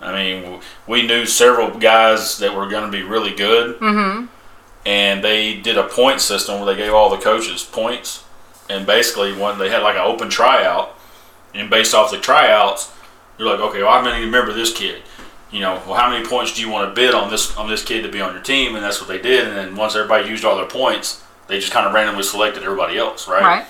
I 0.00 0.12
mean, 0.12 0.60
we 0.86 1.06
knew 1.06 1.24
several 1.26 1.78
guys 1.78 2.38
that 2.38 2.54
were 2.54 2.68
going 2.68 2.84
to 2.84 2.90
be 2.90 3.02
really 3.02 3.34
good, 3.34 3.78
mm-hmm. 3.80 4.26
and 4.86 5.24
they 5.24 5.56
did 5.56 5.76
a 5.76 5.82
point 5.82 6.20
system 6.20 6.60
where 6.60 6.74
they 6.74 6.80
gave 6.80 6.94
all 6.94 7.10
the 7.10 7.18
coaches 7.18 7.62
points, 7.62 8.24
and 8.70 8.86
basically 8.86 9.36
when 9.36 9.58
they 9.58 9.68
had 9.68 9.82
like 9.82 9.96
an 9.96 10.02
open 10.02 10.30
tryout, 10.30 10.96
and 11.52 11.68
based 11.68 11.94
off 11.94 12.10
the 12.10 12.18
tryouts, 12.18 12.90
you're 13.40 13.48
like, 13.48 13.60
okay, 13.70 13.82
well, 13.82 13.90
how 13.90 14.02
many 14.02 14.22
remember 14.22 14.52
this 14.52 14.70
kid? 14.72 15.02
You 15.50 15.60
know, 15.60 15.82
well, 15.86 15.94
how 15.94 16.10
many 16.10 16.26
points 16.26 16.54
do 16.54 16.60
you 16.60 16.68
want 16.68 16.90
to 16.90 16.94
bid 16.94 17.14
on 17.14 17.30
this 17.30 17.56
on 17.56 17.68
this 17.70 17.82
kid 17.82 18.02
to 18.02 18.08
be 18.10 18.20
on 18.20 18.34
your 18.34 18.42
team? 18.42 18.74
And 18.76 18.84
that's 18.84 19.00
what 19.00 19.08
they 19.08 19.20
did. 19.20 19.48
And 19.48 19.56
then 19.56 19.76
once 19.76 19.96
everybody 19.96 20.28
used 20.28 20.44
all 20.44 20.56
their 20.56 20.66
points, 20.68 21.24
they 21.48 21.58
just 21.58 21.72
kind 21.72 21.86
of 21.86 21.94
randomly 21.94 22.22
selected 22.22 22.62
everybody 22.62 22.98
else, 22.98 23.26
right? 23.26 23.42
Right. 23.42 23.66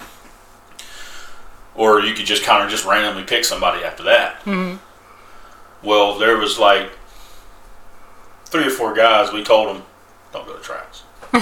or 1.76 2.00
you 2.00 2.14
could 2.14 2.26
just 2.26 2.42
kind 2.42 2.64
of 2.64 2.68
just 2.68 2.84
randomly 2.84 3.22
pick 3.22 3.44
somebody 3.44 3.84
after 3.84 4.02
that. 4.02 4.40
Mm-hmm. 4.40 4.76
Well, 5.86 6.18
there 6.18 6.36
was 6.36 6.58
like 6.58 6.90
three 8.46 8.66
or 8.66 8.70
four 8.70 8.92
guys. 8.92 9.32
We 9.32 9.44
told 9.44 9.68
them, 9.68 9.84
"Don't 10.32 10.46
go 10.48 10.56
to 10.56 10.62
tryouts." 10.62 11.04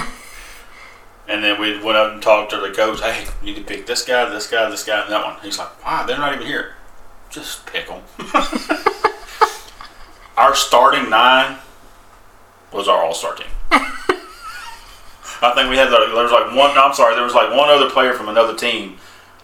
and 1.27 1.43
then 1.43 1.59
we 1.59 1.83
went 1.83 1.97
up 1.97 2.13
and 2.13 2.23
talked 2.23 2.51
to 2.51 2.59
the 2.61 2.71
coach. 2.71 3.01
Hey, 3.01 3.27
you 3.43 3.55
need 3.55 3.57
to 3.57 3.65
pick 3.65 3.87
this 3.87 4.05
guy, 4.05 4.29
this 4.29 4.49
guy, 4.49 4.69
this 4.69 4.85
guy, 4.85 5.03
and 5.03 5.11
that 5.11 5.25
one. 5.25 5.37
He's 5.43 5.59
like, 5.59 5.83
"Wow, 5.85 6.05
they're 6.07 6.19
not 6.19 6.35
even 6.35 6.47
here. 6.47 6.75
Just 7.39 7.67
pick 7.67 7.89
them." 7.89 8.03
our 10.37 10.55
starting 10.55 11.11
nine 11.11 11.59
was 12.73 12.89
our 12.89 13.03
all-star 13.03 13.35
team. 13.35 13.47
I 15.41 15.53
think 15.55 15.71
we 15.71 15.77
had 15.77 15.89
the, 15.89 16.11
there 16.13 16.23
was 16.23 16.33
like 16.33 16.55
one. 16.55 16.77
I'm 16.77 16.95
sorry, 16.95 17.15
there 17.15 17.25
was 17.25 17.35
like 17.35 17.51
one 17.51 17.69
other 17.69 17.89
player 17.91 18.13
from 18.15 18.29
another 18.29 18.57
team 18.57 18.97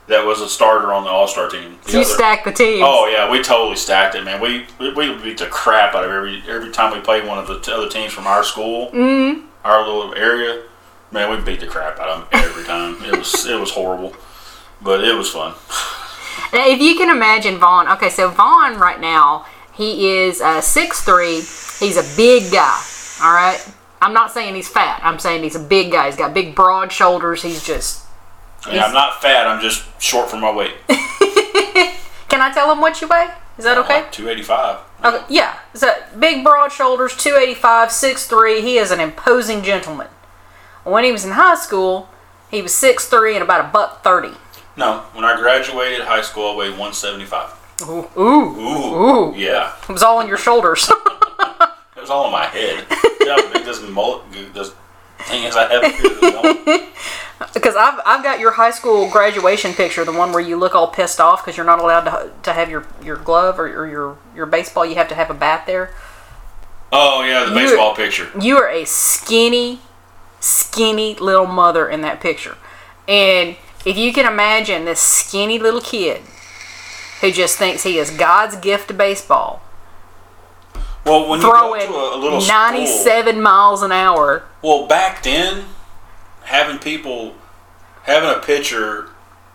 that 0.07 0.25
was 0.25 0.41
a 0.41 0.49
starter 0.49 0.93
on 0.93 1.05
the 1.05 1.11
All 1.11 1.29
Star 1.29 1.49
team. 1.49 1.79
The 1.85 1.93
you 1.93 1.99
other- 2.01 2.09
stack 2.09 2.45
the 2.45 2.53
team. 2.53 2.83
Oh 2.85 3.07
yeah, 3.07 3.31
we 3.31 3.43
totally 3.43 3.77
stacked 3.77 4.15
it, 4.15 4.25
man. 4.25 4.41
We 4.41 4.67
we, 4.79 4.93
we 4.93 5.15
beat 5.23 5.39
the 5.39 5.47
crap 5.47 5.95
out 5.95 6.05
of 6.05 6.11
every 6.11 6.43
every 6.49 6.71
time 6.71 6.93
we 6.93 7.01
played 7.01 7.27
one 7.27 7.39
of 7.39 7.47
the 7.47 7.61
t- 7.61 7.73
other 7.73 7.89
teams 7.89 8.13
from 8.13 8.27
our 8.27 8.43
school, 8.45 8.91
mm. 8.91 9.45
our 9.65 9.87
little 9.87 10.15
area. 10.15 10.63
Man, 11.11 11.31
we 11.31 11.43
beat 11.45 11.61
the 11.61 11.67
crap 11.67 12.01
out 12.01 12.09
of 12.09 12.31
them 12.31 12.41
every 12.43 12.65
time. 12.65 12.97
it 13.05 13.17
was 13.17 13.47
it 13.47 13.59
was 13.59 13.71
horrible, 13.71 14.15
but 14.83 15.05
it 15.05 15.15
was 15.15 15.31
fun. 15.31 15.55
Now, 16.53 16.67
if 16.67 16.81
you 16.81 16.97
can 16.97 17.11
imagine 17.11 17.59
Vaughn, 17.59 17.89
okay, 17.89 18.09
so 18.09 18.29
Vaughn 18.29 18.79
right 18.79 19.01
now, 19.01 19.47
he 19.73 20.09
is 20.09 20.41
uh, 20.41 20.61
6'3. 20.61 21.81
He's 21.81 21.97
a 21.97 22.17
big 22.17 22.53
guy, 22.53 22.81
all 23.23 23.33
right? 23.35 23.65
I'm 24.01 24.13
not 24.13 24.33
saying 24.33 24.55
he's 24.55 24.69
fat. 24.69 25.01
I'm 25.03 25.19
saying 25.19 25.43
he's 25.43 25.57
a 25.57 25.61
big 25.61 25.91
guy. 25.91 26.07
He's 26.07 26.17
got 26.17 26.35
big, 26.35 26.55
broad 26.55 26.93
shoulders. 26.93 27.43
He's 27.43 27.65
just. 27.65 28.05
I 28.67 28.73
mean, 28.73 28.83
I'm 28.83 28.93
not 28.93 29.23
fat. 29.23 29.47
I'm 29.47 29.63
just 29.63 29.85
short 30.01 30.31
for 30.31 30.37
my 30.37 30.53
weight. 30.53 30.75
Can 30.89 32.41
I 32.41 32.51
tell 32.53 32.71
him 32.71 32.81
what 32.81 33.01
you 33.01 33.09
weigh? 33.09 33.29
Is 33.57 33.65
that 33.65 33.79
okay? 33.79 34.03
Like 34.03 34.13
285. 34.13 34.81
Okay, 35.05 35.25
yeah. 35.29 35.59
So 35.75 35.95
big, 36.19 36.45
broad 36.45 36.73
shoulders, 36.73 37.17
285, 37.17 37.89
6'3. 37.89 38.61
He 38.63 38.79
is 38.79 38.91
an 38.91 39.01
imposing 39.01 39.63
gentleman. 39.63 40.09
When 40.83 41.05
he 41.05 41.13
was 41.13 41.25
in 41.25 41.33
high 41.33 41.55
school, 41.55 42.11
he 42.51 42.61
was 42.61 42.73
6'3 42.73 43.35
and 43.35 43.43
about 43.43 43.65
a 43.65 43.69
buck 43.69 44.03
30. 44.03 44.37
No, 44.77 45.01
when 45.13 45.25
I 45.25 45.37
graduated 45.37 46.01
high 46.01 46.23
school, 46.23 46.53
I 46.53 46.57
weighed 46.57 46.71
175. 46.71 47.51
Ooh, 47.89 48.09
ooh. 48.21 48.23
Ooh, 48.23 49.35
yeah. 49.37 49.73
It 49.89 49.93
was 49.93 50.03
all 50.03 50.19
on 50.19 50.29
your 50.29 50.39
shoulders. 50.39 50.91
It 51.97 52.01
was 52.01 52.11
all 52.11 52.27
in 52.27 52.33
my 52.33 52.45
head. 52.45 52.85
Big 53.53 53.65
this 53.65 53.81
mullet, 53.89 54.31
this 54.53 54.75
thing 55.21 55.45
is 55.45 55.57
I 55.57 55.73
have. 55.73 57.55
Because 57.55 57.77
I've, 57.79 57.99
I've 58.05 58.23
got 58.23 58.41
your 58.41 58.51
high 58.51 58.73
school 58.73 59.09
graduation 59.09 59.73
picture, 59.73 60.05
the 60.05 60.13
one 60.13 60.33
where 60.33 60.43
you 60.43 60.57
look 60.57 60.75
all 60.75 60.89
pissed 60.89 61.19
off 61.19 61.43
because 61.43 61.57
you're 61.57 61.65
not 61.65 61.81
allowed 61.81 62.03
to, 62.05 62.31
to 62.43 62.53
have 62.53 62.69
your, 62.69 62.85
your 63.03 63.17
glove 63.17 63.59
or, 63.59 63.69
or 63.69 63.87
your, 63.89 64.19
your 64.35 64.45
baseball. 64.45 64.85
You 64.85 64.97
have 64.97 65.09
to 65.09 65.15
have 65.15 65.31
a 65.31 65.35
bat 65.35 65.67
there. 65.67 65.95
Oh 66.93 67.23
yeah, 67.23 67.45
the 67.45 67.53
You- 67.53 67.69
baseball 67.69 67.95
picture. 67.95 68.31
You 68.39 68.59
are 68.59 68.69
a 68.69 68.85
skinny, 68.85 69.79
skinny 70.41 71.15
little 71.15 71.47
mother 71.47 71.89
in 71.89 72.03
that 72.03 72.21
picture. 72.21 72.57
And 73.09 73.57
if 73.85 73.97
you 73.97 74.13
can 74.13 74.27
imagine 74.27 74.85
this 74.85 75.01
skinny 75.01 75.59
little 75.59 75.81
kid 75.81 76.23
who 77.21 77.31
just 77.33 77.59
thinks 77.59 77.83
he 77.83 77.99
is 77.99 78.11
God's 78.11 78.57
gift 78.57 78.89
to 78.89 78.95
baseball, 78.95 79.63
Well, 81.05 81.29
when 81.29 81.41
you 81.41 81.49
throwing 81.49 81.81
go 81.81 81.87
to 81.87 81.93
a, 81.95 82.17
a 82.17 82.19
little 82.19 82.41
school, 82.41 82.55
97 82.57 83.41
miles 83.41 83.83
an 83.83 83.93
hour. 83.93 84.45
well, 84.63 84.87
back 84.87 85.23
then, 85.23 85.65
having 86.45 86.79
people 86.79 87.35
having 88.05 88.29
a 88.31 88.41
pitcher, 88.45 89.09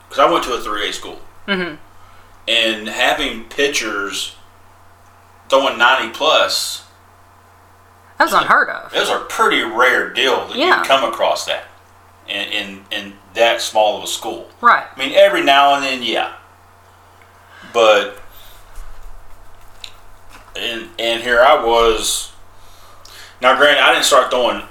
because 0.08 0.20
I 0.20 0.32
went 0.32 0.44
to 0.46 0.54
a 0.54 0.60
three 0.60 0.90
A 0.90 0.94
school, 0.94 1.20
mm-hmm. 1.48 1.76
and 2.48 2.88
having 2.90 3.44
pitchers 3.46 4.36
throwing 5.50 5.78
ninety 5.78 6.10
plus, 6.12 6.86
That 8.18 8.26
was 8.26 8.34
unheard 8.34 8.70
of. 8.70 8.94
it 8.94 9.00
was 9.00 9.10
a 9.10 9.20
pretty 9.30 9.62
rare 9.62 10.12
deal 10.12 10.48
that 10.48 10.56
Yeah. 10.58 10.80
you 10.82 10.86
come 10.88 11.04
across 11.12 11.46
that 11.46 11.66
in, 12.28 12.48
in 12.52 12.86
in 12.92 13.14
that 13.40 13.62
small 13.62 13.98
of 13.98 14.04
a 14.04 14.08
school. 14.08 14.48
Right. 14.62 14.86
I 14.96 15.00
mean, 15.00 15.14
every 15.16 15.44
now 15.44 15.74
and 15.76 15.84
then, 15.84 16.04
yeah. 16.04 16.36
But 17.74 18.22
and 20.56 20.90
and 21.00 21.22
here 21.24 21.42
I 21.42 21.64
was. 21.64 22.32
Now, 23.42 23.56
granted, 23.58 23.82
I 23.82 23.94
didn't 23.94 24.06
start 24.06 24.30
throwing 24.30 24.62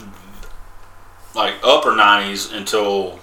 like 1.35 1.55
upper 1.62 1.95
nineties 1.97 2.53
until 2.53 3.19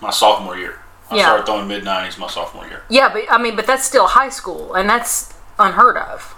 my 0.00 0.10
sophomore 0.10 0.56
year. 0.56 0.80
I 1.10 1.16
Yeah. 1.16 1.24
started 1.26 1.46
throwing 1.46 1.68
mid 1.68 1.84
nineties 1.84 2.18
my 2.18 2.28
sophomore 2.28 2.66
year. 2.66 2.82
Yeah, 2.88 3.10
but 3.12 3.24
I 3.30 3.38
mean, 3.38 3.56
but 3.56 3.66
that's 3.66 3.84
still 3.84 4.06
high 4.06 4.30
school, 4.30 4.74
and 4.74 4.88
that's 4.88 5.34
unheard 5.58 5.96
of. 5.96 6.34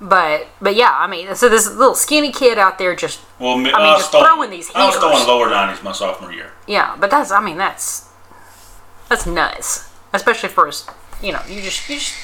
But 0.00 0.48
but 0.60 0.74
yeah, 0.76 0.94
I 0.94 1.06
mean, 1.06 1.34
so 1.34 1.48
this 1.48 1.66
little 1.70 1.94
skinny 1.94 2.30
kid 2.30 2.58
out 2.58 2.78
there 2.78 2.94
just 2.94 3.20
Well, 3.38 3.54
I 3.54 3.56
mean, 3.56 3.72
was 3.72 4.00
just 4.00 4.10
throwing 4.10 4.50
these 4.50 4.70
I 4.74 4.86
was 4.86 4.96
throwing 4.96 5.26
lower 5.26 5.48
nineties 5.48 5.82
my 5.82 5.92
sophomore 5.92 6.32
year. 6.32 6.52
yeah, 6.66 6.96
but 7.00 7.10
that's 7.10 7.30
I 7.30 7.40
mean 7.42 7.56
that's 7.56 8.08
that's 9.08 9.24
nuts, 9.26 9.88
especially 10.12 10.50
for 10.50 10.68
us. 10.68 10.86
You 11.22 11.32
know, 11.32 11.40
you 11.48 11.62
just 11.62 11.88
you 11.88 11.96
just 11.96 12.14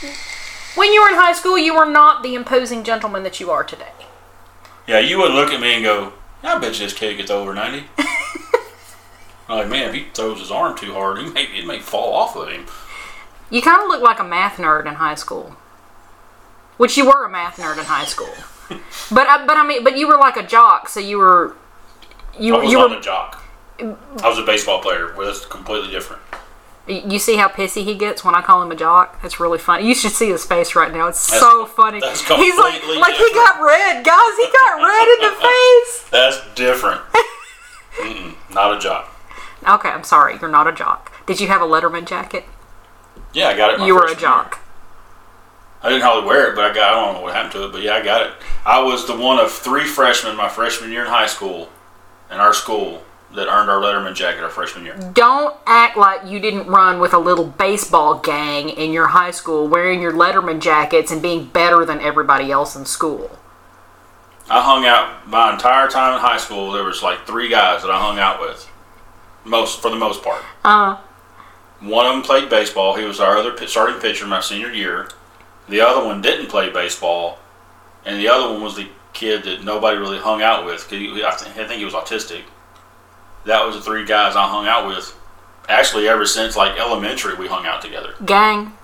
when 0.76 0.92
you 0.92 1.02
were 1.02 1.08
in 1.08 1.14
high 1.14 1.32
school, 1.32 1.58
you 1.58 1.74
were 1.74 1.86
not 1.86 2.22
the 2.22 2.34
imposing 2.34 2.84
gentleman 2.84 3.22
that 3.22 3.40
you 3.40 3.50
are 3.50 3.64
today. 3.64 3.92
Yeah, 4.86 4.98
you 4.98 5.16
would 5.18 5.30
look 5.32 5.50
at 5.50 5.60
me 5.60 5.74
and 5.74 5.84
go, 5.84 6.12
"I 6.42 6.58
bet 6.58 6.78
you 6.78 6.86
this 6.86 6.92
kid 6.92 7.16
gets 7.16 7.30
over 7.30 7.54
90. 7.54 7.84
I'm 9.48 9.58
like, 9.58 9.68
man, 9.68 9.88
if 9.88 9.94
he 9.94 10.06
throws 10.14 10.40
his 10.40 10.50
arm 10.50 10.76
too 10.76 10.92
hard, 10.92 11.18
he 11.18 11.30
may 11.30 11.44
it 11.44 11.66
may 11.66 11.78
fall 11.78 12.12
off 12.14 12.36
of 12.36 12.48
him. 12.48 12.66
You 13.50 13.62
kind 13.62 13.80
of 13.82 13.88
look 13.88 14.02
like 14.02 14.18
a 14.18 14.24
math 14.24 14.56
nerd 14.56 14.86
in 14.86 14.94
high 14.94 15.14
school, 15.14 15.56
which 16.82 16.96
you 16.96 17.06
were 17.06 17.24
a 17.24 17.30
math 17.30 17.58
nerd 17.58 17.78
in 17.78 17.84
high 17.84 18.04
school. 18.04 18.34
but 19.12 19.28
I, 19.28 19.46
but 19.46 19.56
I 19.56 19.64
mean, 19.64 19.84
but 19.84 19.96
you 19.96 20.08
were 20.08 20.16
like 20.16 20.36
a 20.36 20.42
jock, 20.42 20.88
so 20.88 20.98
you 20.98 21.18
were 21.18 21.54
you 22.38 22.56
I 22.56 22.58
was 22.64 22.72
you 22.72 22.78
not 22.78 22.90
were 22.90 22.96
a 22.96 23.00
jock. 23.00 23.44
I 23.78 24.28
was 24.28 24.38
a 24.38 24.42
baseball 24.42 24.80
player. 24.82 25.14
Well, 25.16 25.26
that's 25.28 25.46
completely 25.46 25.90
different. 25.92 26.22
You 26.88 27.20
see 27.20 27.36
how 27.36 27.46
pissy 27.46 27.84
he 27.84 27.94
gets 27.94 28.24
when 28.24 28.34
I 28.34 28.42
call 28.42 28.60
him 28.60 28.72
a 28.72 28.74
jock? 28.74 29.20
It's 29.22 29.38
really 29.38 29.58
funny. 29.58 29.86
You 29.86 29.94
should 29.94 30.10
see 30.10 30.30
his 30.30 30.44
face 30.44 30.74
right 30.74 30.92
now. 30.92 31.06
It's 31.06 31.24
That's- 31.30 31.40
so 31.40 31.64
funny. 31.66 32.00
that's 32.00 32.20
He's 32.28 32.56
like, 32.58 32.80
completely 32.80 32.98
like 32.98 33.14
he 33.14 33.30
got 33.32 33.60
red, 33.62 34.04
guys. 34.04 34.36
He 34.36 34.48
got 34.50 34.82
red 34.82 35.08
in 35.14 35.20
the 35.30 35.34
face. 35.46 36.10
That's 36.10 36.54
different. 36.56 37.00
Not 38.52 38.76
a 38.76 38.80
jock. 38.80 39.08
Okay, 39.68 39.88
I'm 39.90 40.02
sorry. 40.02 40.36
You're 40.40 40.50
not 40.50 40.66
a 40.66 40.72
jock. 40.72 41.12
Did 41.26 41.38
you 41.40 41.46
have 41.46 41.62
a 41.62 41.66
Letterman 41.66 42.04
jacket? 42.06 42.44
Yeah, 43.32 43.48
I 43.48 43.56
got 43.56 43.74
it. 43.80 43.86
You 43.86 43.94
were 43.94 44.06
a 44.06 44.16
jock. 44.16 44.54
year. 44.56 44.61
I 45.82 45.88
didn't 45.88 46.02
hardly 46.02 46.28
wear 46.28 46.50
it, 46.50 46.54
but 46.54 46.64
I 46.64 46.74
got. 46.74 46.94
I 46.94 47.04
don't 47.04 47.14
know 47.14 47.20
what 47.22 47.34
happened 47.34 47.52
to 47.54 47.64
it, 47.66 47.72
but 47.72 47.82
yeah, 47.82 47.94
I 47.94 48.02
got 48.02 48.26
it. 48.26 48.32
I 48.64 48.82
was 48.82 49.06
the 49.06 49.16
one 49.16 49.38
of 49.38 49.50
three 49.50 49.84
freshmen 49.84 50.36
my 50.36 50.48
freshman 50.48 50.92
year 50.92 51.02
in 51.02 51.08
high 51.08 51.26
school, 51.26 51.68
in 52.30 52.38
our 52.38 52.54
school, 52.54 53.02
that 53.34 53.48
earned 53.48 53.68
our 53.70 53.80
Letterman 53.80 54.14
jacket 54.14 54.42
our 54.44 54.48
freshman 54.50 54.84
year. 54.84 54.96
Don't 55.12 55.56
act 55.66 55.96
like 55.96 56.24
you 56.26 56.38
didn't 56.38 56.66
run 56.66 57.00
with 57.00 57.14
a 57.14 57.18
little 57.18 57.46
baseball 57.46 58.18
gang 58.18 58.68
in 58.68 58.92
your 58.92 59.08
high 59.08 59.30
school 59.32 59.66
wearing 59.66 60.00
your 60.00 60.12
Letterman 60.12 60.60
jackets 60.60 61.10
and 61.10 61.20
being 61.20 61.46
better 61.46 61.84
than 61.84 62.00
everybody 62.00 62.52
else 62.52 62.76
in 62.76 62.84
school. 62.86 63.38
I 64.50 64.60
hung 64.62 64.84
out 64.84 65.26
my 65.26 65.52
entire 65.52 65.88
time 65.88 66.14
in 66.14 66.20
high 66.20 66.36
school. 66.36 66.72
There 66.72 66.84
was 66.84 67.02
like 67.02 67.26
three 67.26 67.48
guys 67.48 67.82
that 67.82 67.90
I 67.90 67.98
hung 67.98 68.18
out 68.18 68.40
with, 68.40 68.70
most 69.44 69.80
for 69.80 69.90
the 69.90 69.96
most 69.96 70.22
part. 70.22 70.44
Uh, 70.64 70.98
One 71.80 72.06
of 72.06 72.12
them 72.12 72.22
played 72.22 72.50
baseball. 72.50 72.96
He 72.96 73.04
was 73.04 73.18
our 73.18 73.36
other 73.38 73.66
starting 73.66 74.00
pitcher 74.00 74.26
my 74.26 74.40
senior 74.40 74.70
year. 74.70 75.08
The 75.68 75.80
other 75.80 76.04
one 76.04 76.20
didn't 76.22 76.46
play 76.48 76.70
baseball, 76.70 77.38
and 78.04 78.18
the 78.18 78.28
other 78.28 78.52
one 78.52 78.62
was 78.62 78.76
the 78.76 78.88
kid 79.12 79.44
that 79.44 79.62
nobody 79.64 79.96
really 79.98 80.18
hung 80.18 80.42
out 80.42 80.64
with. 80.64 80.82
'cause 80.82 80.90
he, 80.98 81.22
I, 81.24 81.30
think, 81.32 81.56
I 81.56 81.66
think 81.68 81.78
he 81.78 81.84
was 81.84 81.94
autistic. 81.94 82.42
That 83.44 83.64
was 83.66 83.76
the 83.76 83.82
three 83.82 84.04
guys 84.04 84.36
I 84.36 84.46
hung 84.48 84.66
out 84.66 84.86
with. 84.86 85.14
Actually, 85.68 86.08
ever 86.08 86.26
since 86.26 86.56
like 86.56 86.78
elementary, 86.78 87.34
we 87.34 87.46
hung 87.48 87.66
out 87.66 87.82
together. 87.82 88.14
gang. 88.24 88.76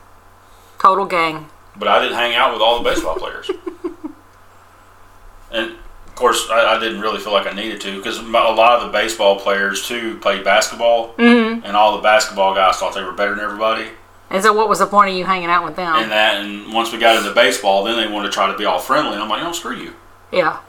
Total 0.80 1.06
gang. 1.06 1.48
But 1.76 1.88
I 1.88 2.00
didn't 2.00 2.16
hang 2.16 2.34
out 2.36 2.52
with 2.52 2.62
all 2.62 2.80
the 2.82 2.88
baseball 2.88 3.16
players. 3.16 3.50
and 5.52 5.72
of 6.06 6.14
course, 6.14 6.48
I, 6.50 6.76
I 6.76 6.80
didn't 6.80 7.00
really 7.00 7.18
feel 7.20 7.32
like 7.32 7.46
I 7.46 7.52
needed 7.52 7.80
to 7.82 7.96
because 7.96 8.18
a 8.18 8.22
lot 8.22 8.80
of 8.80 8.86
the 8.86 8.92
baseball 8.92 9.38
players 9.40 9.86
too 9.86 10.18
played 10.18 10.44
basketball, 10.44 11.14
Mm-hmm. 11.14 11.64
and 11.64 11.76
all 11.76 11.96
the 11.96 12.02
basketball 12.02 12.54
guys 12.54 12.76
thought 12.76 12.94
they 12.94 13.02
were 13.02 13.12
better 13.12 13.34
than 13.34 13.44
everybody. 13.44 13.88
And 14.30 14.42
so, 14.42 14.52
what 14.52 14.68
was 14.68 14.78
the 14.80 14.86
point 14.86 15.10
of 15.10 15.16
you 15.16 15.24
hanging 15.24 15.48
out 15.48 15.64
with 15.64 15.76
them? 15.76 15.94
and 15.96 16.10
that 16.10 16.44
and 16.44 16.72
once 16.72 16.92
we 16.92 16.98
got 16.98 17.16
into 17.16 17.32
baseball 17.34 17.84
then 17.84 17.96
they 17.96 18.12
wanted 18.12 18.28
to 18.28 18.32
try 18.32 18.50
to 18.50 18.58
be 18.58 18.64
all 18.64 18.78
friendly 18.78 19.12
and 19.12 19.22
i'm 19.22 19.28
like 19.28 19.42
no 19.42 19.52
screw 19.52 19.76
you 19.76 19.92
yeah. 20.32 20.60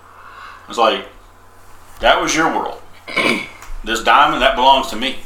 it's 0.68 0.78
like 0.78 1.06
that 2.00 2.22
was 2.22 2.36
your 2.36 2.48
world 2.48 2.82
this 3.84 4.04
diamond 4.04 4.42
that 4.42 4.56
belongs 4.56 4.88
to 4.88 4.96
me 4.96 5.20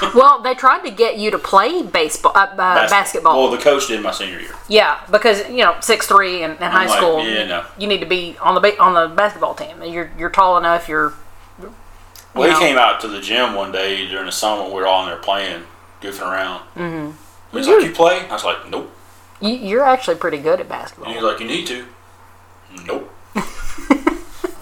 Well, 0.14 0.42
they 0.42 0.54
tried 0.54 0.82
to 0.82 0.90
get 0.90 1.16
you 1.16 1.30
to 1.30 1.38
play 1.38 1.82
baseball, 1.82 2.32
uh, 2.34 2.40
uh, 2.40 2.56
Bas- 2.56 2.90
basketball. 2.90 3.40
well 3.40 3.50
the 3.50 3.62
coach 3.62 3.88
did 3.88 4.02
my 4.02 4.10
senior 4.10 4.40
year 4.40 4.54
Yeah, 4.68 5.00
because 5.10 5.48
you 5.48 5.58
know 5.64 5.76
six 5.80 6.06
three 6.06 6.42
in, 6.42 6.50
in 6.50 6.56
high 6.58 6.86
like, 6.86 6.98
school, 6.98 7.24
yeah, 7.24 7.46
no. 7.46 7.64
you 7.78 7.86
need 7.86 8.00
to 8.00 8.06
be 8.06 8.36
on 8.40 8.54
the 8.54 8.60
ba- 8.60 8.78
on 8.78 8.92
the 8.92 9.14
basketball 9.14 9.54
team. 9.54 9.82
You're 9.82 10.10
you're 10.18 10.28
tall 10.30 10.58
enough. 10.58 10.88
You're 10.88 11.14
well 12.34 12.48
you 12.48 12.54
he 12.54 12.60
came 12.60 12.76
out 12.76 13.00
to 13.00 13.08
the 13.08 13.20
gym 13.20 13.54
one 13.54 13.72
day 13.72 14.06
during 14.06 14.26
the 14.26 14.32
summer 14.32 14.66
we 14.68 14.74
were 14.74 14.86
all 14.86 15.04
in 15.04 15.08
there 15.08 15.18
playing 15.18 15.62
goofing 16.02 16.30
around 16.30 16.60
mm-hmm. 16.74 17.10
He's 17.52 17.66
like 17.68 17.84
you 17.84 17.92
play 17.92 18.20
i 18.28 18.32
was 18.32 18.44
like 18.44 18.68
nope 18.70 18.90
you, 19.40 19.50
you're 19.50 19.84
actually 19.84 20.16
pretty 20.16 20.38
good 20.38 20.54
at 20.54 20.60
and 20.60 20.68
basketball. 20.68 21.12
he's 21.12 21.22
like 21.22 21.40
you 21.40 21.46
need 21.46 21.66
to 21.66 21.86
nope 22.86 23.12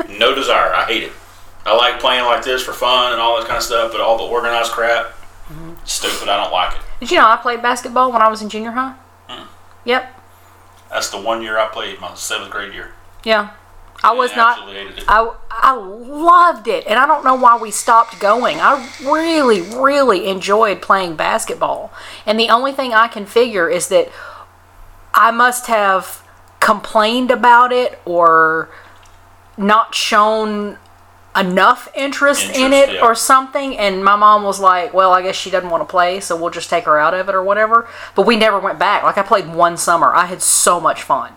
no 0.09 0.35
desire 0.35 0.73
i 0.75 0.85
hate 0.87 1.03
it 1.05 1.13
i 1.67 1.75
like 1.77 1.99
playing 2.01 2.25
like 2.25 2.45
this 2.45 2.63
for 2.63 2.73
fun 2.73 3.13
and 3.13 3.21
all 3.21 3.37
that 3.39 3.47
kind 3.47 3.57
of 3.57 3.63
stuff 3.63 3.91
but 3.93 4.01
all 4.01 4.17
the 4.19 4.25
organized 4.25 4.73
crap 4.73 5.13
Mm-hmm. 5.45 5.73
stupid 5.85 6.27
i 6.31 6.43
don't 6.43 6.51
like 6.51 6.73
it 6.75 6.81
Did 7.01 7.11
you 7.11 7.19
know 7.19 7.27
I 7.29 7.37
played 7.37 7.61
basketball 7.61 8.11
when 8.11 8.23
I 8.23 8.29
was 8.29 8.41
in 8.41 8.49
junior 8.49 8.71
high? 8.71 8.95
Hmm. 9.29 9.47
Yep. 9.85 10.19
that's 10.89 11.11
the 11.11 11.21
one 11.21 11.43
year 11.43 11.59
i 11.59 11.67
played 11.67 12.01
my 12.01 12.15
seventh 12.15 12.51
grade 12.51 12.73
year 12.73 12.93
Yeah. 13.25 13.51
I 14.05 14.13
was 14.13 14.33
I 14.33 14.37
not. 14.37 14.59
absolutely 14.59 14.83
hated 14.85 14.99
it. 14.99 15.05
I, 15.09 15.35
I 15.51 15.75
loved 15.75 16.69
it, 16.69 16.87
and 16.87 16.99
I 16.99 17.07
don't 17.07 17.25
know 17.25 17.35
why 17.35 17.57
we 17.57 17.71
stopped 17.71 18.21
going. 18.21 18.59
I 18.61 18.89
really, 19.03 19.63
really 19.63 20.27
enjoyed 20.29 20.83
playing 20.83 21.17
basketball, 21.17 21.93
and 22.27 22.39
the 22.39 22.51
only 22.51 22.73
thing 22.73 22.93
I 22.93 23.09
can 23.09 23.25
figure 23.25 23.69
is 23.69 23.89
that 23.89 24.11
I 25.15 25.31
must 25.31 25.69
have 25.69 26.23
complained 26.61 27.31
about 27.31 27.73
it 27.73 27.99
or 28.05 28.71
not 29.57 29.95
shown 29.95 30.79
enough 31.37 31.89
interest, 31.97 32.55
in 32.55 32.73
it 32.73 32.95
yeah. 32.95 33.01
or 33.03 33.15
something 33.15 33.77
and 33.77 34.05
my 34.05 34.15
mom 34.15 34.45
was 34.45 34.61
like 34.61 34.95
well 34.95 35.13
i 35.13 35.21
guess 35.21 35.35
she 35.35 35.51
doesn't 35.51 35.69
want 35.69 35.81
to 35.81 35.85
play 35.85 36.21
so 36.21 36.37
we'll 36.37 36.51
just 36.51 36.71
take 36.71 36.85
her 36.85 36.97
out 36.97 37.13
of 37.13 37.29
it 37.29 37.35
or 37.35 37.43
whatever 37.43 37.89
but 38.15 38.25
we 38.25 38.37
never 38.37 38.61
went 38.61 38.79
back 38.79 39.03
like 39.03 39.19
i 39.19 39.23
played 39.23 39.53
one 39.53 39.77
summer 39.77 40.15
i 40.15 40.27
had 40.27 40.41
so 40.41 40.81
much 40.81 41.03
fun 41.03 41.33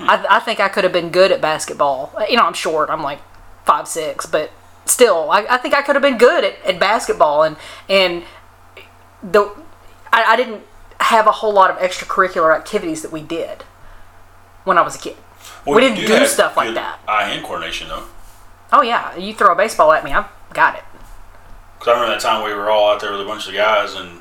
I, 0.00 0.24
I 0.36 0.40
think 0.40 0.60
I 0.60 0.68
could 0.68 0.84
have 0.84 0.92
been 0.92 1.10
good 1.10 1.32
at 1.32 1.40
basketball. 1.40 2.12
You 2.28 2.36
know, 2.36 2.44
I'm 2.44 2.54
short. 2.54 2.90
I'm 2.90 3.02
like 3.02 3.20
five 3.64 3.86
six, 3.86 4.26
but 4.26 4.50
still, 4.84 5.30
I, 5.30 5.46
I 5.48 5.56
think 5.58 5.74
I 5.74 5.82
could 5.82 5.94
have 5.94 6.02
been 6.02 6.18
good 6.18 6.44
at, 6.44 6.64
at 6.64 6.80
basketball. 6.80 7.42
And 7.42 7.56
and 7.88 8.24
the 9.22 9.52
I, 10.12 10.24
I 10.24 10.36
didn't 10.36 10.62
have 11.00 11.26
a 11.26 11.32
whole 11.32 11.52
lot 11.52 11.70
of 11.70 11.78
extracurricular 11.78 12.54
activities 12.54 13.02
that 13.02 13.12
we 13.12 13.22
did 13.22 13.62
when 14.64 14.78
I 14.78 14.82
was 14.82 14.96
a 14.96 14.98
kid. 14.98 15.16
Well, 15.64 15.76
we 15.76 15.82
didn't 15.82 15.98
do 15.98 16.06
do 16.06 16.26
stuff 16.26 16.56
like 16.56 16.74
that. 16.74 17.00
Eye-hand 17.06 17.44
coordination, 17.44 17.88
though. 17.88 18.04
Oh 18.72 18.82
yeah, 18.82 19.16
you 19.16 19.34
throw 19.34 19.52
a 19.52 19.56
baseball 19.56 19.92
at 19.92 20.04
me, 20.04 20.12
I've 20.12 20.26
got 20.52 20.76
it. 20.76 20.84
Because 21.78 21.88
I 21.88 21.92
remember 21.92 22.14
that 22.14 22.20
time 22.20 22.44
we 22.44 22.54
were 22.54 22.70
all 22.70 22.92
out 22.92 23.00
there 23.00 23.12
with 23.12 23.20
a 23.20 23.24
bunch 23.24 23.48
of 23.48 23.54
guys, 23.54 23.94
and 23.94 24.20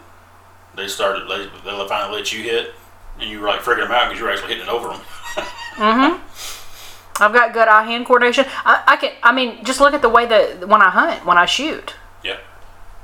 they 0.76 0.88
started, 0.88 1.28
they, 1.28 1.46
they 1.64 1.88
finally 1.88 2.18
let 2.18 2.34
you 2.34 2.42
hit, 2.42 2.74
and 3.20 3.30
you 3.30 3.42
were 3.42 3.48
like 3.48 3.62
freaking 3.62 3.84
them 3.84 3.92
out 3.92 4.08
because 4.08 4.20
you 4.20 4.26
were 4.26 4.32
actually 4.32 4.50
hitting 4.50 4.64
it 4.64 4.70
over 4.70 4.90
them. 4.90 5.02
I've 5.80 7.34
got 7.34 7.54
good 7.54 7.68
eye 7.68 7.84
hand 7.84 8.06
coordination. 8.06 8.46
I, 8.66 8.84
I 8.88 8.98
can. 8.98 9.12
I 9.24 9.34
mean, 9.34 9.64
just 9.64 9.80
look 9.80 9.94
at 9.94 10.02
the 10.02 10.10
way 10.10 10.26
that 10.26 10.68
when 10.68 10.82
I 10.82 10.90
hunt, 10.90 11.26
when 11.26 11.38
I 11.38 11.46
shoot. 11.46 11.96
Yeah. 12.24 12.38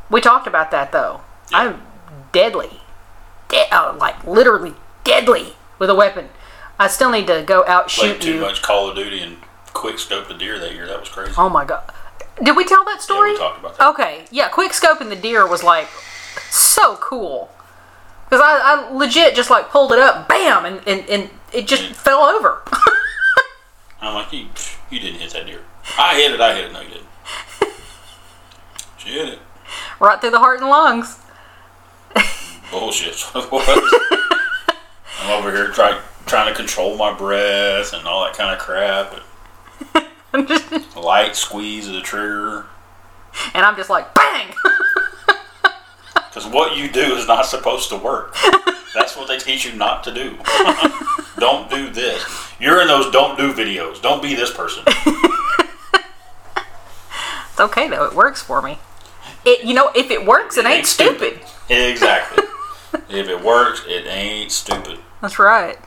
We 0.09 0.21
talked 0.21 0.47
about 0.47 0.71
that 0.71 0.91
though. 0.91 1.21
Yeah. 1.51 1.57
I'm 1.59 1.81
deadly, 2.31 2.81
De- 3.49 3.67
uh, 3.71 3.95
like 3.97 4.25
literally 4.25 4.73
deadly 5.03 5.55
with 5.79 5.89
a 5.89 5.95
weapon. 5.95 6.29
I 6.79 6.87
still 6.87 7.09
need 7.11 7.27
to 7.27 7.43
go 7.45 7.65
out 7.65 7.87
Played 7.87 8.13
shoot 8.13 8.21
too 8.21 8.33
you. 8.35 8.41
much 8.41 8.61
Call 8.61 8.89
of 8.89 8.95
Duty 8.95 9.21
and 9.21 9.37
quick 9.73 9.99
scope 9.99 10.27
the 10.27 10.33
deer 10.33 10.59
that 10.59 10.73
year. 10.73 10.87
That 10.87 10.99
was 10.99 11.09
crazy. 11.09 11.33
Oh 11.37 11.49
my 11.49 11.65
god! 11.65 11.91
Did 12.43 12.55
we 12.55 12.65
tell 12.65 12.83
that 12.85 12.97
yeah, 12.97 13.01
story? 13.01 13.31
we 13.31 13.37
talked 13.37 13.59
about 13.59 13.77
that. 13.77 13.89
Okay, 13.91 14.25
yeah. 14.31 14.49
Quick 14.49 14.71
scoping 14.71 15.09
the 15.09 15.15
deer 15.15 15.47
was 15.47 15.63
like 15.63 15.87
so 16.49 16.97
cool 16.97 17.49
because 18.25 18.41
I, 18.41 18.59
I 18.63 18.93
legit 18.93 19.35
just 19.35 19.49
like 19.49 19.69
pulled 19.69 19.91
it 19.91 19.99
up, 19.99 20.27
bam, 20.27 20.65
and 20.65 20.81
and, 20.87 21.09
and 21.09 21.29
it 21.55 21.67
just 21.67 21.83
fell 21.93 22.23
over. 22.23 22.61
I'm 24.01 24.13
like, 24.13 24.31
you, 24.33 24.47
you 24.89 24.99
didn't 24.99 25.19
hit 25.21 25.31
that 25.31 25.45
deer. 25.47 25.61
I 25.97 26.15
hit 26.19 26.31
it. 26.31 26.41
I 26.41 26.53
hit 26.55 26.65
it. 26.65 26.73
No, 26.73 26.81
you 26.81 26.89
didn't. 26.89 27.05
She 28.97 29.09
hit 29.11 29.29
it. 29.29 29.39
right 29.99 30.19
through 30.19 30.31
the 30.31 30.39
heart 30.39 30.59
and 30.59 30.69
lungs. 30.69 31.19
Bullshit. 32.71 33.13
that's 33.33 33.45
what 33.51 33.67
it 33.67 33.81
was. 33.81 34.77
I'm 35.21 35.31
over 35.39 35.51
here 35.51 35.69
trying 35.71 36.01
trying 36.25 36.51
to 36.51 36.55
control 36.57 36.97
my 36.97 37.15
breath 37.15 37.93
and 37.93 38.07
all 38.07 38.25
that 38.25 38.35
kind 38.35 38.53
of 38.53 38.59
crap. 38.59 39.13
Just, 40.47 40.95
Light 40.97 41.35
squeeze 41.35 41.87
of 41.87 41.93
the 41.93 42.01
trigger. 42.01 42.65
and 43.53 43.65
I'm 43.65 43.75
just 43.75 43.89
like 43.89 44.13
bang. 44.13 44.53
Because 46.35 46.51
what 46.51 46.75
you 46.75 46.89
do 46.89 47.15
is 47.15 47.29
not 47.29 47.45
supposed 47.45 47.87
to 47.87 47.95
work. 47.95 48.35
That's 48.93 49.15
what 49.15 49.29
they 49.29 49.37
teach 49.37 49.65
you 49.65 49.71
not 49.71 50.03
to 50.03 50.13
do. 50.13 50.37
don't 51.39 51.69
do 51.69 51.89
this. 51.89 52.25
You're 52.59 52.81
in 52.81 52.89
those 52.89 53.09
don't 53.09 53.37
do 53.37 53.53
videos. 53.53 54.01
Don't 54.01 54.21
be 54.21 54.35
this 54.35 54.51
person. 54.51 54.83
It's 57.51 57.61
okay 57.61 57.87
though. 57.87 58.03
It 58.03 58.13
works 58.13 58.41
for 58.41 58.61
me. 58.61 58.79
It, 59.45 59.63
you 59.63 59.73
know, 59.73 59.89
if 59.95 60.11
it 60.11 60.25
works, 60.25 60.57
it, 60.57 60.65
ain't 60.65 60.79
ain't 60.79 60.85
stupid. 60.85 61.39
Exactly. 61.69 62.43
if 63.07 63.29
it 63.29 63.41
works, 63.41 63.81
it 63.87 64.05
ain't 64.05 64.51
stupid. 64.51 64.99
That's 65.21 65.39
right. 65.39 65.77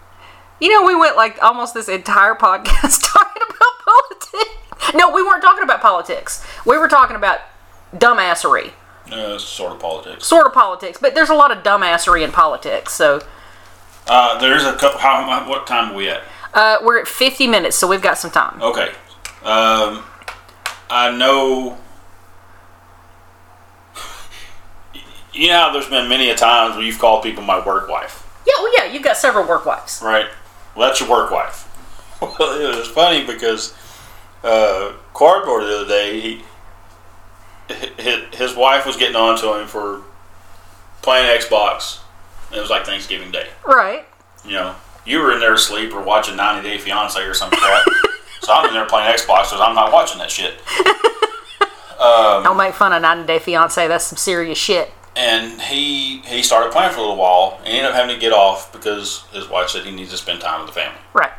You 0.63 0.71
know, 0.71 0.87
we 0.87 0.95
went 0.95 1.15
like 1.15 1.37
almost 1.43 1.75
this 1.75 1.91
entire 1.91 2.35
podcast 2.35 3.13
talking 3.13 3.43
about 3.43 3.85
politics. 3.85 4.95
No, 4.95 5.11
we 5.11 5.23
weren't 5.23 5.43
talking 5.43 5.63
about 5.63 5.83
politics. 5.83 6.43
We 6.65 6.79
were 6.79 6.89
talking 6.89 7.17
about 7.17 7.41
dumbassery, 7.95 8.73
Uh, 9.13 9.39
sort 9.39 9.73
of 9.73 9.81
politics. 9.81 10.27
sort 10.27 10.47
of 10.47 10.53
politics. 10.53 10.99
But 11.01 11.15
there's 11.15 11.31
a 11.31 11.35
lot 11.35 11.51
of 11.51 11.63
dumbassery 11.63 12.23
in 12.25 12.31
politics. 12.33 12.93
So 12.93 13.21
Uh, 14.07 14.39
there's 14.39 14.65
a 14.65 14.75
couple. 14.75 14.99
How, 15.01 15.49
what 15.49 15.67
time 15.67 15.93
are 15.93 15.95
we 15.95 16.09
at? 16.09 16.23
uh, 16.55 16.79
we're 16.83 16.99
at 17.01 17.07
50 17.09 17.47
minutes, 17.47 17.77
so 17.77 17.87
we've 17.87 18.03
got 18.03 18.19
some 18.19 18.31
time. 18.31 18.61
Okay. 18.63 18.89
Um, 19.45 20.03
I 20.91 21.11
know. 21.17 21.79
You 25.33 25.49
know, 25.49 25.73
there's 25.73 25.89
been 25.89 26.09
many 26.09 26.31
a 26.31 26.35
times 26.35 26.75
where 26.75 26.85
you've 26.85 26.99
called 26.99 27.23
people 27.23 27.45
my 27.45 27.65
work 27.65 27.89
wife, 27.89 28.27
Yeah, 28.47 28.55
well, 28.59 28.73
yeah, 28.77 28.93
you've 28.93 29.05
got 29.05 29.17
several 29.17 29.47
work 29.47 29.65
wives. 29.67 30.01
right? 30.03 30.27
Well, 30.75 30.89
that's 30.89 31.01
your 31.01 31.09
work 31.09 31.31
wife. 31.31 31.65
Well, 32.21 32.61
it 32.61 32.77
was 32.77 32.89
funny 32.89 33.25
because 33.25 33.73
uh, 34.43 34.93
Cardboard 35.15 35.63
the 35.63 35.77
other 35.83 35.87
day, 35.89 36.21
he, 36.21 36.43
his, 37.69 38.55
wife 38.57 38.87
was 38.87 38.97
getting 38.97 39.17
on 39.17 39.39
to 39.39 39.61
him 39.61 39.67
for 39.67 40.03
playing 41.03 41.27
Xbox. 41.39 42.01
It 42.55 42.61
was 42.61 42.71
like 42.71 42.87
Thanksgiving 42.87 43.31
Day. 43.31 43.49
Right. 43.67 44.07
You 44.45 44.53
know, 44.53 44.77
you 45.05 45.21
were 45.21 45.33
in 45.33 45.41
there 45.41 45.55
asleep 45.55 45.93
or 45.93 46.03
watching 46.03 46.37
90 46.37 46.69
Day 46.69 46.79
Fiance 46.79 47.21
or 47.23 47.35
some 47.35 47.51
crap. 47.51 47.87
so 48.41 48.53
I'm 48.53 48.67
in 48.69 48.75
there 48.75 48.87
playing 48.87 49.13
Xbox 49.13 49.51
because 49.51 49.61
I'm 49.61 49.75
not 49.75 49.93
watching 49.93 50.19
that 50.19 50.31
shit. 50.31 50.55
Um, 51.99 52.45
Don't 52.45 52.57
make 52.57 52.75
fun 52.75 52.93
of 52.93 53.03
90 53.03 53.27
Day 53.27 53.39
Fiance. 53.41 53.89
That's 53.89 54.05
some 54.05 54.17
serious 54.17 54.57
shit. 54.57 54.93
And 55.17 55.61
he 55.61 56.19
he 56.21 56.45
started 56.45 56.71
playing 56.71 56.93
for 56.93 56.99
a 56.99 57.01
little 57.01 57.17
while 57.17 57.59
and 57.65 57.67
he 57.67 57.79
ended 57.79 57.91
up 57.91 57.97
having 57.97 58.15
to 58.15 58.21
get 58.21 58.33
off 58.33 58.73
because 58.73 59.25
his 59.33 59.49
wife 59.49 59.71
said 59.71 59.85
he 59.85 59.91
needs 59.91 60.13
to 60.13 60.17
spend 60.17 60.41
time 60.41 60.61
with 60.61 60.73
the 60.73 60.81
family. 60.81 61.01
Right. 61.13 61.33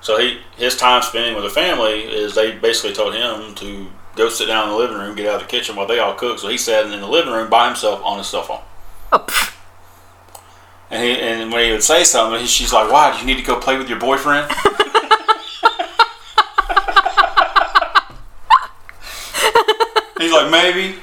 So 0.00 0.18
he 0.18 0.40
his 0.56 0.76
time 0.76 1.02
spending 1.02 1.34
with 1.34 1.44
the 1.44 1.50
family 1.50 2.04
is 2.04 2.34
they 2.34 2.52
basically 2.52 2.94
told 2.94 3.14
him 3.14 3.54
to 3.56 3.88
go 4.18 4.28
sit 4.28 4.46
down 4.46 4.64
in 4.64 4.70
the 4.70 4.76
living 4.76 4.98
room, 4.98 5.14
get 5.16 5.26
out 5.28 5.36
of 5.36 5.42
the 5.42 5.46
kitchen 5.48 5.76
while 5.76 5.86
they 5.86 5.98
all 6.00 6.14
cook. 6.14 6.38
So 6.38 6.48
he 6.48 6.58
sat 6.58 6.84
in 6.84 7.00
the 7.00 7.06
living 7.06 7.32
room 7.32 7.48
by 7.48 7.66
himself 7.68 8.02
on 8.04 8.18
his 8.18 8.26
cell 8.26 8.42
phone. 8.42 8.60
Oh. 9.12 9.24
And 10.90 11.02
he 11.04 11.10
and 11.20 11.52
when 11.52 11.64
he 11.64 11.72
would 11.72 11.82
say 11.82 12.02
something, 12.04 12.40
he- 12.40 12.46
she's 12.46 12.72
like, 12.72 12.90
"Why? 12.90 13.12
Do 13.12 13.18
you 13.20 13.26
need 13.26 13.38
to 13.38 13.44
go 13.44 13.56
play 13.60 13.76
with 13.78 13.88
your 13.88 13.98
boyfriend?" 13.98 14.50
He's 20.18 20.32
like, 20.32 20.50
"Maybe." 20.50 20.96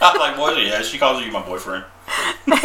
I 0.00 0.10
was 0.12 0.18
like, 0.20 0.36
"Boy, 0.36 0.52
yeah." 0.62 0.80
She 0.82 0.98
calls 0.98 1.22
you 1.24 1.30
my 1.32 1.42
boyfriend. 1.42 1.84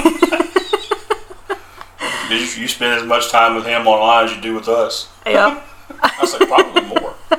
You, 2.30 2.36
you 2.38 2.68
spend 2.68 2.94
as 3.02 3.08
much 3.08 3.32
time 3.32 3.56
with 3.56 3.66
him 3.66 3.88
online 3.88 4.26
as 4.26 4.36
you 4.36 4.40
do 4.40 4.54
with 4.54 4.68
us? 4.68 5.10
yeah. 5.26 5.64
I 6.00 6.38
like, 6.40 6.48
probably 6.48 6.84
more. 6.84 7.16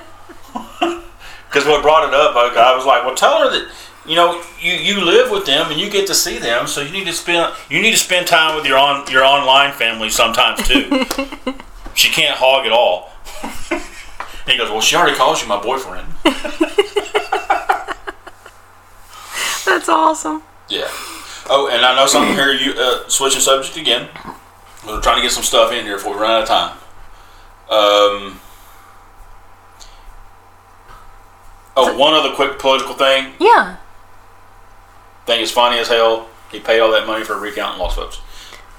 Because 1.51 1.66
what 1.66 1.82
brought 1.82 2.07
it 2.07 2.14
up, 2.14 2.36
I, 2.36 2.55
I 2.70 2.76
was 2.76 2.86
like, 2.86 3.05
well, 3.05 3.16
tell 3.16 3.40
her 3.40 3.51
that 3.51 3.68
you 4.07 4.14
know 4.14 4.40
you, 4.61 4.72
you 4.72 5.05
live 5.05 5.32
with 5.32 5.46
them 5.46 5.68
and 5.70 5.80
you 5.80 5.90
get 5.90 6.07
to 6.07 6.14
see 6.14 6.38
them, 6.38 6.68
so 6.68 6.80
you 6.80 6.92
need 6.92 7.07
to 7.07 7.12
spend 7.12 7.53
you 7.68 7.82
need 7.82 7.90
to 7.90 7.96
spend 7.96 8.28
time 8.28 8.55
with 8.55 8.64
your 8.64 8.78
on 8.78 9.11
your 9.11 9.24
online 9.24 9.72
family 9.72 10.11
sometimes 10.11 10.66
too. 10.66 11.05
she 11.94 12.09
can't 12.09 12.38
hog 12.38 12.66
it 12.66 12.72
all. 12.72 13.11
and 13.42 13.82
he 14.46 14.57
goes, 14.57 14.70
well, 14.70 14.80
she 14.80 14.94
already 14.94 15.16
calls 15.16 15.42
you 15.42 15.48
my 15.48 15.61
boyfriend. 15.61 16.07
That's 19.66 19.88
awesome. 19.88 20.42
Yeah. 20.68 20.86
Oh, 21.53 21.68
and 21.72 21.84
I 21.84 21.96
know 21.96 22.07
something 22.07 22.34
here. 22.34 22.53
You 22.53 22.74
uh, 22.78 23.09
switching 23.09 23.40
subject 23.40 23.76
again. 23.76 24.09
We're 24.86 25.01
trying 25.01 25.16
to 25.16 25.22
get 25.22 25.32
some 25.32 25.42
stuff 25.42 25.72
in 25.72 25.84
here 25.84 25.96
before 25.96 26.14
we 26.14 26.20
run 26.20 26.30
out 26.30 26.42
of 26.42 26.48
time. 26.48 26.76
Um. 27.70 28.40
Oh, 31.89 31.97
one 31.99 32.14
other 32.14 32.35
quick 32.35 32.59
political 32.59 32.95
thing. 32.95 33.33
Yeah. 33.41 33.76
Thing 35.26 35.41
is 35.41 35.51
funny 35.51 35.78
as 35.78 35.89
hell. 35.89 36.28
He 36.51 36.61
paid 36.61 36.81
all 36.81 36.91
that 36.93 37.07
money 37.07 37.24
for 37.24 37.35
a 37.35 37.39
recount 37.39 37.72
and 37.72 37.81
lost 37.81 37.97
votes. 37.97 38.20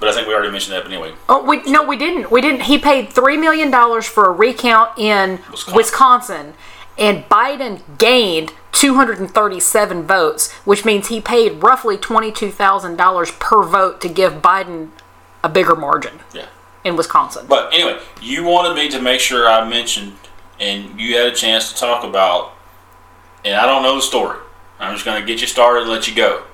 But 0.00 0.08
I 0.08 0.12
think 0.12 0.26
we 0.26 0.34
already 0.34 0.50
mentioned 0.50 0.74
that. 0.74 0.82
But 0.82 0.92
anyway, 0.92 1.14
Oh, 1.28 1.44
we 1.44 1.62
no, 1.70 1.84
we 1.86 1.96
didn't. 1.96 2.30
We 2.30 2.40
didn't. 2.40 2.62
He 2.62 2.78
paid 2.78 3.10
three 3.12 3.36
million 3.36 3.70
dollars 3.70 4.04
for 4.06 4.26
a 4.28 4.32
recount 4.32 4.98
in 4.98 5.38
Wisconsin. 5.50 5.74
Wisconsin. 5.76 6.54
and 6.98 7.24
Biden 7.28 7.80
gained 7.98 8.52
237 8.72 10.02
votes, 10.02 10.50
which 10.64 10.84
means 10.84 11.08
he 11.08 11.20
paid 11.20 11.62
roughly 11.62 11.96
twenty-two 11.96 12.50
thousand 12.50 12.96
dollars 12.96 13.30
per 13.32 13.62
vote 13.62 14.00
to 14.00 14.08
give 14.08 14.34
Biden 14.42 14.90
a 15.44 15.48
bigger 15.48 15.76
margin 15.76 16.20
yeah. 16.34 16.46
in 16.84 16.96
Wisconsin. 16.96 17.46
But 17.48 17.72
anyway, 17.72 17.98
you 18.20 18.44
wanted 18.44 18.74
me 18.74 18.88
to 18.90 19.00
make 19.00 19.20
sure 19.20 19.48
I 19.48 19.68
mentioned, 19.68 20.14
and 20.60 21.00
you 21.00 21.16
had 21.16 21.26
a 21.26 21.34
chance 21.34 21.72
to 21.72 21.78
talk 21.78 22.04
about, 22.04 22.52
and 23.44 23.54
I 23.54 23.66
don't 23.66 23.82
know 23.82 23.96
the 23.96 24.02
story. 24.02 24.38
I'm 24.78 24.94
just 24.94 25.04
going 25.04 25.20
to 25.20 25.26
get 25.26 25.40
you 25.40 25.46
started 25.46 25.82
and 25.82 25.90
let 25.90 26.08
you 26.08 26.14
go. 26.14 26.44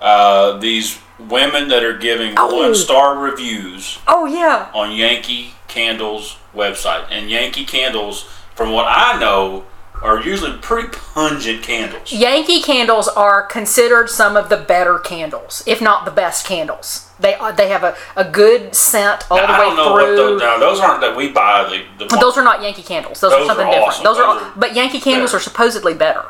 Uh, 0.00 0.58
these 0.58 0.98
women 1.18 1.68
that 1.68 1.82
are 1.82 1.96
giving 1.98 2.34
Oh. 2.36 2.54
one 2.54 2.74
star 2.74 3.18
reviews 3.18 3.98
oh 4.06 4.26
yeah, 4.26 4.70
on 4.72 4.92
Yankee 4.92 5.54
Candle's 5.66 6.36
website. 6.54 7.06
And 7.10 7.28
Yankee 7.30 7.64
Candles, 7.64 8.22
from 8.54 8.70
what 8.70 8.86
I 8.88 9.18
know, 9.18 9.64
are 10.00 10.20
usually 10.20 10.56
pretty 10.58 10.88
pungent 10.88 11.62
candles. 11.64 12.12
Yankee 12.12 12.62
candles 12.62 13.08
are 13.08 13.42
considered 13.42 14.08
some 14.08 14.36
of 14.36 14.48
the 14.48 14.56
better 14.56 14.98
candles, 15.00 15.64
if 15.66 15.80
not 15.80 16.04
the 16.04 16.12
best 16.12 16.46
candles. 16.46 17.07
They 17.20 17.34
are, 17.34 17.52
they 17.52 17.68
have 17.68 17.82
a, 17.82 17.96
a 18.16 18.24
good 18.24 18.74
scent 18.74 19.28
all 19.30 19.38
the 19.38 19.42
way 19.44 19.48
I 19.48 19.58
don't 19.58 19.76
know 19.76 19.92
what 19.92 20.04
through. 20.06 20.16
those, 20.16 20.40
now, 20.40 20.58
those 20.58 20.78
aren't 20.80 21.00
that 21.00 21.16
we 21.16 21.30
buy. 21.30 21.82
The, 21.98 22.04
the 22.06 22.16
Those 22.16 22.36
are 22.38 22.44
not 22.44 22.62
Yankee 22.62 22.82
candles. 22.82 23.20
Those, 23.20 23.32
Those 23.32 23.42
are 23.42 23.46
something 23.46 23.66
are 23.66 23.70
different. 23.70 23.88
awesome. 23.88 24.04
Those, 24.04 24.18
are, 24.18 24.34
Those 24.34 24.42
all, 24.42 24.48
are 24.50 24.52
but 24.56 24.74
Yankee 24.76 25.00
candles 25.00 25.30
better. 25.32 25.38
are 25.38 25.40
supposedly 25.42 25.94
better. 25.94 26.24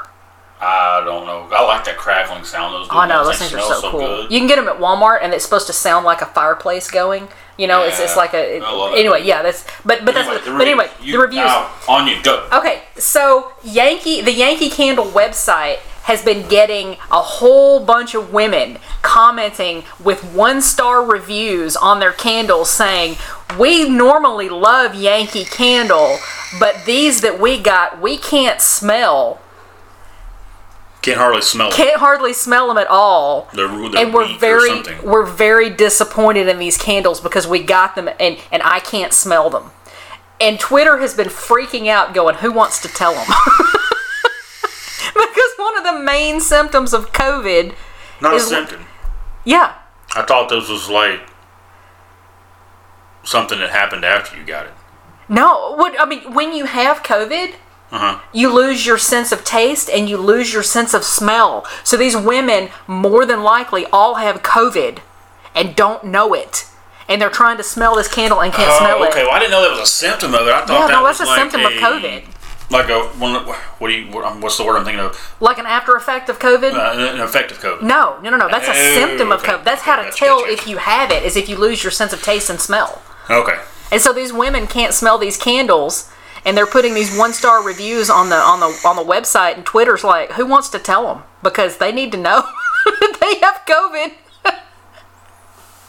I 0.60 1.02
don't 1.04 1.24
know. 1.26 1.48
I 1.54 1.62
like 1.64 1.84
that 1.84 1.96
crackling 1.98 2.42
sound. 2.42 2.74
Those. 2.74 2.88
I 2.90 3.06
know 3.06 3.22
those 3.24 3.38
things 3.38 3.54
are 3.54 3.60
smell 3.60 3.80
so, 3.80 3.90
cool. 3.92 4.00
good. 4.00 4.32
You 4.32 4.38
can 4.40 4.48
get 4.48 4.56
them 4.56 4.66
at 4.66 4.78
Walmart, 4.78 5.20
and 5.22 5.32
it's 5.32 5.44
supposed 5.44 5.68
to 5.68 5.72
sound 5.72 6.04
like 6.04 6.20
a 6.20 6.26
fireplace 6.26 6.90
going. 6.90 7.28
You 7.56 7.68
know, 7.68 7.84
it's, 7.84 8.00
it's 8.00 8.12
Yeah, 8.12 8.16
like 8.16 8.34
a. 8.34 8.56
It. 8.56 8.62
anyway, 8.98 9.24
yeah, 9.24 9.42
that's. 9.42 9.62
But 9.84 10.04
but 10.04 10.16
Anyway, 10.16 10.34
that's. 10.34 10.48
but 10.48 10.60
anyway. 10.62 10.90
You- 11.00 11.12
the 11.12 11.18
reviews. 11.20 11.44
now, 11.44 11.70
on 11.88 12.08
you 12.08 12.20
go. 12.24 12.48
Okay, 12.52 12.82
so 12.96 13.52
Yankee, 13.62 14.20
the 14.20 14.32
Yankee 14.32 14.68
Candle 14.70 15.04
website 15.06 15.78
has 16.08 16.22
been 16.22 16.48
getting 16.48 16.92
a 17.10 17.20
whole 17.20 17.84
bunch 17.84 18.14
of 18.14 18.32
women 18.32 18.78
commenting 19.02 19.84
with 20.02 20.24
one 20.32 20.62
star 20.62 21.04
reviews 21.04 21.76
on 21.76 22.00
their 22.00 22.12
candles 22.12 22.70
saying, 22.70 23.14
We 23.58 23.86
normally 23.90 24.48
love 24.48 24.94
Yankee 24.94 25.44
Candle, 25.44 26.16
but 26.58 26.86
these 26.86 27.20
that 27.20 27.38
we 27.38 27.60
got, 27.60 28.00
we 28.00 28.16
can't 28.16 28.62
smell. 28.62 29.38
Can't 31.02 31.18
hardly 31.18 31.42
smell. 31.42 31.70
Can't 31.72 32.00
hardly 32.00 32.32
smell 32.32 32.68
them 32.68 32.78
at 32.78 32.86
all. 32.86 33.50
They're, 33.52 33.68
they're 33.68 34.06
and 34.06 34.14
we're 34.14 34.34
very 34.38 34.80
we're 35.04 35.26
very 35.26 35.68
disappointed 35.68 36.48
in 36.48 36.58
these 36.58 36.78
candles 36.78 37.20
because 37.20 37.46
we 37.46 37.62
got 37.62 37.96
them 37.96 38.08
and 38.18 38.38
and 38.50 38.62
I 38.62 38.80
can't 38.80 39.12
smell 39.12 39.50
them. 39.50 39.72
And 40.40 40.58
Twitter 40.58 40.96
has 40.98 41.12
been 41.12 41.28
freaking 41.28 41.88
out, 41.88 42.14
going, 42.14 42.36
"Who 42.36 42.50
wants 42.50 42.80
to 42.80 42.88
tell 42.88 43.12
them?" 43.12 43.26
because 45.34 45.52
one 45.56 45.76
of 45.78 45.84
the 45.84 45.98
main 45.98 46.40
symptoms 46.40 46.92
of 46.92 47.12
COVID, 47.12 47.74
Not 48.20 48.34
a 48.34 48.40
symptom. 48.40 48.86
yeah, 49.44 49.74
I 50.14 50.22
thought 50.22 50.48
this 50.48 50.68
was 50.68 50.88
like 50.88 51.20
something 53.24 53.58
that 53.58 53.70
happened 53.70 54.04
after 54.04 54.36
you 54.36 54.44
got 54.44 54.66
it. 54.66 54.72
no, 55.28 55.74
what 55.76 55.94
I 56.00 56.04
mean, 56.06 56.32
when 56.34 56.52
you 56.54 56.64
have 56.64 57.02
COVID, 57.02 57.54
Uh 57.90 57.98
huh. 57.98 58.20
you 58.32 58.52
lose 58.52 58.86
your 58.86 58.98
sense 58.98 59.32
of 59.32 59.44
taste 59.44 59.88
and 59.90 60.08
you 60.08 60.16
lose 60.16 60.52
your 60.52 60.62
sense 60.62 60.94
of 60.94 61.04
smell. 61.04 61.66
So 61.84 61.96
these 61.96 62.16
women, 62.16 62.70
more 62.86 63.26
than 63.26 63.42
likely, 63.42 63.86
all 63.86 64.14
have 64.16 64.42
COVID 64.42 64.98
and 65.54 65.74
don't 65.76 66.04
know 66.04 66.34
it. 66.34 66.66
And 67.10 67.22
they're 67.22 67.30
trying 67.30 67.56
to 67.56 67.62
smell 67.64 67.96
this 67.96 68.06
candle 68.12 68.40
and 68.42 68.52
can't 68.52 68.70
smell 68.78 68.98
Oh, 69.02 69.08
okay. 69.08 69.22
it. 69.22 69.24
Well, 69.24 69.34
I 69.34 69.38
didn't 69.38 69.52
know 69.52 69.62
that 69.62 69.70
was 69.70 69.80
a 69.80 69.86
symptom 69.86 70.34
of 70.34 70.46
it. 70.46 70.52
I 70.52 70.60
thought 70.66 70.68
Yeah, 70.80 70.86
that 70.88 70.92
no, 70.92 71.02
was 71.02 71.16
that's 71.18 71.28
a 71.30 71.32
like 71.32 71.38
symptom 71.50 71.64
of 71.64 71.72
COVID. 71.72 72.24
Like 72.70 72.88
a 72.90 73.00
one. 73.18 73.34
What 73.78 73.88
do 73.88 73.94
you? 73.94 74.10
What, 74.12 74.24
um, 74.24 74.40
what's 74.40 74.58
the 74.58 74.64
word 74.64 74.76
I'm 74.76 74.84
thinking 74.84 75.00
of? 75.00 75.36
Like 75.40 75.58
an 75.58 75.66
after 75.66 75.94
effect 75.96 76.28
of 76.28 76.38
COVID? 76.38 76.72
Uh, 76.74 77.14
an 77.14 77.20
of 77.20 77.30
COVID. 77.32 77.82
no, 77.82 78.18
no, 78.22 78.30
no, 78.30 78.36
no. 78.36 78.48
That's 78.48 78.68
a 78.68 78.72
Oh, 78.72 78.94
symptom 78.94 79.32
of 79.32 79.40
okay. 79.40 79.52
COVID. 79.52 79.64
That's 79.64 79.82
how 79.82 79.96
to 79.96 80.02
Gotcha, 80.02 80.16
tell 80.18 80.44
if 80.44 80.66
you 80.66 80.76
have 80.76 81.10
it, 81.10 81.22
is 81.22 81.36
if 81.36 81.48
you 81.48 81.56
lose 81.56 81.82
your 81.82 81.90
sense 81.90 82.12
of 82.12 82.22
taste 82.22 82.50
and 82.50 82.60
smell. 82.60 83.00
Okay. 83.30 83.58
And 83.90 84.02
so 84.02 84.12
these 84.12 84.32
women 84.34 84.66
can't 84.66 84.92
smell 84.92 85.16
these 85.18 85.36
candles. 85.38 86.10
and 86.44 86.56
they're 86.56 86.66
putting 86.66 86.94
these 86.94 87.16
one 87.16 87.32
star 87.32 87.62
reviews 87.64 88.08
on 88.10 88.28
the 88.28 88.36
on 88.36 88.60
the 88.60 88.66
on 88.86 88.96
the 88.96 89.02
website, 89.04 89.54
and 89.56 89.64
Twitter's 89.64 90.04
like, 90.04 90.32
who 90.32 90.44
wants 90.46 90.68
to 90.70 90.78
tell 90.78 91.02
them 91.06 91.22
because 91.42 91.78
they 91.78 91.90
need 91.90 92.12
to 92.12 92.18
know 92.18 92.42
they 93.20 93.38
have 93.40 93.62
COVID. 93.66 94.12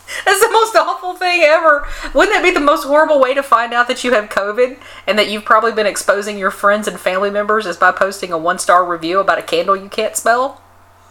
That's 0.26 0.42
the 0.42 0.52
most 0.52 0.76
awful 0.76 1.14
thing 1.14 1.42
ever. 1.44 1.86
Wouldn't 2.14 2.36
that 2.36 2.44
be 2.44 2.52
the 2.52 2.60
most 2.60 2.86
horrible 2.86 3.20
way 3.20 3.34
to 3.34 3.44
find 3.44 3.74
out 3.74 3.88
that 3.88 4.04
you 4.04 4.14
have 4.14 4.30
COVID 4.30 4.80
and 5.06 5.20
that 5.20 5.30
you've 5.30 5.46
probably 5.46 5.72
been 5.72 5.86
exposing 5.86 6.38
your 6.38 6.52
friends 6.52 6.88
and 6.88 7.00
family 7.00 7.30
members 7.30 7.66
is 7.66 7.78
by 7.78 7.92
posting 7.92 8.32
a 8.32 8.38
one 8.38 8.60
star 8.60 8.86
review 8.86 9.20
about 9.20 9.38
a 9.38 9.44
candle 9.44 9.76
you 9.76 9.90
can't 9.90 10.16
smell? 10.16 10.62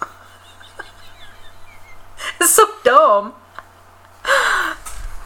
it's 2.41 2.55
so 2.55 2.67
dumb. 2.83 3.35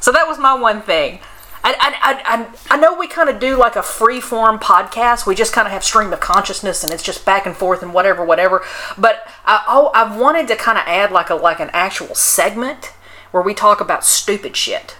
So 0.00 0.12
that 0.12 0.26
was 0.26 0.38
my 0.38 0.54
one 0.54 0.82
thing. 0.82 1.20
I, 1.64 1.76
I, 1.78 2.22
I, 2.24 2.76
I, 2.76 2.80
know 2.80 2.98
we 2.98 3.06
kind 3.06 3.28
of 3.28 3.38
do 3.38 3.56
like 3.56 3.76
a 3.76 3.84
free 3.84 4.20
form 4.20 4.58
podcast. 4.58 5.26
We 5.26 5.36
just 5.36 5.52
kind 5.52 5.64
of 5.64 5.72
have 5.72 5.84
stream 5.84 6.12
of 6.12 6.18
consciousness 6.18 6.82
and 6.82 6.92
it's 6.92 7.04
just 7.04 7.24
back 7.24 7.46
and 7.46 7.56
forth 7.56 7.84
and 7.84 7.94
whatever, 7.94 8.24
whatever. 8.24 8.64
But 8.98 9.24
I, 9.44 9.64
oh, 9.68 9.92
I 9.94 10.18
wanted 10.18 10.48
to 10.48 10.56
kind 10.56 10.76
of 10.76 10.82
add 10.88 11.12
like 11.12 11.30
a 11.30 11.36
like 11.36 11.60
an 11.60 11.70
actual 11.72 12.16
segment 12.16 12.92
where 13.32 13.42
we 13.42 13.52
talk 13.54 13.80
about 13.80 14.04
stupid 14.04 14.56
shit. 14.56 14.96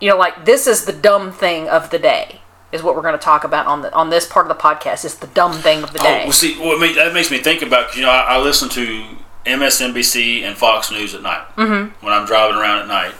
You 0.00 0.10
know, 0.10 0.16
like 0.16 0.44
this 0.44 0.66
is 0.66 0.86
the 0.86 0.92
dumb 0.92 1.30
thing 1.32 1.68
of 1.68 1.90
the 1.90 1.98
day 1.98 2.40
is 2.72 2.82
what 2.82 2.96
we're 2.96 3.02
going 3.02 3.14
to 3.16 3.24
talk 3.24 3.44
about 3.44 3.66
on 3.66 3.82
the 3.82 3.92
on 3.94 4.10
this 4.10 4.26
part 4.26 4.50
of 4.50 4.56
the 4.56 4.60
podcast. 4.60 5.04
It's 5.04 5.14
the 5.14 5.28
dumb 5.28 5.52
thing 5.52 5.82
of 5.84 5.92
the 5.92 6.00
Oh, 6.00 6.04
day. 6.04 6.22
well, 6.24 6.32
see, 6.32 6.58
well, 6.58 6.76
I 6.76 6.80
mean, 6.80 6.96
that 6.96 7.14
makes 7.14 7.30
me 7.30 7.38
think 7.38 7.62
about 7.62 7.94
you 7.94 8.02
know 8.02 8.10
I, 8.10 8.36
I 8.36 8.38
listen 8.38 8.68
to 8.70 9.04
MSNBC 9.46 10.42
and 10.42 10.56
Fox 10.56 10.90
News 10.90 11.14
at 11.14 11.22
night 11.22 11.46
mm-hmm. 11.56 12.04
when 12.04 12.12
I'm 12.14 12.26
driving 12.26 12.56
around 12.56 12.80
at 12.82 12.88
night. 12.88 13.14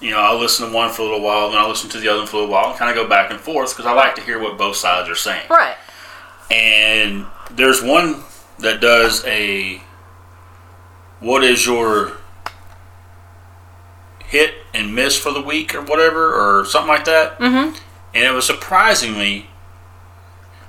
You 0.00 0.10
know, 0.10 0.18
I 0.20 0.34
listen 0.34 0.68
to 0.68 0.74
one 0.74 0.90
for 0.92 1.02
a 1.02 1.04
little 1.04 1.20
while, 1.22 1.50
then 1.50 1.58
I 1.58 1.66
listen 1.66 1.88
to 1.90 1.98
the 1.98 2.08
other 2.08 2.26
for 2.26 2.36
a 2.36 2.40
little 2.40 2.52
while, 2.52 2.70
and 2.70 2.78
kind 2.78 2.90
of 2.90 2.96
go 2.96 3.08
back 3.08 3.30
and 3.30 3.38
forth 3.38 3.70
because 3.72 3.86
I 3.86 3.92
like 3.92 4.14
to 4.16 4.20
hear 4.20 4.38
what 4.40 4.58
both 4.58 4.76
sides 4.76 5.08
are 5.08 5.14
saying. 5.14 5.46
right. 5.48 5.76
And 6.50 7.26
there's 7.52 7.82
one 7.82 8.22
that 8.58 8.80
does 8.80 9.24
a 9.26 9.80
what 11.20 11.44
is 11.44 11.64
your 11.66 12.18
hit 14.32 14.54
and 14.72 14.94
miss 14.94 15.16
for 15.18 15.30
the 15.30 15.42
week 15.42 15.74
or 15.74 15.82
whatever 15.82 16.32
or 16.32 16.64
something 16.64 16.88
like 16.88 17.04
that. 17.04 17.38
Mm-hmm. 17.38 17.76
And 18.14 18.24
it 18.24 18.32
was 18.32 18.46
surprising 18.46 19.12
me, 19.12 19.46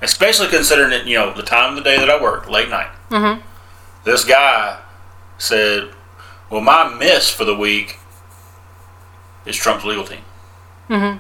especially 0.02 0.50
considering 0.50 0.92
it, 0.92 1.08
you 1.08 1.18
know, 1.18 1.34
the 1.34 1.44
time 1.44 1.70
of 1.70 1.76
the 1.78 1.82
day 1.82 1.98
that 1.98 2.10
I 2.10 2.22
work, 2.22 2.50
late 2.50 2.70
night. 2.70 2.92
Mm-hmm. 3.10 3.42
This 4.04 4.26
guy 4.26 4.82
said, 5.38 5.94
"Well, 6.50 6.62
my 6.62 6.94
miss 6.94 7.30
for 7.30 7.46
the 7.46 7.56
week 7.56 8.00
is 9.46 9.56
Trump's 9.56 9.86
legal 9.86 10.04
team." 10.04 10.24
Mm-hmm. 10.90 11.18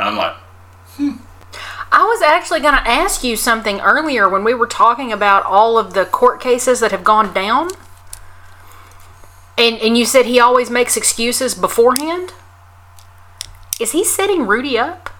And 0.00 0.08
I'm 0.08 0.16
like, 0.16 0.36
hmm. 0.96 1.16
I 1.92 2.04
was 2.04 2.22
actually 2.22 2.60
going 2.60 2.74
to 2.74 2.88
ask 2.88 3.24
you 3.24 3.36
something 3.36 3.80
earlier 3.80 4.28
when 4.28 4.44
we 4.44 4.54
were 4.54 4.66
talking 4.66 5.12
about 5.12 5.44
all 5.44 5.78
of 5.78 5.94
the 5.94 6.04
court 6.04 6.40
cases 6.40 6.80
that 6.80 6.90
have 6.90 7.04
gone 7.04 7.32
down. 7.32 7.70
And 9.60 9.76
and 9.80 9.96
you 9.96 10.06
said 10.06 10.24
he 10.24 10.40
always 10.40 10.70
makes 10.70 10.96
excuses 10.96 11.54
beforehand? 11.54 12.32
Is 13.78 13.92
he 13.92 14.02
setting 14.04 14.46
Rudy 14.46 14.78
up? 14.78 15.10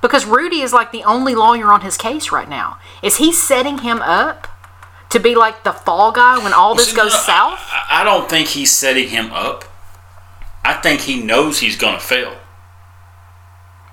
Because 0.00 0.26
Rudy 0.26 0.60
is 0.62 0.72
like 0.72 0.90
the 0.90 1.04
only 1.04 1.36
lawyer 1.36 1.72
on 1.72 1.82
his 1.82 1.96
case 1.96 2.32
right 2.32 2.48
now. 2.48 2.78
Is 3.04 3.18
he 3.18 3.32
setting 3.32 3.78
him 3.78 4.02
up 4.02 4.48
to 5.10 5.20
be 5.20 5.36
like 5.36 5.62
the 5.62 5.72
fall 5.72 6.10
guy 6.10 6.42
when 6.42 6.52
all 6.52 6.74
this 6.74 6.90
See, 6.90 6.96
goes 6.96 7.12
no, 7.12 7.18
south? 7.18 7.60
I, 7.70 8.00
I 8.00 8.04
don't 8.04 8.28
think 8.28 8.48
he's 8.48 8.72
setting 8.72 9.08
him 9.08 9.30
up. 9.32 9.64
I 10.64 10.74
think 10.74 11.02
he 11.02 11.22
knows 11.22 11.60
he's 11.60 11.76
going 11.76 11.94
to 11.94 12.04
fail. 12.04 12.36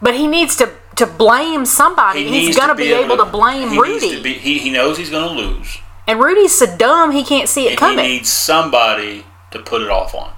But 0.02 0.16
he 0.16 0.26
needs 0.28 0.56
to 0.58 0.72
to 0.96 1.06
blame 1.06 1.66
somebody. 1.66 2.24
He 2.26 2.46
He's 2.48 2.58
going 2.58 2.70
to 2.70 2.74
to 2.76 2.78
be 2.78 2.92
able 2.92 3.18
to 3.18 3.26
blame 3.26 3.70
he 3.70 3.80
Rudy. 3.80 4.16
to 4.18 4.24
be- 4.24 4.34
he, 4.34 4.58
he 4.58 4.70
knows 4.70 4.98
he's 4.98 5.10
going 5.10 5.30
to 5.30 5.42
lose. 5.42 5.78
And 6.10 6.20
Rudy's 6.20 6.58
so 6.58 6.66
dumb 6.78 7.12
he 7.12 7.24
can't 7.24 7.48
see 7.48 7.66
it 7.68 7.72
And 7.72 7.78
coming. 7.80 8.06
he 8.06 8.12
needs 8.18 8.30
somebody 8.30 9.26
to 9.52 9.60
put 9.60 9.82
it 9.82 9.90
off 9.90 10.14
on. 10.16 10.34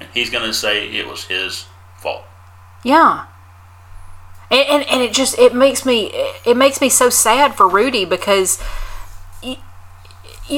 And 0.00 0.08
he's 0.14 0.30
going 0.30 0.44
to 0.46 0.54
say 0.54 0.88
it 0.90 1.06
was 1.08 1.24
his 1.24 1.66
fault. 1.98 2.24
Yeah. 2.84 3.26
And, 4.50 4.66
and, 4.68 4.88
and 4.88 5.02
it 5.02 5.12
just 5.12 5.38
it 5.38 5.54
makes 5.54 5.84
me 5.84 6.10
it 6.44 6.56
makes 6.56 6.80
me 6.80 6.88
so 6.88 7.08
sad 7.10 7.54
for 7.54 7.68
Rudy 7.68 8.04
because 8.04 8.60
he, 9.42 9.58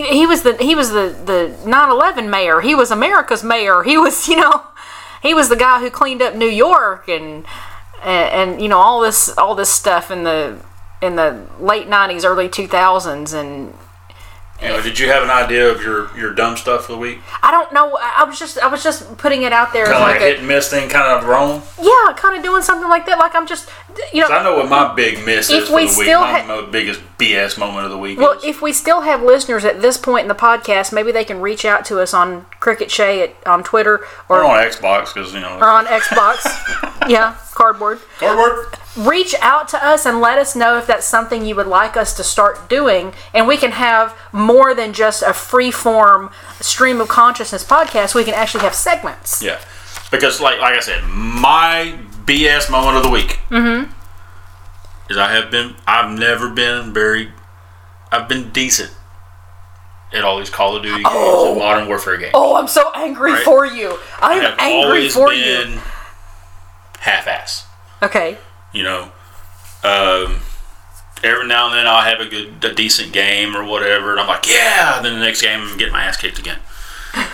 he 0.02 0.26
was 0.26 0.42
the 0.42 0.56
he 0.56 0.74
was 0.74 0.90
the 0.90 1.14
the 1.24 1.54
9/11 1.68 2.28
mayor. 2.30 2.60
He 2.60 2.74
was 2.74 2.90
America's 2.90 3.44
mayor. 3.44 3.82
He 3.82 3.98
was, 3.98 4.28
you 4.30 4.36
know, 4.36 4.62
he 5.22 5.34
was 5.34 5.48
the 5.48 5.56
guy 5.56 5.80
who 5.80 5.90
cleaned 5.90 6.22
up 6.22 6.34
New 6.34 6.48
York 6.48 7.08
and 7.08 7.44
and, 8.02 8.52
and 8.52 8.62
you 8.62 8.68
know 8.68 8.78
all 8.78 9.00
this 9.00 9.36
all 9.36 9.54
this 9.54 9.70
stuff 9.70 10.10
in 10.10 10.24
the 10.24 10.58
in 11.02 11.16
the 11.16 11.46
late 11.60 11.88
90s 11.88 12.24
early 12.24 12.48
2000s 12.48 13.34
and 13.34 13.74
Anyway, 14.62 14.82
did 14.82 14.98
you 14.98 15.08
have 15.08 15.24
an 15.24 15.30
idea 15.30 15.68
of 15.68 15.82
your, 15.82 16.16
your 16.16 16.32
dumb 16.32 16.56
stuff 16.56 16.86
for 16.86 16.92
the 16.92 16.98
week? 16.98 17.18
I 17.42 17.50
don't 17.50 17.72
know 17.72 17.98
I 18.00 18.22
was 18.24 18.38
just 18.38 18.58
I 18.58 18.68
was 18.68 18.82
just 18.82 19.16
putting 19.18 19.42
it 19.42 19.52
out 19.52 19.72
there 19.72 19.86
Kind 19.86 19.96
of 19.96 20.02
like 20.02 20.20
a, 20.20 20.24
hit 20.24 20.38
and 20.38 20.46
miss 20.48 20.70
thing, 20.70 20.88
kind 20.88 21.18
of 21.18 21.28
wrong? 21.28 21.62
yeah, 21.80 22.12
kind 22.16 22.36
of 22.36 22.44
doing 22.44 22.62
something 22.62 22.88
like 22.88 23.04
that 23.06 23.18
like 23.18 23.34
I'm 23.34 23.46
just 23.46 23.68
you 24.12 24.20
know 24.22 24.28
I 24.28 24.43
know 24.43 24.57
what 24.57 24.68
my 24.68 24.95
big 24.95 25.24
miss 25.24 25.51
is 25.51 25.68
for 25.68 25.74
we 25.76 25.82
the 25.82 25.86
week. 25.99 26.07
still 26.07 26.20
My 26.20 26.40
ha- 26.40 26.66
biggest 26.70 27.01
BS 27.18 27.59
moment 27.59 27.84
of 27.86 27.90
the 27.93 27.99
week 27.99 28.18
Well, 28.18 28.32
is. 28.32 28.45
if 28.45 28.61
we 28.62 28.72
still 28.72 29.03
have 29.03 29.22
listeners 29.22 29.64
at 29.64 29.80
this 29.82 29.97
point 29.97 30.22
in 30.22 30.28
the 30.28 30.34
podcast, 30.34 30.93
maybe 30.93 31.12
they 31.12 31.24
can 31.24 31.40
reach 31.40 31.64
out 31.64 31.84
to 31.86 32.01
us 32.01 32.12
on 32.14 32.47
Cricket 32.61 32.90
Shay 32.90 33.22
at, 33.22 33.34
on 33.47 33.62
Twitter 33.62 34.05
Or 34.28 34.40
or, 34.40 34.45
on 34.45 34.64
Xbox, 34.66 35.14
because, 35.14 35.32
you 35.32 35.40
know. 35.40 35.57
or 35.59 35.68
on 35.68 35.86
Xbox. 35.86 36.45
yeah, 37.09 37.36
cardboard. 37.53 38.01
Cardboard. 38.18 38.66
Reach 38.97 39.34
out 39.40 39.68
to 39.68 39.82
us 39.84 40.05
and 40.05 40.20
let 40.20 40.38
us 40.38 40.55
know 40.55 40.76
if 40.76 40.86
that's 40.86 41.07
something 41.07 41.45
you 41.47 41.55
would 41.57 41.66
like 41.66 41.97
us 41.97 42.14
to 42.16 42.22
start 42.24 42.68
doing, 42.68 43.14
and 43.32 43.47
we 43.49 43.57
can 43.57 43.70
have 43.72 44.14
more 44.32 44.74
than 44.74 44.93
just 44.93 45.22
a 45.22 45.32
free 45.32 45.70
form 45.70 46.30
stream 46.61 47.01
of 47.01 47.09
consciousness 47.09 47.64
podcast. 47.64 48.14
We 48.14 48.24
can 48.24 48.34
actually 48.34 48.64
have 48.64 48.74
segments. 48.74 49.43
Yeah, 49.43 49.59
because 50.11 50.40
like 50.43 50.61
like 50.61 50.74
I 50.74 50.80
said, 50.80 51.03
my 51.05 51.99
BS 52.24 52.70
moment 52.70 52.96
of 52.98 53.02
the 53.02 53.10
week 53.10 53.38
Mm-hmm. 53.50 53.90
is 55.10 55.16
I 55.18 55.32
have 55.32 55.50
been 55.50 55.74
I've 55.86 56.16
never 56.18 56.48
been 56.48 56.92
very 56.92 57.30
I've 58.10 58.28
been 58.28 58.50
decent 58.50 58.94
at 60.12 60.24
all 60.24 60.38
these 60.38 60.50
Call 60.50 60.76
of 60.76 60.82
Duty 60.82 61.02
games 61.02 61.08
and 61.14 61.58
Modern 61.58 61.88
Warfare 61.88 62.18
games. 62.18 62.32
Oh, 62.34 62.54
I'm 62.56 62.68
so 62.68 62.90
angry 62.94 63.32
Right. 63.32 63.42
for 63.44 63.64
you. 63.64 63.98
I'm 64.20 64.54
angry 64.58 64.84
always 64.84 65.14
for 65.14 65.28
been 65.30 65.72
you. 65.72 65.80
half-ass. 67.00 67.66
Okay. 68.02 68.36
You 68.72 68.82
know, 68.82 69.02
um, 69.84 70.40
every 71.24 71.46
now 71.46 71.66
and 71.68 71.74
then 71.74 71.86
I'll 71.86 72.02
have 72.02 72.20
a 72.20 72.26
good 72.28 72.62
a 72.64 72.74
decent 72.74 73.12
game 73.12 73.56
or 73.56 73.64
whatever, 73.64 74.10
and 74.12 74.20
I'm 74.20 74.28
like, 74.28 74.46
yeah. 74.48 75.00
Then 75.02 75.14
the 75.14 75.24
next 75.24 75.40
game 75.42 75.60
I'm 75.60 75.78
getting 75.78 75.92
my 75.94 76.04
ass 76.04 76.16
kicked 76.16 76.38
again. 76.38 76.58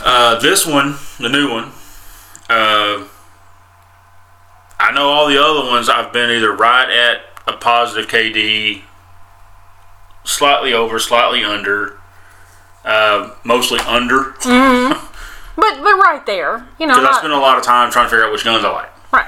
Uh, 0.00 0.38
this 0.38 0.64
one, 0.64 0.94
the 1.18 1.28
new 1.28 1.50
one, 1.50 1.72
uh, 2.48 3.02
I 4.88 4.92
know 4.92 5.08
all 5.10 5.28
the 5.28 5.36
other 5.42 5.68
ones 5.68 5.90
I've 5.90 6.14
been 6.14 6.30
either 6.30 6.50
right 6.50 6.88
at 6.88 7.20
a 7.46 7.56
positive 7.58 8.10
KD, 8.10 8.80
slightly 10.24 10.72
over, 10.72 10.98
slightly 10.98 11.44
under, 11.44 11.98
uh, 12.84 13.34
mostly 13.44 13.80
under. 13.80 14.34
But 15.60 15.82
but 15.82 15.94
right 15.94 16.24
there, 16.24 16.68
you 16.78 16.86
know, 16.86 16.94
Because 16.94 17.16
I 17.16 17.18
spend 17.18 17.32
a 17.32 17.38
lot 17.38 17.58
of 17.58 17.64
time 17.64 17.90
trying 17.90 18.06
to 18.06 18.10
figure 18.10 18.24
out 18.24 18.30
which 18.30 18.44
guns 18.44 18.64
I 18.64 18.70
like. 18.70 19.12
right. 19.12 19.26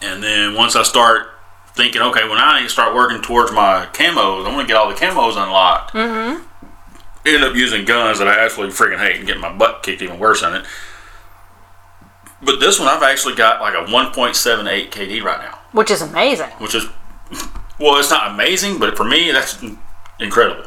And 0.00 0.22
then 0.22 0.54
once 0.54 0.76
I 0.76 0.84
start 0.84 1.26
thinking, 1.74 2.02
okay, 2.02 2.22
well 2.22 2.36
now 2.36 2.52
I 2.52 2.60
need 2.60 2.66
to 2.66 2.72
start 2.72 2.94
working 2.94 3.20
towards 3.20 3.50
my 3.50 3.88
camos. 3.92 4.46
I 4.46 4.54
want 4.54 4.60
to 4.60 4.72
get 4.72 4.76
all 4.76 4.88
the 4.88 4.94
camos 4.94 5.30
unlocked. 5.36 5.92
Mm-hmm. 5.92 6.44
End 7.26 7.42
up 7.42 7.56
using 7.56 7.84
guns 7.84 8.20
that 8.20 8.28
I 8.28 8.38
absolutely 8.44 8.76
freaking 8.76 9.04
hate 9.04 9.16
and 9.16 9.26
get 9.26 9.40
my 9.40 9.52
butt 9.52 9.82
kicked 9.82 10.02
even 10.02 10.20
worse 10.20 10.44
in 10.44 10.54
it. 10.54 10.64
But 12.44 12.60
this 12.60 12.78
one, 12.78 12.88
I've 12.88 13.02
actually 13.02 13.34
got 13.34 13.60
like 13.60 13.74
a 13.74 13.90
1.78 13.90 14.90
KD 14.90 15.22
right 15.22 15.40
now, 15.40 15.58
Which 15.72 15.90
is 15.90 16.02
amazing. 16.02 16.50
which 16.58 16.74
is, 16.74 16.84
well, 17.80 17.98
it's 17.98 18.10
not 18.10 18.32
amazing, 18.32 18.78
but 18.78 18.96
for 18.96 19.04
me, 19.04 19.30
that's 19.30 19.62
incredible, 20.20 20.66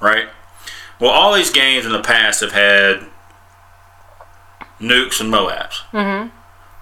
right? 0.00 0.28
Well, 1.00 1.10
all 1.10 1.34
these 1.34 1.50
games 1.50 1.86
in 1.86 1.92
the 1.92 2.02
past 2.02 2.40
have 2.40 2.52
had 2.52 3.06
nukes 4.80 5.20
and 5.20 5.32
Moabs, 5.32 5.82
mm-hmm. 5.92 6.28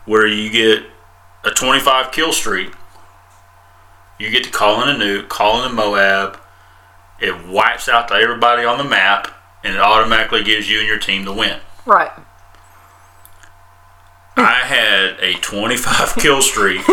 where 0.05 0.27
you 0.27 0.51
get 0.51 0.85
a 1.45 1.51
25 1.51 2.13
kill 2.13 2.33
streak. 2.33 2.73
You 4.19 4.31
get 4.31 4.45
to 4.45 4.51
call 4.51 4.83
in 4.83 4.89
a 4.89 4.99
nuke, 4.99 5.29
call 5.29 5.65
in 5.65 5.71
a 5.71 5.75
Moab. 5.75 6.39
It 7.21 7.47
wipes 7.47 7.89
out 7.89 8.09
to 8.09 8.15
everybody 8.15 8.65
on 8.65 8.79
the 8.79 8.85
map, 8.85 9.29
and 9.63 9.75
it 9.75 9.81
automatically 9.81 10.43
gives 10.45 10.71
you 10.71 10.79
and 10.79 10.89
your 10.89 10.99
team 10.99 11.25
the 11.25 11.33
win. 11.33 11.61
Right. 11.87 12.11
I 14.37 14.61
had 14.65 15.17
a 15.21 15.35
25 15.35 16.17
kill 16.19 16.43
streak. 16.43 16.87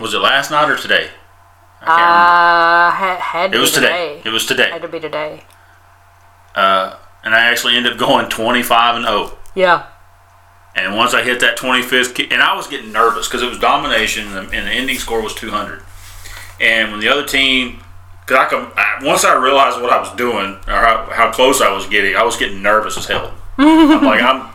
Was 0.00 0.14
it 0.14 0.18
last 0.18 0.50
night 0.50 0.70
or 0.70 0.76
today? 0.76 1.10
I 1.82 1.84
can't 1.86 2.00
Uh, 2.00 2.90
had, 2.96 3.18
had 3.20 3.52
to. 3.52 3.58
It 3.58 3.60
was 3.60 3.70
be 3.70 3.74
today. 3.80 4.22
It 4.24 4.30
was 4.30 4.46
today. 4.46 4.70
Had 4.70 4.82
to 4.82 4.88
be 4.88 5.00
today. 5.00 5.42
Uh, 6.54 6.96
and 7.22 7.34
I 7.34 7.40
actually 7.50 7.76
ended 7.76 7.92
up 7.92 7.98
going 7.98 8.28
25 8.28 8.96
and 8.96 9.04
0. 9.04 9.38
Yeah. 9.54 9.86
And 10.74 10.96
once 10.96 11.14
I 11.14 11.22
hit 11.22 11.40
that 11.40 11.56
25th, 11.56 12.30
and 12.32 12.42
I 12.42 12.54
was 12.56 12.66
getting 12.66 12.92
nervous 12.92 13.26
because 13.28 13.42
it 13.42 13.48
was 13.48 13.58
domination, 13.58 14.26
and 14.36 14.48
the, 14.50 14.54
ending 14.56 14.96
score 14.98 15.22
was 15.22 15.34
200. 15.34 15.82
And 16.60 16.90
when 16.92 17.00
the 17.00 17.08
other 17.08 17.24
team, 17.24 17.82
because 18.26 18.36
I, 18.38 18.44
could- 18.48 18.72
I 18.76 18.98
once 19.02 19.24
I 19.24 19.34
realized 19.34 19.80
what 19.80 19.90
I 19.92 19.98
was 20.00 20.10
doing 20.16 20.54
or 20.66 20.72
how, 20.74 21.08
how 21.12 21.30
close 21.32 21.60
I 21.60 21.72
was 21.72 21.86
getting, 21.86 22.14
I 22.16 22.22
was 22.24 22.36
getting 22.36 22.62
nervous 22.62 22.96
as 22.98 23.06
hell. 23.06 23.34
I'm 23.58 24.04
like 24.04 24.20
I'm 24.22 24.50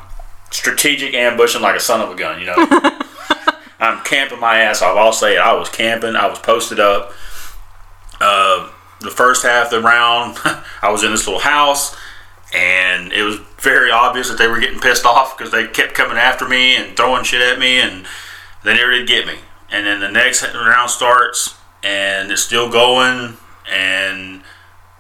strategic 0.52 1.14
ambushing 1.14 1.62
like 1.62 1.76
a 1.76 1.80
son 1.80 2.02
of 2.02 2.12
a 2.12 2.16
gun, 2.16 2.40
you 2.40 2.46
know. 2.46 2.56
I'm 3.80 4.04
camping 4.04 4.40
my 4.40 4.60
ass 4.60 4.82
off. 4.82 4.96
I'll 4.96 5.12
say 5.12 5.36
it. 5.36 5.40
I 5.40 5.54
was 5.54 5.70
camping. 5.70 6.16
I 6.16 6.28
was 6.28 6.38
posted 6.38 6.80
up. 6.80 7.12
Uh, 8.20 8.70
the 9.00 9.10
first 9.10 9.44
half 9.44 9.66
of 9.66 9.72
the 9.72 9.82
round, 9.82 10.38
I 10.82 10.92
was 10.92 11.04
in 11.04 11.12
this 11.12 11.26
little 11.26 11.42
house, 11.42 11.96
and 12.54 13.12
it 13.12 13.24
was 13.24 13.38
very 13.60 13.90
obvious 13.90 14.30
that 14.30 14.38
they 14.38 14.48
were 14.48 14.60
getting 14.60 14.80
pissed 14.80 15.06
off 15.06 15.36
because 15.36 15.52
they 15.52 15.66
kept 15.68 15.96
coming 15.96 16.18
after 16.18 16.48
me 16.48 16.76
and 16.76 16.96
throwing 16.96 17.24
shit 17.24 17.42
at 17.42 17.58
me, 17.58 17.80
and 17.80 18.06
they 18.64 18.76
never 18.76 18.92
did 18.92 19.08
get 19.08 19.26
me. 19.26 19.36
And 19.72 19.88
then 19.88 20.00
the 20.00 20.12
next 20.12 20.44
round 20.54 20.92
starts, 20.92 21.56
and 21.84 22.32
it's 22.32 22.44
still 22.44 22.70
going, 22.70 23.38
and 23.72 24.41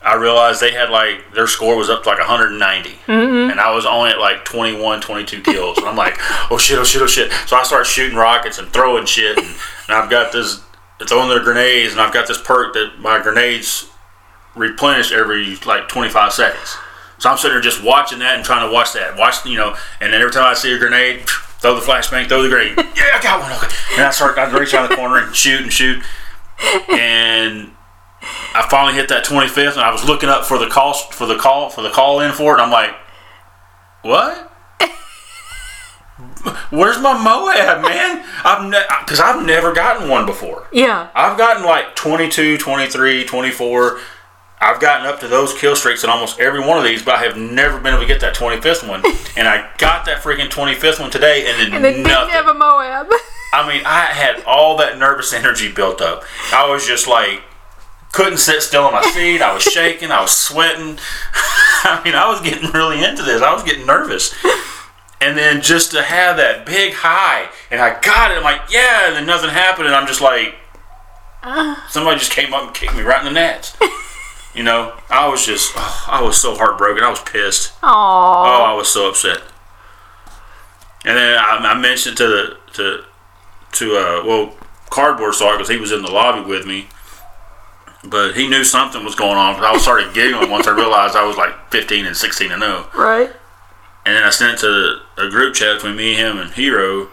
I 0.03 0.15
realized 0.15 0.61
they 0.61 0.71
had 0.71 0.89
like 0.89 1.33
their 1.33 1.45
score 1.45 1.75
was 1.75 1.89
up 1.89 2.03
to 2.03 2.09
like 2.09 2.17
190, 2.17 2.89
mm-hmm. 2.89 3.51
and 3.51 3.59
I 3.59 3.73
was 3.73 3.85
only 3.85 4.09
at 4.09 4.19
like 4.19 4.45
21, 4.45 4.99
22 4.99 5.41
kills. 5.41 5.77
And 5.77 5.87
I'm 5.87 5.95
like, 5.95 6.15
oh 6.49 6.57
shit, 6.57 6.79
oh 6.79 6.83
shit, 6.83 7.01
oh 7.01 7.07
shit. 7.07 7.31
So 7.45 7.55
I 7.55 7.63
start 7.63 7.85
shooting 7.85 8.17
rockets 8.17 8.57
and 8.57 8.67
throwing 8.69 9.05
shit, 9.05 9.37
and, 9.37 9.47
and 9.47 9.95
I've 9.95 10.09
got 10.09 10.31
this 10.31 10.63
throwing 11.07 11.29
their 11.29 11.43
grenades, 11.43 11.91
and 11.91 12.01
I've 12.01 12.13
got 12.13 12.27
this 12.27 12.41
perk 12.41 12.73
that 12.73 12.99
my 12.99 13.21
grenades 13.21 13.89
replenish 14.55 15.11
every 15.11 15.55
like 15.65 15.87
25 15.87 16.33
seconds. 16.33 16.77
So 17.19 17.29
I'm 17.29 17.37
sitting 17.37 17.53
there 17.53 17.61
just 17.61 17.83
watching 17.83 18.19
that 18.19 18.35
and 18.35 18.43
trying 18.43 18.67
to 18.67 18.73
watch 18.73 18.93
that, 18.93 19.15
watch 19.17 19.45
you 19.45 19.55
know, 19.55 19.75
and 19.99 20.11
then 20.11 20.19
every 20.21 20.31
time 20.31 20.45
I 20.45 20.55
see 20.55 20.73
a 20.73 20.79
grenade, 20.79 21.27
throw 21.27 21.75
the 21.75 21.81
flashbang, 21.81 22.27
throw 22.27 22.41
the 22.41 22.49
grenade. 22.49 22.75
Yeah, 22.95 23.17
I 23.17 23.21
got 23.21 23.39
one. 23.41 23.51
Okay, 23.51 23.75
and 23.93 24.03
I 24.03 24.11
start, 24.11 24.37
I 24.39 24.51
reach 24.57 24.73
around 24.73 24.89
the 24.89 24.95
corner 24.95 25.17
and 25.17 25.35
shoot 25.35 25.61
and 25.61 25.71
shoot, 25.71 26.03
and 26.89 27.71
I 28.21 28.67
finally 28.69 28.93
hit 28.93 29.09
that 29.09 29.25
25th, 29.25 29.73
and 29.73 29.81
I 29.81 29.91
was 29.91 30.05
looking 30.05 30.29
up 30.29 30.45
for 30.45 30.57
the 30.57 30.67
call 30.67 30.93
for 30.93 31.25
the 31.25 31.37
call 31.37 31.69
for 31.69 31.81
the 31.81 31.89
call 31.89 32.19
in 32.19 32.31
for 32.31 32.57
it. 32.57 32.61
And 32.61 32.63
I'm 32.63 32.71
like, 32.71 32.95
what? 34.03 34.51
Where's 36.71 36.99
my 36.99 37.13
Moab, 37.13 37.81
man? 37.81 38.23
I've 38.43 39.05
because 39.05 39.19
I've 39.19 39.45
never 39.45 39.73
gotten 39.73 40.09
one 40.09 40.25
before. 40.25 40.67
Yeah. 40.71 41.09
I've 41.15 41.37
gotten 41.37 41.63
like 41.63 41.95
22, 41.95 42.57
23, 42.57 43.25
24. 43.25 43.99
I've 44.63 44.79
gotten 44.79 45.07
up 45.07 45.19
to 45.21 45.27
those 45.27 45.57
kill 45.57 45.75
streaks 45.75 46.03
in 46.03 46.11
almost 46.11 46.39
every 46.39 46.59
one 46.59 46.77
of 46.77 46.83
these, 46.83 47.01
but 47.01 47.15
I 47.15 47.23
have 47.23 47.35
never 47.35 47.79
been 47.79 47.95
able 47.95 48.03
to 48.03 48.07
get 48.07 48.21
that 48.21 48.35
25th 48.35 48.87
one. 48.87 49.03
and 49.35 49.47
I 49.47 49.71
got 49.79 50.05
that 50.05 50.21
freaking 50.21 50.49
25th 50.49 50.99
one 50.99 51.09
today, 51.09 51.47
and 51.47 51.59
then 51.59 51.73
And 51.73 51.83
they 51.83 51.93
didn't 51.93 52.29
have 52.29 52.45
a 52.45 52.53
Moab. 52.53 53.07
I 53.53 53.67
mean, 53.67 53.83
I 53.85 54.05
had 54.05 54.43
all 54.45 54.77
that 54.77 54.99
nervous 54.99 55.33
energy 55.33 55.71
built 55.71 55.99
up. 55.99 56.23
I 56.53 56.69
was 56.69 56.85
just 56.85 57.07
like, 57.07 57.41
couldn't 58.11 58.39
sit 58.39 58.61
still 58.61 58.87
in 58.87 58.93
my 58.93 59.01
seat. 59.01 59.41
I 59.41 59.53
was 59.53 59.63
shaking. 59.63 60.11
I 60.11 60.21
was 60.21 60.35
sweating. 60.35 60.99
I 61.83 62.01
mean, 62.03 62.15
I 62.15 62.29
was 62.29 62.41
getting 62.41 62.69
really 62.71 63.03
into 63.03 63.23
this. 63.23 63.41
I 63.41 63.53
was 63.53 63.63
getting 63.63 63.85
nervous. 63.85 64.35
And 65.21 65.37
then 65.37 65.61
just 65.61 65.91
to 65.91 66.01
have 66.01 66.37
that 66.37 66.65
big 66.65 66.93
high, 66.93 67.49
and 67.69 67.79
I 67.79 67.99
got 68.01 68.31
it. 68.31 68.37
I'm 68.37 68.43
like, 68.43 68.61
yeah, 68.71 69.07
and 69.07 69.15
then 69.15 69.25
nothing 69.25 69.51
happened, 69.51 69.85
and 69.85 69.95
I'm 69.95 70.07
just 70.07 70.21
like, 70.21 70.55
somebody 71.89 72.17
just 72.19 72.31
came 72.31 72.53
up 72.53 72.63
and 72.63 72.73
kicked 72.73 72.95
me 72.95 73.03
right 73.03 73.25
in 73.25 73.33
the 73.33 73.39
nuts. 73.39 73.77
You 74.53 74.63
know, 74.63 74.97
I 75.09 75.29
was 75.29 75.45
just, 75.45 75.71
oh, 75.77 76.05
I 76.09 76.21
was 76.21 76.35
so 76.35 76.55
heartbroken. 76.55 77.03
I 77.03 77.09
was 77.09 77.21
pissed. 77.21 77.71
Aww. 77.81 77.87
Oh, 77.87 78.63
I 78.63 78.73
was 78.73 78.89
so 78.89 79.07
upset. 79.07 79.41
And 81.05 81.17
then 81.17 81.37
I, 81.37 81.57
I 81.71 81.79
mentioned 81.79 82.17
to 82.17 82.27
the 82.27 82.57
to 82.73 83.03
to 83.71 83.95
uh, 83.95 84.23
well 84.25 84.53
cardboard 84.89 85.35
saw 85.35 85.53
because 85.53 85.69
he 85.69 85.77
was 85.77 85.91
in 85.93 86.01
the 86.01 86.11
lobby 86.11 86.47
with 86.47 86.67
me, 86.67 86.87
but 88.03 88.33
he 88.33 88.47
knew 88.47 88.63
something 88.63 89.03
was 89.03 89.15
going 89.15 89.37
on. 89.37 89.63
I 89.63 89.77
started 89.77 90.13
giggling 90.13 90.49
once 90.49 90.67
I 90.67 90.75
realized 90.75 91.15
I 91.15 91.25
was 91.25 91.37
like 91.37 91.53
15 91.71 92.05
and 92.05 92.17
16 92.17 92.51
and 92.51 92.61
0. 92.61 92.87
Right. 92.95 93.31
And 94.05 94.15
then 94.15 94.23
I 94.23 94.29
sent 94.31 94.55
it 94.55 94.59
to 94.61 94.99
a 95.17 95.29
group 95.29 95.53
chat 95.53 95.77
between 95.77 95.95
me, 95.95 96.15
him, 96.15 96.37
and 96.39 96.51
Hero. 96.51 97.09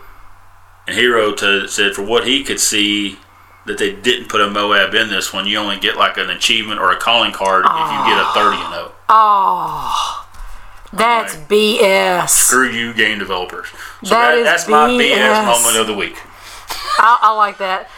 And 0.86 0.96
Hero 0.96 1.32
to, 1.34 1.68
said 1.68 1.92
for 1.94 2.02
what 2.02 2.26
he 2.26 2.42
could 2.42 2.58
see 2.60 3.18
that 3.66 3.76
they 3.76 3.92
didn't 3.94 4.30
put 4.30 4.40
a 4.40 4.48
Moab 4.48 4.94
in 4.94 5.10
this 5.10 5.30
one, 5.32 5.46
you 5.46 5.58
only 5.58 5.78
get 5.78 5.98
like 5.98 6.16
an 6.16 6.30
achievement 6.30 6.80
or 6.80 6.90
a 6.90 6.96
calling 6.96 7.32
card 7.32 7.66
if 7.66 7.70
you 7.70 8.14
get 8.14 8.18
a 8.18 8.32
30 8.32 8.56
and 8.56 8.74
0. 8.74 8.92
Oh. 9.10 10.24
That's 10.90 11.34
Alright. 11.34 11.48
BS. 11.50 12.28
Screw 12.30 12.70
you, 12.70 12.94
game 12.94 13.18
developers. 13.18 13.66
So 14.02 14.08
That 14.14 14.42
that's 14.42 14.66
my 14.66 14.88
BS 14.88 15.18
BS. 15.18 15.44
moment 15.44 15.76
of 15.76 15.86
the 15.86 15.94
week. 15.94 16.16
I, 16.98 17.18
I 17.20 17.36
like 17.36 17.58
that. 17.58 17.90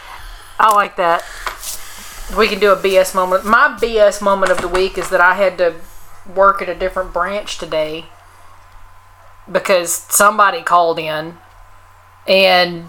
I 0.59 0.75
like 0.75 0.97
that. 0.97 1.23
We 2.37 2.47
can 2.47 2.59
do 2.59 2.71
a 2.71 2.77
BS 2.77 3.13
moment. 3.13 3.45
My 3.45 3.77
BS 3.79 4.21
moment 4.21 4.51
of 4.51 4.61
the 4.61 4.67
week 4.67 4.97
is 4.97 5.09
that 5.09 5.19
I 5.19 5.35
had 5.35 5.57
to 5.57 5.75
work 6.33 6.61
at 6.61 6.69
a 6.69 6.75
different 6.75 7.13
branch 7.13 7.57
today 7.57 8.05
because 9.51 9.91
somebody 9.93 10.61
called 10.61 10.97
in 10.97 11.37
and 12.27 12.85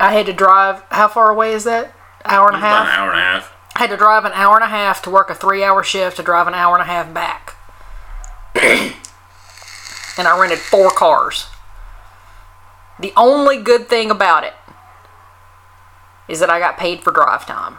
I 0.00 0.12
had 0.12 0.26
to 0.26 0.32
drive. 0.32 0.82
How 0.90 1.06
far 1.08 1.30
away 1.30 1.52
is 1.52 1.64
that? 1.64 1.94
Hour 2.24 2.48
and 2.48 2.56
a 2.56 2.58
About 2.58 2.80
an 2.80 2.86
half? 2.86 2.98
hour 2.98 3.10
and 3.12 3.20
a 3.20 3.22
half. 3.22 3.52
I 3.76 3.78
had 3.80 3.90
to 3.90 3.96
drive 3.96 4.24
an 4.24 4.32
hour 4.32 4.56
and 4.56 4.64
a 4.64 4.68
half 4.68 5.02
to 5.02 5.10
work 5.10 5.30
a 5.30 5.34
three 5.34 5.62
hour 5.62 5.82
shift 5.84 6.16
to 6.16 6.22
drive 6.22 6.46
an 6.48 6.54
hour 6.54 6.74
and 6.74 6.82
a 6.82 6.86
half 6.86 7.12
back. 7.14 7.54
and 10.18 10.26
I 10.28 10.38
rented 10.38 10.58
four 10.58 10.90
cars. 10.90 11.46
The 12.98 13.12
only 13.16 13.62
good 13.62 13.88
thing 13.88 14.10
about 14.10 14.44
it 14.44 14.54
is 16.28 16.40
that 16.40 16.50
I 16.50 16.58
got 16.58 16.76
paid 16.76 17.02
for 17.02 17.12
drive 17.12 17.46
time. 17.46 17.78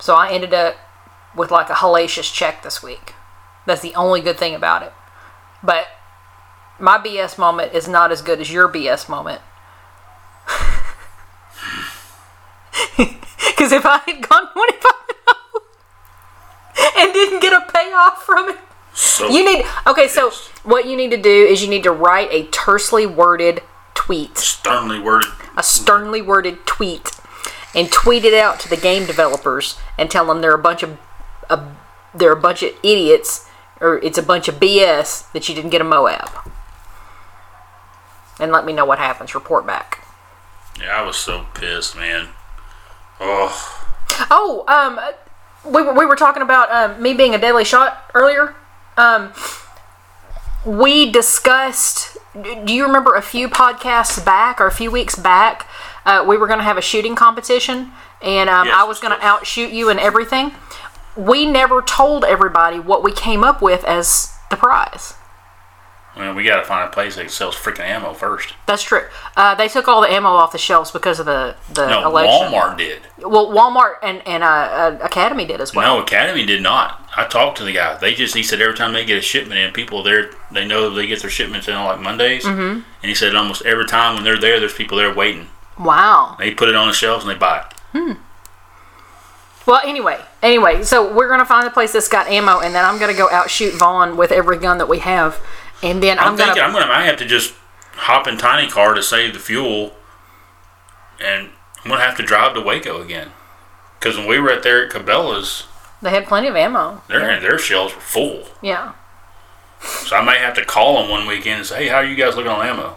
So 0.00 0.14
I 0.14 0.30
ended 0.30 0.54
up 0.54 0.76
with 1.34 1.50
like 1.50 1.70
a 1.70 1.74
hellacious 1.74 2.32
check 2.32 2.62
this 2.62 2.82
week. 2.82 3.14
That's 3.66 3.82
the 3.82 3.94
only 3.94 4.20
good 4.20 4.38
thing 4.38 4.54
about 4.54 4.82
it. 4.82 4.92
But 5.62 5.86
my 6.78 6.98
BS 6.98 7.36
moment 7.38 7.72
is 7.74 7.88
not 7.88 8.10
as 8.12 8.22
good 8.22 8.40
as 8.40 8.50
your 8.52 8.68
BS 8.68 9.08
moment. 9.08 9.40
Because 12.96 13.72
if 13.72 13.84
I 13.84 13.98
had 14.06 14.28
gone 14.28 14.52
25 14.52 14.92
and 16.96 17.12
didn't 17.12 17.40
get 17.40 17.52
a 17.52 17.60
payoff 17.72 18.22
from 18.22 18.50
it, 18.50 18.56
So 18.94 19.28
you 19.28 19.44
need. 19.44 19.64
Okay, 19.86 20.06
so 20.06 20.30
what 20.62 20.86
you 20.86 20.96
need 20.96 21.10
to 21.10 21.16
do 21.16 21.28
is 21.28 21.60
you 21.62 21.68
need 21.68 21.82
to 21.82 21.90
write 21.90 22.28
a 22.30 22.44
tersely 22.46 23.04
worded 23.04 23.62
tweet, 23.94 24.38
sternly 24.38 25.00
worded. 25.00 25.30
a 25.56 25.62
sternly 25.64 26.22
worded 26.22 26.64
tweet, 26.66 27.17
and 27.78 27.90
tweet 27.92 28.24
it 28.24 28.34
out 28.34 28.58
to 28.60 28.68
the 28.68 28.76
game 28.76 29.06
developers 29.06 29.78
and 29.96 30.10
tell 30.10 30.26
them 30.26 30.40
they're 30.40 30.54
a 30.54 30.58
bunch 30.58 30.82
of, 30.82 30.98
a, 31.48 31.62
they're 32.12 32.32
a 32.32 32.40
bunch 32.40 32.64
of 32.64 32.72
idiots, 32.82 33.48
or 33.80 33.98
it's 33.98 34.18
a 34.18 34.22
bunch 34.22 34.48
of 34.48 34.56
BS 34.56 35.30
that 35.30 35.48
you 35.48 35.54
didn't 35.54 35.70
get 35.70 35.80
a 35.80 35.84
Moab. 35.84 36.28
And 38.40 38.50
let 38.50 38.64
me 38.66 38.72
know 38.72 38.84
what 38.84 38.98
happens. 38.98 39.34
Report 39.34 39.64
back. 39.64 40.04
Yeah, 40.80 41.00
I 41.00 41.06
was 41.06 41.16
so 41.16 41.46
pissed, 41.54 41.96
man. 41.96 42.28
Oh, 43.20 43.78
Oh, 44.30 44.64
um, 44.66 44.98
we 45.64 45.82
were, 45.82 45.92
we 45.94 46.06
were 46.06 46.16
talking 46.16 46.42
about 46.42 46.70
um, 46.72 47.00
me 47.02 47.14
being 47.14 47.34
a 47.34 47.38
deadly 47.38 47.64
shot 47.64 48.10
earlier. 48.14 48.54
Um, 48.96 49.32
we 50.66 51.10
discussed. 51.10 52.16
Do 52.64 52.74
you 52.74 52.84
remember 52.84 53.14
a 53.14 53.22
few 53.22 53.48
podcasts 53.48 54.24
back 54.24 54.60
or 54.60 54.66
a 54.66 54.72
few 54.72 54.90
weeks 54.90 55.14
back? 55.16 55.66
Uh, 56.08 56.24
we 56.26 56.38
were 56.38 56.46
going 56.46 56.58
to 56.58 56.64
have 56.64 56.78
a 56.78 56.82
shooting 56.82 57.14
competition, 57.14 57.92
and 58.22 58.48
um, 58.48 58.66
Yes, 58.66 58.76
I 58.78 58.84
was 58.84 58.98
going 58.98 59.14
to 59.18 59.22
outshoot 59.24 59.70
you 59.72 59.90
and 59.90 60.00
everything. 60.00 60.52
We 61.16 61.44
never 61.44 61.82
told 61.82 62.24
everybody 62.24 62.80
what 62.80 63.02
we 63.02 63.12
came 63.12 63.44
up 63.44 63.60
with 63.60 63.84
as 63.84 64.32
the 64.50 64.56
prize. 64.56 65.14
well, 66.16 66.32
we 66.34 66.44
got 66.44 66.56
to 66.56 66.64
find 66.64 66.88
a 66.88 66.90
place 66.92 67.16
that 67.16 67.30
sells 67.30 67.54
freaking 67.56 67.84
ammo 67.84 68.14
first. 68.14 68.54
That's 68.66 68.82
true. 68.82 69.02
Uh, 69.36 69.54
they 69.54 69.68
took 69.68 69.86
all 69.86 70.00
the 70.00 70.10
ammo 70.10 70.30
off 70.30 70.52
the 70.52 70.58
shelves 70.58 70.90
because 70.90 71.20
of 71.20 71.26
the 71.26 71.56
the 71.72 71.86
No, 71.90 72.08
election. 72.08 72.52
Walmart 72.52 72.78
did. 72.78 73.02
Well, 73.18 73.48
Walmart 73.48 73.96
and 74.02 74.26
and 74.26 74.42
uh, 74.42 74.46
uh, 74.46 74.98
Academy 75.02 75.44
did 75.44 75.60
as 75.60 75.74
well. 75.74 75.96
No, 75.96 76.02
Academy 76.02 76.46
did 76.46 76.62
not. 76.62 77.04
I 77.16 77.26
talked 77.26 77.58
to 77.58 77.64
the 77.64 77.72
guy. 77.72 77.98
They 77.98 78.14
just 78.14 78.34
he 78.34 78.42
said 78.42 78.60
every 78.62 78.76
time 78.76 78.94
they 78.94 79.04
get 79.04 79.18
a 79.18 79.20
shipment 79.20 79.60
in, 79.60 79.72
people 79.72 80.02
there 80.02 80.30
they 80.50 80.64
know 80.64 80.88
they 80.88 81.06
get 81.06 81.20
their 81.20 81.30
shipments 81.30 81.68
in 81.68 81.74
on 81.74 81.84
like 81.84 82.00
Mondays, 82.00 82.44
mm-hmm. 82.44 82.80
and 82.80 83.08
he 83.10 83.14
said 83.14 83.34
almost 83.34 83.62
every 83.66 83.86
time 83.86 84.14
when 84.14 84.24
they're 84.24 84.38
there, 84.40 84.58
there's 84.58 84.72
people 84.74 84.96
there 84.96 85.14
waiting. 85.14 85.48
Wow. 85.78 86.36
They 86.38 86.52
put 86.54 86.68
it 86.68 86.74
on 86.74 86.88
the 86.88 86.94
shelves 86.94 87.24
and 87.24 87.34
they 87.34 87.38
buy 87.38 87.60
it. 87.60 87.66
Hmm. 87.92 88.12
Well, 89.66 89.80
anyway, 89.84 90.18
anyway, 90.42 90.82
so 90.82 91.12
we're 91.12 91.28
gonna 91.28 91.44
find 91.44 91.66
a 91.68 91.70
place 91.70 91.92
that's 91.92 92.08
got 92.08 92.26
ammo, 92.28 92.60
and 92.60 92.74
then 92.74 92.84
I'm 92.86 92.98
gonna 92.98 93.12
go 93.12 93.28
out 93.30 93.50
shoot 93.50 93.74
Vaughn 93.74 94.16
with 94.16 94.32
every 94.32 94.56
gun 94.58 94.78
that 94.78 94.88
we 94.88 95.00
have, 95.00 95.38
and 95.82 96.02
then 96.02 96.18
I'm, 96.18 96.28
I'm, 96.28 96.36
thinking 96.38 96.54
gonna. 96.54 96.66
I'm 96.66 96.72
gonna 96.72 96.90
I 96.90 97.04
have 97.04 97.18
to 97.18 97.26
just 97.26 97.54
hop 97.92 98.26
in 98.26 98.38
tiny 98.38 98.66
car 98.70 98.94
to 98.94 99.02
save 99.02 99.34
the 99.34 99.38
fuel, 99.38 99.92
and 101.20 101.50
I'm 101.84 101.90
gonna 101.90 102.00
have 102.00 102.16
to 102.16 102.22
drive 102.22 102.54
to 102.54 102.62
Waco 102.62 103.02
again. 103.02 103.32
Because 103.98 104.16
when 104.16 104.26
we 104.26 104.38
were 104.38 104.50
at 104.50 104.62
there 104.62 104.86
at 104.86 104.92
Cabela's, 104.92 105.64
They 106.00 106.10
had 106.10 106.26
plenty 106.26 106.48
of 106.48 106.56
ammo. 106.56 107.02
their 107.08 107.38
their 107.38 107.58
shelves 107.58 107.94
were 107.94 108.00
full. 108.00 108.44
Yeah. 108.62 108.94
So 109.82 110.16
I 110.16 110.24
may 110.24 110.38
have 110.38 110.54
to 110.54 110.64
call 110.64 111.00
them 111.02 111.10
one 111.10 111.26
weekend 111.26 111.58
and 111.58 111.66
say, 111.66 111.84
"Hey, 111.84 111.88
how 111.88 111.96
are 111.96 112.04
you 112.04 112.16
guys 112.16 112.36
looking 112.36 112.50
on 112.50 112.66
ammo?" 112.66 112.96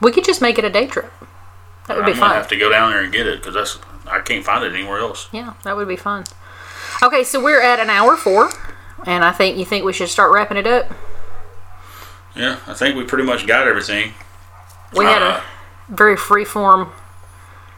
We 0.00 0.12
could 0.12 0.24
just 0.24 0.40
make 0.40 0.58
it 0.58 0.64
a 0.64 0.70
day 0.70 0.86
trip. 0.86 1.12
That 1.86 1.96
would 1.96 2.06
I'm 2.06 2.12
be 2.12 2.18
fun. 2.18 2.30
have 2.34 2.48
to 2.48 2.56
go 2.56 2.70
down 2.70 2.90
there 2.92 3.02
and 3.02 3.12
get 3.12 3.26
it 3.26 3.40
because 3.40 3.54
that's 3.54 3.78
I 4.06 4.20
can't 4.20 4.44
find 4.44 4.64
it 4.64 4.72
anywhere 4.74 4.98
else. 4.98 5.28
Yeah, 5.32 5.54
that 5.64 5.76
would 5.76 5.88
be 5.88 5.96
fun. 5.96 6.24
Okay, 7.02 7.22
so 7.24 7.42
we're 7.42 7.60
at 7.62 7.78
an 7.80 7.90
hour 7.90 8.16
four, 8.16 8.50
and 9.06 9.24
I 9.24 9.32
think 9.32 9.56
you 9.56 9.64
think 9.64 9.84
we 9.84 9.92
should 9.92 10.08
start 10.08 10.32
wrapping 10.32 10.56
it 10.56 10.66
up. 10.66 10.86
Yeah, 12.34 12.58
I 12.66 12.74
think 12.74 12.96
we 12.96 13.04
pretty 13.04 13.24
much 13.24 13.46
got 13.46 13.66
everything. 13.66 14.14
We 14.94 15.04
had 15.04 15.22
Uh, 15.22 15.40
a 15.40 15.94
very 15.94 16.16
free 16.16 16.44
form. 16.44 16.92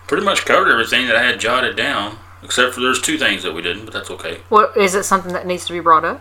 Pretty 0.07 0.25
much 0.25 0.45
covered 0.45 0.71
everything 0.71 1.07
that 1.07 1.17
I 1.17 1.23
had 1.23 1.41
jotted 1.41 1.77
down, 1.77 2.19
except 2.43 2.75
for 2.75 2.81
there's 2.81 3.01
two 3.01 3.17
things 3.19 3.43
that 3.45 3.55
we 3.55 3.63
didn't, 3.63 3.85
but 3.85 3.95
that's 3.95 4.11
okay. 4.11 4.41
What 4.49 4.77
is 4.77 4.95
it? 4.95 5.05
Something 5.05 5.33
that 5.33 5.47
needs 5.47 5.65
to 5.67 5.73
be 5.73 5.81
brought 5.81 6.05
up? 6.05 6.21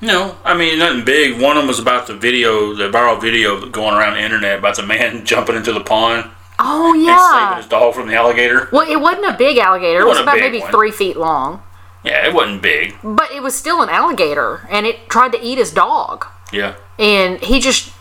No, 0.00 0.36
I 0.44 0.56
mean 0.56 0.78
nothing 0.78 1.04
big. 1.04 1.40
One 1.40 1.56
of 1.56 1.62
them 1.62 1.68
was 1.68 1.78
about 1.78 2.06
the 2.06 2.14
video, 2.14 2.74
the 2.74 2.90
viral 2.90 3.20
video 3.20 3.66
going 3.66 3.94
around 3.94 4.14
the 4.14 4.20
internet 4.22 4.58
about 4.58 4.76
the 4.76 4.82
man 4.82 5.24
jumping 5.24 5.56
into 5.56 5.72
the 5.72 5.80
pond 5.80 6.30
Oh 6.58 6.94
yeah, 6.94 7.12
and 7.12 7.42
saving 7.48 7.56
his 7.58 7.66
dog 7.68 7.94
from 7.94 8.08
the 8.08 8.14
alligator. 8.14 8.68
Well, 8.72 8.90
it 8.90 9.00
wasn't 9.00 9.26
a 9.26 9.36
big 9.36 9.58
alligator. 9.58 10.00
It, 10.00 10.04
was 10.04 10.18
wasn't 10.18 10.28
about 10.28 10.38
maybe 10.38 10.60
one. 10.60 10.70
three 10.70 10.90
feet 10.90 11.16
long, 11.16 11.62
Yeah, 12.02 12.26
it 12.26 12.32
wasn't 12.34 12.62
big. 12.62 12.94
but 13.02 13.30
it 13.30 13.42
was 13.42 13.54
still 13.54 13.82
an 13.82 13.88
alligator, 13.88 14.66
and 14.70 14.86
it 14.86 15.08
tried 15.08 15.32
to 15.32 15.42
eat 15.42 15.58
his 15.58 15.70
dog. 15.70 16.26
Yeah, 16.52 16.76
and 16.98 17.40
he 17.40 17.60
just 17.60 17.92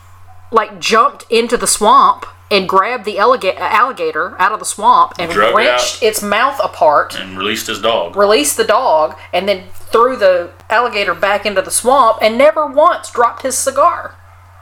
like 0.52 0.80
jumped 0.80 1.26
into 1.30 1.58
the 1.58 1.68
swamp 1.68 2.26
and 2.52 2.70
grabbed 2.70 3.04
the 3.06 3.18
alligator, 3.18 3.60
alligator 3.60 4.40
out 4.40 4.52
of 4.52 4.60
the 4.60 4.66
swamp 4.66 5.14
and 5.18 5.32
Drug 5.32 5.52
it 5.52 5.56
wrenched 5.56 6.04
its 6.04 6.22
mouth 6.22 6.60
apart, 6.64 7.20
and 7.20 7.38
released 7.38 7.68
his 7.68 7.82
dog. 7.82 8.16
released 8.16 8.56
the 8.56 8.64
dog, 8.64 9.18
and 9.34 9.50
then 9.50 9.64
threw 9.96 10.18
the 10.18 10.52
alligator 10.70 11.14
back 11.14 11.46
into 11.46 11.62
the 11.62 11.72
swamp 11.72 12.18
and 12.22 12.38
never 12.38 12.66
once 12.68 13.10
dropped 13.10 13.44
his 13.44 13.58
cigar. 13.58 14.14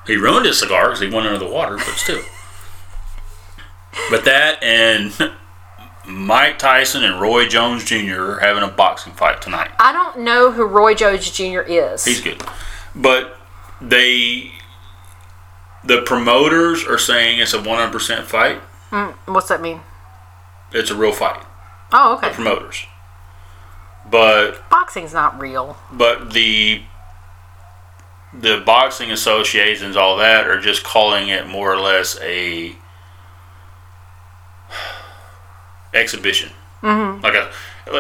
He 0.06 0.16
ruined 0.16 0.46
his 0.46 0.60
cigar 0.60 0.86
because 0.86 1.00
he 1.00 1.10
went 1.10 1.26
under 1.26 1.44
the 1.44 1.52
water, 1.52 1.78
but 1.78 1.96
still. 1.96 2.22
But 4.12 4.26
that 4.26 4.62
and 4.62 5.12
Mike 6.06 6.60
Tyson 6.60 7.04
and 7.04 7.20
Roy 7.20 7.48
Jones 7.48 7.84
Jr. 7.84 8.22
are 8.22 8.40
having 8.42 8.62
a 8.62 8.68
boxing 8.68 9.14
fight 9.14 9.42
tonight. 9.42 9.72
I 9.80 9.92
don't 9.92 10.20
know 10.20 10.52
who 10.52 10.66
Roy 10.66 10.94
Jones 10.94 11.32
Jr. 11.32 11.62
is. 11.62 12.06
He's 12.06 12.22
good. 12.22 12.44
But 12.94 13.36
they, 13.82 14.52
the 15.84 16.04
promoters 16.04 16.86
are 16.86 17.00
saying 17.00 17.40
it's 17.40 17.56
a 17.56 17.60
100% 17.60 18.24
fight. 18.24 18.62
Mm, 18.92 19.14
what's 19.26 19.48
that 19.48 19.62
mean? 19.62 19.82
It's 20.72 20.92
a 20.92 20.96
real 20.96 21.12
fight. 21.12 21.44
Oh, 21.92 22.18
okay. 22.18 22.30
Promoters. 22.30 22.86
But 24.14 24.70
Boxing's 24.70 25.12
not 25.12 25.40
real. 25.42 25.76
but 25.92 26.34
the 26.34 26.84
the 28.32 28.62
boxing 28.64 29.10
associations, 29.12 29.96
all 29.96 30.18
that, 30.18 30.46
are 30.46 30.60
just 30.60 30.84
calling 30.84 31.30
it 31.30 31.48
more 31.48 31.74
or 31.74 31.80
less 31.80 32.20
a 32.22 32.76
exhibition. 35.96 36.52
Mm-hmm. 36.84 37.24
Like 37.24 37.34
a, 37.34 37.52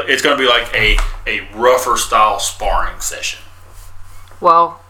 it's 0.07 0.21
going 0.21 0.37
to 0.37 0.43
be 0.43 0.47
like 0.47 0.71
a 0.75 0.99
a 1.25 1.51
rougher 1.55 1.97
style 1.97 2.37
sparring 2.37 2.99
session. 2.99 3.39
Well, 4.39 4.83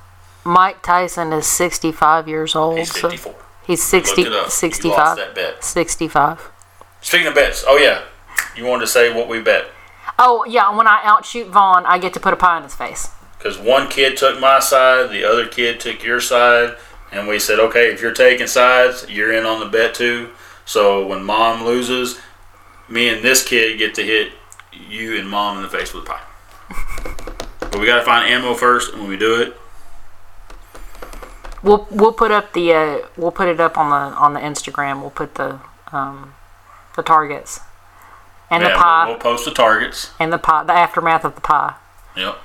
Mike 0.44 0.82
Tyson 0.84 1.32
is 1.32 1.48
65 1.48 2.28
years 2.28 2.54
old. 2.54 2.80
He's 2.80 2.92
so 2.92 3.10
54. 3.10 3.36
he's 3.66 3.94
Look 3.94 4.06
60, 4.08 4.22
it 4.24 4.28
up. 4.28 4.32
You 4.34 4.40
lost 4.42 4.60
65. 4.60 5.16
that 5.16 5.36
bet. 5.36 5.64
65. 5.64 6.52
Speaking 7.00 7.28
of 7.28 7.36
bets, 7.36 7.64
oh 7.66 7.78
yeah, 7.78 8.02
you 8.58 8.66
wanted 8.66 8.82
to 8.82 8.88
say 8.88 9.14
what 9.14 9.30
we 9.30 9.40
bet 9.42 9.68
Oh, 10.20 10.46
yeah, 10.48 10.76
when 10.76 10.88
I 10.88 11.02
outshoot 11.04 11.48
Vaughn, 11.48 11.86
I 11.86 11.98
get 11.98 12.14
to 12.14 12.20
put 12.20 12.34
a 12.34 12.38
pie 12.38 12.58
in 12.58 12.64
his 12.64 12.76
face. 12.76 13.10
because 13.38 13.58
one 13.58 13.90
kid 13.90 14.16
took 14.18 14.40
my 14.40 14.60
side, 14.60 15.10
the 15.10 15.24
other 15.24 15.48
kid 15.48 15.80
took 15.80 16.04
your 16.04 16.22
side, 16.22 16.76
and 17.12 17.28
we 17.28 17.40
said, 17.40 17.60
okay, 17.60 17.92
if 17.92 18.02
you're 18.02 18.14
taking 18.14 18.48
sides, 18.48 19.06
you're 19.10 19.34
in 19.34 19.46
on 19.46 19.60
the 19.60 19.66
bet 19.66 19.94
too. 19.94 20.30
So 20.66 21.06
when 21.06 21.24
mom 21.24 21.64
loses, 21.66 22.20
me 22.88 23.10
and 23.10 23.24
this 23.24 23.44
kid 23.44 23.78
get 23.78 23.94
to 23.96 24.04
hit 24.04 24.32
you 24.72 25.18
and 25.20 25.30
mom 25.30 25.58
in 25.58 25.64
the 25.64 25.70
face 25.70 25.94
with 25.94 26.04
a 26.04 26.08
pie. 26.08 26.22
but 27.60 27.80
we 27.80 27.86
got 27.86 28.00
to 28.00 28.06
find 28.06 28.30
ammo 28.30 28.54
first, 28.54 28.92
and 28.94 29.02
when 29.02 29.10
we 29.10 29.18
do 29.18 29.42
it, 29.42 29.58
We'll 31.62 31.88
we'll 31.90 32.12
put 32.12 32.30
up 32.30 32.52
the 32.52 32.74
uh, 32.74 32.98
we'll 33.16 33.32
put 33.32 33.48
it 33.48 33.62
up 33.62 33.78
on 33.78 33.90
the 33.90 34.18
on 34.18 34.34
the 34.34 34.42
Instagram. 34.42 35.00
We'll 35.00 35.12
put 35.12 35.36
the 35.36 35.62
um, 35.94 36.34
the 36.98 37.04
targets 37.04 37.62
and 38.54 38.64
yeah, 38.64 38.70
the 38.70 38.74
we'll- 38.76 38.84
pie 38.84 39.06
we'll, 39.08 39.18
post 39.18 39.46
the 39.46 39.52
targets. 39.52 40.12
and 40.20 40.32
the 40.32 40.38
pie 40.38 40.64
the 40.64 40.74
aftermath 40.74 41.26
of 41.26 41.36
the 41.36 41.42
pie. 41.42 41.74
Yep, 42.16 42.38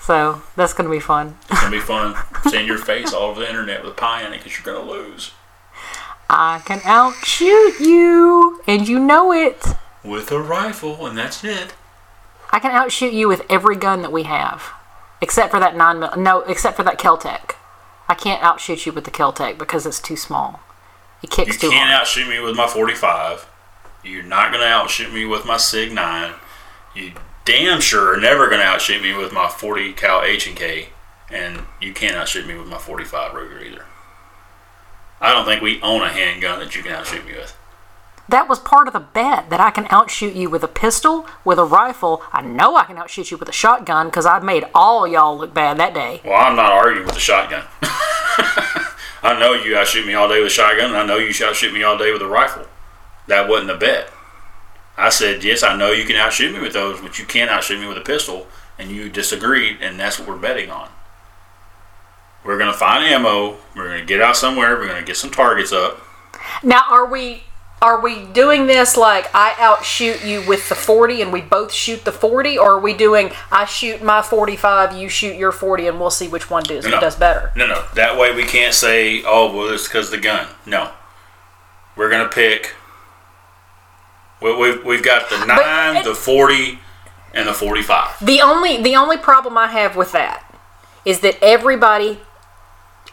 So 0.00 0.42
that's 0.56 0.72
gonna 0.74 0.90
be 0.90 1.00
fun. 1.00 1.36
it's 1.50 1.60
gonna 1.60 1.70
be 1.70 1.80
fun 1.80 2.14
seeing 2.48 2.66
your 2.66 2.78
face 2.78 3.12
all 3.14 3.30
over 3.30 3.40
the 3.40 3.48
internet 3.48 3.82
with 3.82 3.92
a 3.92 3.94
pie 3.94 4.22
in 4.26 4.32
it 4.32 4.38
because 4.42 4.58
you're 4.58 4.74
gonna 4.74 4.88
lose 4.90 5.30
I 6.30 6.62
can 6.64 6.80
outshoot 6.84 7.78
you, 7.80 8.62
and 8.66 8.88
you 8.88 8.98
know 8.98 9.30
it. 9.32 9.62
with 10.02 10.32
a 10.32 10.40
rifle, 10.40 11.06
and 11.06 11.16
that's 11.18 11.44
it. 11.44 11.74
I 12.50 12.58
can 12.60 12.70
outshoot 12.70 13.12
you 13.12 13.28
with 13.28 13.42
every 13.50 13.76
gun 13.76 14.00
that 14.02 14.10
we 14.10 14.22
have, 14.24 14.70
except 15.20 15.50
for 15.50 15.60
that 15.60 15.76
nine 15.76 16.00
mil. 16.00 16.10
No, 16.16 16.40
except 16.40 16.76
for 16.76 16.82
that 16.84 16.98
Keltec. 16.98 17.52
I 18.08 18.14
can't 18.14 18.42
outshoot 18.42 18.86
you 18.86 18.92
with 18.92 19.04
the 19.04 19.10
Keltec 19.10 19.58
because 19.58 19.84
it's 19.86 20.00
too 20.00 20.16
small. 20.16 20.60
It 21.22 21.30
kicks 21.30 21.54
You 21.62 21.68
too 21.68 21.70
can't 21.70 21.90
hard. 21.90 22.00
outshoot 22.02 22.26
me 22.28 22.38
with 22.40 22.56
my 22.56 22.66
45. 22.68 23.46
You're 24.04 24.22
not 24.22 24.52
going 24.52 24.62
to 24.62 24.68
outshoot 24.68 25.12
me 25.12 25.24
with 25.24 25.46
my 25.46 25.56
Sig 25.56 25.92
9. 25.92 26.34
You 26.94 27.12
damn 27.44 27.80
sure 27.80 28.14
are 28.14 28.20
never 28.20 28.48
going 28.48 28.60
to 28.60 28.66
outshoot 28.66 29.02
me 29.02 29.14
with 29.14 29.32
my 29.32 29.48
40 29.48 29.92
cal 29.94 30.22
H 30.22 30.46
and 31.30 31.60
you 31.80 31.92
can't 31.92 32.16
outshoot 32.16 32.46
me 32.46 32.54
with 32.54 32.68
my 32.68 32.78
45 32.78 33.32
Ruger 33.32 33.62
either. 33.64 33.84
I 35.20 35.32
don't 35.32 35.46
think 35.46 35.62
we 35.62 35.80
own 35.80 36.02
a 36.02 36.08
handgun 36.08 36.58
that 36.60 36.76
you 36.76 36.82
can 36.82 36.92
outshoot 36.92 37.24
me 37.26 37.32
with. 37.32 37.56
That 38.28 38.48
was 38.48 38.58
part 38.58 38.86
of 38.86 38.92
the 38.92 39.00
bet 39.00 39.50
that 39.50 39.60
I 39.60 39.70
can 39.70 39.86
outshoot 39.90 40.34
you 40.34 40.48
with 40.48 40.62
a 40.62 40.68
pistol, 40.68 41.26
with 41.44 41.58
a 41.58 41.64
rifle. 41.64 42.22
I 42.32 42.42
know 42.42 42.76
I 42.76 42.84
can 42.84 42.96
outshoot 42.96 43.30
you 43.30 43.36
with 43.36 43.48
a 43.48 43.52
shotgun 43.52 44.06
because 44.06 44.26
I 44.26 44.38
made 44.38 44.64
all 44.74 45.06
y'all 45.06 45.36
look 45.36 45.52
bad 45.52 45.78
that 45.78 45.94
day. 45.94 46.20
Well, 46.24 46.34
I'm 46.34 46.56
not 46.56 46.72
arguing 46.72 47.06
with 47.06 47.14
the 47.14 47.20
shotgun. 47.20 47.64
I 49.22 49.38
know 49.38 49.54
you 49.54 49.76
outshoot 49.76 50.06
me 50.06 50.14
all 50.14 50.28
day 50.28 50.38
with 50.38 50.48
a 50.48 50.54
shotgun, 50.54 50.86
and 50.86 50.96
I 50.96 51.06
know 51.06 51.16
you 51.16 51.32
outshoot 51.44 51.72
me 51.72 51.82
all 51.82 51.98
day 51.98 52.12
with 52.12 52.22
a 52.22 52.28
rifle. 52.28 52.66
That 53.26 53.48
wasn't 53.48 53.70
a 53.70 53.76
bet. 53.76 54.10
I 54.96 55.08
said, 55.08 55.42
yes, 55.42 55.62
I 55.62 55.76
know 55.76 55.90
you 55.90 56.04
can 56.04 56.16
outshoot 56.16 56.52
me 56.52 56.60
with 56.60 56.72
those, 56.72 57.00
but 57.00 57.18
you 57.18 57.24
can't 57.24 57.50
outshoot 57.50 57.80
me 57.80 57.88
with 57.88 57.98
a 57.98 58.02
pistol, 58.02 58.46
and 58.78 58.90
you 58.90 59.08
disagreed, 59.08 59.78
and 59.80 59.98
that's 59.98 60.18
what 60.18 60.28
we're 60.28 60.36
betting 60.36 60.70
on. 60.70 60.88
We're 62.44 62.58
going 62.58 62.70
to 62.70 62.76
find 62.78 63.04
ammo. 63.04 63.56
We're 63.74 63.88
going 63.88 64.00
to 64.00 64.04
get 64.06 64.20
out 64.20 64.36
somewhere. 64.36 64.76
We're 64.76 64.86
going 64.86 65.00
to 65.00 65.06
get 65.06 65.16
some 65.16 65.30
targets 65.30 65.72
up. 65.72 65.98
Now, 66.62 66.82
are 66.90 67.06
we 67.06 67.44
are 67.82 68.00
we 68.00 68.24
doing 68.26 68.66
this 68.66 68.96
like 68.96 69.26
I 69.34 69.54
outshoot 69.58 70.24
you 70.24 70.46
with 70.46 70.68
the 70.68 70.74
40 70.74 71.20
and 71.22 71.32
we 71.32 71.40
both 71.42 71.70
shoot 71.72 72.04
the 72.04 72.12
40 72.12 72.56
or 72.56 72.72
are 72.72 72.80
we 72.80 72.94
doing 72.94 73.30
I 73.50 73.64
shoot 73.66 74.02
my 74.02 74.22
45, 74.22 74.96
you 74.96 75.08
shoot 75.08 75.36
your 75.36 75.52
40 75.52 75.88
and 75.88 76.00
we'll 76.00 76.10
see 76.10 76.28
which 76.28 76.48
one 76.48 76.62
does 76.62 76.86
No. 76.86 76.98
does 77.00 77.16
better. 77.16 77.50
No, 77.56 77.66
no. 77.66 77.84
That 77.94 78.18
way 78.18 78.34
we 78.34 78.44
can't 78.44 78.72
say, 78.74 79.22
oh, 79.24 79.54
well, 79.54 79.68
it's 79.72 79.86
because 79.88 80.10
the 80.10 80.18
gun. 80.18 80.48
No. 80.66 80.92
We're 81.96 82.10
going 82.10 82.26
to 82.26 82.34
pick. 82.34 82.74
We, 84.42 84.54
we've, 84.56 84.84
we've 84.84 85.02
got 85.02 85.28
the 85.30 85.44
9, 85.44 85.96
it- 85.96 86.04
the 86.04 86.14
40, 86.14 86.78
and 87.32 87.48
the 87.48 87.52
45. 87.54 88.24
The 88.24 88.40
only 88.40 88.80
the 88.82 88.94
only 88.96 89.16
problem 89.16 89.58
I 89.58 89.66
have 89.68 89.96
with 89.96 90.12
that 90.12 90.44
is 91.04 91.20
that 91.20 91.36
everybody 91.42 92.20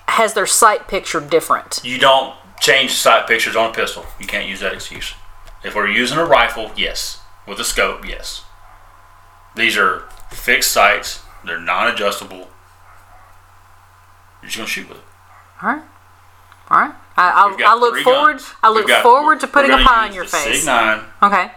has 0.07 0.33
their 0.33 0.45
sight 0.45 0.87
picture 0.87 1.19
different. 1.19 1.79
You 1.83 1.97
don't 1.97 2.35
change 2.59 2.91
sight 2.93 3.27
pictures 3.27 3.55
on 3.55 3.71
a 3.71 3.73
pistol. 3.73 4.05
You 4.19 4.27
can't 4.27 4.47
use 4.47 4.59
that 4.59 4.73
excuse. 4.73 5.13
If 5.63 5.73
we're 5.75 5.87
using 5.87 6.17
a 6.19 6.25
rifle, 6.25 6.71
yes. 6.75 7.19
With 7.47 7.59
a 7.59 7.63
scope, 7.63 8.07
yes. 8.07 8.43
These 9.55 9.75
are 9.77 10.03
fixed 10.31 10.71
sights. 10.71 11.21
They're 11.43 11.59
non-adjustable. 11.59 12.37
You're 12.37 12.47
just 14.43 14.57
gonna 14.57 14.67
shoot 14.67 14.87
with 14.89 14.97
it. 14.99 15.03
All 15.61 15.69
right. 15.73 15.83
All 16.69 16.79
right. 16.81 16.93
I, 17.21 17.55
I, 17.65 17.73
I 17.73 17.75
look 17.75 17.97
forward. 17.99 18.37
guns. 18.37 18.53
I 18.63 18.69
look 18.69 18.87
got- 18.87 19.03
forward 19.03 19.39
to 19.41 19.47
putting 19.47 19.71
a 19.71 19.77
pie 19.77 20.07
in 20.07 20.13
your 20.13 20.23
the 20.25 20.29
face. 20.31 20.59
Sig 20.59 20.65
nine, 20.65 21.03
Okay. 21.21 21.51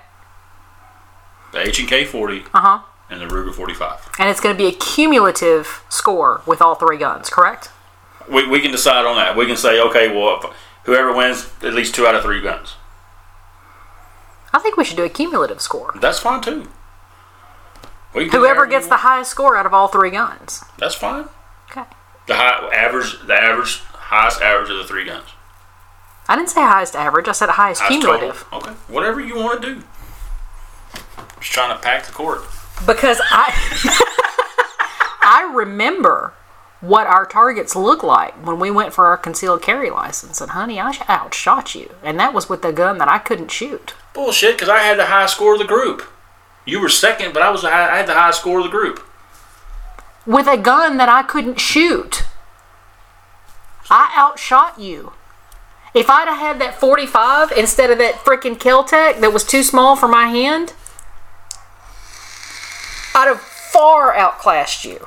the 1.52 1.60
H 1.66 1.78
and 1.80 1.88
K 1.88 2.04
forty, 2.04 2.44
Uh 2.52 2.60
huh. 2.60 2.78
and 3.10 3.20
the 3.20 3.26
Ruger 3.26 3.54
forty 3.54 3.74
five. 3.74 4.08
And 4.18 4.28
it's 4.28 4.40
going 4.40 4.54
to 4.54 4.58
be 4.62 4.68
a 4.68 4.72
cumulative 4.76 5.82
score 5.88 6.42
with 6.46 6.60
all 6.60 6.74
three 6.74 6.98
guns, 6.98 7.30
correct? 7.30 7.70
We, 8.30 8.46
we 8.48 8.60
can 8.60 8.70
decide 8.70 9.04
on 9.06 9.16
that. 9.16 9.36
We 9.36 9.46
can 9.46 9.56
say, 9.56 9.80
okay, 9.80 10.08
well, 10.08 10.38
if 10.42 10.46
whoever 10.84 11.12
wins 11.14 11.50
at 11.62 11.74
least 11.74 11.94
two 11.94 12.06
out 12.06 12.14
of 12.14 12.22
three 12.22 12.40
guns, 12.40 12.74
I 14.52 14.58
think 14.60 14.76
we 14.76 14.84
should 14.84 14.96
do 14.96 15.04
a 15.04 15.08
cumulative 15.08 15.60
score. 15.60 15.94
that's 16.00 16.18
fine 16.20 16.40
too. 16.40 16.68
We 18.14 18.28
Whoever 18.28 18.66
gets 18.66 18.86
the 18.86 18.98
highest 18.98 19.30
score 19.32 19.56
out 19.56 19.66
of 19.66 19.74
all 19.74 19.88
three 19.88 20.10
guns. 20.10 20.62
that's 20.78 20.94
fine. 20.94 21.26
Okay. 21.70 21.82
The 22.28 22.36
high 22.36 22.68
average, 22.72 23.18
the 23.26 23.34
average, 23.34 23.80
highest 23.80 24.40
average 24.40 24.70
of 24.70 24.76
the 24.78 24.84
three 24.84 25.04
guns. 25.04 25.26
I 26.28 26.36
didn't 26.36 26.50
say 26.50 26.60
highest 26.62 26.94
average. 26.96 27.28
I 27.28 27.32
said 27.32 27.48
highest 27.50 27.82
Highest 27.82 28.00
cumulative. 28.02 28.46
total. 28.50 28.58
Okay, 28.70 28.76
whatever 28.88 29.20
you 29.20 29.36
want 29.36 29.62
to 29.62 29.74
do. 29.74 29.82
Just 31.40 31.52
trying 31.52 31.76
to 31.76 31.82
pack 31.82 32.06
the 32.06 32.12
court. 32.12 32.40
Because 32.86 33.20
I 33.30 33.52
I 35.22 35.50
remember 35.54 36.32
what 36.80 37.06
our 37.06 37.24
targets 37.26 37.74
look 37.74 38.02
like 38.02 38.34
when 38.46 38.58
we 38.60 38.70
went 38.70 38.92
for 38.92 39.06
our 39.06 39.16
concealed 39.16 39.62
carry 39.62 39.90
license. 39.90 40.40
And 40.40 40.50
honey, 40.50 40.78
I 40.80 40.94
outshot 41.08 41.74
you, 41.74 41.94
and 42.02 42.18
that 42.20 42.34
was 42.34 42.48
with 42.48 42.62
the 42.62 42.72
gun 42.72 42.98
that 42.98 43.08
I 43.08 43.18
couldn't 43.18 43.50
shoot. 43.50 43.94
Bullshit, 44.12 44.54
because 44.56 44.68
I 44.68 44.78
had 44.78 44.98
the 44.98 45.06
highest 45.06 45.34
score 45.36 45.54
of 45.54 45.58
the 45.58 45.64
group. 45.66 46.02
You 46.66 46.80
were 46.80 46.88
second, 46.88 47.32
but 47.34 47.42
I 47.42 47.50
was 47.50 47.62
high, 47.62 47.92
I 47.92 47.96
had 47.98 48.06
the 48.06 48.14
highest 48.14 48.40
score 48.40 48.58
of 48.58 48.64
the 48.64 48.70
group. 48.70 49.02
With 50.26 50.46
a 50.46 50.56
gun 50.56 50.96
that 50.98 51.08
I 51.08 51.22
couldn't 51.22 51.60
shoot. 51.60 52.24
I 53.90 54.12
outshot 54.16 54.78
you. 54.78 55.12
If 55.94 56.10
I'd 56.10 56.26
have 56.26 56.38
had 56.38 56.60
that 56.60 56.80
45 56.80 57.52
instead 57.52 57.90
of 57.90 57.98
that 57.98 58.16
freaking 58.16 58.58
Keltec 58.58 59.20
that 59.20 59.32
was 59.32 59.44
too 59.44 59.62
small 59.62 59.94
for 59.94 60.08
my 60.08 60.26
hand, 60.26 60.74
I'd 63.14 63.28
have 63.28 63.40
far 63.40 64.12
outclassed 64.12 64.84
you. 64.84 65.06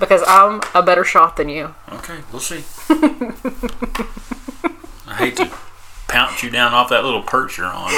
Because 0.00 0.22
I'm 0.26 0.62
a 0.74 0.82
better 0.82 1.04
shot 1.04 1.36
than 1.36 1.50
you. 1.50 1.74
Okay, 1.92 2.20
we'll 2.32 2.40
see. 2.40 2.64
I 5.06 5.14
hate 5.16 5.36
to 5.36 5.50
pounce 6.08 6.42
you 6.42 6.48
down 6.50 6.72
off 6.72 6.88
that 6.88 7.04
little 7.04 7.22
perch 7.22 7.58
you're 7.58 7.66
on. 7.66 7.90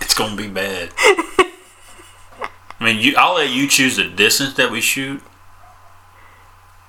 It's 0.00 0.14
going 0.14 0.36
to 0.36 0.42
be 0.42 0.48
bad. 0.48 0.90
I 0.96 2.84
mean, 2.84 2.98
you. 2.98 3.14
I'll 3.18 3.34
let 3.34 3.50
you 3.50 3.66
choose 3.68 3.96
the 3.96 4.04
distance 4.04 4.54
that 4.54 4.70
we 4.70 4.80
shoot, 4.80 5.20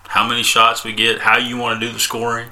how 0.08 0.28
many 0.28 0.44
shots 0.44 0.84
we 0.84 0.94
get, 0.94 1.22
how 1.22 1.38
you 1.38 1.58
want 1.58 1.80
to 1.80 1.86
do 1.86 1.92
the 1.92 2.00
scoring. 2.00 2.50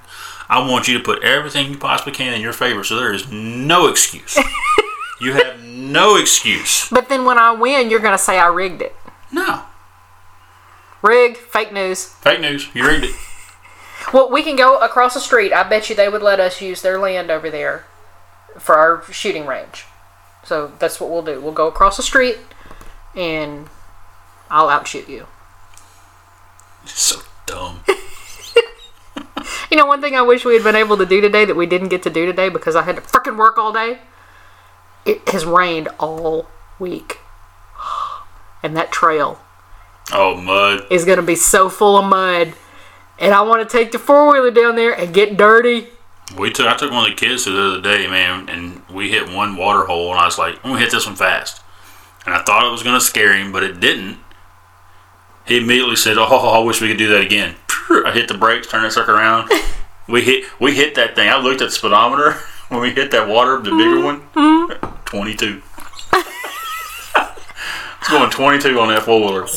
I 0.51 0.59
want 0.69 0.89
you 0.89 0.97
to 0.97 1.03
put 1.03 1.23
everything 1.23 1.71
you 1.71 1.77
possibly 1.77 2.11
can 2.11 2.33
in 2.33 2.41
your 2.41 2.51
favor, 2.51 2.83
so 2.83 2.97
there 2.97 3.13
is 3.13 3.31
no 3.31 3.87
excuse. 3.87 4.37
you 5.21 5.31
have 5.31 5.63
no 5.63 6.17
excuse. 6.17 6.89
But 6.89 7.07
then 7.07 7.23
when 7.23 7.37
I 7.37 7.53
win, 7.53 7.89
you're 7.89 8.01
going 8.01 8.11
to 8.11 8.17
say 8.17 8.37
I 8.37 8.47
rigged 8.47 8.81
it. 8.81 8.93
No. 9.31 9.63
Rigged, 11.01 11.37
fake 11.37 11.71
news. 11.71 12.05
Fake 12.05 12.41
news. 12.41 12.67
You 12.75 12.85
rigged 12.85 13.05
it. 13.05 13.15
Well, 14.11 14.31
we 14.31 14.41
can 14.41 14.55
go 14.55 14.79
across 14.79 15.13
the 15.13 15.19
street. 15.19 15.53
I 15.53 15.61
bet 15.61 15.87
you 15.87 15.95
they 15.95 16.09
would 16.09 16.23
let 16.23 16.39
us 16.39 16.59
use 16.59 16.81
their 16.81 16.97
land 16.97 17.29
over 17.29 17.51
there 17.51 17.85
for 18.57 18.75
our 18.75 19.03
shooting 19.11 19.45
range. 19.45 19.85
So 20.43 20.71
that's 20.79 20.99
what 20.99 21.11
we'll 21.11 21.21
do. 21.21 21.39
We'll 21.39 21.53
go 21.53 21.67
across 21.67 21.97
the 21.97 22.03
street 22.03 22.39
and 23.15 23.67
I'll 24.49 24.69
outshoot 24.69 25.07
you. 25.07 25.27
so 26.83 27.21
dumb. 27.45 27.81
You 29.71 29.77
know, 29.77 29.85
one 29.85 30.01
thing 30.01 30.15
I 30.17 30.21
wish 30.21 30.43
we 30.43 30.53
had 30.53 30.63
been 30.63 30.75
able 30.75 30.97
to 30.97 31.05
do 31.05 31.21
today 31.21 31.45
that 31.45 31.55
we 31.55 31.65
didn't 31.65 31.87
get 31.87 32.03
to 32.03 32.09
do 32.09 32.25
today 32.25 32.49
because 32.49 32.75
I 32.75 32.81
had 32.83 32.97
to 32.97 33.01
freaking 33.01 33.37
work 33.37 33.57
all 33.57 33.71
day. 33.71 33.99
It 35.05 35.27
has 35.29 35.45
rained 35.45 35.87
all 35.99 36.47
week. 36.77 37.19
And 38.63 38.77
that 38.77 38.91
trail 38.91 39.39
Oh, 40.13 40.35
mud. 40.39 40.85
is 40.91 41.03
going 41.03 41.15
to 41.17 41.23
be 41.23 41.33
so 41.35 41.67
full 41.67 41.97
of 41.97 42.05
mud. 42.05 42.53
And 43.17 43.33
I 43.33 43.41
want 43.41 43.67
to 43.67 43.77
take 43.77 43.91
the 43.91 43.97
four 43.97 44.31
wheeler 44.31 44.51
down 44.51 44.75
there 44.75 44.91
and 44.93 45.11
get 45.11 45.35
dirty. 45.35 45.87
We 46.37 46.51
took 46.51 46.67
I 46.67 46.75
took 46.77 46.91
one 46.91 47.09
of 47.09 47.09
the 47.09 47.15
kids 47.25 47.45
to 47.45 47.49
the 47.49 47.61
other 47.63 47.81
day, 47.81 48.07
man, 48.07 48.47
and 48.49 48.83
we 48.87 49.09
hit 49.09 49.31
one 49.31 49.57
water 49.57 49.85
hole, 49.85 50.11
and 50.11 50.19
I 50.19 50.25
was 50.25 50.37
like, 50.37 50.55
I'm 50.63 50.71
gonna 50.71 50.79
hit 50.79 50.91
this 50.91 51.07
one 51.07 51.15
fast. 51.15 51.63
And 52.25 52.35
I 52.35 52.43
thought 52.43 52.63
it 52.65 52.71
was 52.71 52.83
gonna 52.83 53.01
scare 53.01 53.33
him, 53.35 53.51
but 53.51 53.63
it 53.63 53.79
didn't. 53.79 54.19
He 55.45 55.57
immediately 55.57 55.95
said, 55.95 56.17
"Oh, 56.17 56.23
I 56.23 56.59
wish 56.59 56.81
we 56.81 56.87
could 56.87 56.97
do 56.97 57.09
that 57.09 57.21
again." 57.21 57.55
I 57.89 58.11
hit 58.13 58.27
the 58.27 58.37
brakes, 58.37 58.67
turned 58.67 58.85
that 58.85 58.93
sucker 58.93 59.13
around. 59.13 59.51
we 60.07 60.21
hit 60.21 60.45
we 60.59 60.75
hit 60.75 60.95
that 60.95 61.15
thing. 61.15 61.29
I 61.29 61.37
looked 61.37 61.61
at 61.61 61.65
the 61.65 61.71
speedometer 61.71 62.33
when 62.69 62.81
we 62.81 62.91
hit 62.91 63.11
that 63.11 63.27
water, 63.27 63.57
the 63.57 63.71
bigger 63.71 64.03
one. 64.03 64.21
Twenty 65.05 65.35
two. 65.35 65.61
it's 66.13 68.09
going 68.09 68.29
twenty 68.29 68.59
two 68.59 68.79
on 68.79 68.89
that 68.89 69.03
four 69.03 69.19
wheeler. 69.19 69.47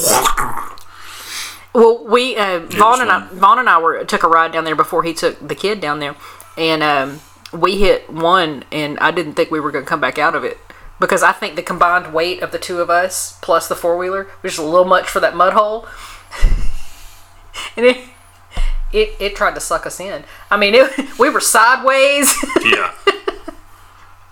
Well, 1.75 2.05
we 2.05 2.37
uh, 2.37 2.61
Vaughn 2.61 3.01
and 3.01 3.11
I. 3.11 3.27
Vaughn 3.33 3.59
and 3.59 3.69
I 3.69 3.79
were 3.79 4.05
took 4.05 4.23
a 4.23 4.29
ride 4.29 4.53
down 4.53 4.65
there 4.65 4.77
before 4.77 5.03
he 5.03 5.13
took 5.13 5.47
the 5.47 5.55
kid 5.55 5.81
down 5.81 5.99
there, 6.01 6.15
and 6.57 6.83
um, 6.83 7.21
we 7.53 7.79
hit 7.79 8.09
one, 8.11 8.65
and 8.73 8.99
I 9.01 9.11
didn't 9.11 9.35
think 9.35 9.51
we 9.51 9.61
were 9.61 9.71
going 9.71 9.85
to 9.85 9.89
come 9.89 10.01
back 10.01 10.19
out 10.19 10.35
of 10.35 10.45
it 10.45 10.59
because 11.05 11.23
I 11.23 11.33
think 11.33 11.55
the 11.55 11.63
combined 11.63 12.15
weight 12.15 12.43
of 12.43 12.51
the 12.51 12.59
two 12.59 12.81
of 12.81 12.89
us 12.89 13.39
plus 13.43 13.69
the 13.69 13.77
four 13.77 13.99
wheeler 13.99 14.27
was 14.43 14.53
just 14.53 14.59
a 14.59 14.67
little 14.67 14.87
much 14.87 15.07
for 15.07 15.21
that 15.21 15.37
mud 15.37 15.53
hole, 15.53 15.87
and 17.77 17.85
it, 17.85 17.99
it 18.91 19.11
it 19.21 19.37
tried 19.37 19.55
to 19.55 19.61
suck 19.61 19.85
us 19.87 20.01
in. 20.01 20.25
I 20.51 20.57
mean, 20.57 20.75
it, 20.75 20.91
we 21.19 21.29
were 21.31 21.41
sideways. 21.41 22.35
Yeah. 22.65 22.95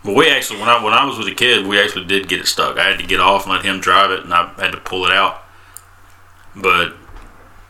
Well, 0.04 0.16
we 0.16 0.28
actually, 0.30 0.58
when 0.58 0.68
I 0.70 0.82
when 0.82 0.94
I 0.94 1.04
was 1.04 1.18
with 1.18 1.26
the 1.28 1.34
kid, 1.34 1.66
we 1.66 1.78
actually 1.78 2.06
did 2.06 2.26
get 2.26 2.40
it 2.40 2.46
stuck. 2.46 2.78
I 2.78 2.88
had 2.88 2.98
to 2.98 3.06
get 3.06 3.20
off 3.20 3.44
and 3.44 3.52
let 3.52 3.64
him 3.64 3.78
drive 3.78 4.10
it, 4.10 4.24
and 4.24 4.32
I 4.32 4.52
had 4.54 4.72
to 4.72 4.78
pull 4.78 5.04
it 5.04 5.12
out. 5.12 5.42
But 6.56 6.94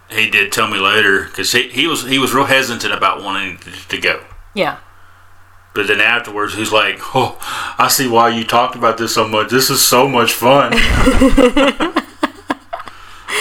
he 0.09 0.31
did 0.31 0.53
tell 0.53 0.69
me 0.69 0.79
later 0.79 1.24
because 1.24 1.51
he, 1.53 1.69
he 1.69 1.87
was 1.89 2.05
he 2.09 2.19
was 2.19 2.33
real 2.33 2.45
hesitant 2.47 2.95
about 2.95 3.23
wanting 3.24 3.59
to 3.89 3.99
go. 3.99 4.23
yeah, 4.55 4.79
But 5.74 5.86
then 5.86 6.01
afterwards, 6.01 6.55
he's 6.55 6.70
like, 6.73 6.99
"Oh, 7.15 7.39
I 7.78 7.89
see 7.89 8.07
why 8.09 8.28
you 8.28 8.44
talked 8.44 8.74
about 8.77 8.99
this 8.99 9.15
so 9.15 9.27
much. 9.27 9.49
This 9.51 9.70
is 9.70 9.82
so 9.85 10.07
much 10.09 10.32
fun." 10.32 10.73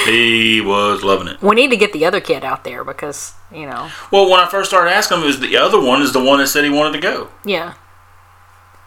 he 0.06 0.62
was 0.62 1.04
loving 1.04 1.28
it. 1.28 1.42
we 1.42 1.56
need 1.56 1.70
to 1.70 1.78
get 1.78 1.94
the 1.94 2.06
other 2.06 2.20
kid 2.22 2.44
out 2.44 2.64
there 2.64 2.84
because 2.84 3.34
you 3.52 3.66
know, 3.66 3.90
Well, 4.12 4.30
when 4.30 4.40
I 4.40 4.48
first 4.48 4.70
started 4.70 4.92
asking 4.92 5.18
him, 5.18 5.24
it 5.24 5.28
was 5.28 5.40
the 5.42 5.58
other 5.58 5.80
one 5.80 6.02
is 6.02 6.14
the 6.14 6.24
one 6.24 6.40
that 6.40 6.48
said 6.48 6.64
he 6.64 6.70
wanted 6.70 6.94
to 6.94 7.00
go. 7.02 7.30
yeah, 7.44 7.74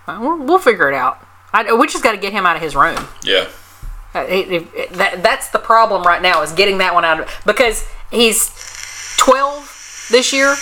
Uh, 0.07 0.19
we'll, 0.21 0.39
we'll 0.39 0.59
figure 0.59 0.89
it 0.91 0.95
out. 0.95 1.19
I, 1.53 1.73
we 1.75 1.87
just 1.87 2.03
got 2.03 2.12
to 2.12 2.19
get 2.19 2.33
him 2.33 2.47
out 2.47 2.57
of 2.57 2.62
his 2.62 2.75
room. 2.75 2.97
Yeah. 3.23 3.49
Uh, 4.15 4.21
it- 4.21 4.51
it- 4.75 4.93
that, 4.95 5.23
that's 5.23 5.49
the 5.51 5.59
problem 5.59 6.03
right 6.05 6.23
now 6.23 6.41
is 6.43 6.51
getting 6.53 6.79
that 6.79 6.95
one 6.95 7.05
out 7.05 7.21
of 7.21 7.43
because 7.45 7.87
he's 8.11 8.51
12 9.19 10.09
this 10.11 10.33
year 10.33 10.57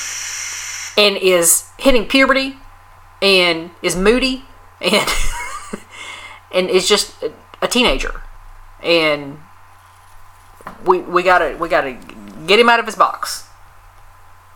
and 0.98 1.16
is 1.16 1.64
hitting 1.78 2.06
puberty 2.06 2.56
and 3.22 3.70
is 3.80 3.96
moody 3.96 4.44
and 4.80 5.08
and 6.52 6.68
is 6.68 6.86
just 6.88 7.14
a, 7.62 7.68
teenager 7.68 8.20
and 8.82 9.38
we 10.84 10.98
we 10.98 11.22
gotta 11.22 11.56
we 11.58 11.68
gotta 11.68 11.96
get 12.46 12.58
him 12.58 12.68
out 12.68 12.80
of 12.80 12.86
his 12.86 12.96
box 12.96 13.46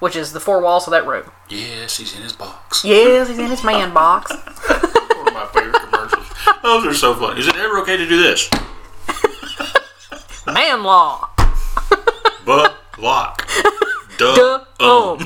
which 0.01 0.17
is 0.17 0.33
the 0.33 0.41
four 0.41 0.61
walls 0.61 0.87
of 0.87 0.91
that 0.91 1.07
room 1.07 1.31
Yes, 1.49 1.97
he's 1.99 2.15
in 2.17 2.23
his 2.23 2.33
box. 2.33 2.85
yes 2.85 3.29
he's 3.29 3.39
in 3.39 3.47
his 3.47 3.63
man 3.65 3.95
box 3.95 4.31
One 4.33 5.29
of 5.29 5.33
my 5.35 5.49
favorite 5.55 5.81
commercials. 5.83 6.27
Those 6.63 6.85
are 6.87 6.95
so 6.95 7.15
funny. 7.15 7.39
Is 7.41 7.47
it 7.47 7.55
ever 7.57 7.79
okay 7.83 7.97
to 7.97 8.07
do 8.09 8.21
this? 8.21 8.51
man 10.47 10.83
law 10.83 11.31
But 12.45 12.77
lock. 12.99 13.49
Duh. 14.19 14.35
Duh, 14.81 15.13
um. 15.13 15.19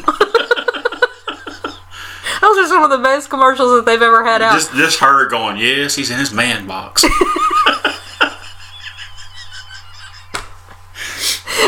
Those 2.40 2.58
are 2.58 2.66
some 2.66 2.82
of 2.82 2.90
the 2.90 2.98
best 2.98 3.28
commercials 3.28 3.72
that 3.72 3.86
they've 3.86 4.00
ever 4.00 4.24
had 4.24 4.40
out. 4.42 4.54
Just, 4.54 4.72
just 4.72 5.00
her 5.00 5.28
going, 5.28 5.58
yes, 5.58 5.94
he's 5.94 6.10
in 6.10 6.18
his 6.18 6.32
man 6.32 6.66
box. 6.66 7.04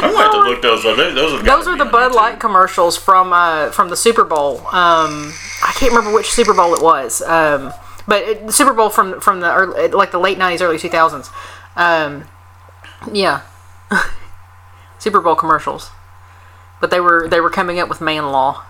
I'm 0.03 0.13
gonna 0.13 0.23
have 0.25 0.33
to 0.33 0.51
look 0.51 0.63
those 0.63 0.85
up. 0.85 0.97
Those, 0.97 1.33
have 1.33 1.45
Those 1.45 1.67
are 1.69 1.77
the 1.77 1.85
Bud. 1.85 2.15
Light 2.15 2.41
commercials 2.41 2.97
from 2.97 3.33
uh, 3.33 3.71
from 3.71 3.89
the 3.89 3.97
Super 3.97 4.25
Bowl. 4.25 4.59
Um, 4.59 5.33
I 5.63 5.73
can't 5.77 5.93
remember 5.93 6.13
which 6.13 6.31
Super 6.31 6.55
Bowl 6.55 6.75
it 6.75 6.83
was, 6.83 7.23
um, 7.23 7.73
but 8.09 8.23
it, 8.23 8.47
the 8.47 8.53
Super 8.53 8.73
Bowl 8.73 8.91
from 8.91 9.21
from 9.21 9.41
the 9.41 9.53
early, 9.53 9.89
like 9.89 10.11
the 10.11 10.19
late 10.19 10.39
'90s, 10.39 10.61
early 10.61 10.77
2000s. 10.77 11.31
Um, 11.77 12.25
yeah, 13.13 13.43
Super 14.99 15.21
Bowl 15.21 15.37
commercials. 15.37 15.91
But 16.81 16.91
they 16.91 17.01
were 17.01 17.29
they 17.29 17.41
were 17.41 17.51
coming 17.51 17.79
up 17.79 17.89
with 17.89 18.01
man 18.01 18.33
law. 18.33 18.65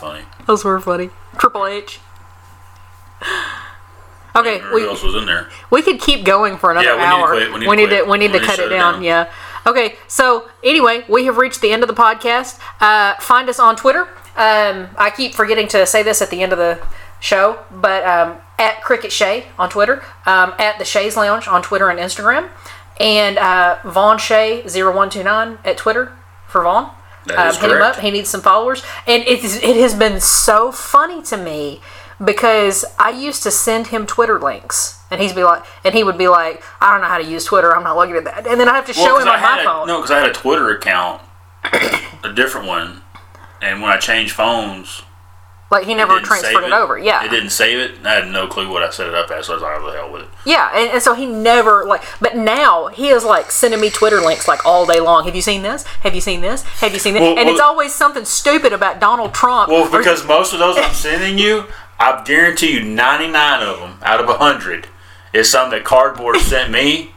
Funny. 0.00 0.22
Those 0.46 0.64
were 0.64 0.80
funny. 0.80 1.10
Triple 1.38 1.66
H. 1.66 2.00
Okay, 4.36 4.62
we, 4.72 4.86
else 4.86 5.02
was 5.02 5.16
in 5.16 5.26
there? 5.26 5.48
We 5.70 5.82
could 5.82 6.00
keep 6.00 6.24
going 6.24 6.56
for 6.56 6.70
another 6.70 6.86
Yeah, 6.86 6.94
we 6.94 7.00
need 7.02 7.08
to 7.08 7.16
hour. 7.16 7.34
We 7.34 7.40
need 7.40 7.64
to 7.64 7.68
we 7.68 7.76
need 7.76 7.90
to 7.90 8.02
we 8.04 8.18
need 8.18 8.26
We 8.30 8.38
to 8.38 8.38
need 8.38 8.46
cut 8.46 8.56
to 8.56 8.62
it 8.62 8.64
shut 8.66 8.72
it 8.72 8.76
down. 8.76 8.92
down. 8.94 9.02
Yeah. 9.02 9.32
Okay. 9.66 9.96
So 10.06 10.48
anyway, 10.62 11.04
we 11.08 11.24
have 11.24 11.36
reached 11.36 11.60
the 11.60 11.72
end 11.72 11.82
of 11.82 11.88
the 11.88 11.94
podcast. 11.94 12.60
Uh, 12.80 13.16
find 13.20 13.48
us 13.48 13.58
on 13.58 13.74
Twitter. 13.74 14.02
Um, 14.36 14.88
I 14.96 15.12
keep 15.14 15.34
forgetting 15.34 15.66
to 15.68 15.84
say 15.84 16.04
this 16.04 16.22
at 16.22 16.30
the 16.30 16.42
end 16.44 16.52
of 16.52 16.58
the 16.58 16.80
show, 17.18 17.58
but 17.72 18.04
um, 18.04 18.36
at 18.56 18.80
Cricket 18.82 19.10
Shay 19.10 19.46
on 19.58 19.68
Twitter, 19.68 19.96
um, 20.26 20.54
at 20.60 20.78
the 20.78 20.84
Shays 20.84 21.16
Lounge 21.16 21.48
on 21.48 21.60
Twitter 21.60 21.90
and 21.90 21.98
Instagram, 21.98 22.48
and 23.00 23.36
uh, 23.36 23.78
Vaughn 23.84 24.16
Shay 24.18 24.62
0129 24.62 25.58
at 25.64 25.76
Twitter 25.76 26.16
for 26.46 26.62
Vaughn. 26.62 26.94
Um, 27.36 27.54
hit 27.54 27.70
him 27.70 27.82
up. 27.82 27.96
He 27.96 28.10
needs 28.10 28.30
some 28.30 28.40
followers, 28.40 28.82
and 29.06 29.22
it 29.24 29.44
is, 29.44 29.56
it 29.56 29.76
has 29.76 29.94
been 29.94 30.20
so 30.20 30.72
funny 30.72 31.22
to 31.24 31.36
me 31.36 31.80
because 32.22 32.84
I 32.98 33.10
used 33.10 33.42
to 33.42 33.50
send 33.50 33.88
him 33.88 34.06
Twitter 34.06 34.38
links, 34.38 35.00
and 35.10 35.20
he's 35.20 35.32
be 35.32 35.44
like, 35.44 35.64
and 35.84 35.94
he 35.94 36.02
would 36.02 36.18
be 36.18 36.28
like, 36.28 36.62
I 36.80 36.92
don't 36.92 37.02
know 37.02 37.08
how 37.08 37.18
to 37.18 37.24
use 37.24 37.44
Twitter. 37.44 37.74
I'm 37.74 37.84
not 37.84 37.96
looking 37.96 38.16
at 38.16 38.24
that, 38.24 38.46
and 38.46 38.58
then 38.58 38.68
I 38.68 38.74
have 38.74 38.86
to 38.86 38.92
show 38.92 39.18
him 39.18 39.28
I 39.28 39.34
on 39.34 39.40
my 39.40 39.46
had 39.46 39.64
phone. 39.64 39.86
No, 39.86 39.98
because 39.98 40.10
I 40.10 40.20
had 40.20 40.30
a 40.30 40.32
Twitter 40.32 40.70
account, 40.70 41.22
a 42.24 42.32
different 42.32 42.66
one, 42.66 43.02
and 43.60 43.82
when 43.82 43.90
I 43.90 43.98
changed 43.98 44.32
phones, 44.32 45.02
Like 45.70 45.86
he 45.86 45.94
never 45.94 46.18
transferred 46.18 46.54
save 46.64 46.64
it 46.64 46.72
over. 46.72 46.98
Yeah. 46.98 47.24
It 47.24 47.30
didn't 47.30 47.50
save 47.50 47.78
it. 47.78 48.04
I 48.04 48.14
had 48.14 48.28
no 48.28 48.48
clue 48.48 48.68
what 48.68 48.82
I 48.82 48.90
set 48.90 49.06
it 49.06 49.14
up 49.14 49.30
as, 49.30 49.46
so 49.46 49.52
I 49.52 49.54
was 49.54 49.62
like, 49.62 49.78
"Oh, 49.80 49.86
the 49.86 49.96
hell 49.96 50.10
with 50.12 50.22
it." 50.22 50.28
Yeah, 50.44 50.68
and, 50.74 50.90
and 50.90 51.02
so 51.02 51.14
he 51.14 51.26
never 51.26 51.84
like. 51.84 52.02
But 52.20 52.36
now 52.36 52.88
he 52.88 53.08
is 53.08 53.24
like 53.24 53.52
sending 53.52 53.80
me 53.80 53.88
Twitter 53.88 54.20
links 54.20 54.48
like 54.48 54.66
all 54.66 54.84
day 54.84 54.98
long. 54.98 55.24
Have 55.26 55.36
you 55.36 55.42
seen 55.42 55.62
this? 55.62 55.84
Have 56.02 56.12
you 56.16 56.20
seen 56.20 56.40
this? 56.40 56.62
Have 56.80 56.92
you 56.92 56.98
seen 56.98 57.14
this? 57.14 57.20
Well, 57.20 57.38
and 57.38 57.46
well- 57.46 57.54
it's 57.54 57.60
always 57.60 57.94
something 57.94 58.24
stupid 58.24 58.72
about 58.72 58.98
Donald 58.98 59.32
Trump. 59.32 59.70
Well, 59.70 59.86
or- 59.86 59.98
because 59.98 60.26
most 60.26 60.52
of 60.52 60.58
those 60.58 60.76
I'm 60.76 60.92
sending 61.08 61.38
you, 61.38 61.66
I 62.00 62.20
guarantee 62.24 62.72
you 62.72 62.82
99 62.82 63.62
of 63.62 63.78
them 63.78 63.98
out 64.02 64.18
of 64.18 64.26
100 64.26 64.88
is 65.32 65.48
something 65.48 65.78
that 65.78 65.84
Cardboard 65.84 66.36
sent 66.40 66.72
me, 66.72 67.12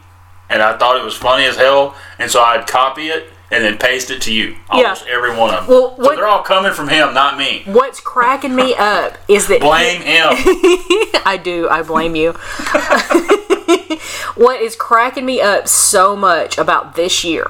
and 0.48 0.62
I 0.62 0.78
thought 0.78 0.96
it 0.96 1.04
was 1.04 1.16
funny 1.18 1.46
as 1.46 1.56
hell, 1.56 1.96
and 2.20 2.30
so 2.30 2.40
I'd 2.44 2.68
copy 2.68 3.08
it 3.08 3.33
and 3.54 3.64
then 3.64 3.78
paste 3.78 4.10
it 4.10 4.22
to 4.24 4.34
you. 4.34 4.56
Almost 4.70 5.06
every 5.08 5.36
one 5.36 5.54
of 5.54 5.68
them. 5.68 5.76
Well, 5.76 5.96
so 5.96 6.16
they're 6.16 6.28
all 6.28 6.44
coming 6.44 6.74
from 6.74 6.88
him, 6.88 7.14
not 7.14 7.38
me. 7.38 7.64
what's 7.66 8.00
cracking 8.00 8.56
me 8.56 8.74
up 8.76 9.18
is 9.28 9.48
that 9.48 9.62
Blame 9.62 10.02
him. 10.02 10.30
I 11.26 11.40
do. 11.42 11.70
I 11.70 11.84
blame 11.84 12.16
you. 12.16 12.32
what 14.36 14.62
is 14.62 14.76
cracking 14.76 15.26
me 15.26 15.40
up 15.40 15.68
so 15.68 16.16
much 16.16 16.58
about 16.58 16.96
this 16.96 17.24
year 17.24 17.48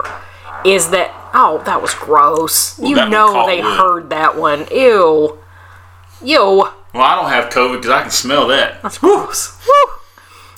is 0.65 0.89
that 0.89 1.11
oh, 1.33 1.61
that 1.65 1.81
was 1.81 1.93
gross. 1.93 2.77
you 2.79 2.95
know 2.95 3.45
they 3.47 3.61
wood. 3.61 3.77
heard 3.77 4.09
that 4.09 4.37
one. 4.37 4.67
Ew. 4.71 5.39
Ew. 6.21 6.37
well, 6.37 6.73
I 6.95 7.15
don't 7.15 7.29
have 7.29 7.51
COVID 7.51 7.77
because 7.77 7.91
I 7.91 8.01
can 8.01 8.11
smell 8.11 8.47
that. 8.47 8.81
That's 8.81 8.97
gross. 8.97 9.59
Woo. 9.65 9.93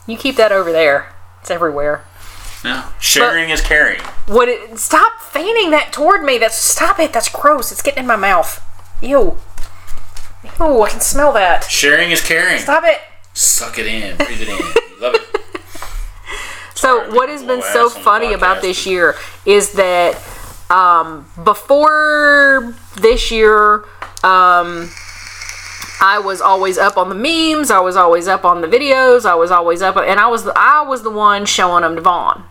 You 0.07 0.17
keep 0.17 0.35
that 0.35 0.51
over 0.51 0.71
there. 0.71 1.13
It's 1.41 1.51
everywhere. 1.51 2.05
Yeah. 2.65 2.91
Sharing 2.99 3.49
is 3.51 3.61
caring. 3.61 3.99
What? 4.27 4.49
It, 4.49 4.79
stop 4.79 5.21
fanning 5.21 5.69
that 5.71 5.93
toward 5.93 6.23
me. 6.23 6.37
That's 6.37 6.57
stop 6.57 6.99
it. 6.99 7.13
That's 7.13 7.29
gross. 7.29 7.71
It's 7.71 7.81
getting 7.81 8.01
in 8.01 8.07
my 8.07 8.15
mouth. 8.15 8.61
Ew. 9.01 9.37
Ew. 10.59 10.81
I 10.81 10.89
can 10.89 10.99
smell 10.99 11.31
that. 11.33 11.65
Sharing 11.65 12.11
is 12.11 12.21
caring. 12.21 12.59
Stop 12.59 12.83
it. 12.85 12.99
Suck 13.33 13.77
it 13.77 13.85
in. 13.85 14.17
Breathe 14.17 14.41
it 14.41 14.49
in. 14.49 15.01
Love 15.01 15.15
it. 15.15 15.21
So 16.77 17.09
what 17.15 17.29
has 17.29 17.41
been 17.41 17.61
so 17.61 17.85
ass 17.85 17.95
on 17.95 17.99
the 17.99 18.03
funny 18.03 18.33
about 18.33 18.61
this 18.61 18.85
year 18.85 19.15
is 19.45 19.71
that 19.71 20.21
um, 20.69 21.25
before 21.43 22.75
this 22.97 23.31
year, 23.31 23.85
um, 24.23 24.91
I 26.01 26.21
was 26.23 26.41
always 26.41 26.77
up 26.77 26.97
on 26.97 27.09
the 27.09 27.15
memes. 27.15 27.71
I 27.71 27.79
was 27.79 27.95
always 27.95 28.27
up 28.27 28.45
on 28.45 28.61
the 28.61 28.67
videos. 28.67 29.25
I 29.25 29.35
was 29.35 29.51
always 29.51 29.81
up, 29.81 29.95
and 29.97 30.19
I 30.19 30.27
was 30.27 30.43
the, 30.43 30.53
I 30.55 30.83
was 30.83 31.01
the 31.01 31.09
one 31.09 31.45
showing 31.45 31.81
them 31.81 31.95
to 31.95 32.01
Vaughn. 32.01 32.43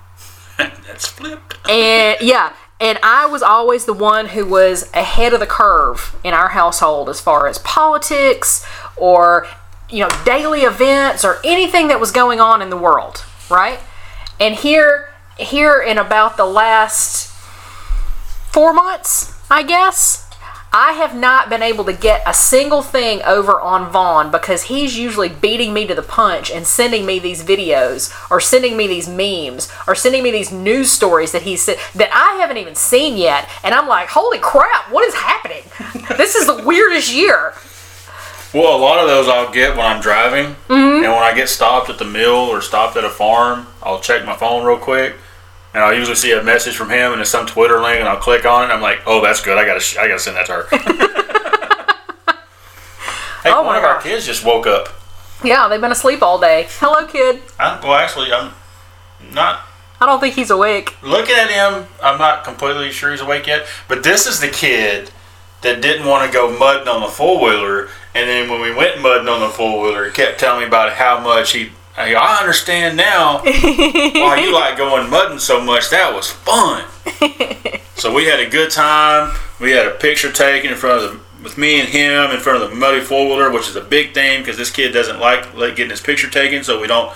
That's 0.87 1.07
flipped. 1.07 1.57
And 1.69 2.19
yeah, 2.21 2.53
and 2.81 2.99
I 3.03 3.27
was 3.27 3.43
always 3.43 3.85
the 3.85 3.93
one 3.93 4.29
who 4.29 4.45
was 4.45 4.91
ahead 4.93 5.33
of 5.33 5.41
the 5.41 5.47
curve 5.47 6.17
in 6.25 6.35
our 6.35 6.49
household 6.49 7.09
as 7.09 7.21
far 7.21 7.47
as 7.47 7.59
politics 7.59 8.67
or 8.97 9.47
you 9.89 10.01
know 10.01 10.09
daily 10.25 10.63
events 10.63 11.25
or 11.25 11.39
anything 11.45 11.89
that 11.89 12.01
was 12.01 12.11
going 12.11 12.41
on 12.41 12.61
in 12.61 12.71
the 12.71 12.77
world, 12.77 13.25
right? 13.51 13.81
And 14.41 14.55
here 14.55 15.11
here 15.39 15.81
in 15.81 15.99
about 15.99 16.37
the 16.37 16.45
last 16.45 17.29
4 18.53 18.73
months, 18.73 19.35
I 19.51 19.65
guess, 19.65 20.24
I 20.77 20.95
have 20.95 21.15
not 21.15 21.49
been 21.49 21.63
able 21.63 21.85
to 21.85 21.93
get 21.93 22.21
a 22.27 22.35
single 22.35 22.83
thing 22.83 23.23
over 23.23 23.61
on 23.61 23.93
Vaughn 23.93 24.33
because 24.33 24.65
he's 24.65 24.99
usually 24.99 25.29
beating 25.29 25.73
me 25.73 25.87
to 25.87 25.95
the 25.95 26.03
punch 26.03 26.51
and 26.51 26.67
sending 26.67 27.07
me 27.07 27.21
these 27.21 27.45
videos 27.45 28.13
or 28.29 28.41
sending 28.41 28.77
me 28.77 28.89
these 28.89 29.09
memes 29.09 29.71
or 29.87 29.95
sending 29.95 30.25
me 30.25 30.33
these 30.33 30.51
news 30.51 30.91
stories 30.91 31.31
that 31.31 31.43
he 31.43 31.57
said 31.57 31.77
that 31.95 32.11
I 32.13 32.41
haven't 32.41 32.57
even 32.57 32.75
seen 32.75 33.17
yet. 33.17 33.49
And 33.63 33.73
I'm 33.73 33.87
like, 33.87 34.09
holy 34.09 34.41
crap, 34.41 34.91
what 34.91 35.07
is 35.07 35.15
happening? 35.15 35.63
this 36.19 36.35
is 36.35 36.49
the 36.49 36.65
weirdest 36.67 37.15
year. 37.15 37.55
Well, 38.53 38.77
a 38.77 38.83
lot 38.83 38.99
of 38.99 39.07
those 39.07 39.29
I'll 39.29 39.53
get 39.53 39.77
when 39.77 39.87
I'm 39.87 40.01
driving, 40.03 40.57
Mm-hmm. 40.69 41.05
and 41.05 41.13
when 41.13 41.23
I 41.23 41.35
get 41.37 41.49
stopped 41.49 41.89
at 41.89 41.99
the 41.99 42.05
mill 42.05 42.35
or 42.35 42.61
stopped 42.61 42.97
at 42.97 43.05
a 43.05 43.11
farm, 43.11 43.69
I'll 43.83 44.01
check 44.01 44.25
my 44.25 44.35
phone 44.37 44.65
real 44.67 44.79
quick, 44.79 45.15
and 45.75 45.83
I'll 45.83 45.93
usually 45.95 46.17
see 46.17 46.33
a 46.33 46.43
message 46.43 46.77
from 46.77 46.89
him 46.91 47.13
and 47.13 47.21
it's 47.21 47.31
some 47.31 47.47
Twitter 47.47 47.81
link, 47.81 47.99
and 48.01 48.09
I'll 48.09 48.17
click 48.17 48.45
on 48.47 48.63
it. 48.63 48.65
and 48.65 48.73
I'm 48.73 48.81
like, 48.81 49.01
oh, 49.07 49.23
that's 49.23 49.41
good. 49.43 49.59
I 49.59 49.65
gotta, 49.67 49.81
sh- 49.81 49.97
I 49.99 50.07
gotta 50.09 50.21
send 50.21 50.37
that 50.37 50.47
to 50.47 50.53
her. 50.53 50.67
hey, 53.43 53.51
Oh 53.51 53.63
one 53.63 53.75
my 53.75 53.79
of 53.79 53.85
our 53.85 54.01
kids 54.01 54.25
just 54.27 54.45
woke 54.45 54.67
up. 54.67 54.89
Yeah, 55.43 55.69
they've 55.69 55.81
been 55.81 55.93
asleep 55.93 56.23
all 56.23 56.39
day. 56.39 56.67
Hello, 56.79 57.07
kid. 57.07 57.43
I, 57.59 57.79
well, 57.83 57.95
actually, 57.95 58.33
I'm 58.33 58.53
not 59.33 59.61
I 60.01 60.07
don't 60.07 60.21
think 60.21 60.35
he's 60.35 60.51
awake. 60.51 60.95
looking 61.03 61.35
at 61.35 61.51
him. 61.51 61.87
I'm 62.03 62.19
not 62.19 62.45
completely 62.45 62.91
sure 62.91 63.11
he's 63.11 63.21
awake 63.21 63.47
yet, 63.47 63.67
but 63.89 64.03
this 64.03 64.27
is 64.27 64.41
the 64.41 64.49
kid 64.49 65.11
that 65.63 65.81
didn't 65.81 66.07
want 66.07 66.27
to 66.31 66.33
go 66.37 66.57
mudding 66.59 66.89
on 66.89 67.01
the 67.01 67.09
four 67.09 67.43
wheeler, 67.43 67.89
and 68.15 68.29
then 68.29 68.51
when 68.51 68.61
we 68.61 68.75
went 68.75 69.01
mudding 69.01 69.29
on 69.29 69.41
the 69.41 69.49
four 69.49 69.81
wheeler, 69.83 70.05
he 70.07 70.13
kept 70.13 70.39
telling 70.41 70.61
me 70.61 70.67
about 70.67 70.93
how 70.95 71.21
much 71.21 71.53
he. 71.53 71.71
I, 71.97 72.15
I 72.15 72.39
understand 72.41 72.97
now 72.97 73.39
why 73.45 74.41
you 74.45 74.53
like 74.53 74.77
going 74.77 75.09
mudding 75.11 75.39
so 75.39 75.61
much. 75.61 75.91
That 75.91 76.13
was 76.15 76.31
fun. 76.31 76.85
so 77.95 78.13
we 78.13 78.25
had 78.25 78.41
a 78.41 78.49
good 78.49 78.71
time. 78.71 79.37
We 79.61 79.71
had 79.73 79.87
a 79.87 79.93
picture 79.93 80.33
taken 80.33 80.71
in 80.71 80.77
front 80.77 81.05
of 81.05 81.13
the 81.13 81.21
with 81.45 81.59
me 81.59 81.79
and 81.79 81.87
him 81.89 82.31
in 82.31 82.41
front 82.41 82.63
of 82.63 82.71
the 82.71 82.75
muddy 82.75 83.01
four 83.03 83.27
wheeler, 83.27 83.51
which 83.53 83.69
is 83.69 83.77
a 83.77 83.81
big 83.83 84.15
thing 84.15 84.41
because 84.41 84.57
this 84.57 84.71
kid 84.71 84.93
doesn't 84.93 85.21
like 85.21 85.55
like 85.55 85.77
getting 85.77 85.91
his 85.91 86.01
picture 86.01 86.29
taken, 86.31 86.65
so 86.65 86.81
we 86.81 86.87
don't 86.87 87.15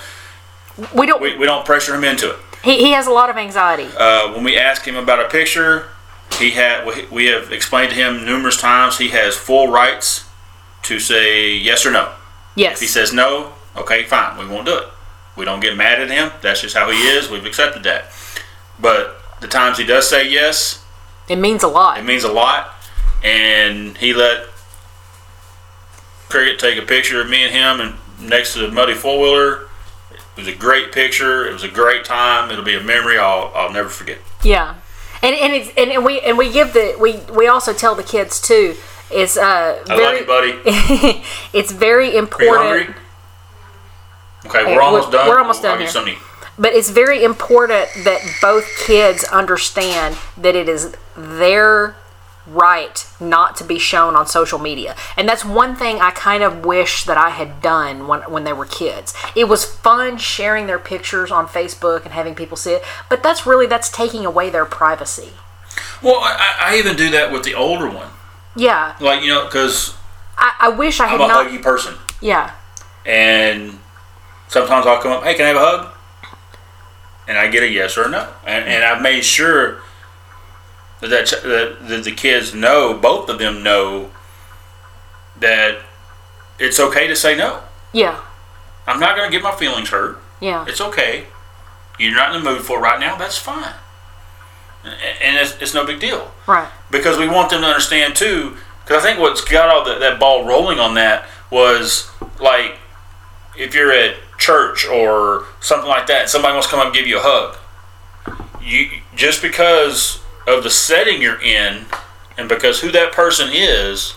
We 0.94 1.06
don't. 1.06 1.20
we, 1.22 1.36
we 1.36 1.46
don't 1.46 1.64
pressure 1.64 1.94
him 1.94 2.04
into 2.04 2.30
it. 2.30 2.36
he, 2.62 2.76
he 2.78 2.90
has 2.92 3.06
a 3.06 3.10
lot 3.10 3.30
of 3.30 3.36
anxiety. 3.38 3.88
Uh, 3.98 4.32
when 4.34 4.44
we 4.44 4.56
ask 4.58 4.84
him 4.86 4.96
about 4.96 5.18
a 5.18 5.28
picture, 5.28 5.88
he 6.38 6.50
had 6.50 6.86
we- 6.86 7.06
we 7.10 7.26
have 7.26 7.50
explained 7.52 7.90
to 7.90 7.96
him 7.96 8.24
numerous 8.26 8.58
times 8.58 8.98
he 8.98 9.08
has 9.08 9.34
full 9.34 9.68
rights 9.68 10.28
to 10.82 11.00
say 11.00 11.50
yes 11.54 11.86
or 11.86 11.90
no. 11.90 12.12
Yes. 12.54 12.74
If 12.74 12.80
he 12.80 12.86
says 12.86 13.12
no, 13.14 13.54
okay, 13.78 14.04
fine, 14.04 14.38
we 14.38 14.46
won't 14.46 14.66
do 14.66 14.76
it. 14.76 14.88
We 15.36 15.44
don't 15.44 15.60
get 15.60 15.76
mad 15.76 16.00
at 16.00 16.10
him. 16.10 16.32
That's 16.42 16.60
just 16.60 16.76
how 16.76 16.90
he 16.90 16.98
is. 16.98 17.30
We've 17.30 17.44
accepted 17.44 17.84
that. 17.84 18.06
But 18.80 19.20
the 19.40 19.48
times 19.48 19.78
he 19.78 19.84
does 19.84 20.08
say 20.08 20.28
yes, 20.28 20.84
it 21.28 21.36
means 21.36 21.62
a 21.62 21.68
lot. 21.68 21.98
it 21.98 22.04
means 22.04 22.24
a 22.24 22.32
lot. 22.32 22.74
And 23.22 23.96
he 23.98 24.14
let 24.14 24.46
Cricket 26.28 26.58
take 26.58 26.78
a 26.78 26.86
picture 26.86 27.20
of 27.20 27.28
me 27.28 27.44
and 27.44 27.52
him 27.52 27.80
and 27.80 28.28
next 28.28 28.54
to 28.54 28.60
the 28.60 28.70
muddy 28.70 28.94
four 28.94 29.20
wheeler. 29.20 29.62
It 30.10 30.20
was 30.36 30.48
a 30.48 30.54
great 30.54 30.92
picture. 30.92 31.46
It 31.46 31.52
was 31.52 31.64
a 31.64 31.68
great 31.68 32.04
time. 32.04 32.50
It'll 32.50 32.64
be 32.64 32.76
a 32.76 32.82
memory 32.82 33.18
I'll, 33.18 33.50
I'll 33.54 33.72
never 33.72 33.88
forget. 33.88 34.18
Yeah, 34.42 34.74
and 35.22 35.34
and 35.34 35.52
it's 35.52 35.70
and, 35.76 36.04
we 36.04 36.20
and 36.20 36.38
we 36.38 36.52
give 36.52 36.72
the 36.72 36.96
we 36.98 37.16
we 37.34 37.46
also 37.46 37.72
tell 37.72 37.94
the 37.94 38.02
kids 38.02 38.40
too. 38.40 38.76
It's 39.10 39.36
uh 39.36 39.82
I 39.88 39.96
very 39.96 40.26
love 40.26 40.46
you, 40.46 40.62
buddy. 40.62 41.22
it's 41.52 41.72
very 41.72 42.16
important? 42.16 42.96
Okay, 44.46 44.64
we're 44.64 44.80
almost 44.80 45.10
done. 45.10 45.28
we're 45.28 45.38
almost 45.40 45.62
done 45.62 45.78
here. 45.80 46.16
but 46.58 46.72
it's 46.72 46.90
very 46.90 47.22
important 47.24 47.88
that 48.04 48.20
both 48.40 48.64
kids 48.86 49.24
understand 49.24 50.16
that 50.36 50.54
it 50.54 50.68
is 50.68 50.94
their 51.16 51.96
right 52.46 53.06
not 53.20 53.56
to 53.56 53.64
be 53.64 53.78
shown 53.78 54.16
on 54.16 54.26
social 54.26 54.58
media. 54.58 54.96
And 55.18 55.28
that's 55.28 55.44
one 55.44 55.76
thing 55.76 56.00
I 56.00 56.10
kind 56.12 56.42
of 56.42 56.64
wish 56.64 57.04
that 57.04 57.18
I 57.18 57.30
had 57.30 57.60
done 57.60 58.06
when 58.08 58.20
when 58.22 58.44
they 58.44 58.52
were 58.54 58.64
kids. 58.64 59.12
It 59.36 59.48
was 59.48 59.64
fun 59.66 60.16
sharing 60.18 60.66
their 60.66 60.78
pictures 60.78 61.30
on 61.30 61.46
Facebook 61.46 62.04
and 62.04 62.12
having 62.14 62.34
people 62.34 62.56
see 62.56 62.72
it, 62.72 62.82
but 63.10 63.22
that's 63.22 63.44
really 63.46 63.66
that's 63.66 63.90
taking 63.90 64.24
away 64.24 64.48
their 64.50 64.64
privacy. 64.64 65.32
Well, 66.02 66.20
I, 66.22 66.56
I 66.60 66.76
even 66.78 66.96
do 66.96 67.10
that 67.10 67.30
with 67.32 67.42
the 67.44 67.54
older 67.54 67.88
one. 67.90 68.08
Yeah, 68.56 68.96
Like, 69.00 69.22
you 69.22 69.28
know, 69.28 69.44
because 69.44 69.94
I, 70.36 70.52
I 70.58 70.68
wish 70.70 70.98
I 70.98 71.06
had 71.06 71.20
I'm 71.20 71.26
a 71.26 71.28
not. 71.28 71.46
huggy 71.46 71.62
person. 71.62 71.94
Yeah, 72.20 72.54
And 73.06 73.77
sometimes 74.48 74.86
I'll 74.86 75.00
come 75.00 75.12
up, 75.12 75.22
hey, 75.24 75.34
can 75.34 75.44
I 75.44 75.48
have 75.48 75.56
a 75.56 75.60
hug? 75.60 75.94
And 77.28 77.36
I 77.38 77.48
get 77.48 77.62
a 77.62 77.68
yes 77.68 77.96
or 77.98 78.04
a 78.06 78.08
no. 78.10 78.28
And, 78.46 78.64
and 78.64 78.82
I've 78.84 79.02
made 79.02 79.22
sure 79.24 79.80
that, 81.00 81.08
that, 81.10 81.28
that, 81.42 81.88
that 81.88 82.04
the 82.04 82.12
kids 82.12 82.54
know, 82.54 82.94
both 82.94 83.28
of 83.28 83.38
them 83.38 83.62
know, 83.62 84.10
that 85.38 85.78
it's 86.58 86.80
okay 86.80 87.06
to 87.06 87.14
say 87.14 87.36
no. 87.36 87.60
yeah, 87.92 88.20
I'm 88.86 88.98
not 88.98 89.14
going 89.16 89.30
to 89.30 89.36
get 89.36 89.42
my 89.44 89.54
feelings 89.54 89.90
hurt. 89.90 90.18
yeah, 90.40 90.64
It's 90.66 90.80
okay. 90.80 91.26
You're 91.98 92.14
not 92.14 92.34
in 92.34 92.42
the 92.42 92.50
mood 92.50 92.62
for 92.62 92.78
it 92.78 92.82
right 92.82 92.98
now. 92.98 93.16
That's 93.16 93.36
fine. 93.38 93.74
And- 94.84 94.94
And 95.22 95.36
it's, 95.36 95.56
it's 95.60 95.74
no 95.74 95.84
big 95.84 96.00
deal. 96.00 96.32
right. 96.46 96.68
because 96.90 97.18
we 97.18 97.28
want 97.28 97.50
them 97.50 97.60
to 97.60 97.66
understand 97.66 98.16
too. 98.16 98.56
Because 98.84 99.04
I 99.04 99.08
think 99.08 99.20
what's 99.20 99.42
got 99.44 99.68
all 99.68 99.84
the, 99.84 99.98
that 99.98 100.18
ball 100.18 100.46
rolling 100.46 100.78
on 100.80 100.94
that 100.94 101.26
was 101.50 102.10
like 102.40 102.76
if 103.56 103.74
you're 103.74 103.92
at 103.92 104.14
church 104.38 104.86
or 104.86 105.44
something 105.60 105.88
like 105.88 106.06
that, 106.06 106.30
somebody 106.30 106.54
wants 106.54 106.68
to 106.68 106.70
come 106.70 106.80
up 106.80 106.86
and 106.86 106.94
give 106.94 107.06
you 107.06 107.18
a 107.18 107.22
hug. 107.22 107.56
You 108.62 108.90
just 109.14 109.42
because 109.42 110.22
of 110.46 110.62
the 110.62 110.70
setting 110.70 111.20
you're 111.20 111.40
in, 111.42 111.86
and 112.36 112.48
because 112.48 112.80
who 112.80 112.90
that 112.92 113.12
person 113.12 113.50
is, 113.52 114.14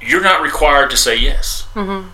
you're 0.00 0.22
not 0.22 0.42
required 0.42 0.90
to 0.90 0.96
say 0.96 1.16
yes. 1.16 1.68
Mm-hmm. 1.74 2.08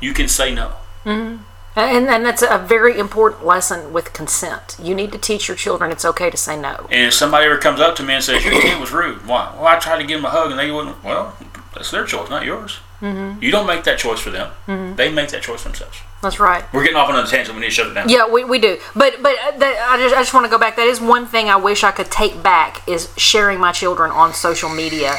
You 0.00 0.14
can 0.14 0.28
say 0.28 0.54
no. 0.54 0.76
And 1.04 1.40
And, 1.76 2.08
and 2.08 2.24
that's 2.24 2.42
a 2.42 2.58
very 2.58 2.98
important 2.98 3.46
lesson 3.46 3.92
with 3.92 4.12
consent. 4.12 4.76
You 4.82 4.94
need 4.94 5.12
to 5.12 5.18
teach 5.18 5.48
your 5.48 5.56
children 5.56 5.90
it's 5.92 6.04
okay 6.04 6.30
to 6.30 6.36
say 6.36 6.60
no. 6.60 6.86
And 6.90 7.06
if 7.08 7.14
somebody 7.14 7.46
ever 7.46 7.58
comes 7.58 7.80
up 7.80 7.94
to 7.96 8.02
me 8.02 8.14
and 8.14 8.24
says 8.24 8.44
your 8.44 8.60
kid 8.60 8.80
was 8.80 8.90
rude, 8.90 9.26
why? 9.26 9.52
Well, 9.54 9.66
I 9.66 9.78
tried 9.78 10.00
to 10.00 10.06
give 10.06 10.18
them 10.18 10.24
a 10.24 10.30
hug 10.30 10.50
and 10.50 10.58
they 10.58 10.70
wouldn't. 10.70 11.02
Well, 11.04 11.36
that's 11.74 11.90
their 11.90 12.04
choice, 12.04 12.28
not 12.28 12.44
yours. 12.44 12.78
Mm-hmm. 13.00 13.42
You 13.42 13.50
don't 13.50 13.66
make 13.66 13.84
that 13.84 13.98
choice 13.98 14.20
for 14.20 14.30
them. 14.30 14.50
Mm-hmm. 14.66 14.96
They 14.96 15.10
make 15.10 15.30
that 15.30 15.42
choice 15.42 15.64
themselves. 15.64 15.98
That's 16.22 16.38
right. 16.38 16.64
We're 16.72 16.82
getting 16.82 16.98
off 16.98 17.08
on 17.08 17.16
a 17.16 17.26
tangent. 17.26 17.54
We 17.54 17.62
need 17.62 17.68
to 17.68 17.72
shut 17.72 17.86
it 17.86 17.94
down. 17.94 18.08
Yeah, 18.08 18.28
we, 18.28 18.44
we 18.44 18.58
do. 18.58 18.78
But 18.94 19.22
but 19.22 19.36
uh, 19.38 19.56
that, 19.58 19.88
I 19.90 19.96
just 19.96 20.14
I 20.14 20.18
just 20.20 20.34
want 20.34 20.44
to 20.44 20.50
go 20.50 20.58
back. 20.58 20.76
That 20.76 20.86
is 20.86 21.00
one 21.00 21.26
thing 21.26 21.48
I 21.48 21.56
wish 21.56 21.82
I 21.82 21.92
could 21.92 22.10
take 22.10 22.42
back 22.42 22.86
is 22.86 23.12
sharing 23.16 23.58
my 23.58 23.72
children 23.72 24.10
on 24.10 24.34
social 24.34 24.68
media 24.68 25.14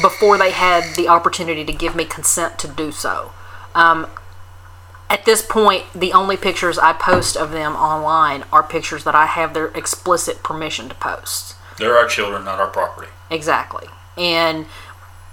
before 0.00 0.38
they 0.38 0.50
had 0.50 0.96
the 0.96 1.08
opportunity 1.08 1.64
to 1.64 1.72
give 1.72 1.94
me 1.94 2.06
consent 2.06 2.58
to 2.60 2.68
do 2.68 2.90
so. 2.90 3.32
Um, 3.74 4.06
at 5.10 5.24
this 5.24 5.42
point, 5.42 5.84
the 5.94 6.12
only 6.12 6.36
pictures 6.36 6.78
I 6.78 6.94
post 6.94 7.36
of 7.36 7.52
them 7.52 7.76
online 7.76 8.44
are 8.50 8.62
pictures 8.62 9.04
that 9.04 9.14
I 9.14 9.26
have 9.26 9.52
their 9.52 9.66
explicit 9.68 10.42
permission 10.42 10.88
to 10.88 10.94
post. 10.94 11.54
They're 11.78 11.96
our 11.96 12.08
children, 12.08 12.44
not 12.44 12.58
our 12.58 12.68
property. 12.68 13.10
Exactly. 13.30 13.86
And 14.16 14.66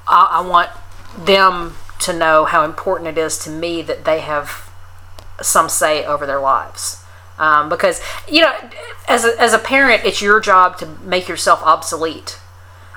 I, 0.05 0.41
I 0.43 0.47
want 0.47 0.69
them 1.17 1.75
to 2.03 2.13
know 2.17 2.45
how 2.45 2.63
important 2.63 3.09
it 3.09 3.17
is 3.17 3.37
to 3.39 3.49
me 3.49 3.81
that 3.81 4.05
they 4.05 4.21
have 4.21 4.69
some 5.41 5.69
say 5.69 6.05
over 6.05 6.25
their 6.25 6.39
lives. 6.39 7.03
Um, 7.37 7.67
because, 7.67 8.01
you 8.29 8.41
know, 8.41 8.53
as 9.07 9.25
a, 9.25 9.39
as 9.41 9.53
a 9.53 9.59
parent, 9.59 10.05
it's 10.05 10.21
your 10.21 10.39
job 10.39 10.77
to 10.79 10.85
make 10.85 11.27
yourself 11.27 11.61
obsolete. 11.63 12.39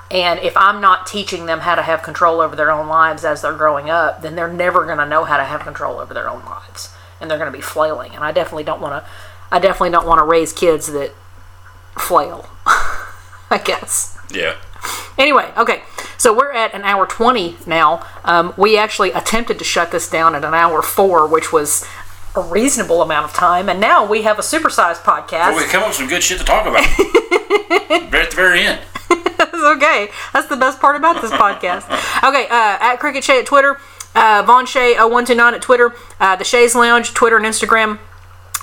And 0.09 0.39
if 0.39 0.55
I'm 0.55 0.79
not 0.79 1.07
teaching 1.07 1.47
them 1.47 1.59
how 1.59 1.75
to 1.75 1.81
have 1.81 2.01
control 2.03 2.39
over 2.39 2.55
their 2.55 2.71
own 2.71 2.87
lives 2.87 3.25
as 3.25 3.41
they're 3.41 3.53
growing 3.53 3.89
up, 3.89 4.21
then 4.21 4.35
they're 4.35 4.51
never 4.51 4.85
going 4.85 4.99
to 4.99 5.05
know 5.05 5.25
how 5.25 5.37
to 5.37 5.43
have 5.43 5.61
control 5.61 5.99
over 5.99 6.13
their 6.13 6.29
own 6.29 6.45
lives. 6.45 6.93
And 7.19 7.29
they're 7.29 7.37
going 7.37 7.51
to 7.51 7.57
be 7.57 7.63
flailing. 7.63 8.13
And 8.13 8.23
I 8.23 8.31
definitely 8.31 8.63
don't 8.63 8.79
want 8.79 9.03
to, 9.03 9.09
I 9.51 9.59
definitely 9.59 9.89
don't 9.89 10.07
want 10.07 10.19
to 10.19 10.23
raise 10.23 10.53
kids 10.53 10.87
that 10.87 11.13
flail, 11.99 12.47
I 12.65 13.59
guess. 13.63 14.17
Yeah. 14.31 14.55
Anyway, 15.17 15.51
okay, 15.57 15.81
so 16.17 16.35
we're 16.35 16.51
at 16.51 16.73
an 16.73 16.83
hour 16.83 17.05
20 17.05 17.57
now. 17.65 18.05
Um, 18.23 18.53
we 18.57 18.77
actually 18.77 19.11
attempted 19.11 19.59
to 19.59 19.65
shut 19.65 19.91
this 19.91 20.09
down 20.09 20.35
at 20.35 20.43
an 20.43 20.53
hour 20.53 20.81
four, 20.81 21.27
which 21.27 21.51
was 21.51 21.85
a 22.35 22.41
reasonable 22.41 23.01
amount 23.01 23.25
of 23.25 23.33
time, 23.33 23.67
and 23.69 23.79
now 23.79 24.05
we 24.05 24.21
have 24.23 24.37
a 24.37 24.43
supersized 24.43 25.01
podcast. 25.01 25.53
Well, 25.53 25.57
we 25.57 25.65
come 25.65 25.81
up 25.81 25.89
with 25.89 25.97
some 25.97 26.07
good 26.07 26.23
shit 26.23 26.37
to 26.39 26.45
talk 26.45 26.67
about. 26.67 26.85
right 27.89 28.13
at 28.13 28.29
the 28.29 28.35
very 28.35 28.61
end. 28.61 28.81
That's 29.37 29.53
okay. 29.53 30.09
That's 30.33 30.47
the 30.47 30.57
best 30.57 30.79
part 30.79 30.95
about 30.95 31.21
this 31.21 31.31
podcast. 31.31 31.85
Okay, 32.23 32.45
uh, 32.45 32.77
at 32.79 32.97
Cricket 32.97 33.23
Shay 33.23 33.39
at 33.39 33.45
Twitter, 33.45 33.79
uh, 34.15 34.43
Vaughn 34.45 34.65
Shay 34.65 34.93
0129 34.93 35.53
at 35.53 35.61
Twitter, 35.61 35.93
uh, 36.19 36.35
The 36.35 36.43
Shay's 36.43 36.75
Lounge, 36.75 37.13
Twitter 37.13 37.37
and 37.37 37.45
Instagram. 37.45 37.99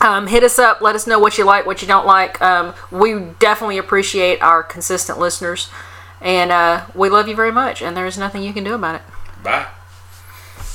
Um, 0.01 0.27
hit 0.27 0.43
us 0.43 0.59
up. 0.59 0.81
Let 0.81 0.95
us 0.95 1.07
know 1.07 1.19
what 1.19 1.39
you 1.39 1.45
like, 1.45 1.67
what 1.67 1.81
you 1.81 1.89
don't 1.89 2.07
like. 2.07 2.41
Um, 2.43 2.75
we 2.91 3.21
definitely 3.39 3.79
appreciate 3.79 4.43
our 4.43 4.63
consistent 4.63 5.19
listeners. 5.19 5.71
And 6.21 6.51
uh, 6.51 6.87
we 6.95 7.11
love 7.11 7.29
you 7.29 7.37
very 7.37 7.53
much, 7.53 7.83
and 7.83 7.97
there's 7.97 8.17
nothing 8.17 8.43
you 8.43 8.53
can 8.53 8.65
do 8.65 8.75
about 8.75 8.97
it. 8.97 9.03
Bye. 9.43 9.67